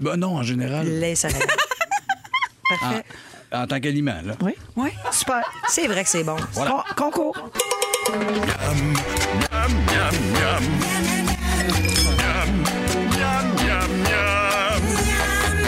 Ben 0.00 0.16
non, 0.16 0.36
en 0.36 0.42
général. 0.42 0.86
les 0.98 1.14
céréales. 1.14 1.46
Parfait. 2.80 3.04
En 3.52 3.66
tant 3.66 3.80
qu'aliment, 3.80 4.20
là. 4.24 4.34
Oui. 4.42 4.54
Oui. 4.76 4.90
Super. 5.12 5.42
C'est 5.68 5.86
vrai 5.86 6.02
que 6.04 6.10
c'est 6.10 6.24
bon. 6.24 6.36
Con- 6.54 6.82
concours. 6.96 7.50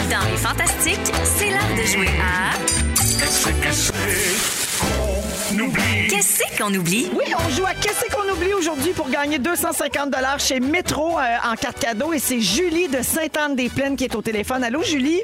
Dans 0.09 0.29
les 0.29 0.37
fantastiques, 0.37 1.11
c'est 1.23 1.49
l'heure 1.49 1.77
de 1.77 1.83
jouer 1.87 2.09
à 2.19 2.51
Qu'est-ce 5.51 6.57
qu'on 6.57 6.73
oublie? 6.73 7.09
Oui, 7.13 7.25
on 7.37 7.49
joue 7.49 7.65
à 7.65 7.73
Qu'est-ce 7.73 8.09
qu'on 8.15 8.31
oublie 8.31 8.53
aujourd'hui 8.53 8.93
pour 8.93 9.09
gagner 9.09 9.37
250 9.37 10.15
chez 10.39 10.61
Métro 10.61 11.19
euh, 11.19 11.23
en 11.43 11.55
carte 11.55 11.79
cadeau. 11.79 12.13
Et 12.13 12.19
c'est 12.19 12.39
Julie 12.39 12.87
de 12.87 13.01
Sainte-Anne-des-Plaines 13.01 13.97
qui 13.97 14.05
est 14.05 14.15
au 14.15 14.21
téléphone. 14.21 14.63
Allô, 14.63 14.81
Julie? 14.81 15.21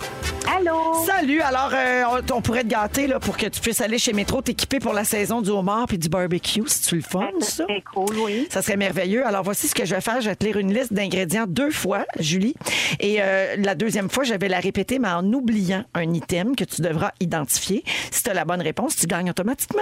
Allô? 0.54 1.06
Salut. 1.06 1.40
Alors, 1.40 1.70
euh, 1.74 2.04
on, 2.12 2.36
on 2.36 2.42
pourrait 2.42 2.64
te 2.64 2.68
gâter 2.68 3.08
là, 3.08 3.22
pour 3.22 3.38
que 3.38 3.46
tu 3.46 3.62
puisses 3.62 3.80
aller 3.80 3.98
chez 4.00 4.12
Métro 4.12 4.42
t'équiper 4.42 4.80
pour 4.80 4.92
la 4.92 5.06
saison 5.06 5.42
du 5.42 5.50
homard 5.50 5.88
puis 5.88 5.98
du 5.98 6.10
barbecue, 6.10 6.64
si 6.68 6.82
tu 6.82 6.96
le 6.96 7.02
fais, 7.02 7.20
ça. 7.40 7.64
C'est 7.70 7.84
cool, 7.94 8.18
oui. 8.18 8.48
Ça 8.52 8.62
serait 8.62 8.78
merveilleux. 8.78 9.26
Alors, 9.26 9.44
voici 9.44 9.70
ce 9.70 9.76
que 9.76 9.86
je 9.86 9.96
vais 9.96 10.02
faire. 10.02 10.20
Je 10.20 10.28
vais 10.30 10.36
te 10.36 10.44
lire 10.44 10.58
une 10.58 10.74
liste 10.74 10.92
d'ingrédients 10.92 11.46
deux 11.48 11.72
fois, 11.72 12.06
Julie. 12.20 12.56
Et 13.00 13.18
euh, 13.22 13.56
la 13.58 13.76
deuxième 13.76 14.10
fois, 14.10 14.26
je 14.26 14.34
vais 14.34 14.50
la 14.50 14.60
répéter, 14.60 15.00
mais 15.00 15.10
en 15.10 15.24
oubliant 15.32 15.86
un 15.94 16.14
item 16.14 16.56
que 16.58 16.66
tu 16.66 16.82
devras 16.82 17.12
identifier. 17.22 17.86
Si 18.12 18.24
tu 18.24 18.30
as 18.30 18.34
la 18.34 18.44
bonne 18.44 18.62
réponse, 18.62 18.98
tu 18.98 19.08
gagnes 19.08 19.30
automatiquement. 19.30 19.82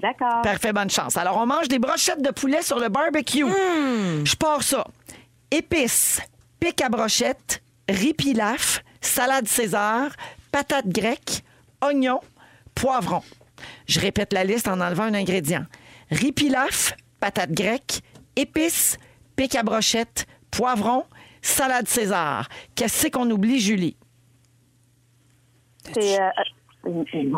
D'accord. 0.00 0.42
Parfait, 0.42 0.72
bonne 0.72 0.90
chance. 0.90 1.16
Alors, 1.16 1.36
on 1.38 1.46
mange 1.46 1.68
des 1.68 1.78
brochettes 1.78 2.22
de 2.22 2.30
poulet 2.30 2.62
sur 2.62 2.78
le 2.78 2.88
barbecue. 2.88 3.44
Je 4.24 4.36
pars 4.36 4.62
ça. 4.62 4.86
Épices, 5.50 6.20
pic 6.60 6.80
à 6.82 6.88
brochettes, 6.88 7.62
riz 7.88 8.14
pilaf, 8.14 8.82
salade 9.00 9.46
César, 9.46 10.10
patates 10.50 10.88
grecques, 10.88 11.44
oignons, 11.80 12.20
poivrons. 12.74 13.22
Je 13.86 14.00
répète 14.00 14.32
la 14.32 14.44
liste 14.44 14.66
en 14.68 14.80
enlevant 14.80 15.04
un 15.04 15.14
ingrédient. 15.14 15.64
Riz 16.10 16.32
pilaf, 16.32 16.94
patates 17.20 17.52
grecques, 17.52 18.00
épices, 18.36 18.98
pic 19.36 19.54
à 19.54 19.62
brochettes, 19.62 20.26
poivrons, 20.50 21.04
salade 21.40 21.86
César. 21.86 22.48
Qu'est-ce 22.74 23.08
qu'on 23.08 23.30
oublie, 23.30 23.60
Julie? 23.60 23.96
C'est. 25.92 26.20
euh, 26.20 26.28
euh, 26.86 27.04
Dieu. 27.12 27.30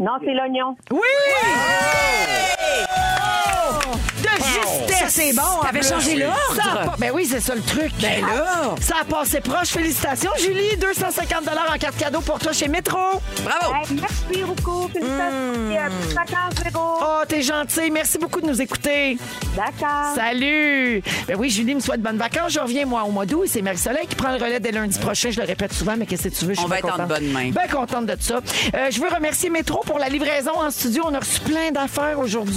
Non, 0.00 0.12
c'est 0.24 0.34
l'oignon. 0.34 0.76
Oui! 0.90 0.98
Oh! 1.44 2.61
De 4.22 4.28
justesse! 4.28 4.98
Ça, 4.98 5.06
c'est 5.08 5.32
bon, 5.34 5.42
en 5.42 5.62
T'avais 5.64 5.80
plus. 5.80 5.88
changé 5.88 6.16
l'ordre. 6.16 6.38
Ça 6.56 6.62
a 6.72 6.84
pas- 6.86 6.96
Ben 6.98 7.10
oui, 7.12 7.26
c'est 7.28 7.40
ça 7.40 7.54
le 7.54 7.60
truc. 7.62 7.90
Ben 8.00 8.20
là. 8.22 8.74
Ça 8.80 8.96
a 9.00 9.04
passé 9.04 9.40
proche. 9.40 9.68
Félicitations, 9.68 10.30
Julie. 10.38 10.76
250 10.76 11.48
en 11.48 11.78
carte 11.78 11.96
cadeau 11.96 12.20
pour 12.20 12.38
toi 12.38 12.52
chez 12.52 12.68
Métro. 12.68 12.98
Bravo. 13.42 13.74
Hey, 13.74 13.98
merci 14.00 14.44
beaucoup. 14.44 14.88
Félicitations. 14.88 15.70
Et, 15.72 15.78
euh, 15.78 15.88
Vacances, 16.14 16.62
Véro. 16.64 16.98
Oh, 17.02 17.22
t'es 17.26 17.42
gentil. 17.42 17.90
Merci 17.90 18.18
beaucoup 18.18 18.40
de 18.40 18.46
nous 18.46 18.60
écouter. 18.62 19.18
D'accord. 19.56 20.14
Salut! 20.14 21.02
Ben 21.26 21.36
oui, 21.38 21.50
Julie 21.50 21.74
me 21.74 21.80
souhaite 21.80 22.00
bonnes 22.00 22.18
vacances. 22.18 22.52
Je 22.52 22.60
reviens, 22.60 22.86
moi, 22.86 23.02
au 23.04 23.10
mois 23.10 23.26
d'août. 23.26 23.42
Et 23.44 23.48
c'est 23.48 23.62
Marie-Soleil 23.62 24.06
qui 24.08 24.14
prend 24.14 24.30
le 24.30 24.42
relais 24.42 24.60
dès 24.60 24.70
lundi 24.72 24.98
prochain. 24.98 25.30
Je 25.30 25.40
le 25.40 25.46
répète 25.46 25.72
souvent, 25.72 25.94
mais 25.98 26.06
qu'est-ce 26.06 26.24
que 26.28 26.34
tu 26.34 26.44
veux? 26.44 26.54
Je 26.54 26.58
suis 26.58 26.64
On 26.64 26.68
va 26.68 26.76
bien 26.80 26.88
être 26.88 26.94
en 26.94 27.02
contente. 27.02 27.08
bonne 27.08 27.32
main. 27.32 27.50
Bien 27.50 27.66
contente 27.68 28.06
de 28.06 28.16
ça. 28.20 28.36
Euh, 28.74 28.90
je 28.90 29.00
veux 29.00 29.08
remercier 29.08 29.50
Métro 29.50 29.80
pour 29.84 29.98
la 29.98 30.08
livraison 30.08 30.52
en 30.60 30.70
studio. 30.70 31.02
On 31.06 31.14
a 31.14 31.18
reçu 31.18 31.40
plein 31.40 31.70
d'affaires 31.72 32.18
aujourd'hui. 32.18 32.51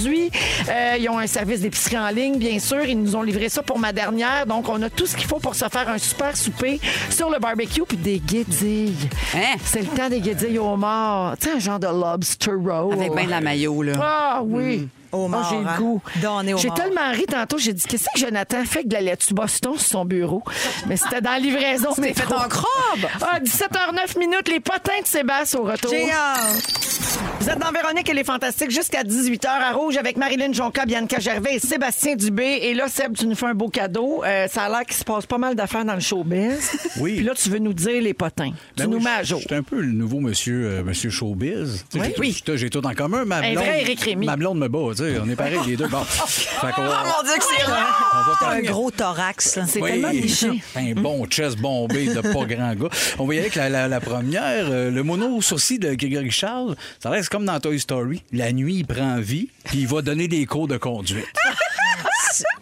Euh, 0.68 0.96
ils 0.98 1.08
ont 1.08 1.18
un 1.18 1.26
service 1.26 1.60
d'épicerie 1.60 1.98
en 1.98 2.08
ligne, 2.08 2.38
bien 2.38 2.58
sûr. 2.58 2.84
Ils 2.84 3.00
nous 3.00 3.16
ont 3.16 3.22
livré 3.22 3.48
ça 3.48 3.62
pour 3.62 3.78
ma 3.78 3.92
dernière. 3.92 4.46
Donc, 4.46 4.68
on 4.68 4.80
a 4.82 4.90
tout 4.90 5.06
ce 5.06 5.16
qu'il 5.16 5.26
faut 5.26 5.38
pour 5.38 5.54
se 5.54 5.68
faire 5.68 5.88
un 5.88 5.98
super 5.98 6.36
souper 6.36 6.80
sur 7.10 7.30
le 7.30 7.38
barbecue 7.38 7.82
puis 7.86 7.96
des 7.96 8.18
guédilles. 8.18 9.08
Hein? 9.34 9.56
C'est 9.64 9.80
le 9.80 9.86
temps 9.86 10.08
des 10.08 10.20
guédilles 10.20 10.58
au 10.58 10.76
mort. 10.76 11.36
Tu 11.38 11.48
sais, 11.48 11.56
un 11.56 11.58
genre 11.58 11.78
de 11.78 11.86
lobster 11.86 12.52
roll. 12.52 12.94
Avec 12.94 13.12
ben 13.12 13.26
de 13.26 13.30
la 13.30 13.40
maillot, 13.40 13.82
là. 13.82 13.92
Ah 14.00 14.40
oui. 14.44 14.88
Au 15.05 15.05
Mort, 15.28 15.48
j'ai 15.50 15.58
le 15.58 15.66
hein? 15.66 15.76
goût. 15.78 16.02
J'ai 16.58 16.70
tellement 16.70 17.10
ri 17.12 17.24
tantôt, 17.26 17.58
j'ai 17.58 17.72
dit 17.72 17.82
qu'est-ce 17.88 18.04
que 18.14 18.18
Jonathan 18.20 18.64
fait 18.64 18.78
avec 18.80 18.88
de 18.88 18.94
la 18.94 19.00
laitue 19.00 19.34
Boston 19.34 19.72
sur 19.78 19.80
son 19.86 20.04
bureau? 20.04 20.42
Mais 20.86 20.96
c'était 20.96 21.20
dans 21.20 21.30
la 21.32 21.38
livraison. 21.38 21.92
T'es 21.94 22.14
fait 22.14 22.32
en 22.32 22.48
crabe. 22.48 23.10
Ah, 23.22 23.40
17h09 23.40 24.18
minutes, 24.18 24.48
les 24.48 24.60
potins 24.60 25.00
de 25.02 25.06
Sébastien 25.06 25.60
au 25.60 25.64
retour. 25.64 25.92
Vous 27.40 27.50
êtes 27.50 27.58
dans 27.58 27.70
Véronique 27.70 28.08
et 28.08 28.14
les 28.14 28.24
Fantastiques 28.24 28.70
jusqu'à 28.70 29.02
18h 29.04 29.46
à 29.46 29.72
Rouge 29.72 29.96
avec 29.96 30.16
Marilyn 30.16 30.52
Jonca, 30.52 30.84
Bianca 30.84 31.18
Gervais 31.20 31.54
et 31.56 31.58
Sébastien 31.58 32.16
Dubé. 32.16 32.58
Et 32.62 32.74
là, 32.74 32.88
Seb, 32.88 33.16
tu 33.16 33.26
nous 33.26 33.34
fais 33.36 33.46
un 33.46 33.54
beau 33.54 33.68
cadeau. 33.68 34.22
Euh, 34.24 34.48
ça 34.48 34.62
a 34.64 34.68
l'air 34.68 34.80
qu'il 34.84 34.96
se 34.96 35.04
passe 35.04 35.26
pas 35.26 35.38
mal 35.38 35.54
d'affaires 35.54 35.84
dans 35.84 35.94
le 35.94 36.00
showbiz. 36.00 36.72
Oui. 36.98 37.16
Puis 37.16 37.24
là, 37.24 37.32
tu 37.34 37.48
veux 37.50 37.58
nous 37.58 37.72
dire 37.74 38.02
les 38.02 38.14
potins. 38.14 38.50
Ben 38.76 38.84
tu 38.84 38.88
nous 38.88 38.96
oui, 38.98 39.04
mets 39.04 39.10
à 39.10 39.22
je- 39.22 39.28
jour. 39.30 39.40
Je 39.40 39.46
suis 39.46 39.54
un 39.54 39.62
peu 39.62 39.80
le 39.80 39.92
nouveau 39.92 40.18
monsieur, 40.20 40.66
euh, 40.66 40.82
monsieur 40.82 41.10
showbiz. 41.10 41.84
Sais, 41.90 42.14
Oui. 42.18 42.42
j'ai- 42.44 42.56
J'ai 42.56 42.70
tout 42.70 42.84
en 42.84 42.94
commun. 42.94 43.24
Ma 43.24 43.36
Un 43.36 43.52
blonde, 43.52 43.64
vrai 43.64 43.80
Éric 43.82 44.00
Rémy. 44.00 44.26
Ma 44.26 44.36
blonde 44.36 44.58
me 44.58 44.68
bat. 44.68 44.78
tu 44.90 44.96
sais, 45.04 45.05
On 45.22 45.28
est 45.28 45.36
pareils 45.36 45.58
les 45.66 45.76
deux. 45.76 45.86
Bon. 45.88 46.04
Fait 46.04 46.72
qu'on- 46.72 46.82
Oh 46.86 47.04
mon 47.04 47.22
Dieu, 47.28 47.38
que 47.38 47.44
c'est 47.44 47.62
rare. 47.64 48.12
on 48.14 48.30
va 48.30 48.36
T'as 48.40 48.50
un 48.56 48.60
gros 48.62 48.90
thorax. 48.90 49.56
là. 49.56 49.64
C'est 49.66 49.80
Oui. 49.80 49.90
tellement 49.92 50.10
niché. 50.12 50.62
Un 50.74 50.92
bon 50.92 51.26
chest 51.26 51.58
bombé 51.58 52.06
de 52.06 52.20
pas 52.20 52.44
grand 52.46 52.74
gars. 52.74 52.88
On 53.18 53.26
va 53.26 53.34
y 53.34 53.38
aller 53.38 53.46
avec 53.46 53.54
la, 53.56 53.68
la- 53.68 53.88
la 53.88 54.00
première. 54.00 54.66
euh, 54.70 54.90
le 54.90 55.02
mono 55.02 55.40
sourcil 55.40 55.78
de 55.78 55.94
Grégory 55.94 56.30
Charles. 56.30 56.76
Ça 57.02 57.10
reste 57.10 57.28
comme 57.28 57.44
dans 57.44 57.58
Toy 57.60 57.78
Story. 57.80 58.22
La 58.32 58.52
nuit, 58.52 58.76
il 58.76 58.86
prend 58.86 59.18
vie, 59.20 59.48
puis 59.64 59.78
il 59.80 59.86
va 59.88 60.02
donner 60.02 60.28
des 60.28 60.44
cours 60.46 60.68
de 60.68 60.76
conduite. 60.76 61.26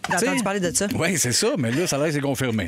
J'ai 0.09 0.15
entendu 0.27 0.43
parler 0.43 0.59
de 0.59 0.71
ça. 0.73 0.87
Oui, 0.95 1.17
c'est 1.17 1.31
ça, 1.33 1.47
mais 1.57 1.71
là, 1.71 1.87
ça 1.87 1.95
a 1.95 1.99
l'air 1.99 2.07
que 2.09 2.13
c'est 2.13 2.21
confirmé. 2.21 2.67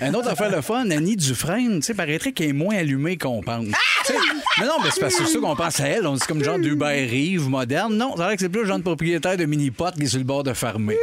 Un 0.00 0.14
autre 0.14 0.28
affaire 0.28 0.48
le 0.50 0.62
fun, 0.62 0.88
Annie 0.90 1.16
Dufresne, 1.16 1.80
tu 1.80 1.86
sais, 1.86 1.94
paraîtrait 1.94 2.32
qu'elle 2.32 2.50
est 2.50 2.52
moins 2.54 2.76
allumée 2.76 3.18
qu'on 3.18 3.42
pense. 3.42 3.66
Tu 3.66 4.12
sais, 4.12 4.18
Mais 4.58 4.66
non, 4.66 4.74
mais 4.82 4.90
c'est 4.90 5.00
parce 5.00 5.16
que 5.16 5.26
ça 5.26 5.38
qu'on 5.38 5.56
pense 5.56 5.80
à 5.80 5.88
elle. 5.88 6.06
On 6.06 6.14
dit 6.14 6.20
comme 6.26 6.44
genre 6.44 6.58
d'Uber 6.58 7.06
Rive 7.10 7.48
moderne. 7.48 7.96
Non, 7.96 8.12
c'est 8.16 8.22
vrai 8.22 8.36
que 8.36 8.42
c'est 8.42 8.48
plus 8.48 8.62
le 8.62 8.66
genre 8.66 8.78
de 8.78 8.82
propriétaire 8.82 9.36
de 9.36 9.44
mini-pot 9.44 9.92
qui 9.94 10.02
est 10.02 10.06
sur 10.06 10.18
le 10.18 10.24
bord 10.24 10.42
de 10.42 10.52
fermer. 10.52 10.98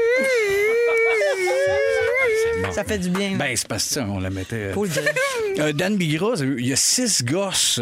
Ça 2.71 2.83
fait 2.83 2.97
du 2.97 3.09
bien. 3.09 3.35
Ben, 3.35 3.55
c'est 3.55 3.67
parce 3.67 3.85
que 3.87 3.93
ça, 3.93 4.05
on 4.09 4.19
la 4.19 4.29
mettait. 4.29 4.71
Faut 4.73 4.83
le 4.83 4.89
dire. 4.89 5.03
Euh, 5.57 5.73
Dan 5.73 5.97
Bigra, 5.97 6.35
il 6.39 6.65
y 6.65 6.71
a 6.71 6.77
six 6.77 7.21
gosses. 7.21 7.81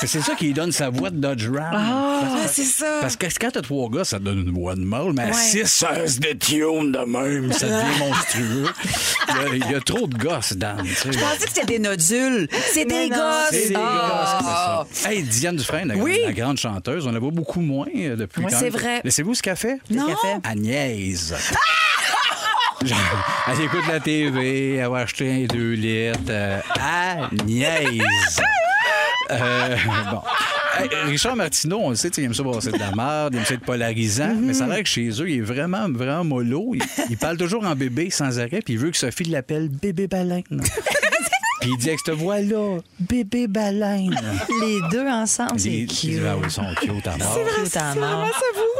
C'est 0.00 0.06
ça 0.22 0.34
qui 0.34 0.46
lui 0.46 0.52
donne 0.54 0.72
sa 0.72 0.88
voix 0.88 1.10
de 1.10 1.16
Dodge 1.16 1.46
Ram. 1.48 1.74
Ah, 1.74 2.46
c'est 2.50 2.64
ça. 2.64 2.98
Parce 3.02 3.16
que 3.16 3.26
quand 3.38 3.50
t'as 3.50 3.60
trois 3.60 3.90
gosses, 3.90 4.10
ça 4.10 4.18
donne 4.18 4.38
une 4.46 4.50
voix 4.54 4.74
de 4.76 4.80
mâle, 4.80 5.12
mais 5.12 5.24
à 5.24 5.32
six, 5.34 5.66
ça 5.66 6.06
se 6.06 6.20
détune 6.20 6.92
de 6.92 6.98
même. 7.04 7.52
Ça 7.52 7.66
devient 7.66 7.98
monstrueux. 7.98 8.66
Il 9.28 9.34
y, 9.34 9.38
a, 9.62 9.66
il 9.66 9.72
y 9.72 9.74
a 9.74 9.80
trop 9.80 10.06
de 10.06 10.16
gosses, 10.16 10.54
Dan. 10.54 10.78
tu 10.82 10.94
sais. 10.94 11.12
Je 11.12 11.18
pensais 11.18 11.44
que 11.44 11.50
c'était 11.52 11.66
des 11.66 11.78
nodules. 11.80 12.48
C'est 12.72 12.86
des 12.86 13.08
non, 13.10 13.16
gosses. 13.18 13.48
C'est 13.50 13.68
des 13.70 13.74
Ah. 13.76 14.86
gosses, 14.88 14.98
ça. 14.98 15.12
Hey, 15.12 15.22
Diane 15.24 15.56
Dufresne, 15.56 15.88
la, 15.88 15.96
Oui. 15.96 16.20
la 16.24 16.32
grande 16.32 16.56
chanteuse, 16.56 17.06
on 17.06 17.12
la 17.12 17.18
voit 17.18 17.32
beaucoup 17.32 17.60
moins 17.60 17.86
euh, 17.94 18.16
depuis 18.16 18.42
Oui, 18.42 18.50
c'est 18.58 18.70
vrai. 18.70 19.02
Mais 19.04 19.10
c'est 19.10 19.22
vous 19.22 19.34
ce 19.34 19.42
qu'elle 19.42 19.56
fait? 19.56 19.78
Non. 19.90 20.06
Qu'elle 20.06 20.16
fait? 20.16 20.48
Agnès. 20.48 21.28
Genre, 21.28 21.38
elle 23.48 23.60
écoute 23.60 23.86
la 23.88 24.00
TV, 24.00 24.74
elle 24.76 24.88
va 24.88 24.98
acheter 24.98 25.44
un 25.44 25.46
2 25.46 25.72
litres. 25.72 26.18
euh, 26.30 26.60
Agnès. 26.78 28.40
Euh, 29.30 29.76
bon. 30.10 30.20
Richard 31.06 31.34
Martineau, 31.36 31.80
on 31.82 31.90
le 31.90 31.96
sait, 31.96 32.08
il 32.16 32.24
aime 32.24 32.34
ça 32.34 32.42
brasser 32.44 32.70
de 32.70 32.78
la 32.78 32.92
merde, 32.94 33.34
il 33.34 33.38
aime 33.40 33.44
ça 33.44 33.54
être 33.54 33.64
polarisant, 33.64 34.34
mais 34.40 34.54
ça 34.54 34.64
a 34.64 34.68
l'air 34.68 34.82
que 34.82 34.88
chez 34.88 35.08
eux, 35.20 35.28
il 35.28 35.38
est 35.38 35.42
vraiment, 35.42 35.88
vraiment 35.90 36.22
mollo. 36.24 36.72
Il, 36.74 36.82
il 37.10 37.16
parle 37.16 37.36
toujours 37.36 37.64
en 37.66 37.74
bébé 37.74 38.10
sans 38.10 38.38
arrêt, 38.38 38.60
puis 38.64 38.74
il 38.74 38.78
veut 38.78 38.90
que 38.90 38.96
Sophie 38.96 39.24
l'appelle 39.24 39.68
bébé 39.68 40.06
baleine. 40.06 40.44
puis 41.60 41.70
il 41.70 41.76
dit 41.78 41.88
avec 41.88 42.00
cette 42.04 42.14
voix-là, 42.14 42.78
bébé 43.00 43.46
baleine. 43.48 44.14
Les 44.60 44.78
deux 44.90 45.06
ensemble, 45.08 45.58
c'est 45.58 45.86
cute. 45.86 46.20
Ah 46.26 46.36
oui, 46.36 46.42
ils 46.44 46.50
sont 46.50 46.62
cute 46.80 47.06
mort. 47.18 47.38
À 47.74 47.94
mort. 47.94 48.28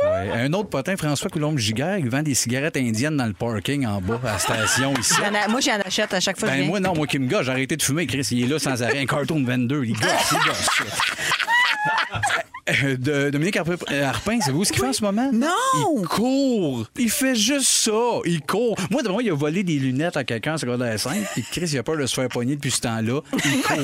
Ouais. 0.05 0.31
Un 0.43 0.53
autre 0.53 0.69
potin, 0.69 0.97
François 0.97 1.29
Coulombe-Giguère, 1.31 1.99
il 1.99 2.09
vend 2.09 2.23
des 2.23 2.35
cigarettes 2.35 2.77
indiennes 2.77 3.17
dans 3.17 3.27
le 3.27 3.33
parking 3.33 3.85
en 3.87 4.01
bas, 4.01 4.21
à 4.25 4.33
la 4.33 4.39
station 4.39 4.95
ici. 4.99 5.15
A- 5.23 5.49
Moi, 5.49 5.61
j'en 5.61 5.79
achète 5.85 6.15
à 6.15 6.21
chaque 6.21 6.39
fois 6.39 6.49
que 6.49 6.55
je 6.55 6.59
Ben 6.59 6.63
viens. 6.63 6.71
moi, 6.71 6.81
non, 6.81 6.95
moi 6.95 7.07
qui 7.07 7.19
me 7.19 7.27
gars, 7.27 7.43
j'ai 7.43 7.51
arrêté 7.51 7.77
de 7.77 7.83
fumer, 7.83 8.07
Chris, 8.07 8.27
il 8.31 8.45
est 8.45 8.47
là 8.47 8.59
sans 8.59 8.81
arrêt, 8.83 9.01
un 9.01 9.07
carton 9.07 9.41
de 9.41 9.47
22, 9.47 9.85
il 9.85 9.93
gosse, 9.95 10.33
il 10.33 10.39
gosse. 10.49 10.69
Euh, 12.85 12.97
de- 12.97 13.31
Dominique 13.31 13.57
Arpin, 13.57 13.77
euh, 13.91 14.11
c'est 14.45 14.51
vous 14.51 14.65
ce 14.65 14.73
qu'il 14.73 14.81
fait 14.83 14.89
en 14.89 14.93
ce 14.93 15.03
moment? 15.03 15.31
Non! 15.33 15.49
Il 16.01 16.07
court! 16.07 16.87
Il 16.99 17.11
fait 17.11 17.35
juste 17.35 17.67
ça! 17.69 17.91
Il 18.27 18.41
court! 18.43 18.77
Moi, 18.91 19.03
de 19.03 19.09
moi, 19.09 19.23
il 19.23 19.31
a 19.31 19.35
volé 19.35 19.63
des 19.63 19.79
lunettes 19.79 20.17
à 20.17 20.25
quelqu'un 20.25 20.55
en 20.55 20.59
secondaire 20.59 20.99
5, 20.99 21.17
puis 21.33 21.45
Chris, 21.51 21.71
il 21.73 21.79
a 21.79 21.83
peur 21.83 21.97
de 21.97 22.05
se 22.07 22.15
faire 22.15 22.29
pogner 22.29 22.57
depuis 22.57 22.71
ce 22.71 22.81
temps-là. 22.83 23.21
Il 23.45 23.63
court! 23.63 23.77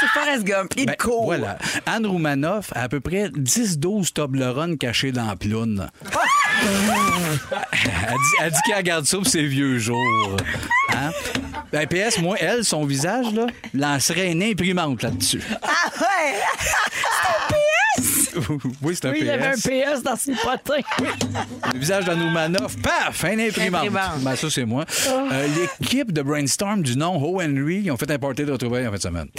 C'est 0.00 0.06
Forrest 0.14 0.44
Gump. 0.44 0.72
Il 0.76 0.86
Ben, 0.86 0.96
court. 0.96 1.24
Voilà. 1.26 1.58
Anne 1.86 2.06
Roumanoff 2.06 2.72
a 2.74 2.82
à 2.82 2.88
peu 2.88 3.00
près 3.00 3.28
10-12 3.28 4.12
Toblerone 4.12 4.78
cachés 4.78 5.12
dans 5.12 5.26
la 5.26 5.36
ploune. 5.36 5.88
elle 6.62 6.68
dit, 8.10 8.36
elle 8.40 8.50
dit 8.50 8.58
qu'elle 8.66 8.82
garde 8.82 9.04
ça 9.04 9.16
pour 9.18 9.26
ses 9.26 9.44
vieux 9.46 9.78
jours. 9.78 10.36
Hein? 10.90 11.10
Ben, 11.72 11.86
PS, 11.86 12.18
moi, 12.18 12.36
elle, 12.40 12.64
son 12.64 12.84
visage, 12.84 13.32
là, 13.32 13.46
lancerait 13.74 14.30
une 14.32 14.42
imprimante 14.42 15.02
là-dessus. 15.02 15.42
Ah 15.62 15.68
ouais! 16.00 16.34
oui, 18.82 18.94
c'est 18.94 19.06
un 19.08 19.10
Oui, 19.12 19.18
il 19.20 19.26
y 19.26 19.30
avait 19.30 19.46
un 19.46 19.52
PS. 19.52 19.62
PS 19.68 20.02
dans 20.02 20.16
ses 20.16 20.34
potins. 20.34 20.80
Le 21.72 21.78
visage 21.78 22.04
d'Anne 22.04 22.22
Roumanoff, 22.22 22.76
paf, 22.82 23.24
une 23.24 23.40
imprimante. 23.40 23.88
Ben, 24.20 24.36
ça, 24.36 24.50
c'est 24.50 24.64
moi. 24.64 24.84
Euh, 25.08 25.48
L'équipe 25.80 26.12
de 26.12 26.22
Brainstorm 26.22 26.82
du 26.82 26.96
nom 26.96 27.16
Ho 27.22 27.40
Henry, 27.40 27.82
ils 27.84 27.90
ont 27.90 27.96
fait 27.96 28.10
un 28.10 28.18
party 28.18 28.44
de 28.44 28.52
retrouvailles 28.52 28.86
en 28.86 28.90
fin 28.90 28.96
de 28.96 29.02
semaine. 29.02 29.28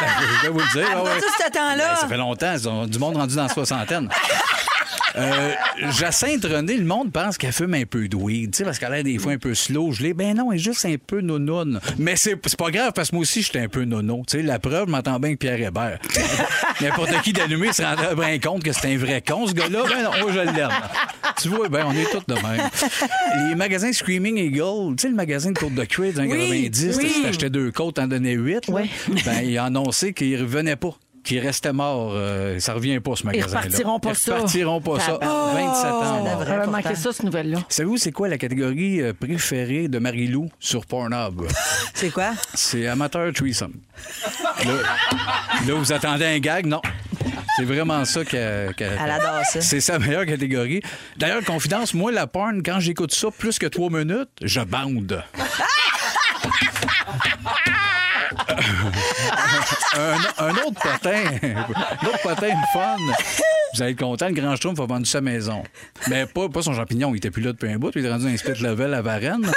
Ben, 0.00 0.08
je 0.42 0.46
vais 0.46 0.52
vous 0.52 0.58
le 0.58 0.72
dire. 0.72 0.88
Ah, 0.90 0.96
ah 0.96 1.02
ouais. 1.04 1.20
tout 1.20 1.32
ce 1.38 1.50
temps-là. 1.52 1.88
Ben, 1.90 1.96
ça 1.96 2.08
fait 2.08 2.16
longtemps, 2.16 2.52
ils 2.52 2.68
ont 2.68 2.84
du 2.84 2.98
monde 2.98 3.16
rendu 3.16 3.36
dans 3.36 3.44
la 3.44 3.48
soixantaine. 3.48 4.08
Euh, 5.16 5.52
Jacinthe 5.90 6.44
René, 6.44 6.76
le 6.76 6.84
monde 6.84 7.12
pense 7.12 7.38
qu'elle 7.38 7.52
fume 7.52 7.74
un 7.74 7.84
peu 7.84 8.08
de 8.08 8.16
weed, 8.16 8.50
tu 8.52 8.58
sais, 8.58 8.64
parce 8.64 8.78
qu'elle 8.78 8.92
a 8.92 8.96
l'air 8.96 9.04
des 9.04 9.18
fois 9.18 9.32
un 9.32 9.38
peu 9.38 9.54
slow, 9.54 9.92
gelée. 9.92 10.12
Ben 10.14 10.36
non, 10.36 10.50
elle 10.50 10.58
est 10.58 10.62
juste 10.62 10.84
un 10.86 10.96
peu 11.04 11.20
nonoune. 11.20 11.80
Mais 11.98 12.16
c'est 12.16 12.36
pas 12.56 12.70
grave, 12.70 12.92
parce 12.94 13.10
que 13.10 13.16
moi 13.16 13.22
aussi, 13.22 13.42
j'étais 13.42 13.60
un 13.60 13.68
peu 13.68 13.84
nono. 13.84 14.22
Tu 14.26 14.38
sais, 14.38 14.42
la 14.42 14.58
preuve, 14.58 14.86
je 14.86 14.90
m'entends 14.92 15.20
bien 15.20 15.32
que 15.32 15.38
Pierre 15.38 15.60
Hébert. 15.60 15.98
N'importe 16.80 17.22
qui 17.22 17.32
d'allumé 17.32 17.72
se 17.72 17.82
rendrait 17.82 18.14
bien 18.16 18.38
compte 18.38 18.64
que 18.64 18.72
c'est 18.72 18.92
un 18.92 18.96
vrai 18.98 19.22
con, 19.26 19.46
ce 19.46 19.52
gars-là. 19.54 19.82
Ben 19.88 20.02
non, 20.02 20.10
moi, 20.20 20.32
je 20.32 20.40
l'aime. 20.40 20.68
Tu 21.40 21.48
vois, 21.48 21.68
ben, 21.68 21.84
on 21.86 21.92
est 21.92 22.10
tous 22.10 22.24
de 22.26 22.34
même. 22.34 23.48
Les 23.48 23.54
magasins 23.54 23.92
Screaming 23.92 24.36
Eagle, 24.38 24.96
tu 24.96 25.02
sais, 25.02 25.08
le 25.08 25.14
magasin 25.14 25.52
de 25.52 25.58
côtes 25.58 25.74
de 25.74 25.84
cuir 25.84 26.12
dans 26.12 26.22
les 26.22 26.28
Oui, 26.30 26.70
90, 26.70 26.96
oui. 26.96 27.10
si 27.10 27.22
t'achetais 27.22 27.50
deux 27.50 27.70
côtes, 27.70 27.96
t'en 27.96 28.06
donnais 28.08 28.32
huit. 28.32 28.64
Oui. 28.68 28.90
Ben, 29.24 29.42
il 29.44 29.56
a 29.58 29.64
annoncé 29.64 30.12
qu'il 30.12 30.40
revenait 30.40 30.76
pas. 30.76 30.94
Qu'il 31.24 31.38
restait 31.40 31.72
mort. 31.72 32.12
Euh, 32.14 32.58
ça 32.60 32.74
revient 32.74 33.00
pas, 33.00 33.16
ce 33.16 33.24
magasin-là. 33.24 33.60
repartiront 33.62 33.98
pas 33.98 34.10
Ils 34.10 34.16
ça. 34.16 34.34
repartiront 34.34 34.80
pas 34.80 35.00
ça. 35.00 35.12
Tabarnak. 35.18 35.54
27 35.54 35.92
ans. 35.92 36.26
ça 36.26 36.36
devrait. 36.36 36.66
Manqué 36.66 36.94
ça, 36.94 37.12
cette 37.12 37.22
nouvelle-là. 37.24 37.58
Savez-vous, 37.68 37.96
c'est 37.96 38.12
quoi 38.12 38.28
la 38.28 38.38
catégorie 38.38 39.00
euh, 39.00 39.12
préférée 39.18 39.88
de 39.88 39.98
Marie-Lou 39.98 40.50
sur 40.60 40.84
Pornhub? 40.86 41.42
C'est 41.94 42.10
quoi? 42.10 42.32
C'est 42.54 42.86
amateur 42.88 43.32
threesome. 43.32 43.72
Là, 44.64 44.72
là, 45.66 45.74
vous 45.74 45.92
attendez 45.92 46.26
un 46.26 46.38
gag? 46.40 46.66
Non. 46.66 46.82
C'est 47.56 47.64
vraiment 47.64 48.04
ça 48.04 48.24
qu'elle. 48.24 48.74
qu'elle- 48.74 48.98
Elle 49.02 49.10
adore 49.10 49.44
ça. 49.44 49.60
C'est 49.60 49.80
sa 49.80 49.98
meilleure 49.98 50.26
catégorie. 50.26 50.82
D'ailleurs, 51.16 51.44
confidence, 51.44 51.94
moi, 51.94 52.10
la 52.12 52.26
porn, 52.26 52.62
quand 52.62 52.80
j'écoute 52.80 53.14
ça 53.14 53.28
plus 53.30 53.58
que 53.58 53.66
trois 53.66 53.90
minutes, 53.90 54.28
je 54.42 54.60
bande. 54.60 55.22
un, 59.96 60.44
un 60.46 60.50
autre 60.50 60.80
potin, 60.80 61.22
un 61.42 62.06
autre 62.06 62.22
potin 62.22 62.48
de 62.48 62.66
fun. 62.72 62.96
Vous 63.74 63.82
allez 63.82 63.92
être 63.92 63.98
content, 63.98 64.28
le 64.28 64.34
Grand 64.34 64.54
Schtroumpf 64.56 64.80
a 64.80 64.86
vendu 64.86 65.06
sa 65.06 65.20
maison. 65.20 65.62
Mais 66.08 66.26
pas, 66.26 66.48
pas 66.48 66.62
son 66.62 66.74
champignon, 66.74 67.12
il 67.14 67.18
était 67.18 67.30
plus 67.30 67.42
là 67.42 67.52
depuis 67.52 67.70
un 67.70 67.76
bout, 67.76 67.90
il 67.94 68.04
est 68.06 68.10
rendu 68.10 68.26
un 68.28 68.36
split 68.36 68.60
level 68.62 68.94
à 68.94 69.02
Varennes. 69.02 69.50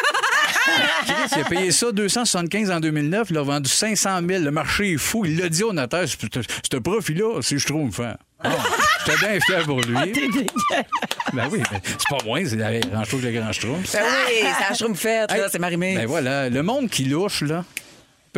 Chris, 1.06 1.14
il 1.36 1.42
a 1.42 1.46
payé 1.46 1.72
ça 1.72 1.92
275 1.92 2.72
en 2.72 2.80
2009, 2.80 3.28
il 3.30 3.38
a 3.38 3.44
vendu 3.44 3.70
500 3.70 4.20
000. 4.28 4.44
Le 4.44 4.52
marché 4.52 4.94
est 4.94 4.98
fou. 4.98 5.26
Il 5.26 5.38
l'a 5.38 5.50
dit 5.50 5.64
au 5.64 5.72
notaire, 5.74 6.06
ce 6.08 6.78
profit-là, 6.78 7.42
c'est 7.42 7.58
Schtroumpf. 7.58 8.00
Hein. 8.00 8.16
Bon, 8.44 8.50
J'étais 9.06 9.20
bien 9.20 9.40
fier 9.40 9.64
pour 9.66 9.82
lui. 9.82 9.96
Ben 11.34 11.48
oui, 11.52 11.62
c'est 11.72 12.08
pas 12.10 12.18
moi, 12.26 12.40
c'est 12.46 12.56
la 12.56 12.80
Grand 12.80 13.04
Schtroumpf, 13.04 13.24
le 13.24 13.32
Grand 13.32 13.52
Schtroumpf. 13.52 13.92
Ben 13.94 14.02
oui, 14.28 14.34
c'est 14.42 14.70
la 14.70 14.76
schtroumpfette, 14.76 15.32
là, 15.32 15.48
c'est 15.52 15.60
marimé. 15.60 15.96
Ben 15.96 16.06
voilà, 16.08 16.50
le 16.50 16.64
monde 16.64 16.90
qui 16.90 17.06
louche, 17.06 17.42
là. 17.42 17.64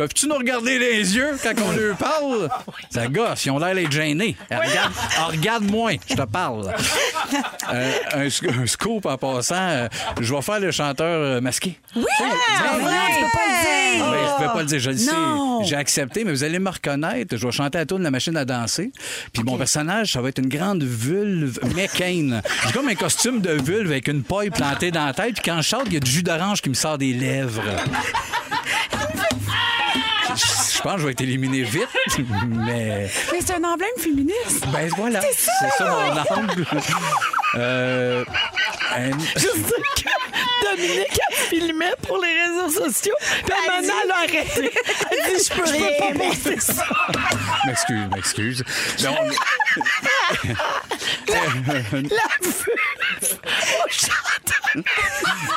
Peuvent-tu 0.00 0.28
nous 0.28 0.36
regarder 0.36 0.78
les 0.78 1.14
yeux 1.14 1.36
quand 1.42 1.52
on 1.62 1.72
leur 1.72 1.94
parle? 1.94 2.48
Ça 2.90 3.06
gosse, 3.06 3.44
ils 3.44 3.50
ont 3.50 3.58
l'air 3.58 3.74
d'être 3.74 3.92
gênés. 3.92 4.34
Eh, 4.50 4.54
Regarde, 4.54 4.92
ah, 5.18 5.24
regarde-moi, 5.26 5.92
je 6.08 6.14
te 6.14 6.22
parle. 6.22 6.72
Euh, 7.72 7.92
un, 8.14 8.26
sc- 8.26 8.50
un 8.50 8.66
scoop 8.66 9.06
en 9.06 9.16
passant, 9.16 9.54
euh, 9.54 9.86
je 10.20 10.34
vais 10.34 10.42
faire 10.42 10.58
le 10.58 10.72
chanteur 10.72 11.06
euh, 11.06 11.40
masqué. 11.40 11.78
Oui! 11.94 12.02
Ah, 12.18 12.76
ouais, 12.76 13.14
tu 13.14 13.22
peux 13.22 13.30
pas 13.30 13.46
le 13.46 13.96
dire. 13.96 14.04
Ben, 14.10 14.18
je 14.26 14.42
ne 14.42 14.48
peux 14.48 14.52
pas 14.52 14.60
le 14.62 14.66
dire, 14.66 14.78
je 14.80 14.90
le 14.90 14.96
sais. 14.96 15.10
J'ai 15.62 15.76
accepté, 15.76 16.24
mais 16.24 16.32
vous 16.32 16.42
allez 16.42 16.58
me 16.58 16.68
reconnaître. 16.68 17.36
Je 17.36 17.46
vais 17.46 17.52
chanter 17.52 17.78
à 17.78 17.86
tour 17.86 18.00
de 18.00 18.02
la 18.04 18.10
machine 18.10 18.36
à 18.36 18.44
danser. 18.44 18.90
Puis 19.32 19.44
mon 19.44 19.56
personnage, 19.56 20.12
ça 20.14 20.20
va 20.20 20.30
être 20.30 20.38
une 20.40 20.48
grande 20.48 20.82
vulve 20.82 21.60
mécaine. 21.76 22.42
J'ai 22.66 22.72
comme 22.72 22.88
un 22.88 22.96
costume 22.96 23.40
de 23.40 23.52
vulve 23.52 23.90
avec 23.92 24.08
une 24.08 24.24
paille 24.24 24.50
plantée 24.50 24.90
dans 24.90 25.06
la 25.06 25.12
tête. 25.14 25.34
Puis 25.34 25.42
quand 25.44 25.58
je 25.58 25.68
chante, 25.68 25.82
il 25.86 25.94
y 25.94 25.96
a 25.98 26.00
du 26.00 26.10
jus 26.10 26.24
d'orange 26.24 26.62
qui 26.62 26.70
me 26.70 26.74
sort 26.74 26.98
des 26.98 27.12
lèvres. 27.12 27.62
Je 30.80 30.82
pense 30.82 30.94
que 30.94 31.00
je 31.00 31.04
vais 31.06 31.12
être 31.12 31.20
éliminé 31.20 31.62
vite, 31.62 31.88
mais 32.48 33.10
Mais 33.32 33.38
c'est 33.44 33.52
un 33.52 33.64
emblème 33.64 33.90
féministe. 33.98 34.64
ben 34.72 34.88
voilà, 34.96 35.20
c'est 35.20 35.50
ça, 35.76 35.84
mon 35.90 36.36
angle. 36.42 36.66
Euh, 37.56 38.24
un- 38.96 39.18
Je 39.36 39.40
sais 39.40 39.50
que 39.96 40.08
Dominique 40.76 41.18
a 41.30 41.34
filmé 41.48 41.86
pour 42.06 42.18
les 42.18 42.32
réseaux 42.42 42.84
sociaux. 42.84 43.14
Puis 43.44 43.54
maintenant, 43.68 43.94
elle 44.04 44.10
a 44.10 44.16
arrêté. 44.16 44.70
Elle 45.10 45.36
dit 45.36 45.44
Je 45.48 45.54
peux 45.54 45.70
rien 45.70 45.88
pas 45.98 46.12
poster 46.28 46.60
ça. 46.60 46.84
M'excuse, 47.66 48.06
m'excuse. 48.14 48.64
Mais 49.02 49.08
on- 49.08 49.30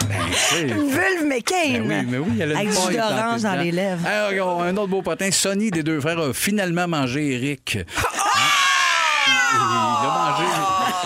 Ben, 0.09 0.27
c'est- 0.35 0.61
Une 0.61 0.89
vulve 0.89 1.25
mécane. 1.25 1.87
Ben 1.87 2.05
oui, 2.05 2.07
mais 2.09 2.17
oui, 2.17 2.31
elle 2.41 2.51
a 2.53 2.57
Avec 2.57 2.69
du 2.69 2.75
jus 2.75 2.97
d'orange 2.97 3.41
dans 3.41 3.51
dedans. 3.51 3.63
les 3.63 3.71
lèvres. 3.71 4.01
Ah, 4.05 4.27
regarde, 4.27 4.61
un 4.61 4.77
autre 4.77 4.87
beau 4.87 5.01
potin, 5.01 5.31
Sonny 5.31 5.71
des 5.71 5.83
deux 5.83 5.99
frères 6.01 6.19
a 6.19 6.33
finalement 6.33 6.87
mangé 6.87 7.33
Eric. 7.35 7.77
Hein? 7.77 7.83
Il 9.53 9.59
a 9.59 10.09
mangé. 10.09 10.45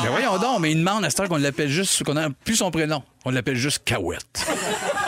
Ben 0.04 0.10
voyons 0.12 0.38
donc, 0.38 0.60
mais 0.60 0.72
il 0.72 0.80
demande 0.80 1.04
à 1.06 1.10
cette 1.10 1.28
qu'on 1.28 1.38
l'appelle 1.38 1.70
juste, 1.70 2.04
qu'on 2.04 2.14
n'a 2.14 2.30
plus 2.30 2.56
son 2.56 2.70
prénom. 2.72 3.04
On 3.26 3.32
l'appelle 3.32 3.56
juste 3.56 3.84
Cahouette. 3.84 4.45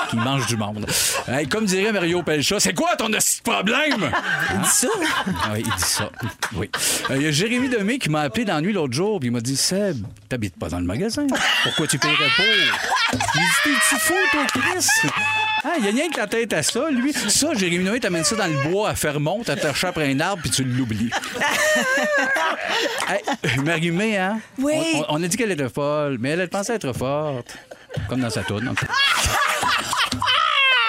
Qui 0.09 0.15
mange 0.17 0.45
du 0.47 0.57
monde. 0.57 0.85
Hey, 1.27 1.47
comme 1.47 1.65
dirait 1.65 1.91
Mario 1.91 2.23
Pelcha, 2.23 2.59
c'est 2.59 2.73
quoi 2.73 2.95
ton 2.95 3.09
problème? 3.43 4.11
Il 4.55 4.61
dit 4.61 4.69
ça? 4.69 4.87
Oui, 5.51 5.59
il 5.59 5.63
dit 5.63 5.71
ça. 5.83 6.09
Oui. 6.53 6.69
Euh, 7.11 7.15
Il 7.17 7.21
y 7.23 7.27
a 7.27 7.31
Jérémy 7.31 7.69
Demé 7.69 7.99
qui 7.99 8.09
m'a 8.09 8.21
appelé 8.21 8.45
dans 8.45 8.55
la 8.55 8.61
nuit 8.61 8.73
l'autre 8.73 8.93
jour, 8.93 9.19
puis 9.19 9.29
il 9.29 9.31
m'a 9.31 9.41
dit 9.41 9.55
Seb, 9.57 9.97
t'habites 10.27 10.57
pas 10.57 10.69
dans 10.69 10.79
le 10.79 10.85
magasin. 10.85 11.27
Pourquoi 11.63 11.87
tu 11.87 11.97
paierais 11.99 12.15
pas? 12.37 12.43
Il 13.13 13.17
dit 13.19 13.45
T'es-tu 13.63 13.95
fou, 13.99 14.13
toi, 14.31 14.41
Chris? 14.53 14.87
Ah, 15.63 15.73
il 15.77 15.85
y 15.85 15.87
a 15.89 15.91
rien 15.91 16.09
que 16.09 16.17
la 16.17 16.27
tête 16.27 16.53
à 16.53 16.63
ça, 16.63 16.89
lui. 16.89 17.11
Ça, 17.13 17.53
Jérémy 17.53 17.83
Noé 17.83 17.99
t'amène 17.99 18.23
ça 18.23 18.35
dans 18.35 18.47
le 18.47 18.69
bois 18.69 18.89
à 18.89 18.95
Fermont, 18.95 19.43
t'attaches 19.43 19.83
après 19.83 20.09
un 20.11 20.19
arbre, 20.21 20.41
puis 20.41 20.51
tu 20.51 20.63
l'oublies. 20.63 21.09
hey, 23.09 23.57
Marie-Mé, 23.63 24.17
hein? 24.17 24.39
Oui. 24.57 24.73
On, 24.95 24.99
on- 24.99 25.05
on 25.09 25.23
a 25.23 25.27
dit 25.27 25.35
qu'elle 25.37 25.51
était 25.51 25.69
folle, 25.69 26.17
mais 26.19 26.29
elle, 26.29 26.39
elle 26.41 26.49
pensait 26.49 26.75
être 26.75 26.93
forte. 26.93 27.57
Comme 28.07 28.21
dans 28.21 28.29
sa 28.29 28.43
tourne. 28.43 28.73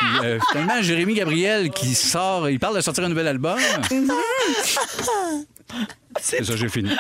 Puis, 0.01 0.27
euh, 0.27 0.39
finalement, 0.51 0.83
Jérémy 0.83 1.15
Gabriel 1.15 1.71
qui 1.71 1.95
sort, 1.95 2.49
il 2.49 2.59
parle 2.59 2.77
de 2.77 2.81
sortir 2.81 3.05
un 3.05 3.09
nouvel 3.09 3.29
album. 3.29 3.59
C'est 6.21 6.45
ça, 6.45 6.57
j'ai 6.57 6.69
fini. 6.69 6.91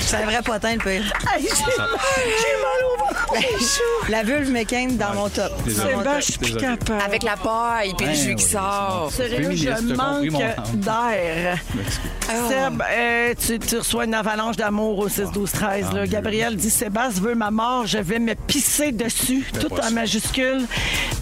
C'est 0.00 0.16
un 0.16 0.24
vrai 0.24 0.42
potin, 0.42 0.74
le 0.74 0.78
pire. 0.78 1.02
J'ai 1.40 1.48
mal 1.48 2.84
au 2.84 2.98
ventre. 2.98 3.07
La 4.08 4.22
vulve 4.22 4.50
mécane 4.50 4.96
dans 4.96 5.14
mon 5.14 5.28
top. 5.28 5.52
C'est 5.66 5.74
ben, 6.04 6.16
je 6.18 6.24
suis 6.24 6.38
plus 6.38 6.52
Désolé. 6.54 6.66
capable. 6.78 7.02
Avec 7.04 7.22
la 7.22 7.36
paille 7.36 7.94
puis 7.96 8.06
le 8.06 8.12
Ouais, 8.12 8.16
jus 8.16 8.34
qui 8.36 8.44
sort. 8.44 9.10
Sérieux, 9.12 9.50
je 9.54 9.94
manque 9.94 10.30
d'air. 10.74 11.58
Seb, 12.48 12.82
euh, 12.90 13.34
tu, 13.38 13.58
tu 13.58 13.78
reçois 13.78 14.04
une 14.04 14.12
avalanche 14.14 14.56
d'amour 14.56 14.98
au 14.98 15.08
6 15.08 15.30
12 15.32 15.50
13 15.50 15.92
là. 15.94 16.06
Gabriel 16.06 16.56
dit 16.56 16.68
Sébastien 16.70 17.22
veut 17.22 17.34
ma 17.34 17.50
mort, 17.50 17.86
je 17.86 17.98
vais 17.98 18.18
me 18.18 18.34
pisser 18.34 18.92
dessus, 18.92 19.46
tout 19.60 19.72
en 19.80 19.90
majuscule. 19.90 20.62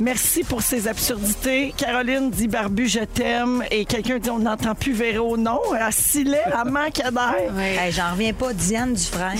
Merci 0.01 0.43
pour 0.43 0.63
ces 0.63 0.89
absurdités. 0.89 1.73
Caroline 1.77 2.31
dit 2.31 2.49
Barbu, 2.49 2.89
je 2.89 3.01
t'aime. 3.01 3.63
Et 3.71 3.85
quelqu'un 3.85 4.19
dit 4.19 4.31
on 4.31 4.41
n'entend 4.41 4.75
plus 4.75 4.93
Véro. 4.95 5.37
Non, 5.37 5.61
à 5.79 5.93
Silet, 5.93 6.43
à 6.53 6.65
manque 6.65 6.95
d'air. 6.97 7.35
Hey, 7.59 7.93
J'en 7.93 8.13
reviens 8.13 8.33
pas, 8.33 8.53
Diane 8.53 8.95
Dufresne. 8.95 9.39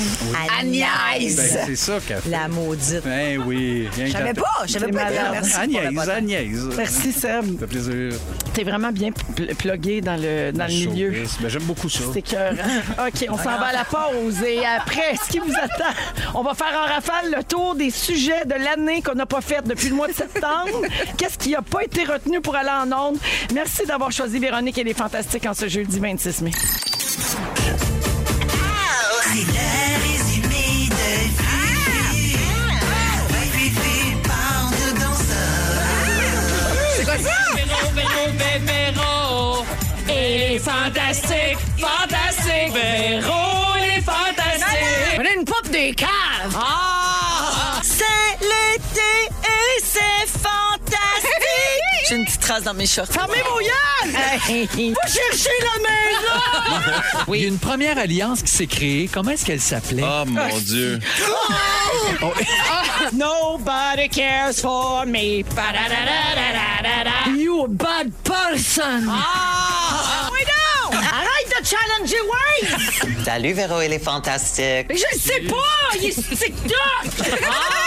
Agnès! 0.61 1.37
Ben, 1.37 1.61
c'est 1.67 1.77
ça 1.77 1.99
qu'elle 2.07 2.21
fait. 2.21 2.31
La 2.31 2.47
maudite. 2.57 3.03
Ben 3.05 3.41
oui. 3.47 3.89
Je 3.97 4.11
savais 4.13 4.35
pas, 4.35 4.45
je 4.67 4.73
savais 4.73 4.91
pas. 4.93 5.11
Merci 5.33 5.57
Agnès. 5.57 6.09
Agnès. 6.09 6.59
Merci 6.77 7.13
Seb. 7.13 7.45
Ça 7.45 7.59
fait 7.61 7.67
plaisir. 7.67 8.13
T'es 8.55 8.65
vraiment 8.65 8.91
bien 8.91 9.11
pl- 9.13 9.55
plugué 9.55 10.01
dans 10.01 10.17
le, 10.21 10.51
dans 10.53 10.67
le 10.67 10.73
milieu. 10.73 11.13
Ben, 11.41 11.49
j'aime 11.49 11.63
beaucoup 11.65 11.89
ça. 11.89 12.01
C'est 12.13 12.23
cœur. 12.23 12.55
OK, 13.07 13.27
on 13.29 13.37
s'en 13.37 13.45
va 13.45 13.67
à 13.67 13.73
la 13.73 13.85
pause. 13.85 14.43
Et 14.43 14.65
après, 14.65 15.15
ce 15.25 15.31
qui 15.31 15.39
vous 15.39 15.53
attend, 15.53 15.93
on 16.35 16.43
va 16.43 16.55
faire 16.55 16.73
en 16.75 16.93
rafale 16.95 17.35
le 17.37 17.45
tour 17.45 17.75
des 17.75 17.91
sujets 17.91 18.45
de 18.47 18.55
l'année 18.55 19.03
qu'on 19.03 19.15
n'a 19.15 19.27
pas 19.27 19.41
fait 19.41 19.63
depuis 19.67 19.89
le 19.91 19.95
mois 19.95 20.09
de 20.09 20.15
septembre. 20.15 20.83
Qu'est-ce 21.19 21.39
qui 21.39 21.51
n'a 21.51 21.63
pas 21.63 21.85
été 21.85 22.05
retenu 22.05 22.41
pour 22.41 22.57
aller 22.57 22.71
en 22.71 22.91
ondes? 22.93 23.19
Merci 23.55 23.85
d'avoir 23.87 24.11
choisi 24.13 24.39
Véronique 24.39 24.79
et 24.79 24.85
les 24.85 24.95
Fantastiques 24.95 25.47
en 25.47 25.55
ce 25.55 25.69
jeudi 25.69 25.99
26 26.01 26.43
mai. 26.43 26.51
Véro, 38.39 38.65
Véro, 38.67 39.65
et 40.09 40.39
les 40.39 40.59
fantastiques, 40.59 41.59
fantastiques, 41.79 42.73
Véro, 42.73 43.75
les 43.81 44.01
fantastiques. 44.01 45.19
On 45.19 45.25
a 45.25 45.39
une 45.39 45.45
pop 45.45 45.69
des 45.71 45.93
caves! 45.95 46.57
Ah! 46.57 46.96
J'ai 52.09 52.15
une 52.15 52.25
petite 52.25 52.41
trace 52.41 52.63
dans 52.63 52.75
mes 52.75 52.87
shorts. 52.87 53.07
Fermez 53.11 53.43
vos 53.43 53.59
gueules! 53.59 54.13
Va 54.13 55.09
chercher 55.09 55.51
la 55.61 55.79
maison! 55.83 57.03
Il 57.35 57.41
y 57.41 57.45
a 57.45 57.49
une 57.49 57.59
première 57.59 57.99
alliance 57.99 58.43
qui 58.43 58.53
s'est 58.53 58.67
créée. 58.69 59.11
Comment 59.13 59.33
est-ce 59.33 59.45
qu'elle 59.45 59.61
s'appelait? 59.61 60.05
Oh 60.05 60.25
mon 60.27 60.59
Dieu. 60.59 61.01
Nobody 63.13 64.09
cares 64.09 64.55
for 64.55 65.05
me. 65.07 65.43
Ba-da-da-da-da-da-da. 65.43 67.31
You 67.37 67.65
a 67.65 67.69
bad 67.69 68.13
person. 68.23 69.09
Ah! 69.11 70.31
Oui, 70.33 70.41
non! 70.47 70.97
Arrête 70.99 71.49
de 71.61 71.67
challenger 71.67 72.21
Wayne! 72.23 73.25
Salut 73.25 73.53
Véro 73.53 73.81
et 73.81 73.89
les 73.89 73.99
fantastiques. 73.99 74.87
Mais 74.89 74.97
je 74.97 75.05
le 75.13 75.19
sais 75.19 75.41
pas! 75.41 75.97
Il 76.01 76.05
est 76.07 76.37
TikTok! 76.37 77.41
Ah! 77.49 77.86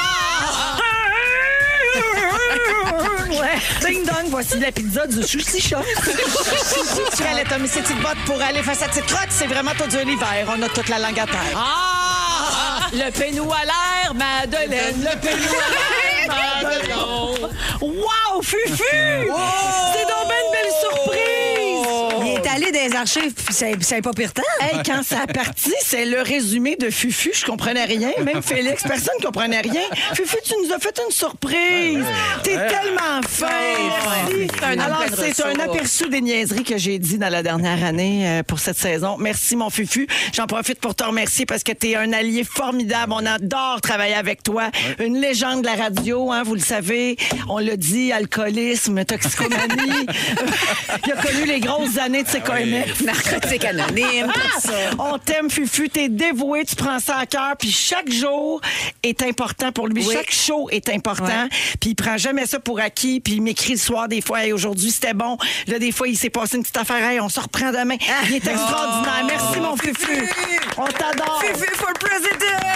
Ouais. 3.29 3.59
Ding 3.85 4.05
dong, 4.05 4.29
voici 4.29 4.59
la 4.59 4.71
pizza 4.71 5.05
du 5.07 5.21
sushi 5.23 5.61
shop. 5.61 5.77
tu 7.15 7.23
allais 7.23 7.43
Tommy, 7.43 7.67
ces 7.67 7.81
petites 7.81 8.01
bottes 8.01 8.17
pour 8.25 8.41
aller 8.41 8.63
face 8.63 8.81
à 8.81 8.91
cette 8.91 9.05
crotte, 9.05 9.29
c'est 9.29 9.47
vraiment 9.47 9.71
tout 9.77 9.87
dur 9.87 10.03
l'hiver. 10.05 10.47
On 10.47 10.61
a 10.61 10.69
toute 10.69 10.89
la 10.89 10.99
langue 10.99 11.19
à 11.19 11.25
terre. 11.25 11.55
Ah! 11.55 12.87
Le 12.91 13.11
pénou 13.11 13.51
à 13.51 13.65
l'air, 13.65 14.13
Madeleine. 14.13 14.95
Le 14.99 15.19
pénou 15.19 15.49
à 15.53 16.27
l'air, 16.27 16.61
Madeleine. 16.63 16.97
Wow, 17.81 18.41
Fufu! 18.41 18.83
C'est 18.83 19.27
donc 19.27 20.27
ben 20.27 20.35
une 20.35 20.51
belle 20.51 20.73
surprise! 20.81 21.38
Allé 22.55 22.71
des 22.71 22.95
archives, 22.95 23.33
puis 23.33 23.53
c'est 23.53 23.75
c'est 23.81 24.01
pas 24.01 24.11
pire 24.11 24.33
temps. 24.33 24.41
Hey, 24.59 24.79
quand 24.83 25.03
ça 25.03 25.21
a 25.21 25.27
parti, 25.27 25.71
c'est 25.83 26.05
le 26.05 26.21
résumé 26.21 26.75
de 26.75 26.89
Fufu. 26.89 27.31
Je 27.33 27.45
comprenais 27.45 27.85
rien. 27.85 28.11
Même 28.23 28.41
Félix, 28.41 28.83
personne 28.83 29.13
ne 29.19 29.25
comprenait 29.25 29.61
rien. 29.61 29.83
Fufu, 30.13 30.37
tu 30.43 30.53
nous 30.63 30.73
as 30.73 30.79
fait 30.79 30.99
une 31.05 31.11
surprise. 31.11 32.03
T'es 32.43 32.55
tellement 32.55 33.21
fin. 33.27 33.47
Merci. 34.27 34.47
un 34.63 34.79
Alors, 34.79 35.03
c'est 35.15 35.43
un 35.43 35.49
ressources. 35.49 35.69
aperçu 35.69 36.09
des 36.09 36.21
niaiseries 36.21 36.63
que 36.63 36.77
j'ai 36.77 36.97
dit 36.97 37.17
dans 37.17 37.29
la 37.29 37.43
dernière 37.43 37.83
année 37.83 38.27
euh, 38.27 38.43
pour 38.43 38.59
cette 38.59 38.77
saison. 38.77 39.17
Merci, 39.19 39.55
mon 39.55 39.69
Fufu. 39.69 40.07
J'en 40.33 40.47
profite 40.47 40.79
pour 40.79 40.95
te 40.95 41.03
remercier 41.03 41.45
parce 41.45 41.63
que 41.63 41.71
t'es 41.71 41.95
un 41.95 42.13
allié 42.13 42.43
formidable. 42.43 43.13
On 43.15 43.25
adore 43.25 43.79
travailler 43.81 44.15
avec 44.15 44.41
toi. 44.41 44.71
Une 44.99 45.19
légende 45.21 45.61
de 45.61 45.67
la 45.67 45.75
radio, 45.75 46.31
hein, 46.31 46.43
vous 46.43 46.55
le 46.55 46.61
savez. 46.61 47.15
On 47.47 47.59
l'a 47.59 47.75
dit, 47.75 48.11
alcoolisme, 48.11 49.05
toxicomanie. 49.05 50.07
Il 51.05 51.11
a 51.11 51.15
connu 51.15 51.45
les 51.45 51.59
grosses 51.59 51.97
années 51.97 52.23
de 52.23 52.27
ses 52.27 52.38
CKMF. 52.39 53.01
Narcotique 53.01 53.65
anonyme, 53.65 54.31
tout 54.33 54.61
ça. 54.61 54.71
On 54.97 55.17
t'aime, 55.17 55.49
Fufu. 55.49 55.89
T'es 55.89 56.09
dévoué, 56.09 56.65
tu 56.65 56.75
prends 56.75 56.99
ça 56.99 57.17
à 57.17 57.25
cœur. 57.25 57.55
Puis 57.57 57.71
chaque 57.71 58.11
jour 58.11 58.61
est 59.03 59.21
important 59.23 59.71
pour 59.71 59.87
lui. 59.87 60.05
Oui. 60.05 60.13
Chaque 60.13 60.31
show 60.31 60.69
est 60.71 60.89
important. 60.89 61.47
Puis 61.79 61.91
il 61.91 61.95
prend 61.95 62.17
jamais 62.17 62.45
ça 62.45 62.59
pour 62.59 62.79
acquis. 62.79 63.19
Puis 63.19 63.33
il 63.35 63.41
m'écrit 63.41 63.73
le 63.73 63.79
soir 63.79 64.07
des 64.07 64.21
fois. 64.21 64.43
Hey, 64.43 64.53
aujourd'hui, 64.53 64.91
c'était 64.91 65.13
bon. 65.13 65.37
Là, 65.67 65.79
des 65.79 65.91
fois, 65.91 66.07
il 66.07 66.17
s'est 66.17 66.29
passé 66.29 66.57
une 66.57 66.63
petite 66.63 66.77
affaire. 66.77 67.03
Hey, 67.03 67.19
on 67.19 67.29
se 67.29 67.39
reprend 67.39 67.71
demain. 67.71 67.97
Il 68.27 68.35
est 68.35 68.47
extraordinaire. 68.47 69.25
Merci, 69.27 69.59
mon 69.59 69.75
Fufu. 69.75 70.29
On 70.77 70.85
t'adore. 70.85 71.41
Fufu 71.43 71.75
for 71.75 71.93
president! 71.99 72.69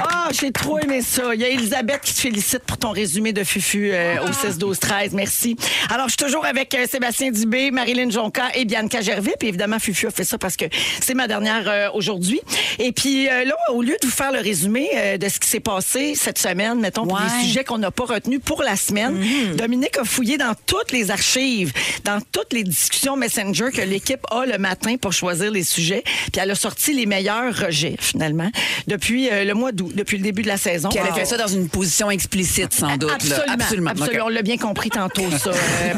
Ah, 0.00 0.28
j'ai 0.30 0.52
trop 0.52 0.78
aimé 0.78 1.02
ça. 1.02 1.34
Il 1.34 1.40
y 1.40 1.44
a 1.44 1.48
Elisabeth 1.48 2.00
qui 2.02 2.14
te 2.14 2.20
félicite 2.20 2.60
pour 2.60 2.78
ton 2.78 2.90
résumé 2.90 3.32
de 3.32 3.42
Fufu 3.44 3.90
euh, 3.92 4.22
au 4.22 4.32
6 4.32 4.58
12 4.58 4.78
13. 4.78 5.12
Merci. 5.14 5.56
Alors, 5.90 6.06
je 6.08 6.14
suis 6.16 6.24
toujours 6.24 6.44
avec 6.46 6.74
euh, 6.74 6.86
Sébastien 6.88 7.30
Dubé, 7.30 7.70
Marilyn 7.70 8.10
Jonca 8.10 8.44
et 8.54 8.64
Bianca 8.68 9.00
Gervais. 9.00 9.34
Puis 9.38 9.48
évidemment, 9.48 9.78
Fufu 9.78 10.06
a 10.06 10.10
fait 10.10 10.24
ça 10.24 10.38
parce 10.38 10.56
que 10.56 10.66
c'est 11.00 11.14
ma 11.14 11.26
dernière 11.26 11.64
euh, 11.68 11.88
aujourd'hui. 11.94 12.40
Et 12.78 12.92
puis 12.92 13.28
euh, 13.28 13.44
là, 13.44 13.54
au 13.72 13.82
lieu 13.82 13.96
de 14.00 14.06
vous 14.06 14.12
faire 14.12 14.30
le 14.30 14.38
résumé 14.40 14.88
euh, 14.94 15.16
de 15.18 15.28
ce 15.28 15.40
qui 15.40 15.48
s'est 15.48 15.58
passé 15.60 16.14
cette 16.14 16.38
semaine, 16.38 16.78
mettons, 16.80 17.06
pour 17.06 17.16
Ouais. 17.18 17.24
les 17.40 17.46
sujets 17.46 17.64
qu'on 17.64 17.78
n'a 17.78 17.90
pas 17.90 18.04
retenus 18.04 18.40
pour 18.44 18.62
la 18.62 18.76
semaine, 18.76 19.18
Dominique 19.56 19.96
a 19.98 20.04
fouillé 20.04 20.36
dans 20.38 20.54
toutes 20.66 20.92
les 20.92 21.10
archives, 21.10 21.72
dans 22.04 22.20
toutes 22.32 22.52
les 22.52 22.62
discussions 22.62 23.16
Messenger 23.16 23.70
que 23.74 23.80
l'équipe 23.82 24.20
a 24.30 24.44
le 24.46 24.58
matin 24.58 24.96
pour 25.00 25.12
choisir 25.12 25.50
les 25.50 25.64
sujets. 25.64 26.02
Puis 26.04 26.40
elle 26.40 26.50
a 26.50 26.54
sorti 26.54 26.92
les 26.94 27.06
meilleurs 27.06 27.56
rejets, 27.56 27.96
finalement, 27.98 28.50
depuis 28.86 29.28
le 29.30 29.52
mois 29.54 29.72
d'août, 29.72 29.92
depuis 29.94 30.18
le 30.18 30.22
début 30.22 30.42
de 30.42 30.48
la 30.48 30.56
saison. 30.58 30.90
Puis 30.90 30.98
elle 31.02 31.08
a 31.08 31.12
fait 31.14 31.22
Wow. 31.22 31.26
ça 31.26 31.36
dans 31.38 31.46
une 31.48 31.68
position 31.68 32.10
explicite, 32.10 32.72
sans 32.74 32.96
doute. 32.96 33.08
là. 33.28 33.44
Absolument. 33.48 33.90
Absolument. 33.90 34.24
On 34.26 34.28
l'a 34.28 34.42
bien 34.42 34.56
compris 34.58 34.90
tantôt, 34.90 35.24
ça. 35.38 35.50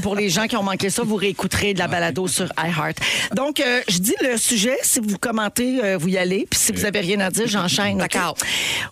Pour 0.03 0.15
les 0.15 0.29
gens 0.31 0.47
qui 0.47 0.57
ont 0.57 0.63
manqué 0.63 0.89
ça, 0.91 1.03
vous 1.03 1.17
réécouterez 1.17 1.75
de 1.75 1.79
la 1.79 1.89
balado 1.89 2.27
sur 2.29 2.47
iHeart. 2.67 2.97
Donc, 3.35 3.61
euh, 3.61 3.81
je 3.89 3.99
dis 3.99 4.15
le 4.23 4.37
sujet. 4.37 4.77
Si 4.83 5.01
vous 5.01 5.19
commentez, 5.19 5.81
euh, 5.83 5.97
vous 5.99 6.09
y 6.09 6.19
allez. 6.19 6.47
Puis 6.51 6.59
si 6.61 6.73
vous 6.73 6.85
avez 6.85 7.01
rien 7.01 7.21
à 7.21 7.31
dire, 7.31 7.47
j'enchaîne. 7.47 7.99
D'accord. 7.99 8.37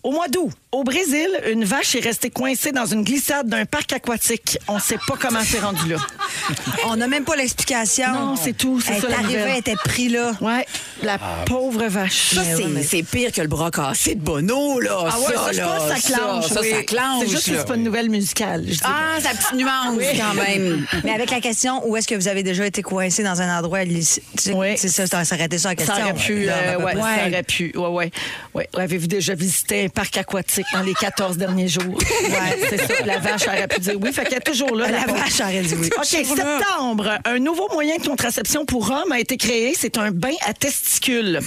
Au 0.02 0.12
mois 0.12 0.28
d'août, 0.28 0.50
au 0.72 0.84
Brésil, 0.84 1.28
une 1.50 1.64
vache 1.64 1.94
est 1.94 2.00
restée 2.04 2.30
coincée 2.30 2.72
dans 2.72 2.86
une 2.86 3.02
glissade 3.02 3.48
d'un 3.48 3.64
parc 3.64 3.92
aquatique. 3.92 4.58
On 4.68 4.74
ne 4.76 4.80
sait 4.80 4.98
pas 5.06 5.14
comment 5.18 5.40
c'est 5.44 5.60
rendu 5.60 5.88
là. 5.88 5.96
On 6.86 6.96
n'a 6.96 7.06
même 7.06 7.24
pas 7.24 7.36
l'explication. 7.36 8.12
Non, 8.12 8.36
c'est 8.36 8.56
tout, 8.56 8.80
c'est 8.80 8.94
Elle 8.94 9.00
ça, 9.02 9.08
arrivée, 9.18 9.44
elle 9.50 9.58
était 9.58 9.76
pris 9.76 10.08
là. 10.08 10.32
Ouais, 10.40 10.66
la 11.02 11.18
pauvre 11.46 11.86
vache. 11.86 12.34
Ça, 12.34 12.42
c'est- 12.44 12.82
c'est 12.82 13.02
pire 13.02 13.32
que 13.32 13.40
le 13.40 13.48
bras 13.48 13.70
cassé 13.70 14.14
de 14.14 14.20
Bono, 14.20 14.80
là. 14.80 15.04
Ah 15.06 15.10
ça, 15.10 15.16
Ah 15.16 15.20
ouais, 15.20 15.34
ça, 15.34 15.52
je 15.52 15.60
pense 15.60 15.82
que 15.82 15.88
ça 15.88 15.96
ça, 15.96 16.14
clenche. 16.18 16.46
ça, 16.48 16.60
oui. 16.60 16.70
ça 16.70 16.82
clenche, 16.82 17.20
C'est 17.24 17.30
juste 17.30 17.50
que 17.50 17.56
c'est 17.58 17.66
pas 17.66 17.74
une 17.76 17.84
nouvelle 17.84 18.10
musicale. 18.10 18.64
je. 18.68 18.78
Ah, 18.84 19.18
sa 19.20 19.30
petite 19.30 19.54
nuance 19.54 19.98
quand 20.16 20.34
même. 20.34 20.86
Mais 21.04 21.12
avec 21.12 21.30
la 21.30 21.40
question, 21.40 21.82
où 21.88 21.96
est-ce 21.96 22.06
que 22.08 22.14
vous 22.14 22.28
avez 22.28 22.42
déjà 22.42 22.66
été 22.66 22.82
coincé 22.82 23.22
dans 23.22 23.40
un 23.40 23.57
endroit 23.58 23.84
lycée? 23.84 24.22
Tu 24.36 24.44
sais, 24.44 24.52
Oui. 24.52 24.76
C'est 24.76 24.88
ça, 24.88 25.06
ça 25.06 25.34
aurait 25.34 25.44
été 25.44 25.58
ça 25.58 25.70
la 25.70 25.74
question. 25.74 25.94
Ça 25.94 26.02
aurait 26.02 26.14
pu, 26.14 26.48
euh, 26.48 26.78
ouais, 26.78 26.94
ça 26.94 27.28
aurait 27.28 27.42
pu. 27.42 27.72
Ouais, 27.74 27.88
ouais. 27.88 28.10
ouais. 28.54 28.68
Avez-vous 28.76 29.06
déjà 29.06 29.34
visité 29.34 29.84
un 29.84 29.88
parc 29.88 30.16
aquatique 30.16 30.66
dans 30.72 30.82
les 30.82 30.94
14 30.94 31.36
derniers 31.36 31.68
jours? 31.68 31.98
Ouais, 32.28 32.58
c'est 32.68 32.78
ça. 32.78 33.04
La 33.06 33.18
vache 33.18 33.46
aurait 33.46 33.66
pu 33.68 33.80
dire 33.80 33.94
oui. 34.00 34.12
Fait 34.12 34.24
qu'elle 34.24 34.38
est 34.38 34.40
toujours 34.40 34.74
là. 34.76 34.90
La 34.90 35.06
vache 35.06 35.40
aurait 35.40 35.62
dit 35.62 35.74
oui. 35.80 35.88
OK, 35.96 36.04
septembre. 36.04 37.18
Un 37.24 37.38
nouveau 37.38 37.68
moyen 37.72 37.96
de 37.96 38.06
contraception 38.06 38.66
pour 38.66 38.90
hommes 38.90 39.12
a 39.12 39.18
été 39.18 39.36
créé. 39.36 39.74
C'est 39.76 39.96
un 39.98 40.10
bain 40.10 40.34
à 40.46 40.52
testicules. 40.52 41.40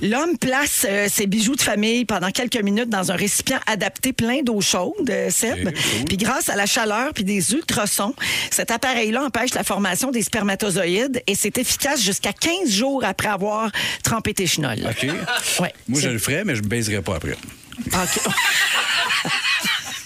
L'homme 0.00 0.38
place 0.38 0.86
euh, 0.88 1.08
ses 1.10 1.26
bijoux 1.26 1.54
de 1.54 1.60
famille 1.60 2.04
pendant 2.04 2.30
quelques 2.30 2.60
minutes 2.62 2.88
dans 2.88 3.10
un 3.12 3.14
récipient 3.14 3.60
adapté 3.66 4.12
plein 4.12 4.42
d'eau 4.42 4.60
chaude, 4.60 5.08
euh, 5.10 5.30
Seb. 5.30 5.70
Puis 6.06 6.16
grâce 6.16 6.48
à 6.48 6.56
la 6.56 6.66
chaleur 6.66 7.12
puis 7.14 7.24
des 7.24 7.52
ultrasons, 7.52 8.14
cet 8.50 8.70
appareil-là 8.70 9.24
empêche 9.24 9.54
la 9.54 9.64
formation 9.64 10.10
des 10.10 10.22
spermatozoïdes 10.22 11.22
et 11.26 11.34
c'est 11.34 11.50
efficace 11.58 12.02
jusqu'à 12.02 12.32
15 12.32 12.68
jours 12.68 13.04
après 13.04 13.28
avoir 13.28 13.70
trempé 14.02 14.34
tes 14.34 14.46
chenolles. 14.46 14.86
OK. 14.88 15.08
Ouais. 15.60 15.72
Moi, 15.88 16.00
je 16.00 16.08
le 16.08 16.18
ferais, 16.18 16.44
mais 16.44 16.54
je 16.54 16.62
ne 16.62 16.68
baiserais 16.68 17.02
pas 17.02 17.16
après. 17.16 17.32
OK. 17.32 18.20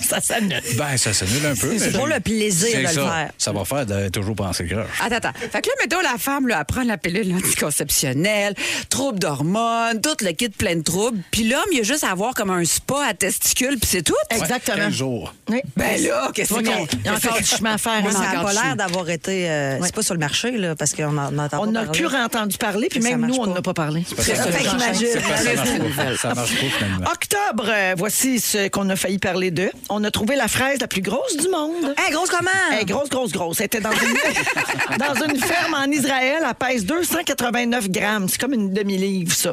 ça 0.10 0.20
s'annule. 0.20 0.60
Ben, 0.76 0.96
ça 0.96 1.12
s'annule 1.12 1.46
un 1.46 1.54
peu. 1.54 1.78
C'est 1.78 1.92
pour 1.92 2.06
le 2.06 2.20
plaisir 2.20 2.76
de 2.76 2.82
le 2.82 2.88
faire. 2.88 3.30
Ça 3.38 3.52
va 3.52 3.64
faire 3.64 3.86
de 3.86 4.08
toujours 4.08 4.34
penser 4.36 4.66
croche. 4.66 4.86
Attends, 5.04 5.16
attends. 5.16 5.32
Fait 5.38 5.60
que 5.62 5.68
là, 5.68 5.74
mettons, 5.80 6.00
la 6.00 6.18
femme, 6.18 6.48
là, 6.48 6.58
elle 6.60 6.64
prend 6.64 6.82
la 6.84 6.96
pilule 6.98 7.34
anticonceptionnelle, 7.34 8.54
troubles 8.88 9.18
d'hormones, 9.18 10.00
tout 10.00 10.16
le 10.24 10.32
kit 10.32 10.48
plein 10.48 10.76
de 10.76 10.82
troubles. 10.82 11.18
Puis 11.30 11.44
l'homme, 11.48 11.64
il 11.72 11.80
a 11.80 11.82
juste 11.82 12.04
à 12.04 12.10
avoir 12.10 12.34
comme 12.34 12.50
un 12.50 12.64
spa 12.64 13.06
à 13.10 13.14
testicules, 13.14 13.78
puis 13.78 13.88
c'est 13.90 14.02
tout. 14.02 14.14
Exactement. 14.30 14.76
15 14.76 14.92
jours. 14.92 15.34
Oui. 15.48 15.60
Ben 15.76 16.00
là, 16.02 16.30
qu'est-ce 16.34 16.54
qu'il 16.54 16.66
y 16.66 16.70
a 17.08 17.14
encore 17.14 17.38
du 17.38 17.44
chemin 17.44 17.74
à 17.74 17.78
faire. 17.78 18.02
Ça 18.12 18.18
n'a 18.20 18.42
pas 18.42 18.52
l'air 18.52 18.76
d'avoir 18.76 19.08
été. 19.10 19.48
euh, 19.50 19.78
C'est 19.82 19.94
pas 19.94 20.02
sur 20.02 20.14
le 20.14 20.20
marché, 20.20 20.52
là, 20.52 20.74
parce 20.76 20.92
qu'on 20.92 21.16
en 21.16 21.38
entend 21.38 21.62
On 21.62 21.66
pas 21.66 21.70
n'a 21.72 21.84
plus 21.86 22.06
entendu 22.06 22.56
parler, 22.58 22.88
puis 22.90 23.00
même 23.00 23.26
nous, 23.26 23.34
on 23.34 23.44
pas. 23.44 23.46
n'en 23.50 23.56
a 23.56 23.62
pas 23.62 23.74
parlé. 23.74 24.02
Que 24.04 24.22
ça 24.22 24.34
qu'imagine. 24.46 25.06
c'est 25.12 25.20
ça 25.20 25.54
marche 25.56 25.96
pas. 25.96 26.16
Ça 26.16 26.34
marche 26.34 26.54
pas, 26.54 26.66
finalement. 26.78 27.06
Octobre, 27.12 27.66
euh, 27.68 27.94
voici 27.96 28.40
ce 28.40 28.68
qu'on 28.68 28.88
a 28.90 28.96
failli 28.96 29.18
parler 29.18 29.50
d'eux. 29.50 29.70
On 29.98 30.04
a 30.04 30.10
trouvé 30.10 30.36
la 30.36 30.46
fraise 30.46 30.78
la 30.78 30.88
plus 30.88 31.00
grosse 31.00 31.38
du 31.38 31.48
monde. 31.48 31.94
Hey, 31.96 32.12
grosse 32.12 32.28
comment? 32.28 32.50
Elle 32.70 32.80
est 32.80 32.84
grosse, 32.84 33.08
grosse, 33.08 33.32
grosse. 33.32 33.60
Elle 33.60 33.66
était 33.66 33.80
dans 33.80 33.92
une, 33.92 34.98
dans 34.98 35.14
une 35.26 35.40
ferme 35.40 35.72
en 35.72 35.90
Israël. 35.90 36.42
Elle 36.46 36.54
pèse 36.54 36.84
289 36.84 37.88
grammes. 37.88 38.28
C'est 38.28 38.38
comme 38.38 38.52
une 38.52 38.74
demi-livre, 38.74 39.32
ça. 39.34 39.52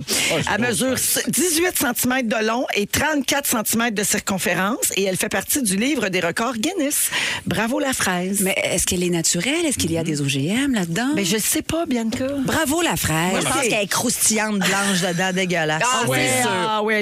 elle 0.53 0.61
mesure 0.61 0.95
18 0.95 1.77
cm 1.77 2.27
de 2.27 2.45
long 2.45 2.65
et 2.75 2.87
34 2.87 3.65
cm 3.65 3.91
de 3.91 4.03
circonférence 4.03 4.91
et 4.97 5.03
elle 5.05 5.15
fait 5.15 5.29
partie 5.29 5.61
du 5.61 5.77
livre 5.77 6.09
des 6.09 6.19
records 6.19 6.55
Guinness. 6.57 7.09
Bravo 7.45 7.79
la 7.79 7.93
fraise. 7.93 8.41
Mais 8.41 8.55
est-ce 8.65 8.85
qu'elle 8.85 9.03
est 9.05 9.09
naturelle? 9.09 9.65
Est-ce 9.65 9.77
qu'il 9.77 9.93
y 9.93 9.97
a 9.97 10.03
des 10.03 10.19
OGM 10.19 10.73
là-dedans? 10.73 11.11
Mais 11.15 11.23
je 11.23 11.37
sais 11.37 11.61
pas, 11.61 11.85
Bianca. 11.85 12.27
Bravo, 12.39 12.81
la 12.81 12.97
fraise. 12.97 13.31
Moi, 13.31 13.39
je 13.39 13.45
pense 13.45 13.61
qu'elle 13.61 13.83
est 13.83 13.87
croustillante, 13.87 14.59
blanche 14.59 14.99
dedans, 15.07 15.31
dégueulasse. 15.33 15.83
Ah, 15.85 16.05
Ouais, 16.09 16.29
c'est 16.35 16.41
sûr. 16.41 16.51
ah 16.51 16.83
ouais, 16.83 17.01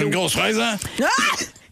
l'eau. 0.00 0.06
une 0.06 0.10
grosse 0.10 0.32
fraise, 0.32 0.58
hein? 0.58 0.76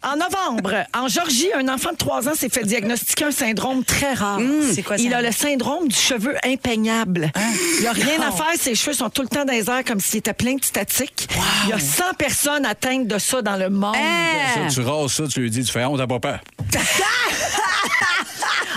En 0.02 0.16
novembre, 0.16 0.86
en 0.96 1.08
Georgie, 1.08 1.52
un 1.54 1.68
enfant 1.68 1.92
de 1.92 1.96
3 1.96 2.28
ans 2.28 2.34
s'est 2.34 2.48
fait 2.48 2.64
diagnostiquer 2.64 3.26
un 3.26 3.30
syndrome 3.30 3.84
très 3.84 4.14
rare. 4.14 4.40
C'est 4.72 4.82
quoi 4.82 4.96
ça? 4.96 5.02
Il 5.04 5.12
a 5.12 5.20
le 5.20 5.30
syndrome 5.30 5.88
du 5.88 5.96
cheveu 5.96 6.36
impeignable. 6.42 7.30
Il 7.76 7.80
n'y 7.82 7.86
a 7.86 7.92
rien 7.92 8.20
à 8.22 8.30
faire. 8.30 8.46
Ses 8.58 8.74
cheveux 8.74 8.94
sont 8.94 9.10
tout 9.10 9.20
le 9.20 9.28
temps 9.28 9.44
dans 9.44 9.52
les 9.52 9.68
airs 9.68 9.84
comme 9.84 10.00
s'il 10.00 10.20
était 10.20 10.32
plein 10.32 10.54
de 10.54 10.64
statiques. 10.64 11.28
Il 11.64 11.70
y 11.70 11.72
a 11.74 11.78
100 11.78 12.14
personnes 12.16 12.64
atteintes 12.64 13.08
de 13.08 13.18
ça 13.18 13.42
dans 13.42 13.56
le 13.56 13.68
monde. 13.68 13.94
Hein? 13.94 14.68
Ça, 14.68 14.74
tu 14.74 14.80
rases 14.80 15.12
ça, 15.12 15.24
tu 15.28 15.40
lui 15.40 15.50
dis, 15.50 15.64
tu 15.64 15.72
fais 15.72 15.84
honte, 15.84 16.04
pas 16.06 16.18
peur. 16.18 16.40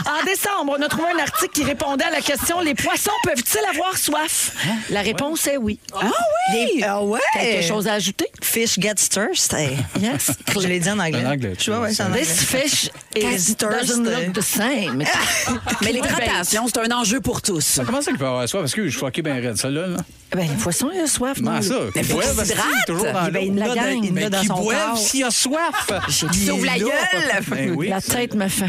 En 0.05 0.25
décembre, 0.25 0.75
on 0.77 0.81
a 0.81 0.87
trouvé 0.87 1.07
un 1.15 1.19
article 1.21 1.51
qui 1.53 1.63
répondait 1.63 2.03
à 2.05 2.09
la 2.11 2.21
question 2.21 2.59
Les 2.59 2.75
poissons 2.75 3.11
peuvent-ils 3.23 3.75
avoir 3.75 3.97
soif? 3.97 4.51
La 4.89 5.01
réponse 5.01 5.47
est 5.47 5.57
oui. 5.57 5.79
Ah 5.93 6.05
oui! 6.53 6.69
Les- 6.77 6.83
Ah 6.83 7.01
ouais? 7.01 7.19
Quelque 7.33 7.65
chose 7.67 7.87
à 7.87 7.93
ajouter? 7.93 8.27
Fish 8.41 8.77
gets 8.79 8.95
thirsty. 8.95 9.77
Yes. 10.01 10.31
Je 10.59 10.67
l'ai 10.67 10.79
dit 10.79 10.89
en 10.89 10.99
anglais. 10.99 11.25
En 11.25 11.31
anglais, 11.31 11.53
tu 11.57 11.69
vois, 11.71 11.81
ouais, 11.81 11.93
c'est 11.93 12.03
en 12.03 12.07
anglais. 12.07 12.21
This 12.21 12.43
fish 12.43 12.83
is, 13.15 13.55
thirsty. 13.55 13.55
doesn't 13.65 14.03
look 14.03 14.33
the 14.33 14.41
same. 14.41 15.03
Mais 15.81 15.91
l'hydratation, 15.91 16.65
c'est 16.67 16.79
un 16.79 16.91
enjeu 16.97 17.21
pour 17.21 17.41
tous. 17.41 17.79
Comment 17.85 18.01
ça 18.01 18.11
qu'il 18.11 18.19
peut 18.19 18.25
avoir 18.27 18.47
soif? 18.47 18.61
Parce 18.61 18.73
que 18.73 18.83
je 18.85 18.89
suis 18.89 18.99
fucké 18.99 19.21
bien 19.21 19.35
raide, 19.35 19.57
ça, 19.57 19.69
là. 19.69 19.87
là. 19.87 19.97
Ben, 20.35 20.47
les 20.49 20.55
poissons, 20.55 20.89
ils 20.93 20.99
ont 21.01 21.07
soif. 21.07 21.35
Comment 21.37 21.51
non? 21.51 21.61
ça? 21.61 21.75
Qui 21.93 22.03
boivent, 22.11 22.35
parce 22.35 22.49
qu'il 22.49 22.57
est 22.57 22.61
s'hydratent. 22.61 22.85
toujours 22.87 23.05
dans 23.13 23.23
Ben, 23.25 23.33
l'eau. 23.33 23.39
il 23.43 23.55
l'a 23.55 23.67
dans- 23.67 23.75
gang. 23.75 23.99
il 24.01 24.05
l'a 24.05 24.11
Mais 24.11 24.29
dans 24.31 24.41
qui 24.41 24.47
son 24.47 24.61
boivent 24.61 24.87
corps. 24.89 24.97
s'il 24.97 25.23
a 25.25 25.31
soif? 25.31 25.91
Qui 26.31 26.45
s'ouvre 26.45 26.65
la 26.65 26.79
gueule. 26.79 26.89
Ben 27.47 27.73
oui. 27.75 27.89
La 27.89 28.01
tête 28.01 28.33
me 28.33 28.47
fait. 28.47 28.65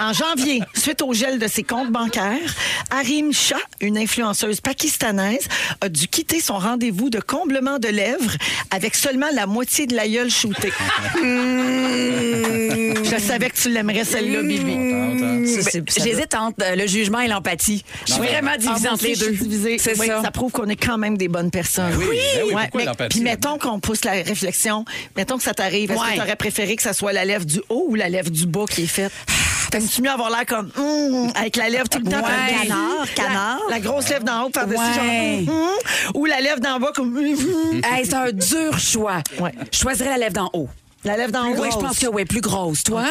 en 0.00 0.12
janvier, 0.18 0.60
suite 0.74 1.02
au 1.02 1.12
gel 1.12 1.38
de 1.38 1.46
ses 1.46 1.62
comptes 1.62 1.90
bancaires, 1.90 2.54
Harim 2.90 3.32
Shah, 3.32 3.56
une 3.80 3.96
influenceuse 3.98 4.60
pakistanaise, 4.60 5.46
a 5.80 5.88
dû 5.88 6.08
quitter 6.08 6.40
son 6.40 6.58
rendez-vous 6.58 7.10
de 7.10 7.20
comblement 7.20 7.78
de 7.78 7.88
lèvres 7.88 8.32
avec 8.70 8.94
seulement 8.94 9.28
la 9.34 9.46
moitié 9.46 9.86
de 9.86 9.94
la 9.94 10.08
gueule 10.08 10.30
shootée. 10.30 10.72
Je 13.04 13.18
savais 13.20 13.50
que 13.50 13.56
tu 13.56 13.70
l'aimerais, 13.70 14.04
celle-là, 14.04 14.42
Bibi. 14.42 14.72
Attends. 14.72 15.62
c'est- 15.62 15.90
ça 15.90 16.04
J'hésite 16.04 16.34
entre 16.34 16.58
euh, 16.62 16.76
le 16.76 16.86
jugement 16.86 17.20
et 17.20 17.28
l'empathie. 17.28 17.84
Je 18.06 18.12
suis 18.12 18.22
vraiment 18.22 18.50
Ah, 18.54 18.58
divisée 18.58 18.88
entre 18.88 19.04
les 19.04 19.16
deux. 19.16 19.34
C'est 19.78 19.98
Oui, 19.98 20.06
ça. 20.06 20.22
Ça 20.22 20.30
prouve 20.30 20.52
qu'on 20.52 20.66
est 20.68 20.76
quand 20.76 20.98
même 20.98 21.16
des 21.16 21.28
bonnes 21.28 21.50
personnes. 21.50 21.90
Ben 21.92 22.06
oui, 22.10 22.16
ben 22.36 22.42
oui, 22.48 22.54
Ouais, 22.54 22.70
mais- 22.74 22.84
l'empathie? 22.84 23.08
Puis 23.10 23.20
mettons 23.20 23.58
qu'on 23.58 23.80
pousse 23.80 24.04
la 24.04 24.12
réflexion. 24.12 24.84
Mettons 25.16 25.36
que 25.38 25.42
ça 25.42 25.54
t'arrive. 25.54 25.90
Est-ce 25.90 26.00
Ouais. 26.00 26.08
que 26.10 26.14
tu 26.16 26.20
aurais 26.20 26.36
préféré 26.36 26.76
que 26.76 26.82
ça 26.82 26.92
soit 26.92 27.12
la 27.12 27.24
lèvre 27.24 27.44
du 27.44 27.60
haut 27.68 27.86
ou 27.88 27.94
la 27.94 28.08
lèvre 28.08 28.30
du 28.30 28.46
bas 28.46 28.64
qui 28.70 28.82
est 28.82 28.86
faite? 28.86 29.12
T'aimes-tu 29.70 30.00
mieux 30.08 30.14
avoir 30.14 30.30
l'air 30.30 30.46
comme 30.46 30.70
hum, 30.76 31.30
avec 31.34 31.56
la 31.56 31.68
lèvre 31.68 31.88
tout 31.88 31.98
le 31.98 32.04
temps? 32.10 32.16
Ouais. 32.16 32.22
par- 32.22 32.62
Canard, 32.62 33.14
canard. 33.14 33.58
La, 33.68 33.74
la 33.76 33.80
grosse 33.80 34.08
lèvre 34.08 34.24
d'en 34.24 34.44
haut 34.44 34.50
par-dessus, 34.50 34.78
Ouais. 34.80 35.44
genre 35.46 35.54
hum, 35.54 35.62
hum, 35.62 35.70
ou 36.14 36.24
la 36.26 36.40
lèvre 36.40 36.60
d'en 36.60 36.78
bas 36.80 36.92
comme 36.94 37.16
hum, 37.16 37.24
hum. 37.24 37.80
Hey, 37.84 38.04
c'est 38.04 38.14
un 38.14 38.32
dur 38.32 38.78
choix. 38.78 39.18
Ouais. 39.40 39.52
Je 39.72 39.78
choisirais 39.78 40.10
la 40.10 40.18
lèvre 40.18 40.34
d'en 40.34 40.50
haut. 40.52 40.68
La 41.04 41.16
lèvre 41.16 41.32
d'en 41.32 41.46
haut. 41.50 41.56
Oui, 41.60 41.68
je 41.72 41.76
pense 41.78 41.98
que 41.98 42.06
oui, 42.06 42.24
plus 42.24 42.40
grosse. 42.40 42.82
Toi? 42.82 43.04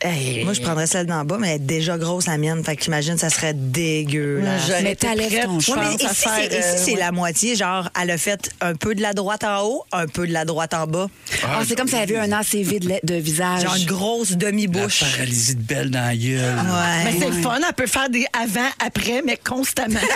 Hey. 0.00 0.44
Moi, 0.44 0.52
je 0.52 0.60
prendrais 0.60 0.86
celle 0.86 1.06
d'en 1.06 1.24
bas, 1.24 1.38
mais 1.38 1.48
elle 1.48 1.54
est 1.56 1.58
déjà 1.58 1.98
grosse, 1.98 2.26
la 2.26 2.38
mienne. 2.38 2.62
Fait 2.64 2.76
que 2.76 2.84
j'imagine 2.84 3.18
ça 3.18 3.30
serait 3.30 3.54
dégueulasse. 3.54 4.66
J'aurais 4.66 4.82
Mais 4.82 4.92
été 4.92 5.06
ta 5.06 5.14
lèvre, 5.14 5.30
prête, 5.30 5.44
ton 5.46 5.60
je 5.60 5.64
choix. 5.66 5.76
Ouais, 5.78 5.94
ici, 5.94 6.06
c'est, 6.08 6.14
faire, 6.14 6.74
ici, 6.76 6.90
euh, 6.90 6.94
ouais. 6.94 7.00
la 7.00 7.12
moitié. 7.12 7.56
Genre, 7.56 7.88
elle 8.00 8.10
a 8.10 8.18
fait 8.18 8.50
un 8.60 8.74
peu 8.74 8.94
de 8.94 9.02
la 9.02 9.12
droite 9.12 9.44
en 9.44 9.62
haut, 9.64 9.84
un 9.92 10.06
peu 10.06 10.26
de 10.26 10.32
la 10.32 10.44
droite 10.44 10.74
en 10.74 10.86
bas. 10.86 11.08
Ah, 11.42 11.62
c'est 11.66 11.76
comme 11.76 11.88
si 11.88 11.96
elle 11.96 12.02
avait 12.02 12.14
eu 12.14 12.18
un 12.18 12.32
assez 12.32 12.62
vide 12.62 13.00
de 13.02 13.14
visage. 13.14 13.62
Genre 13.62 13.74
une 13.76 13.86
grosse 13.86 14.32
demi-bouche. 14.32 15.00
paralysie 15.00 15.56
de 15.56 15.62
belle 15.62 15.90
dans 15.90 16.00
la 16.06 16.16
gueule. 16.16 16.54
Ouais. 16.56 17.04
Mais 17.04 17.14
c'est 17.18 17.30
le 17.30 17.42
fun, 17.42 17.58
elle 17.66 17.74
peut 17.74 17.86
faire 17.86 18.08
des 18.08 18.26
avant, 18.40 18.68
après, 18.84 19.22
mais 19.24 19.36
constamment. 19.36 19.98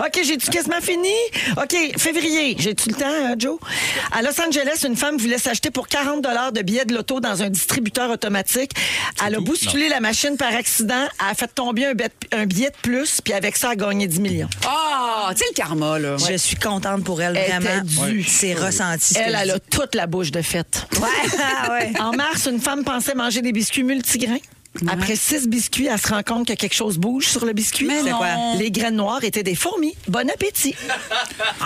OK, 0.00 0.20
j'ai-tu 0.24 0.50
quasiment 0.50 0.80
fini? 0.80 1.12
OK, 1.56 1.76
février. 1.98 2.56
J'ai-tu 2.58 2.90
le 2.90 2.94
temps, 2.94 3.04
hein, 3.06 3.34
Joe? 3.38 3.58
À 4.12 4.22
Los 4.22 4.40
Angeles, 4.40 4.84
une 4.86 4.96
femme 4.96 5.16
voulait 5.16 5.38
s'acheter 5.38 5.70
pour 5.70 5.88
40 5.90 6.54
de 6.54 6.62
billets 6.62 6.84
de 6.86 6.94
loto 6.94 7.20
dans 7.20 7.42
un 7.42 7.50
distributeur 7.50 8.10
automatique. 8.10 8.72
Elle 9.26 9.34
a 9.34 9.40
bousculé 9.40 9.88
la 9.88 10.00
machine 10.00 10.36
par 10.36 10.54
accident. 10.54 11.06
Elle 11.20 11.26
a 11.30 11.34
fait 11.34 11.48
tomber 11.54 11.86
un, 11.86 11.94
bet- 11.94 12.08
un 12.32 12.46
billet 12.46 12.70
de 12.70 12.76
plus, 12.80 13.20
puis 13.20 13.32
avec 13.34 13.56
ça, 13.56 13.68
elle 13.72 13.82
a 13.82 13.86
gagné 13.86 14.06
10 14.06 14.20
millions. 14.20 14.48
Ah, 14.66 15.30
tu 15.32 15.38
sais 15.38 15.44
le 15.50 15.54
karma, 15.54 15.98
là. 15.98 16.16
Je 16.16 16.36
suis 16.36 16.56
contente 16.56 17.04
pour 17.04 17.20
elle, 17.20 17.36
Elle 17.36 17.60
vraiment. 17.62 17.82
due. 17.84 18.24
C'est 18.24 18.54
ressenti. 18.54 19.14
ce 19.14 19.18
que 19.18 19.24
Elle, 19.24 19.36
elle 19.40 19.50
a 19.50 19.58
toute 19.58 19.94
la 19.94 20.06
bouche 20.06 20.30
de 20.30 20.42
fête. 20.42 20.86
Ouais, 21.00 21.08
ah 21.64 21.72
ouais. 21.72 21.92
En 22.00 22.12
mars, 22.12 22.46
une 22.50 22.60
femme 22.60 22.84
pensait 22.84 23.14
manger 23.14 23.42
des 23.42 23.52
biscuits 23.52 23.82
multigrains. 23.84 24.38
Après 24.88 25.16
six 25.16 25.48
biscuits, 25.48 25.88
elle 25.92 25.98
se 25.98 26.08
rend 26.08 26.22
compte 26.22 26.46
que 26.46 26.52
quelque 26.54 26.74
chose 26.74 26.96
bouge 26.96 27.26
sur 27.26 27.44
le 27.44 27.52
biscuit. 27.52 27.86
Mais 27.86 28.02
C'est 28.04 28.10
non. 28.10 28.18
quoi? 28.18 28.28
Les 28.56 28.70
graines 28.70 28.94
noires 28.96 29.22
étaient 29.24 29.42
des 29.42 29.54
fourmis. 29.56 29.94
Bon 30.08 30.28
appétit. 30.30 30.74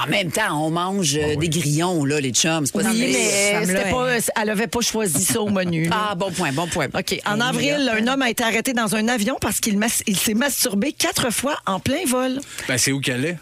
En 0.03 0.09
même 0.11 0.31
temps, 0.31 0.65
on 0.67 0.71
mange 0.71 1.15
euh, 1.17 1.37
des 1.37 1.49
grillons, 1.49 2.05
là, 2.05 2.21
les 2.21 2.31
chums. 2.31 2.67
C'est 2.67 2.73
pas 2.73 2.89
Oui, 2.91 3.01
mais 3.13 3.65
c'était 3.67 3.91
pas, 3.91 4.09
elle 4.37 4.47
n'avait 4.49 4.67
pas 4.67 4.81
choisi 4.81 5.25
ça 5.25 5.41
au 5.41 5.49
menu. 5.51 5.85
là. 5.89 6.09
Ah, 6.11 6.15
bon 6.15 6.31
point, 6.31 6.53
bon 6.53 6.67
point. 6.67 6.87
OK. 6.95 7.21
En 7.27 7.41
avril, 7.41 7.91
un 7.93 8.07
homme 8.07 8.23
a 8.23 8.31
été 8.31 8.43
arrêté 8.45 8.73
dans 8.73 8.95
un 8.97 9.09
avion 9.09 9.37
parce 9.41 9.61
qu'il 9.61 9.79
mas- 9.79 10.03
il 10.07 10.17
s'est 10.19 10.35
masturbé 10.35 10.93
quatre 10.93 11.31
fois 11.31 11.57
en 11.67 11.81
plein 11.81 12.05
vol. 12.07 12.41
Ben, 12.69 12.77
c'est 12.79 12.93
où 12.93 13.01
qu'elle 13.01 13.25
est? 13.25 13.39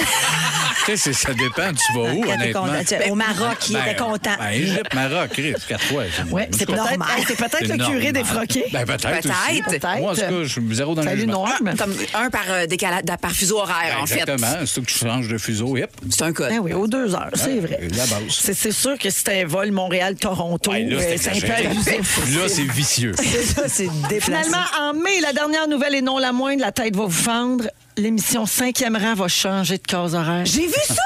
Tu 0.00 0.84
sais, 0.86 0.96
c'est- 0.96 1.12
ça 1.12 1.32
dépend. 1.34 1.72
Tu 1.72 1.92
vas 1.98 2.12
où, 2.12 2.24
honnêtement? 2.24 2.64
Au 3.10 3.14
Maroc, 3.14 3.56
il 3.68 3.74
Ben, 3.74 3.82
était 3.84 3.96
content. 3.96 4.30
Ben, 4.38 4.50
Égypte, 4.52 4.94
Maroc, 4.94 5.28
Chris, 5.32 5.54
quatre 5.68 5.84
fois. 5.84 6.02
Ouais, 6.30 6.48
c'est 6.56 6.66
peut-être 6.66 6.88
c'est 7.26 7.36
peut-être 7.36 7.68
le 7.68 7.84
curé 7.84 8.12
des 8.12 8.24
froqués. 8.24 8.64
Ben, 8.72 8.84
peut-être. 8.84 9.10
Peut-être. 9.10 9.98
Moi, 9.98 10.12
en 10.12 10.14
tout 10.14 10.20
cas, 10.20 10.30
je 10.42 10.48
suis 10.48 10.62
zéro 10.74 10.94
dans 10.94 11.02
le 11.02 11.08
Salut, 11.08 11.20
jugement. 11.22 11.46
Norm. 11.46 11.74
Comme 11.78 11.94
un 12.14 12.30
par, 12.30 12.42
euh, 12.48 12.66
décala- 12.66 13.02
par 13.20 13.32
fuseau 13.32 13.58
horaire, 13.58 13.98
en 14.02 14.06
fait. 14.06 14.20
Exactement. 14.20 14.66
C'est 14.66 14.80
que 14.80 14.86
tu 14.86 14.98
changes 14.98 15.28
de 15.28 15.38
fuseau, 15.38 15.76
yep. 15.76 15.90
C'est 16.10 16.22
un 16.22 16.32
code. 16.32 16.48
Ben 16.50 16.58
oui, 16.60 16.72
aux 16.72 16.86
deux 16.86 17.14
heures, 17.14 17.30
c'est 17.34 17.58
vrai. 17.60 17.80
La 17.96 18.06
base. 18.06 18.20
C'est 18.54 18.72
sûr 18.72 18.98
que 18.98 19.10
c'était 19.10 19.42
un 19.42 19.46
vol 19.46 19.70
Montréal-Toronto. 19.72 20.70
Ouais, 20.70 20.84
là, 20.84 20.96
euh, 21.00 21.16
c'est 21.18 21.30
un 21.30 21.40
peu 21.40 21.52
abusif. 21.68 22.36
Là, 22.36 22.48
c'est 22.48 22.62
vicieux. 22.70 23.12
C'est 23.30 23.42
ça, 23.44 23.62
c'est 23.68 23.88
déplacé. 24.08 24.20
Finalement, 24.20 24.64
en 24.80 24.92
mai, 24.94 25.20
la 25.20 25.32
dernière 25.32 25.68
nouvelle 25.68 25.94
et 25.94 26.02
non 26.02 26.18
la 26.18 26.32
moindre, 26.32 26.60
la 26.62 26.72
tête 26.72 26.96
va 26.96 27.04
vous 27.04 27.10
fendre. 27.10 27.64
L'émission 28.00 28.44
5e 28.44 28.96
rang 29.00 29.14
va 29.14 29.28
changer 29.28 29.76
de 29.78 29.82
case 29.86 30.14
horaire. 30.14 30.44
J'ai 30.44 30.66
vu 30.66 30.72
ça! 30.86 30.94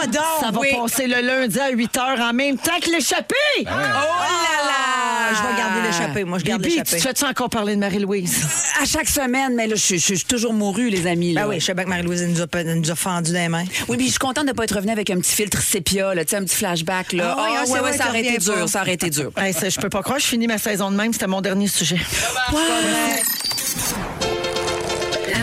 Va 0.00 0.06
donc! 0.06 0.22
Ça 0.40 0.50
va 0.50 0.60
oui. 0.60 0.68
passer 0.74 1.06
le 1.06 1.20
lundi 1.20 1.58
à 1.60 1.68
8 1.70 1.94
h 1.96 2.22
en 2.22 2.32
même 2.32 2.56
temps 2.56 2.78
que 2.80 2.90
l'échappée. 2.90 3.34
Oh 3.60 3.64
là 3.64 3.76
là! 3.76 5.34
Je 5.34 5.42
vais 5.42 5.58
garder 5.58 5.80
l'échappée. 5.88 6.24
Moi, 6.24 6.38
je 6.38 6.44
garde 6.44 6.62
l'échappée. 6.62 6.96
tu 6.96 7.02
fais-tu 7.02 7.24
encore 7.24 7.50
parler 7.50 7.74
de 7.74 7.80
Marie-Louise? 7.80 8.46
À 8.80 8.86
chaque 8.86 9.08
semaine, 9.08 9.54
mais 9.54 9.66
là, 9.66 9.74
je, 9.76 9.96
je- 9.96 9.96
je 9.96 10.14
suis 10.14 10.24
toujours 10.24 10.54
mourue, 10.54 10.88
les 10.88 11.06
amis. 11.06 11.32
Là. 11.34 11.42
Ben 11.42 11.48
oui, 11.48 11.60
je 11.60 11.66
sais 11.66 11.74
bien 11.74 11.84
que 11.84 11.88
Marie-Louise 11.90 12.22
elle 12.22 12.30
nous, 12.32 12.40
a, 12.42 12.74
nous 12.74 12.90
a 12.90 12.94
fendu 12.94 13.32
les 13.32 13.48
mains. 13.48 13.64
Oui, 13.88 13.96
puis 13.98 14.06
je 14.06 14.10
suis 14.12 14.18
contente 14.18 14.44
de 14.44 14.50
ne 14.50 14.54
pas 14.54 14.64
être 14.64 14.74
revenue 14.76 14.92
avec 14.92 15.10
un 15.10 15.18
petit 15.18 15.34
filtre 15.34 15.60
sépia, 15.60 16.14
là, 16.14 16.24
tu 16.24 16.30
sais, 16.30 16.36
un 16.36 16.44
petit 16.44 16.56
flashback. 16.56 17.12
Là. 17.12 17.34
Ah 17.36 17.42
oui, 17.42 17.52
Ah, 17.56 17.60
ah, 17.62 17.66
c'est 17.66 17.80
ouais, 17.80 17.92
ça 17.96 18.08
aurait 18.08 18.20
été 18.20 18.38
dur, 18.38 18.68
ça 18.68 18.80
aurait 18.82 18.94
été 18.94 19.10
dur. 19.10 19.30
Hey, 19.36 19.52
ça, 19.52 19.68
je 19.68 19.78
peux 19.78 19.90
pas 19.90 20.02
croire, 20.02 20.18
je 20.18 20.26
finis 20.26 20.46
ma 20.46 20.58
saison 20.58 20.90
de 20.90 20.96
même. 20.96 21.12
C'était 21.12 21.26
mon 21.26 21.40
dernier 21.42 21.68
sujet. 21.68 21.98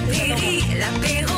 la 0.01 0.75
la 0.75 0.89
pegó. 1.01 1.34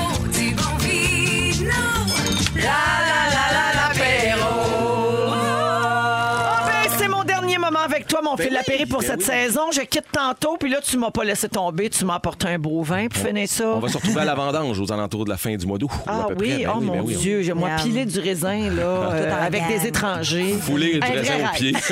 Avec 7.88 8.08
toi, 8.08 8.22
mon 8.22 8.36
fil 8.38 8.52
Lapéry, 8.52 8.86
pour 8.86 9.02
cette 9.02 9.22
saison. 9.22 9.72
Je 9.72 9.82
quitte 9.82 10.06
tantôt, 10.12 10.58
puis 10.60 10.70
là, 10.70 10.80
tu 10.84 10.98
m'as 10.98 11.12
pas 11.12 11.24
laissé 11.24 11.48
tomber. 11.50 11.90
Tu 11.90 12.06
m'as 12.06 12.16
apporté 12.16 12.48
un 12.48 12.60
beau 12.60 12.82
vin, 12.84 13.08
puis 13.08 13.20
finir 13.20 13.48
ça. 13.48 13.70
On 13.70 13.80
va 13.80 13.88
se 13.90 13.98
retrouver 13.98 14.22
à 14.22 14.26
la 14.26 14.36
vendange 14.36 14.80
aux 14.80 14.92
alentours 14.92 15.26
de 15.26 15.30
la 15.30 15.38
fin 15.38 15.56
du 15.56 15.66
mois 15.66 15.78
d'août. 15.78 15.90
ou 15.94 16.02
Ah 16.06 16.24
à 16.24 16.28
peu 16.28 16.36
oui, 16.40 16.50
près. 16.50 16.66
Ben 16.66 16.74
oh 16.76 16.82
mon 16.82 16.94
ben 16.94 17.02
oui, 17.04 17.16
on- 17.16 17.20
Dieu, 17.20 17.42
j'ai 17.42 17.54
moi 17.54 17.70
pilé 17.82 18.06
du 18.06 18.20
raisin 18.20 18.70
là, 18.70 18.82
euh, 19.14 19.46
avec 19.46 19.68
des 19.68 19.88
étrangers. 19.88 20.56
Fouler 20.60 21.00
du 21.00 21.08
raisin 21.08 21.34
au 21.46 21.56
pied. 21.56 21.74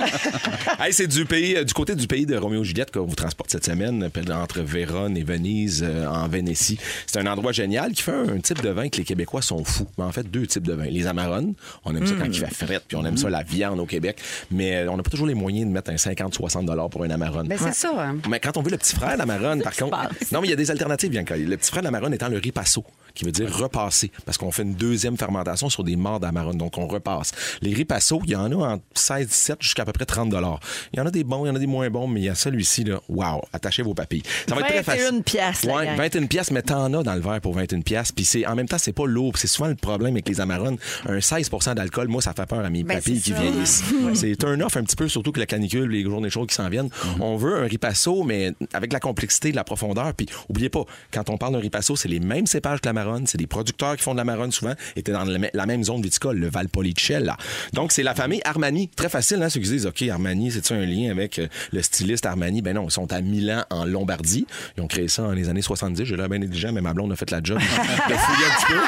hey, 0.80 0.92
c'est 0.92 1.06
du 1.06 1.24
pays, 1.24 1.56
euh, 1.56 1.64
du 1.64 1.72
côté 1.72 1.94
du 1.94 2.06
pays 2.06 2.26
de 2.26 2.36
Roméo 2.36 2.62
et 2.62 2.64
Juliette 2.64 2.90
qu'on 2.90 3.04
vous 3.04 3.14
transporte 3.14 3.50
cette 3.50 3.64
semaine, 3.64 4.04
euh, 4.04 4.34
entre 4.34 4.60
Vérone 4.60 5.16
et 5.16 5.22
Venise, 5.22 5.84
euh, 5.86 6.06
en 6.06 6.28
Vénétie. 6.28 6.78
C'est 7.06 7.18
un 7.18 7.26
endroit 7.26 7.52
génial 7.52 7.92
qui 7.92 8.02
fait 8.02 8.12
un, 8.12 8.38
type 8.38 8.62
de 8.62 8.70
vin 8.70 8.88
que 8.88 8.96
les 8.98 9.04
Québécois 9.04 9.42
sont 9.42 9.64
fous. 9.64 9.86
Mais 9.98 10.04
en 10.04 10.12
fait, 10.12 10.28
deux 10.30 10.46
types 10.46 10.66
de 10.66 10.72
vins. 10.72 10.86
Les 10.86 11.06
Amarones, 11.06 11.54
on 11.84 11.94
aime 11.94 12.06
ça 12.06 12.14
quand 12.18 12.26
il 12.26 12.34
fait 12.34 12.54
frette, 12.54 12.84
puis 12.88 12.96
on 12.96 13.04
aime 13.04 13.16
ça 13.16 13.30
la 13.30 13.42
viande 13.42 13.78
au 13.78 13.86
Québec. 13.86 14.18
Mais 14.50 14.86
on 14.88 14.96
n'a 14.96 15.02
pas 15.02 15.10
toujours 15.12 15.26
les 15.28 15.34
moyens 15.34 15.68
de 15.68 15.72
mettre 15.72 15.90
un 15.90 15.94
50-60 15.94 16.64
dollars 16.64 16.90
pour 16.90 17.04
un 17.04 17.10
Amarone. 17.10 17.46
Ben, 17.46 17.58
c'est 17.58 17.74
ça. 17.74 17.92
hein. 17.96 18.16
Mais 18.28 18.40
quand 18.40 18.56
on 18.56 18.62
veut 18.62 18.70
le 18.70 18.78
petit 18.78 18.96
frère 18.96 19.24
marronne, 19.26 19.62
par 19.62 19.76
contre. 19.76 19.96
Non, 20.32 20.40
mais 20.40 20.48
il 20.48 20.50
y 20.50 20.52
a 20.52 20.56
des 20.56 20.70
alternatives, 20.70 21.10
Bianca. 21.10 21.36
Le 21.36 21.56
petit 21.56 21.70
frère 21.70 21.88
marronne 21.90 22.14
étant 22.14 22.28
le 22.28 22.38
ripasso, 22.38 22.84
qui 23.14 23.24
veut 23.24 23.32
dire 23.32 23.54
repasser, 23.56 24.10
parce 24.24 24.38
qu'on 24.38 24.50
fait 24.50 24.62
une 24.62 24.74
deuxième 24.74 25.16
fermentation 25.16 25.68
sur 25.68 25.84
des 25.84 25.96
morts 25.96 26.20
d'amarone, 26.20 26.56
donc 26.58 26.78
on 26.78 26.86
repasse. 26.86 27.32
Les 27.60 27.74
ripassos, 27.74 28.20
il 28.24 28.30
y 28.30 28.36
en 28.36 28.50
a 28.52 28.68
entre 28.74 28.84
16, 28.94 29.26
17 29.28 29.56
jusqu'à 29.62 29.82
à 29.82 29.84
peu 29.84 29.92
près 29.92 30.04
30 30.06 30.30
dollars. 30.30 30.60
Il 30.92 30.98
y 30.98 31.02
en 31.02 31.06
a 31.06 31.10
des 31.10 31.24
bons, 31.24 31.44
il 31.44 31.48
y 31.48 31.50
en 31.50 31.56
a 31.56 31.58
des 31.58 31.66
moins 31.66 31.88
bons, 31.90 32.06
mais 32.06 32.20
il 32.20 32.24
y 32.24 32.28
a 32.28 32.34
celui-ci, 32.34 32.84
là. 32.84 33.00
Wow! 33.08 33.42
Attachez 33.52 33.82
vos 33.82 33.94
papilles. 33.94 34.22
Ça 34.48 34.54
va 34.54 34.60
être 34.62 34.68
très 34.68 34.82
facile. 34.82 35.04
21 35.04 35.20
piastres, 35.22 35.66
la 35.66 35.74
Ouais, 35.76 35.86
gang. 35.86 35.96
21 35.96 36.26
piastres, 36.26 36.52
mais 36.52 36.62
t'en 36.62 36.92
as 36.94 37.02
dans 37.02 37.14
le 37.14 37.20
verre 37.20 37.40
pour 37.40 37.54
21 37.54 37.80
piastres. 37.80 38.14
Puis 38.14 38.24
c'est, 38.24 38.46
en 38.46 38.54
même 38.54 38.68
temps, 38.68 38.78
c'est 38.78 38.92
pas 38.92 39.06
lourd. 39.06 39.36
C'est 39.36 39.46
souvent 39.48 39.68
le 39.68 39.74
problème 39.74 40.14
avec 40.14 40.28
les 40.28 40.40
amarones. 40.40 40.76
Un 41.06 41.20
16 41.20 41.50
d'alcool, 41.74 42.08
moi, 42.08 42.22
ça 42.22 42.32
fait 42.32 42.46
peur 42.46 42.60
à 42.64 42.70
mes 42.70 42.82
Ben, 42.84 42.96
papilles 42.96 43.20
qui 43.20 43.30
ça. 43.32 43.40
vieillissent. 43.40 43.82
c'est 44.14 44.36
turn 44.36 44.62
off 44.62 44.76
un 44.76 44.84
petit 44.84 44.96
peu, 44.96 45.08
surtout 45.08 45.32
que 45.32 45.40
la 45.40 45.46
canicule, 45.46 45.88
les 45.90 46.02
journées 46.02 46.30
chaudes 46.30 46.48
qui 46.48 46.54
s'en 46.54 46.68
viennent. 46.68 46.90
On 47.20 47.36
veut 47.36 47.62
un 47.62 47.66
ripasso, 47.66 48.22
mais 48.24 48.52
avec 48.72 48.92
la 48.92 49.00
complexité, 49.00 49.50
de 49.50 49.56
la 49.56 49.64
profondeur. 49.64 50.12
Puis 50.14 50.26
oubliez 50.48 50.68
pas, 50.68 50.84
quand 51.12 51.30
on 51.30 51.36
parle 51.38 51.54
d'un 51.54 51.60
ripasso, 51.60 51.96
c'est 51.96 52.08
les 52.08 52.20
mêmes 52.20 52.46
cépages 52.46 52.80
que 52.80 52.86
la 52.88 52.92
marronne. 53.04 53.26
C'est 53.26 53.38
des 53.38 53.46
producteurs 53.46 53.96
qui 53.96 54.02
font 54.02 54.12
de 54.12 54.18
la 54.18 54.24
marronne 54.24 54.52
souvent. 54.52 54.74
étaient 54.96 55.12
dans 55.12 55.24
la, 55.24 55.66
même 55.66 55.84
zone 55.84 56.02
viticole, 56.02 56.38
le 56.38 56.48
Valpolicella. 56.48 57.36
Donc, 57.72 57.92
c'est 57.92 58.02
la 58.02 58.14
famille 58.14 58.40
Armani. 58.44 58.88
Très 58.88 59.08
facile, 59.08 59.42
hein, 59.42 59.48
ceux 59.48 59.60
qui 59.60 59.66
se 59.66 59.72
disent, 59.72 59.86
OK, 59.86 60.02
Armani, 60.02 60.50
c'est-tu 60.50 60.72
un 60.72 60.84
lien 60.84 61.10
avec 61.10 61.38
euh, 61.38 61.48
le 61.72 61.82
styliste 61.82 62.26
Armani? 62.26 62.62
Ben 62.62 62.74
non, 62.74 62.86
ils 62.88 62.90
sont 62.90 63.12
à 63.12 63.20
Milan, 63.20 63.64
en 63.70 63.84
Lombardie. 63.84 64.46
Ils 64.76 64.82
ont 64.82 64.86
créé 64.86 65.08
ça 65.08 65.22
dans 65.22 65.32
les 65.32 65.48
années 65.48 65.62
70. 65.62 66.04
J'ai 66.04 66.16
l'air 66.16 66.28
bien 66.28 66.38
négligent, 66.38 66.72
mais 66.72 66.80
ma 66.80 66.92
blonde 66.94 67.12
a 67.12 67.16
fait 67.16 67.30
la 67.30 67.40
job. 67.42 67.58
Elle 68.06 68.14
a 68.14 68.18
fouillé 68.18 68.46
un 68.46 68.56
petit 68.56 68.66
peu. 68.66 68.80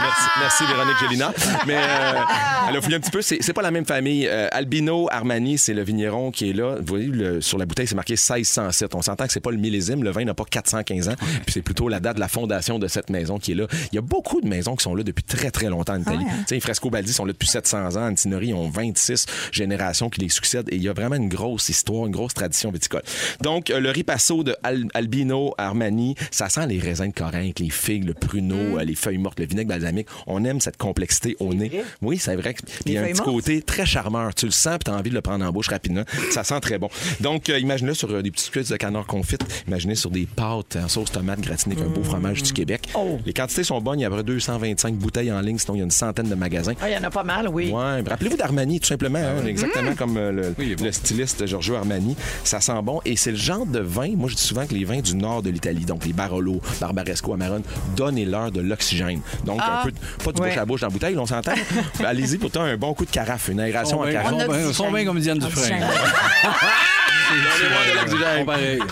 Merci, 0.00 0.28
merci 0.40 0.64
Véronique 0.66 0.96
Gélina. 1.00 1.32
Mais 1.66 1.76
euh, 1.76 2.20
elle 2.68 2.76
a 2.76 2.80
fouillé 2.82 2.96
un 2.96 3.00
petit 3.00 3.10
peu. 3.10 3.22
C'est 3.22 3.38
c'est 3.40 3.52
pas 3.52 3.62
la 3.62 3.70
même 3.70 3.86
famille. 3.86 4.26
Euh, 4.28 4.48
Albino 4.52 5.08
Armani, 5.10 5.56
c'est 5.58 5.72
le 5.74 5.82
vigneron 5.82 6.30
qui 6.30 6.50
est 6.50 6.52
là. 6.52 6.76
Vous 6.78 6.84
voyez, 6.86 7.06
le- 7.06 7.40
sur 7.40 7.58
la 7.58 7.64
bouteille, 7.66 7.86
c'est 7.86 7.94
marqué 7.94 8.12
1607. 8.12 8.94
On 8.94 9.02
s'entend 9.02 9.26
que 9.26 9.32
c'est 9.32 9.40
pas 9.40 9.50
le 9.50 9.56
millésime. 9.56 10.02
Le 10.02 10.10
vin 10.10 10.24
n'a 10.24 10.34
pas 10.34 10.44
415 10.44 11.08
ans. 11.08 11.14
Puis 11.44 11.54
c'est 11.54 11.62
plutôt 11.62 11.88
la 11.88 12.00
date 12.00 12.16
de 12.16 12.20
la 12.20 12.28
fondation 12.28 12.78
de 12.78 12.88
cette 12.88 13.08
maison 13.10 13.38
qui 13.38 13.52
est 13.52 13.54
là. 13.56 13.66
Il 13.92 13.96
y 13.96 13.98
a 13.98 14.02
beaucoup 14.02 14.40
de 14.40 14.48
maisons 14.48 14.76
qui 14.76 14.82
sont 14.84 14.94
là 14.94 15.02
depuis 15.02 15.24
très, 15.24 15.50
très 15.50 15.68
longtemps 15.68 15.94
en 15.94 16.00
Italie. 16.00 16.24
Tu 16.24 16.44
sais, 16.48 16.54
les 16.56 16.60
Fresco 16.60 16.90
Baldi 16.90 17.12
sont 17.12 17.24
là 17.24 17.32
depuis 17.32 17.48
700 17.48 17.96
ans. 17.96 18.08
Antinori 18.08 18.52
ont 18.54 18.68
26 18.68 19.26
générations 19.52 20.10
qui 20.10 20.20
les 20.20 20.28
succèdent. 20.28 20.68
Et 20.70 20.76
il 20.76 20.82
y 20.82 20.88
a 20.88 20.92
vraiment 20.92 21.16
une 21.16 21.28
grosse 21.28 21.68
histoire, 21.68 22.06
une 22.06 22.12
grosse 22.12 22.34
tradition 22.34 22.70
viticole. 22.70 23.02
Donc, 23.42 23.70
euh, 23.70 23.80
le 23.80 23.90
ripasso 23.90 24.42
de 24.44 24.56
Al- 24.62 24.86
Albino 24.94 25.54
Armani, 25.58 26.14
ça 26.30 26.48
sent 26.48 26.66
les 26.66 26.78
raisins 26.78 27.08
de 27.08 27.12
Corinthe, 27.14 27.58
les 27.60 27.70
figues, 27.70 28.04
le 28.04 28.14
pruneau, 28.14 28.78
euh, 28.78 28.84
les 28.84 28.94
feuilles 28.94 29.18
mortes, 29.18 29.40
le 29.40 29.46
vinaigre 29.46 29.68
balsamique. 29.70 30.08
On 30.26 30.44
aime 30.44 30.60
cette 30.60 30.76
complexité 30.76 31.36
au 31.40 31.54
nez. 31.54 31.70
Oui, 32.02 32.18
c'est 32.18 32.36
vrai. 32.36 32.54
Puis 32.54 32.66
il 32.86 32.92
y 32.92 32.98
a 32.98 33.02
un 33.02 33.04
petit 33.06 33.14
mortes? 33.14 33.24
côté 33.30 33.62
très 33.62 33.86
charmeur. 33.86 34.34
Tu 34.34 34.46
le 34.46 34.52
sens, 34.52 34.74
puis 34.78 34.84
tu 34.84 34.90
as 34.90 34.94
envie 34.94 35.10
de 35.10 35.14
le 35.14 35.20
prendre 35.20 35.44
en 35.44 35.50
bouche 35.52 35.68
rapidement. 35.68 36.04
Ça 36.30 36.44
sent 36.44 36.60
très 36.60 36.78
bon. 36.78 36.88
Donc, 37.20 37.48
euh, 37.48 37.58
imaginez 37.58 37.94
sur 37.94 38.10
euh, 38.10 38.22
des 38.22 38.30
petites 38.30 38.50
cuisses 38.50 38.68
de 38.68 38.76
canard 38.76 39.06
confite. 39.06 39.40
Imaginez 39.66 39.94
sur 39.94 40.10
des 40.10 40.26
pâtes 40.26 40.76
en 40.76 40.88
sauce 40.88 41.10
tomate 41.10 41.40
gratinées 41.40 41.76
avec 41.76 41.86
un 41.88 41.90
beau 41.90 42.02
fromage 42.02 42.42
du 42.42 42.52
Québec. 42.52 42.88
Oh. 42.94 43.18
Les 43.24 43.32
quantités 43.46 43.64
sont 43.64 43.80
bonnes. 43.80 43.98
Il 44.00 44.02
y 44.02 44.04
a 44.04 44.08
à 44.08 44.10
peu 44.10 44.16
près 44.16 44.24
225 44.24 44.94
bouteilles 44.94 45.32
en 45.32 45.40
ligne. 45.40 45.58
Sinon, 45.58 45.74
il 45.76 45.78
y 45.78 45.80
a 45.82 45.84
une 45.84 45.90
centaine 45.90 46.28
de 46.28 46.34
magasins. 46.34 46.72
Ah, 46.80 46.88
il 46.90 46.94
y 46.94 46.98
en 46.98 47.04
a 47.04 47.10
pas 47.10 47.24
mal, 47.24 47.48
oui. 47.48 47.70
Ouais, 47.70 48.02
rappelez-vous 48.08 48.36
d'Armani, 48.36 48.80
tout 48.80 48.86
simplement, 48.88 49.18
hein, 49.18 49.46
exactement 49.46 49.90
Mm. 49.92 49.94
comme 49.96 50.16
euh, 50.16 50.32
le, 50.32 50.54
le 50.82 50.92
styliste 50.92 51.46
Giorgio 51.46 51.76
Armani. 51.76 52.16
Ça 52.44 52.60
sent 52.60 52.72
bon 52.82 53.00
et 53.04 53.16
c'est 53.16 53.30
le 53.30 53.36
genre 53.36 53.66
de 53.66 53.78
vin, 53.78 54.10
moi 54.16 54.28
je 54.28 54.34
dis 54.34 54.42
souvent 54.42 54.66
que 54.66 54.74
les 54.74 54.84
vins 54.84 55.00
du 55.00 55.14
nord 55.16 55.42
de 55.42 55.50
l'Italie, 55.50 55.84
donc 55.84 56.04
les 56.06 56.12
Barolo, 56.12 56.60
Barbaresco, 56.80 57.32
Amarone, 57.34 57.62
donnez-leur 57.96 58.50
de 58.50 58.60
l'oxygène. 58.60 59.20
Donc 59.44 59.60
un 59.60 59.84
peu, 59.84 59.92
pas 60.24 60.32
du 60.32 60.40
Ouais. 60.42 60.48
bouche 60.48 60.58
à 60.58 60.64
bouche 60.64 60.80
dans 60.80 60.86
la 60.88 60.92
bouteille, 60.92 61.16
on 61.18 61.26
s'entend. 61.26 61.52
Ben, 61.98 62.04
Allez-y 62.06 62.38
pourtant 62.38 62.62
un 62.62 62.76
bon 62.76 62.94
coup 62.94 63.04
de 63.04 63.10
carafe, 63.10 63.48
une 63.48 63.60
aération 63.60 64.00
en 64.00 64.06
Ils 64.06 64.12
carafe. 64.12 64.34
ils 64.68 64.74
sont 64.74 64.90
bien 64.90 65.04
comme 65.04 65.20
Diane 65.20 65.38
Dufresne. 65.38 65.76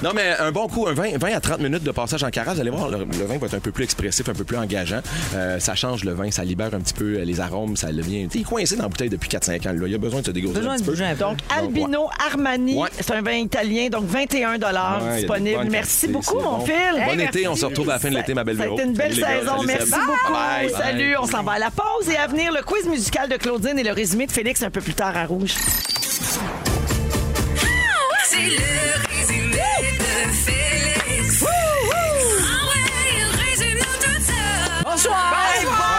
Non, 0.02 0.10
mais 0.14 0.34
un 0.38 0.50
bon 0.52 0.66
coup, 0.68 0.86
un 0.88 0.92
20, 0.92 1.18
20 1.18 1.34
à 1.36 1.40
30 1.40 1.60
minutes 1.60 1.82
de 1.84 1.90
passage 1.92 2.22
en 2.24 2.30
carafe, 2.30 2.54
vous 2.56 2.60
allez 2.60 2.70
voir, 2.70 2.88
le, 2.90 2.98
le 2.98 3.24
vin 3.26 3.38
va 3.38 3.46
être 3.46 3.54
un 3.54 3.60
peu 3.60 3.70
plus 3.70 3.84
expressif, 3.84 4.28
un 4.28 4.32
peu 4.34 4.43
plus 4.44 4.56
engageant. 4.56 5.00
Euh, 5.34 5.58
ça 5.58 5.74
change 5.74 6.04
le 6.04 6.12
vin, 6.12 6.30
ça 6.30 6.44
libère 6.44 6.74
un 6.74 6.80
petit 6.80 6.94
peu 6.94 7.16
euh, 7.18 7.24
les 7.24 7.40
arômes, 7.40 7.76
ça 7.76 7.90
devient. 7.92 8.28
Il 8.34 8.40
est 8.40 8.44
coincé 8.44 8.76
dans 8.76 8.84
la 8.84 8.88
bouteille 8.88 9.08
depuis 9.10 9.28
4-5 9.28 9.68
ans. 9.68 9.72
Là. 9.72 9.86
Il 9.88 9.94
a 9.94 9.98
besoin 9.98 10.20
de 10.20 10.26
se 10.26 10.30
Besoin 10.30 10.72
un 10.72 10.76
petit 10.76 10.84
peu. 10.84 10.90
bouger 10.92 11.04
un 11.04 11.14
peu. 11.14 11.20
Donc, 11.24 11.38
Albino 11.56 12.08
Armani, 12.30 12.74
Ouais. 12.76 12.88
c'est 13.00 13.12
un 13.12 13.22
vin 13.22 13.32
italien, 13.32 13.88
donc 13.88 14.04
21 14.04 14.54
Ouais, 14.54 15.16
disponible. 15.18 15.66
Merci 15.70 16.08
beaucoup, 16.08 16.36
mon 16.40 16.58
bon. 16.58 16.64
Phil. 16.64 16.74
Bon 17.06 17.20
été, 17.20 17.48
on 17.48 17.56
se 17.56 17.64
retrouve 17.66 17.90
à 17.90 17.94
la 17.94 17.98
fin 17.98 18.10
de 18.10 18.16
l'été, 18.16 18.34
ma 18.34 18.44
belle 18.44 18.56
Véro. 18.56 18.74
été 18.78 18.84
une 18.86 18.94
belle 18.94 19.14
saison. 19.14 19.56
Salut, 19.56 19.66
Merci 19.66 19.90
beaucoup. 19.92 20.32
Bye. 20.32 20.70
Salut, 20.70 21.16
on 21.20 21.26
s'en 21.26 21.42
va 21.42 21.52
à 21.52 21.58
la 21.58 21.70
pause 21.70 22.08
et 22.12 22.16
à 22.16 22.26
venir 22.26 22.52
le 22.52 22.62
quiz 22.62 22.86
musical 22.86 23.28
de 23.28 23.36
Claudine 23.36 23.78
et 23.78 23.82
le 23.84 23.92
résumé 23.92 24.26
de 24.26 24.32
Félix 24.32 24.62
un 24.62 24.70
peu 24.70 24.80
plus 24.80 24.94
tard 24.94 25.16
à 25.16 25.24
Rouge. 25.26 25.54
C'est 28.26 28.36
le 28.40 29.03
Bonsoir! 34.94 35.34
Alors 35.60 35.93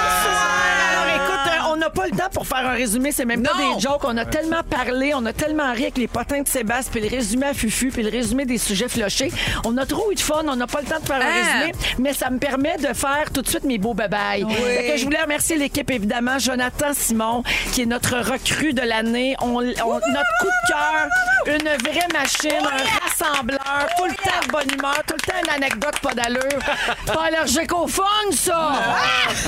le 2.16 2.22
temps 2.22 2.30
pour 2.32 2.48
faire 2.48 2.66
un 2.68 2.74
résumé, 2.74 3.12
c'est 3.12 3.26
même 3.26 3.44
pas 3.44 3.52
Non. 3.58 3.76
des 3.76 3.82
jokes. 3.82 4.04
On 4.04 4.18
a 4.18 4.26
tellement 4.26 4.64
parlé, 4.64 5.14
on 5.16 5.26
a 5.26 5.34
tellement 5.34 5.72
ri 5.74 5.84
avec 5.84 5.98
les 5.98 6.08
potins 6.08 6.42
de 6.42 6.48
Sébastien, 6.48 6.92
puis 6.92 7.02
le 7.02 7.16
résumé 7.16 7.48
à 7.48 7.54
Fufu, 7.54 7.90
puis 7.90 8.04
le 8.04 8.10
résumé 8.10 8.46
des 8.46 8.58
sujets 8.58 8.88
flochés. 8.90 9.32
On 9.66 9.78
a 9.78 9.86
trop 9.86 10.12
eu 10.12 10.16
de 10.16 10.20
fun, 10.20 10.44
on 10.48 10.56
n'a 10.56 10.68
pas 10.68 10.82
le 10.82 10.88
temps 10.88 11.00
de 11.00 11.06
faire 11.06 11.18
un 11.18 11.26
Ah. 11.26 11.60
résumé, 11.60 11.72
mais 12.00 12.14
ça 12.14 12.30
me 12.30 12.38
permet 12.40 12.78
de 12.78 12.94
faire 12.94 13.32
tout 13.34 13.42
de 13.42 13.48
suite 13.48 13.64
mes 13.64 13.78
beaux 13.78 13.94
babayes. 13.94 14.46
Fait 14.50 14.92
que 14.94 14.98
je 14.98 15.04
voulais 15.04 15.22
remercier 15.22 15.58
l'équipe, 15.58 15.90
évidemment, 15.92 16.40
Jonathan 16.40 16.94
Simon, 16.94 17.44
qui 17.74 17.82
est 17.84 17.86
notre 17.86 18.18
recrue 18.18 18.74
de 18.74 18.82
l'année. 18.82 19.36
On, 19.42 19.56
on- 19.58 19.62
notre 19.62 20.38
coup 20.40 20.48
de 20.48 20.72
cœur, 20.72 21.08
une 21.48 21.90
vraie 21.90 22.08
machine, 22.14 22.66
un 22.66 23.06
rassembleur, 23.08 23.88
tout 23.98 24.06
le 24.06 24.16
temps 24.16 24.46
de 24.48 24.52
bonne 24.52 24.72
humeur, 24.78 25.02
tout 25.08 25.16
le 25.16 25.32
temps 25.32 25.38
une 25.44 25.50
anecdote 25.64 26.00
pas 26.02 26.14
d'allure. 26.14 26.42
Pas 27.06 27.26
allergique 27.28 27.74
au 27.74 27.88
fun, 27.88 28.04
ça! 28.32 28.74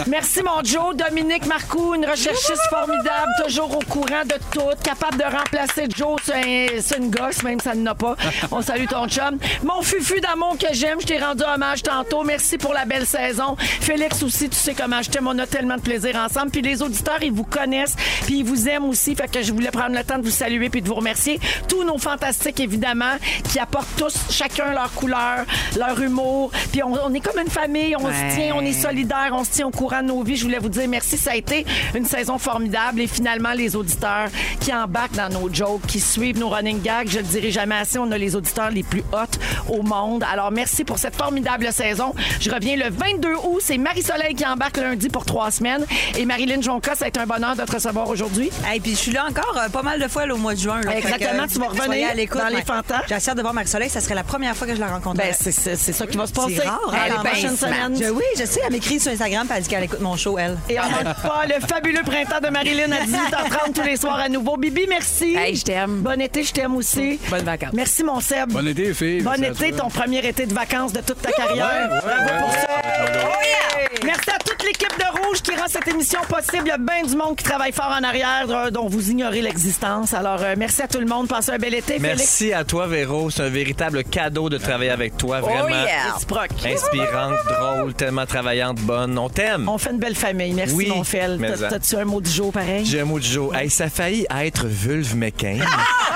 Merci, 0.07 0.41
mon 0.43 0.63
Joe. 0.63 0.95
Dominique 0.95 1.45
Marcoux, 1.45 1.95
une 1.95 2.05
recherchiste 2.05 2.56
formidable, 2.69 3.31
toujours 3.43 3.75
au 3.75 3.79
courant 3.91 4.23
de 4.25 4.35
tout, 4.51 4.61
capable 4.83 5.17
de 5.17 5.23
remplacer 5.23 5.87
Joe 5.95 6.21
sur, 6.23 6.35
un- 6.35 6.81
sur 6.81 6.97
une 6.97 7.09
gosse, 7.09 7.43
même 7.43 7.59
ça 7.59 7.73
n'en 7.75 7.91
a 7.91 7.95
pas. 7.95 8.15
On 8.51 8.61
salue 8.61 8.85
ton 8.89 9.07
chum. 9.07 9.37
Mon 9.63 9.81
fufu 9.81 10.19
d'amour 10.21 10.57
que 10.57 10.73
j'aime, 10.73 10.99
je 11.01 11.05
t'ai 11.07 11.17
rendu 11.19 11.43
hommage 11.43 11.83
tantôt. 11.83 12.23
Merci 12.23 12.57
pour 12.57 12.73
la 12.73 12.85
belle 12.85 13.05
saison. 13.05 13.55
Félix 13.59 14.23
aussi, 14.23 14.49
tu 14.49 14.55
sais 14.55 14.73
comment 14.73 15.01
je 15.01 15.09
t'aime. 15.09 15.27
On 15.27 15.37
a 15.39 15.47
tellement 15.47 15.75
de 15.75 15.81
plaisir 15.81 16.15
ensemble. 16.15 16.51
Puis 16.51 16.61
les 16.61 16.81
auditeurs, 16.81 17.21
ils 17.21 17.31
vous 17.31 17.43
connaissent, 17.43 17.95
puis 18.25 18.39
ils 18.39 18.45
vous 18.45 18.67
aiment 18.67 18.85
aussi. 18.85 19.15
Fait 19.15 19.27
que 19.29 19.41
je 19.41 19.51
voulais 19.53 19.71
prendre 19.71 19.95
le 19.95 20.03
temps 20.03 20.17
de 20.17 20.23
vous 20.23 20.31
saluer 20.31 20.69
puis 20.69 20.81
de 20.81 20.87
vous 20.87 20.95
remercier. 20.95 21.39
Tous 21.67 21.83
nos 21.83 21.97
fantastiques, 21.97 22.59
évidemment, 22.59 23.15
qui 23.51 23.59
apportent 23.59 23.95
tous 23.97 24.15
chacun 24.31 24.71
leur 24.73 24.91
couleur, 24.93 25.45
leur 25.77 25.99
humour. 26.01 26.51
Puis 26.71 26.81
on, 26.83 26.93
on 26.93 27.13
est 27.13 27.19
comme 27.19 27.39
une 27.41 27.49
famille, 27.51 27.95
on 27.95 28.07
Ouais. 28.07 28.13
se 28.31 28.35
tient, 28.35 28.53
on 28.55 28.61
est 28.61 28.71
solidaires, 28.73 29.31
on 29.33 29.43
se 29.43 29.51
tient 29.51 29.67
au 29.67 29.71
courant 29.71 30.01
de 30.01 30.07
nos 30.07 30.23
vies. 30.23 30.37
Je 30.37 30.43
voulais 30.43 30.59
vous 30.59 30.69
dire 30.69 30.87
merci. 30.87 31.17
Ça 31.17 31.31
a 31.31 31.35
été 31.35 31.65
une 31.93 32.05
saison 32.05 32.37
formidable. 32.51 33.01
et 33.01 33.07
finalement 33.07 33.51
les 33.53 33.75
auditeurs 33.75 34.29
qui 34.59 34.73
embarquent 34.73 35.15
dans 35.15 35.29
nos 35.29 35.53
jokes, 35.53 35.81
qui 35.87 35.99
suivent 35.99 36.39
nos 36.39 36.49
running 36.49 36.81
gags. 36.81 37.09
Je 37.09 37.17
le 37.17 37.23
dirai 37.23 37.51
jamais 37.51 37.75
assez, 37.75 37.97
on 37.99 38.09
a 38.11 38.17
les 38.17 38.35
auditeurs 38.35 38.69
les 38.69 38.83
plus 38.83 39.03
hot 39.11 39.33
au 39.69 39.81
monde. 39.83 40.23
Alors 40.31 40.51
merci 40.51 40.83
pour 40.83 40.97
cette 40.97 41.15
formidable 41.15 41.71
saison. 41.73 42.13
Je 42.39 42.49
reviens 42.49 42.75
le 42.77 42.89
22 42.89 43.33
août. 43.33 43.59
C'est 43.61 43.77
Marie-Soleil 43.77 44.33
qui 44.35 44.45
embarque 44.45 44.77
lundi 44.77 45.09
pour 45.09 45.25
trois 45.25 45.51
semaines. 45.51 45.85
Et 46.17 46.25
Marilyn 46.25 46.61
Jonca, 46.61 46.95
ça 46.95 47.05
a 47.05 47.07
été 47.09 47.19
un 47.19 47.25
bonheur 47.25 47.55
de 47.55 47.63
te 47.63 47.71
recevoir 47.73 48.09
aujourd'hui. 48.09 48.49
Et 48.73 48.79
puis 48.79 48.91
je 48.91 48.97
suis 48.97 49.11
là 49.11 49.25
encore 49.29 49.57
euh, 49.57 49.69
pas 49.69 49.81
mal 49.83 49.99
de 50.01 50.07
fois 50.07 50.25
là, 50.25 50.33
au 50.33 50.37
mois 50.37 50.53
de 50.55 50.59
juin. 50.59 50.79
là. 50.81 50.95
Exactement, 50.97 51.45
que, 51.47 51.51
tu 51.53 51.59
vas 51.59 51.65
soyez 51.67 51.81
revenir 51.81 52.09
à 52.09 52.13
l'écoute, 52.13 52.41
dans 52.41 52.47
les 52.47 52.55
ouais. 52.55 52.65
fantas. 52.65 53.01
J'ai 53.09 53.15
assez 53.15 53.29
hâte 53.31 53.37
de 53.37 53.41
voir 53.41 53.53
Marie-Soleil. 53.53 53.89
Ça 53.89 53.99
serait 54.01 54.15
la 54.15 54.23
première 54.23 54.55
fois 54.55 54.67
que 54.67 54.75
je 54.75 54.79
la 54.79 54.87
rencontrerais. 54.87 55.29
Ben, 55.29 55.35
c'est- 55.39 55.51
c'est 55.51 55.75
c'est 55.75 55.93
ça 55.93 56.07
qui 56.07 56.17
va 56.17 56.27
se 56.27 56.33
passer. 56.33 56.55
C'est 56.61 56.67
rare, 56.67 56.79
prochaines 57.23 57.57
semaine. 57.57 57.95
semaines. 57.95 58.03
Je- 58.07 58.11
oui, 58.11 58.23
je 58.39 58.45
sais. 58.45 58.61
Elle 58.65 58.71
m'écrit 58.73 58.99
sur 58.99 59.11
Instagram 59.11 59.47
elle 59.53 59.63
dit 59.63 59.69
qu'elle 59.69 59.83
écoute 59.83 60.01
mon 60.01 60.15
show, 60.15 60.37
elle. 60.37 60.57
Et 60.69 60.79
on 60.79 60.83
manque 60.83 61.15
pas 61.21 61.43
le 61.47 61.65
fabuleux 61.65 62.03
printemps 62.05 62.36
de 62.41 62.49
Marilyn 62.49 62.91
à 62.91 63.01
18h30 63.05 63.73
tous 63.73 63.83
les 63.83 63.97
soirs 63.97 64.19
à 64.19 64.29
nouveau. 64.29 64.57
Bibi, 64.57 64.85
merci. 64.87 65.35
Hey, 65.35 65.55
je 65.55 65.63
t'aime. 65.63 66.01
Bon 66.01 66.19
été, 66.21 66.43
je 66.43 66.51
t'aime 66.53 66.75
aussi. 66.75 67.19
Bonnes 67.29 67.43
vacances. 67.45 67.73
Merci, 67.73 68.03
mon 68.03 68.19
Seb. 68.19 68.51
Bon 68.51 68.65
été, 68.67 68.93
filles. 68.93 69.21
Bon 69.21 69.41
été, 69.43 69.71
ton 69.71 69.89
premier 69.89 70.25
été 70.25 70.45
de 70.45 70.53
vacances 70.53 70.93
de 70.93 71.01
toute 71.01 71.21
ta 71.21 71.31
carrière. 71.31 71.65
ouais, 71.65 71.99
Bravo 72.01 72.25
ouais, 72.25 72.39
pour 72.39 72.49
ouais, 72.49 72.55
ça. 72.55 73.27
ouais, 73.27 73.99
Merci 74.05 74.29
à 74.29 74.37
toute 74.39 74.63
l'équipe 74.63 74.93
de 74.97 75.17
Rouge 75.25 75.41
qui 75.41 75.51
rend 75.55 75.67
cette 75.67 75.87
émission 75.87 76.19
possible. 76.29 76.63
Il 76.65 76.67
y 76.67 76.71
a 76.71 76.77
bien 76.77 77.03
du 77.03 77.15
monde 77.15 77.35
qui 77.35 77.43
travaille 77.43 77.71
fort 77.71 77.93
en 77.99 78.03
arrière 78.03 78.45
euh, 78.49 78.69
dont 78.69 78.87
vous 78.87 79.09
ignorez 79.09 79.41
l'existence. 79.41 80.13
Alors, 80.13 80.41
euh, 80.41 80.55
merci 80.57 80.81
à 80.81 80.87
tout 80.87 80.99
le 80.99 81.05
monde. 81.05 81.27
Passez 81.27 81.51
un 81.51 81.57
bel 81.57 81.73
été. 81.73 81.93
Félix. 81.93 82.01
Merci 82.17 82.53
à 82.53 82.63
toi, 82.63 82.87
Véro. 82.87 83.29
C'est 83.29 83.43
un 83.43 83.49
véritable 83.49 84.03
cadeau 84.03 84.49
de 84.49 84.57
travailler 84.57 84.91
avec 84.91 85.17
toi. 85.17 85.41
Vraiment 85.41 85.65
Oh 85.65 85.69
yeah. 85.69 86.13
Réciproque. 86.13 86.49
inspirante, 86.65 87.35
drôle, 87.49 87.93
tellement 87.93 88.25
travaillante, 88.25 88.77
bonne. 88.81 89.17
On 89.17 89.29
t'aime. 89.29 89.67
On 89.67 89.77
fait 89.77 89.91
une 89.91 89.99
belle 89.99 90.15
famille. 90.15 90.53
Merci, 90.53 90.75
Oui, 90.75 90.87
mon 90.87 91.03
Fel. 91.03 91.39
T'as-tu 91.69 91.95
un 91.95 92.05
mot 92.05 92.21
du 92.27 92.33
jour 92.33 92.51
pareil? 92.51 92.85
J'ai 92.85 93.01
un 93.01 93.05
mot 93.05 93.19
du 93.19 93.27
jour. 93.27 93.55
Hey, 93.55 93.69
ça 93.69 93.85
a 93.85 93.89
failli 93.89 94.25
être 94.29 94.65
vulve 94.67 95.15
mécain. 95.15 95.57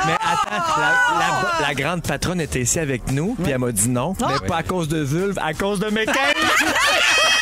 Mais 0.06 0.14
attends, 0.14 0.64
la, 0.78 0.92
la- 1.20 1.68
la 1.68 1.74
grande 1.74 2.04
patronne 2.04 2.42
était 2.42 2.62
ici 2.62 2.80
avec 2.80 3.12
nous, 3.12 3.36
puis 3.42 3.52
elle 3.52 3.60
m'a 3.60 3.72
dit 3.72 3.90
non. 3.90 4.16
Mais 4.20 4.48
pas 4.48 4.58
à 4.58 4.64
cause 4.64 4.88
de 4.88 5.00
vulve, 5.02 5.38
à 5.42 5.54
cause 5.54 5.80
de 5.80 5.90
mécain. 5.90 6.12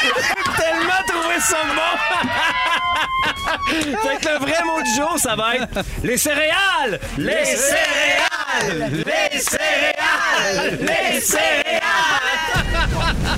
J'ai 0.02 0.12
tellement 0.62 1.04
trouvé 1.08 1.40
ça 1.40 1.58
bon. 1.76 1.98
fait 4.02 4.18
que 4.18 4.30
le 4.34 4.40
vrai 4.40 4.64
mot 4.66 4.82
du 4.82 4.94
jour, 4.96 5.16
ça 5.18 5.36
va 5.36 5.56
être 5.56 5.68
les 6.04 6.18
céréales! 6.18 7.00
Les 7.18 7.46
céréales! 7.46 8.92
Les 9.06 9.40
céréales! 9.40 10.80
Les 10.82 11.20
céréales! 11.22 11.82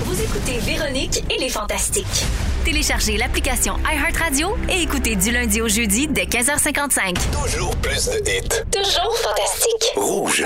Vous 0.05 0.21
écoutez 0.21 0.59
Véronique 0.59 1.23
et 1.29 1.37
les 1.39 1.49
Fantastiques. 1.49 2.25
Téléchargez 2.63 3.17
l'application 3.17 3.75
iHeartRadio 3.91 4.55
et 4.69 4.83
écoutez 4.83 5.15
du 5.15 5.31
lundi 5.31 5.61
au 5.61 5.67
jeudi 5.67 6.07
dès 6.07 6.25
15h55. 6.25 7.15
Toujours 7.43 7.75
plus 7.77 8.05
de 8.05 8.17
hits. 8.29 8.63
Toujours 8.71 9.17
fantastique. 9.17 9.91
Rouge. 9.95 10.45